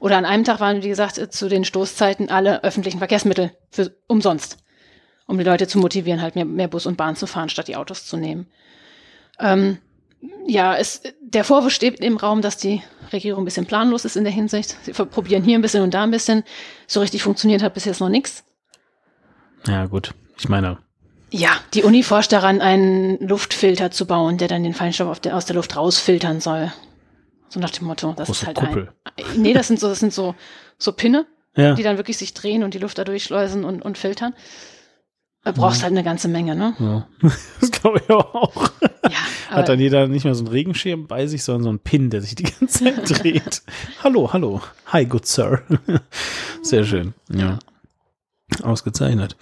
Oder 0.00 0.16
an 0.18 0.24
einem 0.24 0.42
Tag 0.42 0.58
waren, 0.58 0.82
wie 0.82 0.88
gesagt, 0.88 1.32
zu 1.32 1.48
den 1.48 1.64
Stoßzeiten 1.64 2.30
alle 2.30 2.64
öffentlichen 2.64 2.98
Verkehrsmittel 2.98 3.52
für 3.70 3.94
umsonst, 4.08 4.58
um 5.26 5.38
die 5.38 5.44
Leute 5.44 5.68
zu 5.68 5.78
motivieren, 5.78 6.20
halt 6.20 6.34
mehr, 6.34 6.44
mehr 6.44 6.68
Bus 6.68 6.86
und 6.86 6.96
Bahn 6.96 7.14
zu 7.14 7.28
fahren, 7.28 7.48
statt 7.48 7.68
die 7.68 7.76
Autos 7.76 8.04
zu 8.04 8.16
nehmen. 8.16 8.48
Ähm, 9.38 9.78
ja, 10.46 10.76
es, 10.76 11.02
der 11.20 11.44
Vorwurf 11.44 11.72
steht 11.72 12.00
im 12.00 12.16
Raum, 12.16 12.42
dass 12.42 12.56
die 12.56 12.82
Regierung 13.12 13.42
ein 13.42 13.44
bisschen 13.44 13.66
planlos 13.66 14.04
ist 14.04 14.16
in 14.16 14.24
der 14.24 14.32
Hinsicht. 14.32 14.76
Sie 14.82 14.92
probieren 14.92 15.42
hier 15.42 15.58
ein 15.58 15.62
bisschen 15.62 15.82
und 15.82 15.94
da 15.94 16.02
ein 16.02 16.10
bisschen. 16.10 16.44
So 16.86 17.00
richtig 17.00 17.22
funktioniert 17.22 17.62
hat 17.62 17.74
bis 17.74 17.84
jetzt 17.84 18.00
noch 18.00 18.08
nichts. 18.08 18.44
Ja, 19.66 19.86
gut. 19.86 20.14
Ich 20.38 20.48
meine. 20.48 20.78
Ja, 21.30 21.50
die 21.72 21.82
Uni 21.82 22.02
forscht 22.02 22.32
daran, 22.32 22.60
einen 22.60 23.18
Luftfilter 23.26 23.90
zu 23.90 24.06
bauen, 24.06 24.38
der 24.38 24.48
dann 24.48 24.62
den 24.62 24.74
Feinstaub 24.74 25.20
der, 25.22 25.36
aus 25.36 25.46
der 25.46 25.56
Luft 25.56 25.76
rausfiltern 25.76 26.40
soll. 26.40 26.72
So 27.48 27.60
nach 27.60 27.70
dem 27.70 27.86
Motto, 27.86 28.12
das 28.16 28.26
Große 28.26 28.42
ist 28.42 28.46
halt 28.46 28.56
Kuppel. 28.56 28.92
ein. 29.16 29.42
Nee, 29.42 29.52
das 29.52 29.68
sind 29.68 29.80
so, 29.80 29.88
das 29.88 30.00
sind 30.00 30.12
so, 30.12 30.34
so 30.78 30.92
Pinne, 30.92 31.26
ja. 31.56 31.74
die 31.74 31.82
dann 31.82 31.96
wirklich 31.96 32.18
sich 32.18 32.34
drehen 32.34 32.62
und 32.62 32.74
die 32.74 32.78
Luft 32.78 32.98
da 32.98 33.04
durchschleusen 33.04 33.64
und, 33.64 33.82
und 33.82 33.98
filtern. 33.98 34.34
Du 35.44 35.52
brauchst 35.52 35.78
ja. 35.78 35.84
halt 35.84 35.92
eine 35.92 36.02
ganze 36.02 36.28
Menge, 36.28 36.56
ne? 36.56 36.74
Ja. 36.78 37.06
Das 37.60 37.70
glaube 37.70 38.00
ich 38.02 38.10
auch. 38.10 38.70
Ja, 39.04 39.56
Hat 39.56 39.68
dann 39.68 39.78
jeder 39.78 40.08
nicht 40.08 40.24
mehr 40.24 40.34
so 40.34 40.44
einen 40.44 40.52
Regenschirm 40.52 41.06
bei 41.06 41.26
sich, 41.26 41.44
sondern 41.44 41.62
so 41.62 41.68
einen 41.68 41.78
Pin, 41.80 42.08
der 42.10 42.22
sich 42.22 42.34
die 42.34 42.44
ganze 42.44 42.84
Zeit 42.84 43.10
dreht. 43.22 43.62
hallo, 44.02 44.32
hallo. 44.32 44.62
Hi, 44.86 45.04
good 45.04 45.26
sir. 45.26 45.62
Sehr 46.62 46.84
schön. 46.84 47.12
Ja. 47.30 47.58
Ausgezeichnet. 48.62 49.36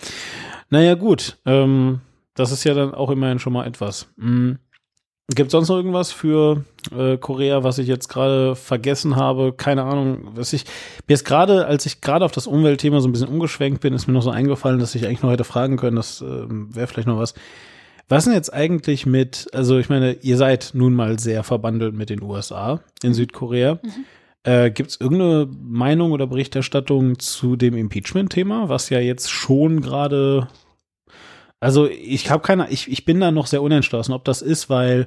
Naja, 0.70 0.94
gut. 0.94 1.38
Ähm, 1.46 2.00
das 2.34 2.50
ist 2.50 2.64
ja 2.64 2.74
dann 2.74 2.94
auch 2.94 3.10
immerhin 3.10 3.38
schon 3.38 3.52
mal 3.52 3.66
etwas. 3.66 4.08
Mhm. 4.16 4.58
Gibt 5.28 5.48
es 5.48 5.52
sonst 5.52 5.68
noch 5.68 5.76
irgendwas 5.76 6.12
für 6.12 6.64
äh, 6.96 7.16
Korea, 7.16 7.62
was 7.62 7.78
ich 7.78 7.86
jetzt 7.86 8.08
gerade 8.08 8.56
vergessen 8.56 9.16
habe? 9.16 9.52
Keine 9.52 9.84
Ahnung, 9.84 10.32
was 10.34 10.52
ich 10.52 10.64
mir 11.06 11.14
ist 11.14 11.24
gerade, 11.24 11.66
als 11.66 11.86
ich 11.86 12.00
gerade 12.00 12.24
auf 12.24 12.32
das 12.32 12.46
Umweltthema 12.46 13.00
so 13.00 13.08
ein 13.08 13.12
bisschen 13.12 13.28
umgeschwenkt 13.28 13.80
bin, 13.80 13.94
ist 13.94 14.08
mir 14.08 14.12
noch 14.12 14.22
so 14.22 14.30
eingefallen, 14.30 14.80
dass 14.80 14.94
ich 14.94 15.06
eigentlich 15.06 15.22
noch 15.22 15.30
hätte 15.30 15.44
fragen 15.44 15.76
können. 15.76 15.96
Das 15.96 16.20
äh, 16.20 16.26
wäre 16.26 16.86
vielleicht 16.86 17.08
noch 17.08 17.18
was. 17.18 17.34
Was 18.08 18.24
denn 18.24 18.34
jetzt 18.34 18.52
eigentlich 18.52 19.06
mit, 19.06 19.48
also 19.52 19.78
ich 19.78 19.88
meine, 19.88 20.14
ihr 20.20 20.36
seid 20.36 20.72
nun 20.74 20.92
mal 20.92 21.18
sehr 21.18 21.44
verbandelt 21.44 21.94
mit 21.94 22.10
den 22.10 22.20
USA 22.22 22.80
in. 23.02 23.14
Südkorea. 23.14 23.78
Mhm. 23.82 24.04
Äh, 24.44 24.70
Gibt 24.72 24.90
es 24.90 25.00
irgendeine 25.00 25.48
Meinung 25.62 26.10
oder 26.10 26.26
Berichterstattung 26.26 27.18
zu 27.20 27.54
dem 27.56 27.74
Impeachment-Thema, 27.74 28.68
was 28.68 28.90
ja 28.90 28.98
jetzt 28.98 29.30
schon 29.30 29.80
gerade 29.80 30.48
also 31.62 31.88
ich 31.88 32.28
habe 32.28 32.42
keine, 32.42 32.68
ich, 32.70 32.90
ich 32.90 33.04
bin 33.04 33.20
da 33.20 33.30
noch 33.30 33.46
sehr 33.46 33.62
unentschlossen, 33.62 34.12
ob 34.12 34.24
das 34.24 34.42
ist, 34.42 34.68
weil, 34.68 35.06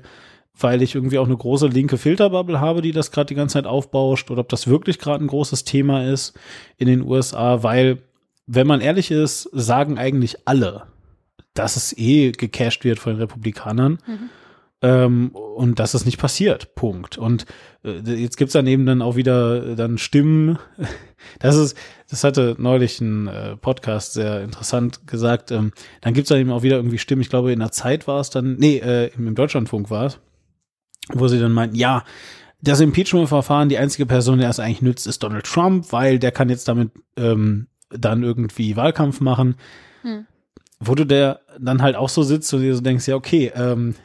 weil 0.57 0.81
ich 0.81 0.95
irgendwie 0.95 1.17
auch 1.17 1.25
eine 1.25 1.35
große 1.35 1.67
linke 1.67 1.97
Filterbubble 1.97 2.61
habe, 2.61 2.81
die 2.81 2.93
das 2.93 3.11
gerade 3.11 3.27
die 3.27 3.35
ganze 3.35 3.55
Zeit 3.55 3.67
aufbauscht, 3.67 4.31
oder 4.31 4.39
ob 4.39 4.47
das 4.47 4.65
wirklich 4.65 4.97
gerade 4.97 5.21
ein 5.21 5.27
großes 5.27 5.65
Thema 5.65 6.09
ist 6.09 6.33
in 6.77 6.87
den 6.87 7.01
USA, 7.01 7.61
weil, 7.61 7.97
wenn 8.47 8.67
man 8.67 8.79
ehrlich 8.79 9.11
ist, 9.11 9.49
sagen 9.51 9.97
eigentlich 9.97 10.47
alle, 10.47 10.83
dass 11.55 11.75
es 11.75 11.97
eh 11.97 12.31
gecasht 12.31 12.85
wird 12.85 12.99
von 12.99 13.11
den 13.11 13.21
Republikanern. 13.21 13.99
Mhm. 14.07 14.29
Ähm, 14.81 15.29
und 15.29 15.79
dass 15.79 15.93
es 15.93 16.05
nicht 16.05 16.19
passiert. 16.19 16.75
Punkt. 16.75 17.17
Und 17.17 17.45
äh, 17.83 17.99
jetzt 18.01 18.37
gibt's 18.37 18.53
dann 18.53 18.67
eben 18.67 18.85
dann 18.85 19.01
auch 19.01 19.15
wieder 19.15 19.65
äh, 19.65 19.75
dann 19.75 19.97
Stimmen. 19.97 20.59
Das 21.39 21.55
ist, 21.55 21.75
das 22.07 22.23
hatte 22.23 22.55
neulich 22.59 23.01
ein 23.01 23.25
äh, 23.25 23.57
Podcast 23.57 24.13
sehr 24.13 24.43
interessant 24.43 25.07
gesagt. 25.07 25.49
Ähm, 25.49 25.71
dann 26.01 26.13
gibt's 26.13 26.29
dann 26.29 26.37
eben 26.37 26.51
auch 26.51 26.61
wieder 26.61 26.75
irgendwie 26.75 26.99
Stimmen. 26.99 27.23
Ich 27.23 27.31
glaube, 27.31 27.51
in 27.51 27.57
der 27.61 27.71
Zeit 27.71 28.07
war 28.07 28.19
es 28.19 28.29
dann, 28.29 28.57
nee, 28.57 28.77
äh, 28.77 29.09
im 29.17 29.33
Deutschlandfunk 29.33 29.89
war 29.89 30.05
es, 30.05 30.19
wo 31.13 31.27
sie 31.27 31.39
dann 31.39 31.51
meinten, 31.51 31.77
ja, 31.77 32.03
das 32.61 32.79
Impeachment-Verfahren, 32.79 33.69
die 33.69 33.79
einzige 33.79 34.05
Person, 34.05 34.37
der 34.37 34.51
es 34.51 34.59
eigentlich 34.59 34.83
nützt, 34.83 35.07
ist 35.07 35.23
Donald 35.23 35.45
Trump, 35.45 35.91
weil 35.91 36.19
der 36.19 36.31
kann 36.31 36.49
jetzt 36.49 36.67
damit 36.67 36.91
ähm, 37.17 37.69
dann 37.89 38.21
irgendwie 38.21 38.75
Wahlkampf 38.75 39.19
machen. 39.19 39.55
Hm 40.03 40.27
wo 40.79 40.95
du 40.95 41.05
der 41.05 41.41
dann 41.59 41.81
halt 41.81 41.95
auch 41.95 42.09
so 42.09 42.23
sitzt 42.23 42.53
und 42.53 42.61
dir 42.61 42.75
so 42.75 42.81
denkst, 42.81 43.07
ja, 43.07 43.15
okay, 43.15 43.51
ähm, 43.55 43.95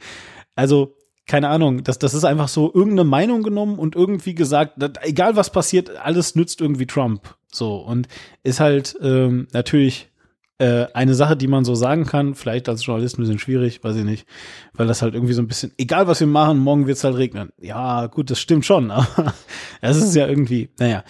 also 0.56 0.96
keine 1.26 1.48
Ahnung, 1.48 1.84
das, 1.84 1.98
das 1.98 2.12
ist 2.12 2.24
einfach 2.24 2.48
so 2.48 2.70
irgendeine 2.74 3.08
Meinung 3.08 3.42
genommen 3.42 3.78
und 3.78 3.96
irgendwie 3.96 4.34
gesagt, 4.34 4.74
dass, 4.76 4.92
egal 5.02 5.36
was 5.36 5.50
passiert, 5.50 5.96
alles 5.96 6.34
nützt 6.34 6.60
irgendwie 6.60 6.86
Trump. 6.86 7.34
So, 7.50 7.76
und 7.76 8.08
ist 8.42 8.60
halt 8.60 8.96
ähm, 9.00 9.48
natürlich 9.52 10.10
äh, 10.58 10.86
eine 10.92 11.14
Sache, 11.14 11.36
die 11.36 11.46
man 11.46 11.64
so 11.64 11.74
sagen 11.74 12.04
kann, 12.04 12.34
vielleicht 12.34 12.68
als 12.68 12.84
Journalist 12.84 13.18
ein 13.18 13.22
bisschen 13.22 13.38
schwierig, 13.38 13.82
weiß 13.82 13.96
ich 13.96 14.04
nicht, 14.04 14.26
weil 14.74 14.86
das 14.86 15.02
halt 15.02 15.14
irgendwie 15.14 15.32
so 15.32 15.40
ein 15.40 15.48
bisschen, 15.48 15.72
egal 15.78 16.06
was 16.06 16.20
wir 16.20 16.26
machen, 16.26 16.58
morgen 16.58 16.86
wird's 16.86 17.04
halt 17.04 17.16
regnen. 17.16 17.50
Ja, 17.58 18.06
gut, 18.06 18.30
das 18.30 18.38
stimmt 18.38 18.66
schon, 18.66 18.90
aber 18.90 19.34
es 19.80 19.96
ist 19.96 20.14
ja 20.14 20.26
irgendwie, 20.26 20.70
naja. 20.78 21.04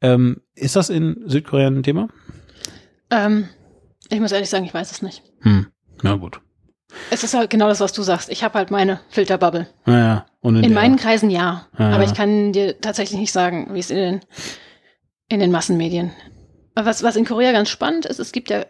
Ähm, 0.00 0.40
ist 0.54 0.76
das 0.76 0.88
in 0.88 1.22
Südkorea 1.26 1.68
ein 1.68 1.82
Thema? 1.82 2.08
Ähm, 3.10 3.48
ich 4.12 4.20
muss 4.20 4.32
ehrlich 4.32 4.50
sagen, 4.50 4.64
ich 4.64 4.74
weiß 4.74 4.90
es 4.90 5.02
nicht. 5.02 5.22
Hm, 5.40 5.66
na 6.02 6.14
gut. 6.16 6.40
Es 7.10 7.24
ist 7.24 7.32
halt 7.34 7.48
genau 7.48 7.68
das, 7.68 7.80
was 7.80 7.92
du 7.94 8.02
sagst. 8.02 8.30
Ich 8.30 8.44
habe 8.44 8.58
halt 8.58 8.70
meine 8.70 9.00
Filterbubble. 9.08 9.66
Ja, 9.86 10.26
Und 10.40 10.56
in, 10.56 10.64
in 10.64 10.74
meinen 10.74 10.96
Kreisen 10.96 11.30
ja. 11.30 11.66
ja. 11.78 11.90
Aber 11.90 12.04
ich 12.04 12.12
kann 12.12 12.52
dir 12.52 12.78
tatsächlich 12.80 13.18
nicht 13.18 13.32
sagen, 13.32 13.70
wie 13.72 13.78
es 13.78 13.90
in 13.90 13.96
den, 13.96 14.20
in 15.28 15.40
den 15.40 15.50
Massenmedien. 15.50 16.10
Was, 16.74 17.02
was 17.02 17.16
in 17.16 17.24
Korea 17.24 17.52
ganz 17.52 17.70
spannend 17.70 18.04
ist, 18.04 18.18
es 18.18 18.32
gibt 18.32 18.50
ja 18.50 18.66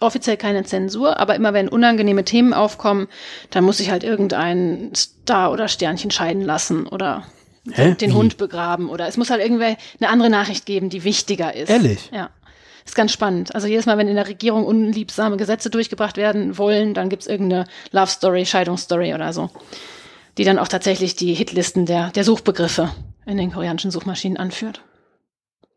offiziell 0.00 0.36
keine 0.36 0.64
Zensur, 0.64 1.18
aber 1.18 1.34
immer 1.34 1.52
wenn 1.52 1.68
unangenehme 1.68 2.24
Themen 2.24 2.52
aufkommen, 2.52 3.08
dann 3.50 3.64
muss 3.64 3.78
sich 3.78 3.90
halt 3.90 4.04
irgendein 4.04 4.92
Star 4.94 5.50
oder 5.52 5.68
Sternchen 5.68 6.10
scheiden 6.10 6.42
lassen 6.42 6.86
oder 6.86 7.24
Hä? 7.72 7.94
den 7.94 8.10
wie? 8.10 8.14
Hund 8.14 8.36
begraben 8.36 8.88
oder 8.88 9.08
es 9.08 9.16
muss 9.16 9.30
halt 9.30 9.40
irgendwer 9.40 9.76
eine 10.00 10.08
andere 10.10 10.30
Nachricht 10.30 10.66
geben, 10.66 10.90
die 10.90 11.04
wichtiger 11.04 11.54
ist. 11.54 11.70
Ehrlich? 11.70 12.10
Ja 12.12 12.30
ist 12.84 12.94
ganz 12.94 13.12
spannend. 13.12 13.54
Also 13.54 13.66
jedes 13.66 13.86
Mal, 13.86 13.98
wenn 13.98 14.08
in 14.08 14.16
der 14.16 14.28
Regierung 14.28 14.64
unliebsame 14.64 15.36
Gesetze 15.36 15.70
durchgebracht 15.70 16.16
werden 16.16 16.58
wollen, 16.58 16.94
dann 16.94 17.08
gibt's 17.08 17.26
irgendeine 17.26 17.66
Love 17.92 18.10
Story, 18.10 18.44
Scheidungsstory 18.46 19.14
oder 19.14 19.32
so, 19.32 19.50
die 20.36 20.44
dann 20.44 20.58
auch 20.58 20.68
tatsächlich 20.68 21.16
die 21.16 21.34
Hitlisten 21.34 21.86
der, 21.86 22.10
der 22.10 22.24
Suchbegriffe 22.24 22.90
in 23.26 23.38
den 23.38 23.52
koreanischen 23.52 23.90
Suchmaschinen 23.90 24.36
anführt. 24.36 24.82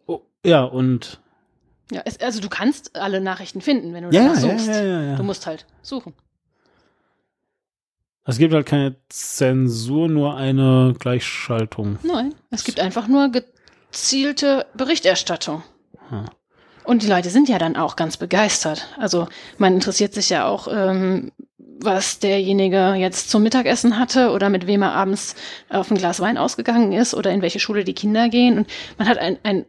Oh, 0.05 0.21
ja, 0.45 0.63
und 0.63 1.21
ja, 1.91 2.01
es, 2.03 2.19
also 2.19 2.41
du 2.41 2.49
kannst 2.49 2.95
alle 2.95 3.21
Nachrichten 3.21 3.61
finden, 3.61 3.93
wenn 3.93 4.03
du 4.03 4.09
ja, 4.09 4.23
danach 4.23 4.35
suchst. 4.35 4.67
Ja, 4.67 4.83
ja, 4.83 5.01
ja, 5.03 5.15
Du 5.15 5.23
musst 5.23 5.47
halt 5.47 5.65
suchen. 5.81 6.13
Es 8.25 8.37
gibt 8.37 8.53
halt 8.53 8.65
keine 8.65 8.97
Zensur, 9.07 10.09
nur 10.09 10.35
eine 10.35 10.93
Gleichschaltung. 10.99 11.97
Nein, 12.03 12.35
es 12.49 12.65
gibt 12.65 12.81
einfach 12.81 13.07
nur 13.07 13.31
gezielte 13.31 14.65
Berichterstattung. 14.73 15.63
Hm. 16.09 16.25
Und 16.87 17.03
die 17.03 17.07
Leute 17.07 17.29
sind 17.29 17.49
ja 17.49 17.59
dann 17.59 17.75
auch 17.75 17.97
ganz 17.97 18.15
begeistert. 18.15 18.87
Also 18.97 19.27
man 19.57 19.73
interessiert 19.73 20.13
sich 20.13 20.29
ja 20.29 20.47
auch, 20.47 20.69
ähm, 20.71 21.33
was 21.57 22.19
derjenige 22.19 22.93
jetzt 22.93 23.29
zum 23.29 23.43
Mittagessen 23.43 23.99
hatte 23.99 24.31
oder 24.31 24.49
mit 24.49 24.67
wem 24.67 24.83
er 24.83 24.93
abends 24.93 25.35
auf 25.67 25.91
ein 25.91 25.97
Glas 25.97 26.21
Wein 26.21 26.37
ausgegangen 26.37 26.93
ist 26.93 27.13
oder 27.13 27.29
in 27.31 27.41
welche 27.41 27.59
Schule 27.59 27.83
die 27.83 27.93
Kinder 27.93 28.29
gehen. 28.29 28.59
Und 28.59 28.69
man 28.97 29.09
hat 29.09 29.17
ein, 29.17 29.37
ein 29.43 29.65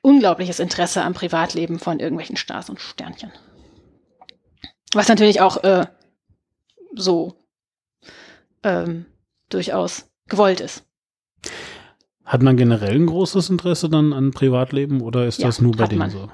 unglaubliches 0.00 0.60
Interesse 0.60 1.02
am 1.02 1.12
Privatleben 1.12 1.78
von 1.78 2.00
irgendwelchen 2.00 2.38
Stars 2.38 2.70
und 2.70 2.80
Sternchen. 2.80 3.32
Was 4.94 5.08
natürlich 5.08 5.42
auch 5.42 5.62
äh, 5.62 5.84
so 6.94 7.34
ähm, 8.62 9.04
durchaus 9.50 10.08
gewollt 10.26 10.60
ist. 10.62 10.84
Hat 12.30 12.42
man 12.42 12.56
generell 12.56 12.94
ein 12.94 13.06
großes 13.06 13.50
Interesse 13.50 13.88
dann 13.88 14.12
an 14.12 14.30
Privatleben 14.30 15.00
oder 15.00 15.26
ist 15.26 15.40
ja, 15.40 15.48
das 15.48 15.60
nur 15.60 15.72
bei 15.72 15.88
denen 15.88 15.98
man. 15.98 16.10
so? 16.10 16.30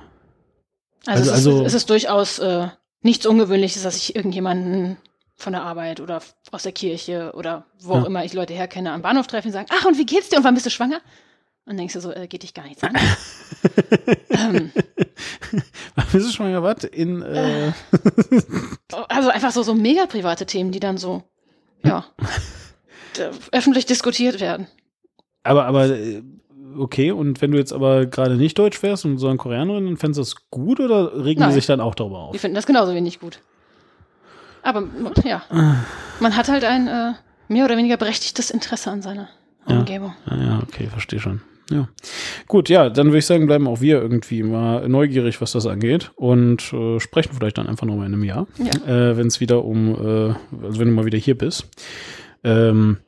Also, 1.06 1.06
also, 1.06 1.20
es, 1.22 1.26
ist, 1.26 1.32
also 1.32 1.64
es 1.64 1.74
ist 1.74 1.88
durchaus 1.88 2.38
äh, 2.38 2.68
nichts 3.00 3.24
Ungewöhnliches, 3.24 3.82
dass 3.82 3.96
ich 3.96 4.14
irgendjemanden 4.14 4.98
von 5.36 5.54
der 5.54 5.62
Arbeit 5.62 6.00
oder 6.02 6.20
aus 6.52 6.64
der 6.64 6.72
Kirche 6.72 7.32
oder 7.34 7.64
wo 7.80 7.94
ja. 7.94 8.02
auch 8.02 8.04
immer 8.04 8.26
ich 8.26 8.34
Leute 8.34 8.52
herkenne 8.52 8.92
am 8.92 9.00
Bahnhof 9.00 9.26
treffe 9.26 9.48
und 9.48 9.52
sagen, 9.52 9.68
ach 9.70 9.86
und 9.86 9.96
wie 9.96 10.04
geht's 10.04 10.28
dir 10.28 10.36
und 10.36 10.44
wann 10.44 10.52
bist 10.52 10.66
du 10.66 10.70
schwanger? 10.70 11.00
Und 11.64 11.78
denkst 11.78 11.94
du 11.94 12.00
so, 12.02 12.12
äh, 12.12 12.26
geht 12.26 12.42
dich 12.42 12.52
gar 12.52 12.66
nichts 12.66 12.82
an. 12.82 12.94
ähm, 14.28 14.72
wann 15.94 16.06
bist 16.12 16.26
du 16.26 16.30
schwanger? 16.30 16.62
Was? 16.62 16.84
In, 16.84 17.22
äh, 17.22 17.72
also 19.08 19.30
einfach 19.30 19.50
so, 19.50 19.62
so 19.62 19.74
mega 19.74 20.04
private 20.04 20.44
Themen, 20.44 20.72
die 20.72 20.80
dann 20.80 20.98
so, 20.98 21.22
ja, 21.82 22.04
öffentlich 23.50 23.86
diskutiert 23.86 24.40
werden 24.40 24.66
aber, 25.46 25.66
aber 25.66 25.86
äh, 25.86 26.22
okay, 26.78 27.10
und 27.10 27.40
wenn 27.40 27.52
du 27.52 27.58
jetzt 27.58 27.72
aber 27.72 28.06
gerade 28.06 28.36
nicht 28.36 28.58
Deutsch 28.58 28.82
wärst 28.82 29.04
und 29.04 29.18
so 29.18 29.28
ein 29.28 29.38
Koreanerin, 29.38 29.86
dann 29.86 29.96
fändest 29.96 30.18
du 30.18 30.22
das 30.22 30.50
gut 30.50 30.80
oder 30.80 31.24
regen 31.24 31.40
Nein. 31.40 31.50
die 31.50 31.54
sich 31.54 31.66
dann 31.66 31.80
auch 31.80 31.94
darüber 31.94 32.18
auf? 32.18 32.32
Die 32.32 32.38
finden 32.38 32.54
das 32.54 32.66
genauso 32.66 32.94
wenig 32.94 33.20
gut. 33.20 33.40
Aber 34.62 34.84
ja, 35.24 35.42
man 36.20 36.36
hat 36.36 36.48
halt 36.48 36.64
ein 36.64 36.88
äh, 36.88 37.12
mehr 37.48 37.64
oder 37.64 37.76
weniger 37.76 37.96
berechtigtes 37.96 38.50
Interesse 38.50 38.90
an 38.90 39.00
seiner 39.00 39.28
ja. 39.68 39.78
Umgebung. 39.78 40.14
Ja, 40.28 40.36
ja, 40.36 40.62
okay, 40.62 40.88
verstehe 40.88 41.20
schon. 41.20 41.40
Ja. 41.70 41.88
Gut, 42.46 42.68
ja, 42.68 42.90
dann 42.90 43.08
würde 43.08 43.18
ich 43.18 43.26
sagen, 43.26 43.46
bleiben 43.46 43.66
auch 43.66 43.80
wir 43.80 44.00
irgendwie 44.00 44.42
mal 44.44 44.88
neugierig, 44.88 45.40
was 45.40 45.52
das 45.52 45.66
angeht 45.66 46.12
und 46.14 46.72
äh, 46.72 47.00
sprechen 47.00 47.32
vielleicht 47.36 47.58
dann 47.58 47.66
einfach 47.66 47.86
nochmal 47.86 48.06
in 48.06 48.14
einem 48.14 48.24
Jahr, 48.24 48.46
ja. 48.58 49.10
äh, 49.10 49.16
wenn 49.16 49.26
es 49.26 49.40
wieder 49.40 49.64
um, 49.64 49.94
äh, 49.94 50.34
also 50.64 50.78
wenn 50.78 50.88
du 50.88 50.94
mal 50.94 51.06
wieder 51.06 51.18
hier 51.18 51.36
bist. 51.36 51.68
Ähm, 52.44 52.98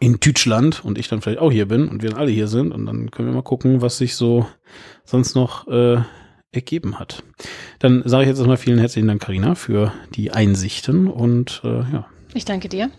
in 0.00 0.18
Deutschland 0.20 0.84
und 0.84 0.98
ich 0.98 1.08
dann 1.08 1.20
vielleicht 1.20 1.40
auch 1.40 1.50
hier 1.50 1.66
bin 1.66 1.88
und 1.88 2.02
wir 2.02 2.16
alle 2.16 2.30
hier 2.30 2.48
sind 2.48 2.72
und 2.72 2.86
dann 2.86 3.10
können 3.10 3.28
wir 3.28 3.34
mal 3.34 3.42
gucken, 3.42 3.80
was 3.80 3.98
sich 3.98 4.16
so 4.16 4.46
sonst 5.04 5.34
noch 5.34 5.68
äh, 5.68 5.98
ergeben 6.52 6.98
hat. 6.98 7.22
Dann 7.78 8.02
sage 8.04 8.24
ich 8.24 8.28
jetzt 8.28 8.38
erstmal 8.38 8.56
vielen 8.56 8.78
herzlichen 8.78 9.08
Dank, 9.08 9.22
Karina, 9.22 9.54
für 9.54 9.92
die 10.14 10.30
Einsichten 10.30 11.08
und 11.08 11.60
äh, 11.64 11.80
ja. 11.92 12.06
Ich 12.32 12.44
danke 12.44 12.68
dir. 12.68 12.90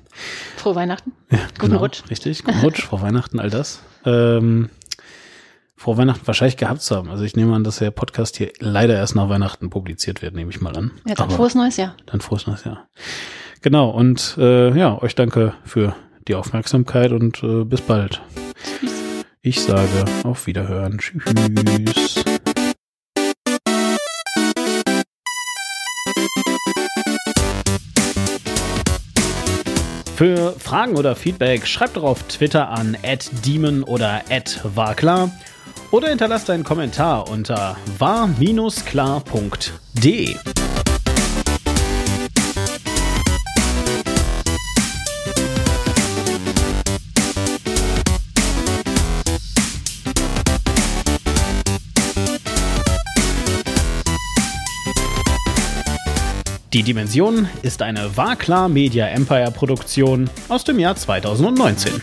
Frohe 0.55 0.75
Weihnachten. 0.75 1.11
Ja, 1.29 1.39
Guten 1.59 1.71
genau, 1.71 1.79
Rutsch. 1.79 2.03
Richtig, 2.09 2.43
guten 2.43 2.59
Rutsch, 2.59 2.81
frohe 2.81 3.01
Weihnachten, 3.01 3.39
all 3.39 3.49
das. 3.49 3.81
Ähm, 4.05 4.69
vor 5.75 5.97
Weihnachten 5.97 6.25
wahrscheinlich 6.25 6.57
gehabt 6.57 6.81
zu 6.81 6.95
haben. 6.95 7.09
Also 7.09 7.25
ich 7.25 7.35
nehme 7.35 7.53
an, 7.53 7.63
dass 7.63 7.79
der 7.79 7.91
Podcast 7.91 8.37
hier 8.37 8.51
leider 8.59 8.95
erst 8.95 9.15
nach 9.15 9.29
Weihnachten 9.29 9.69
publiziert 9.69 10.21
wird, 10.21 10.33
nehme 10.33 10.49
ich 10.49 10.61
mal 10.61 10.75
an. 10.75 10.91
Ja, 11.05 11.15
dann 11.15 11.27
Aber 11.27 11.35
frohes 11.35 11.53
neues 11.53 11.77
Jahr. 11.77 11.95
Dann 12.05 12.21
frohes 12.21 12.47
neues 12.47 12.63
Jahr. 12.63 12.87
Genau, 13.61 13.89
und 13.89 14.35
äh, 14.37 14.77
ja, 14.77 15.01
euch 15.01 15.15
danke 15.15 15.53
für 15.65 15.95
die 16.28 16.36
Aufmerksamkeit 16.36 17.11
und 17.11 17.43
äh, 17.43 17.63
bis 17.63 17.82
bald. 17.82 18.21
Ich 19.41 19.61
sage 19.61 20.05
auf 20.23 20.47
Wiederhören. 20.47 20.97
Tschüss. 20.97 22.23
Für 30.15 30.53
Fragen 30.53 30.95
oder 30.95 31.15
Feedback 31.17 31.67
schreibt 31.67 31.97
doch 31.97 32.03
auf 32.03 32.23
Twitter 32.23 32.69
an 32.69 32.97
@demon 33.45 33.84
oder 33.84 34.21
@warklar 34.63 35.30
oder 35.91 36.07
hinterlasst 36.07 36.49
einen 36.49 36.63
Kommentar 36.63 37.30
unter 37.30 37.76
war-klar.de. 37.97 38.76
Die 56.76 56.84
Dimension 56.84 57.47
ist 57.61 57.82
eine 57.82 58.17
Warklar 58.17 58.67
Media 58.67 59.07
Empire 59.07 59.49
Produktion 59.49 60.30
aus 60.49 60.65
dem 60.65 60.78
Jahr 60.78 60.97
2019. 60.97 62.01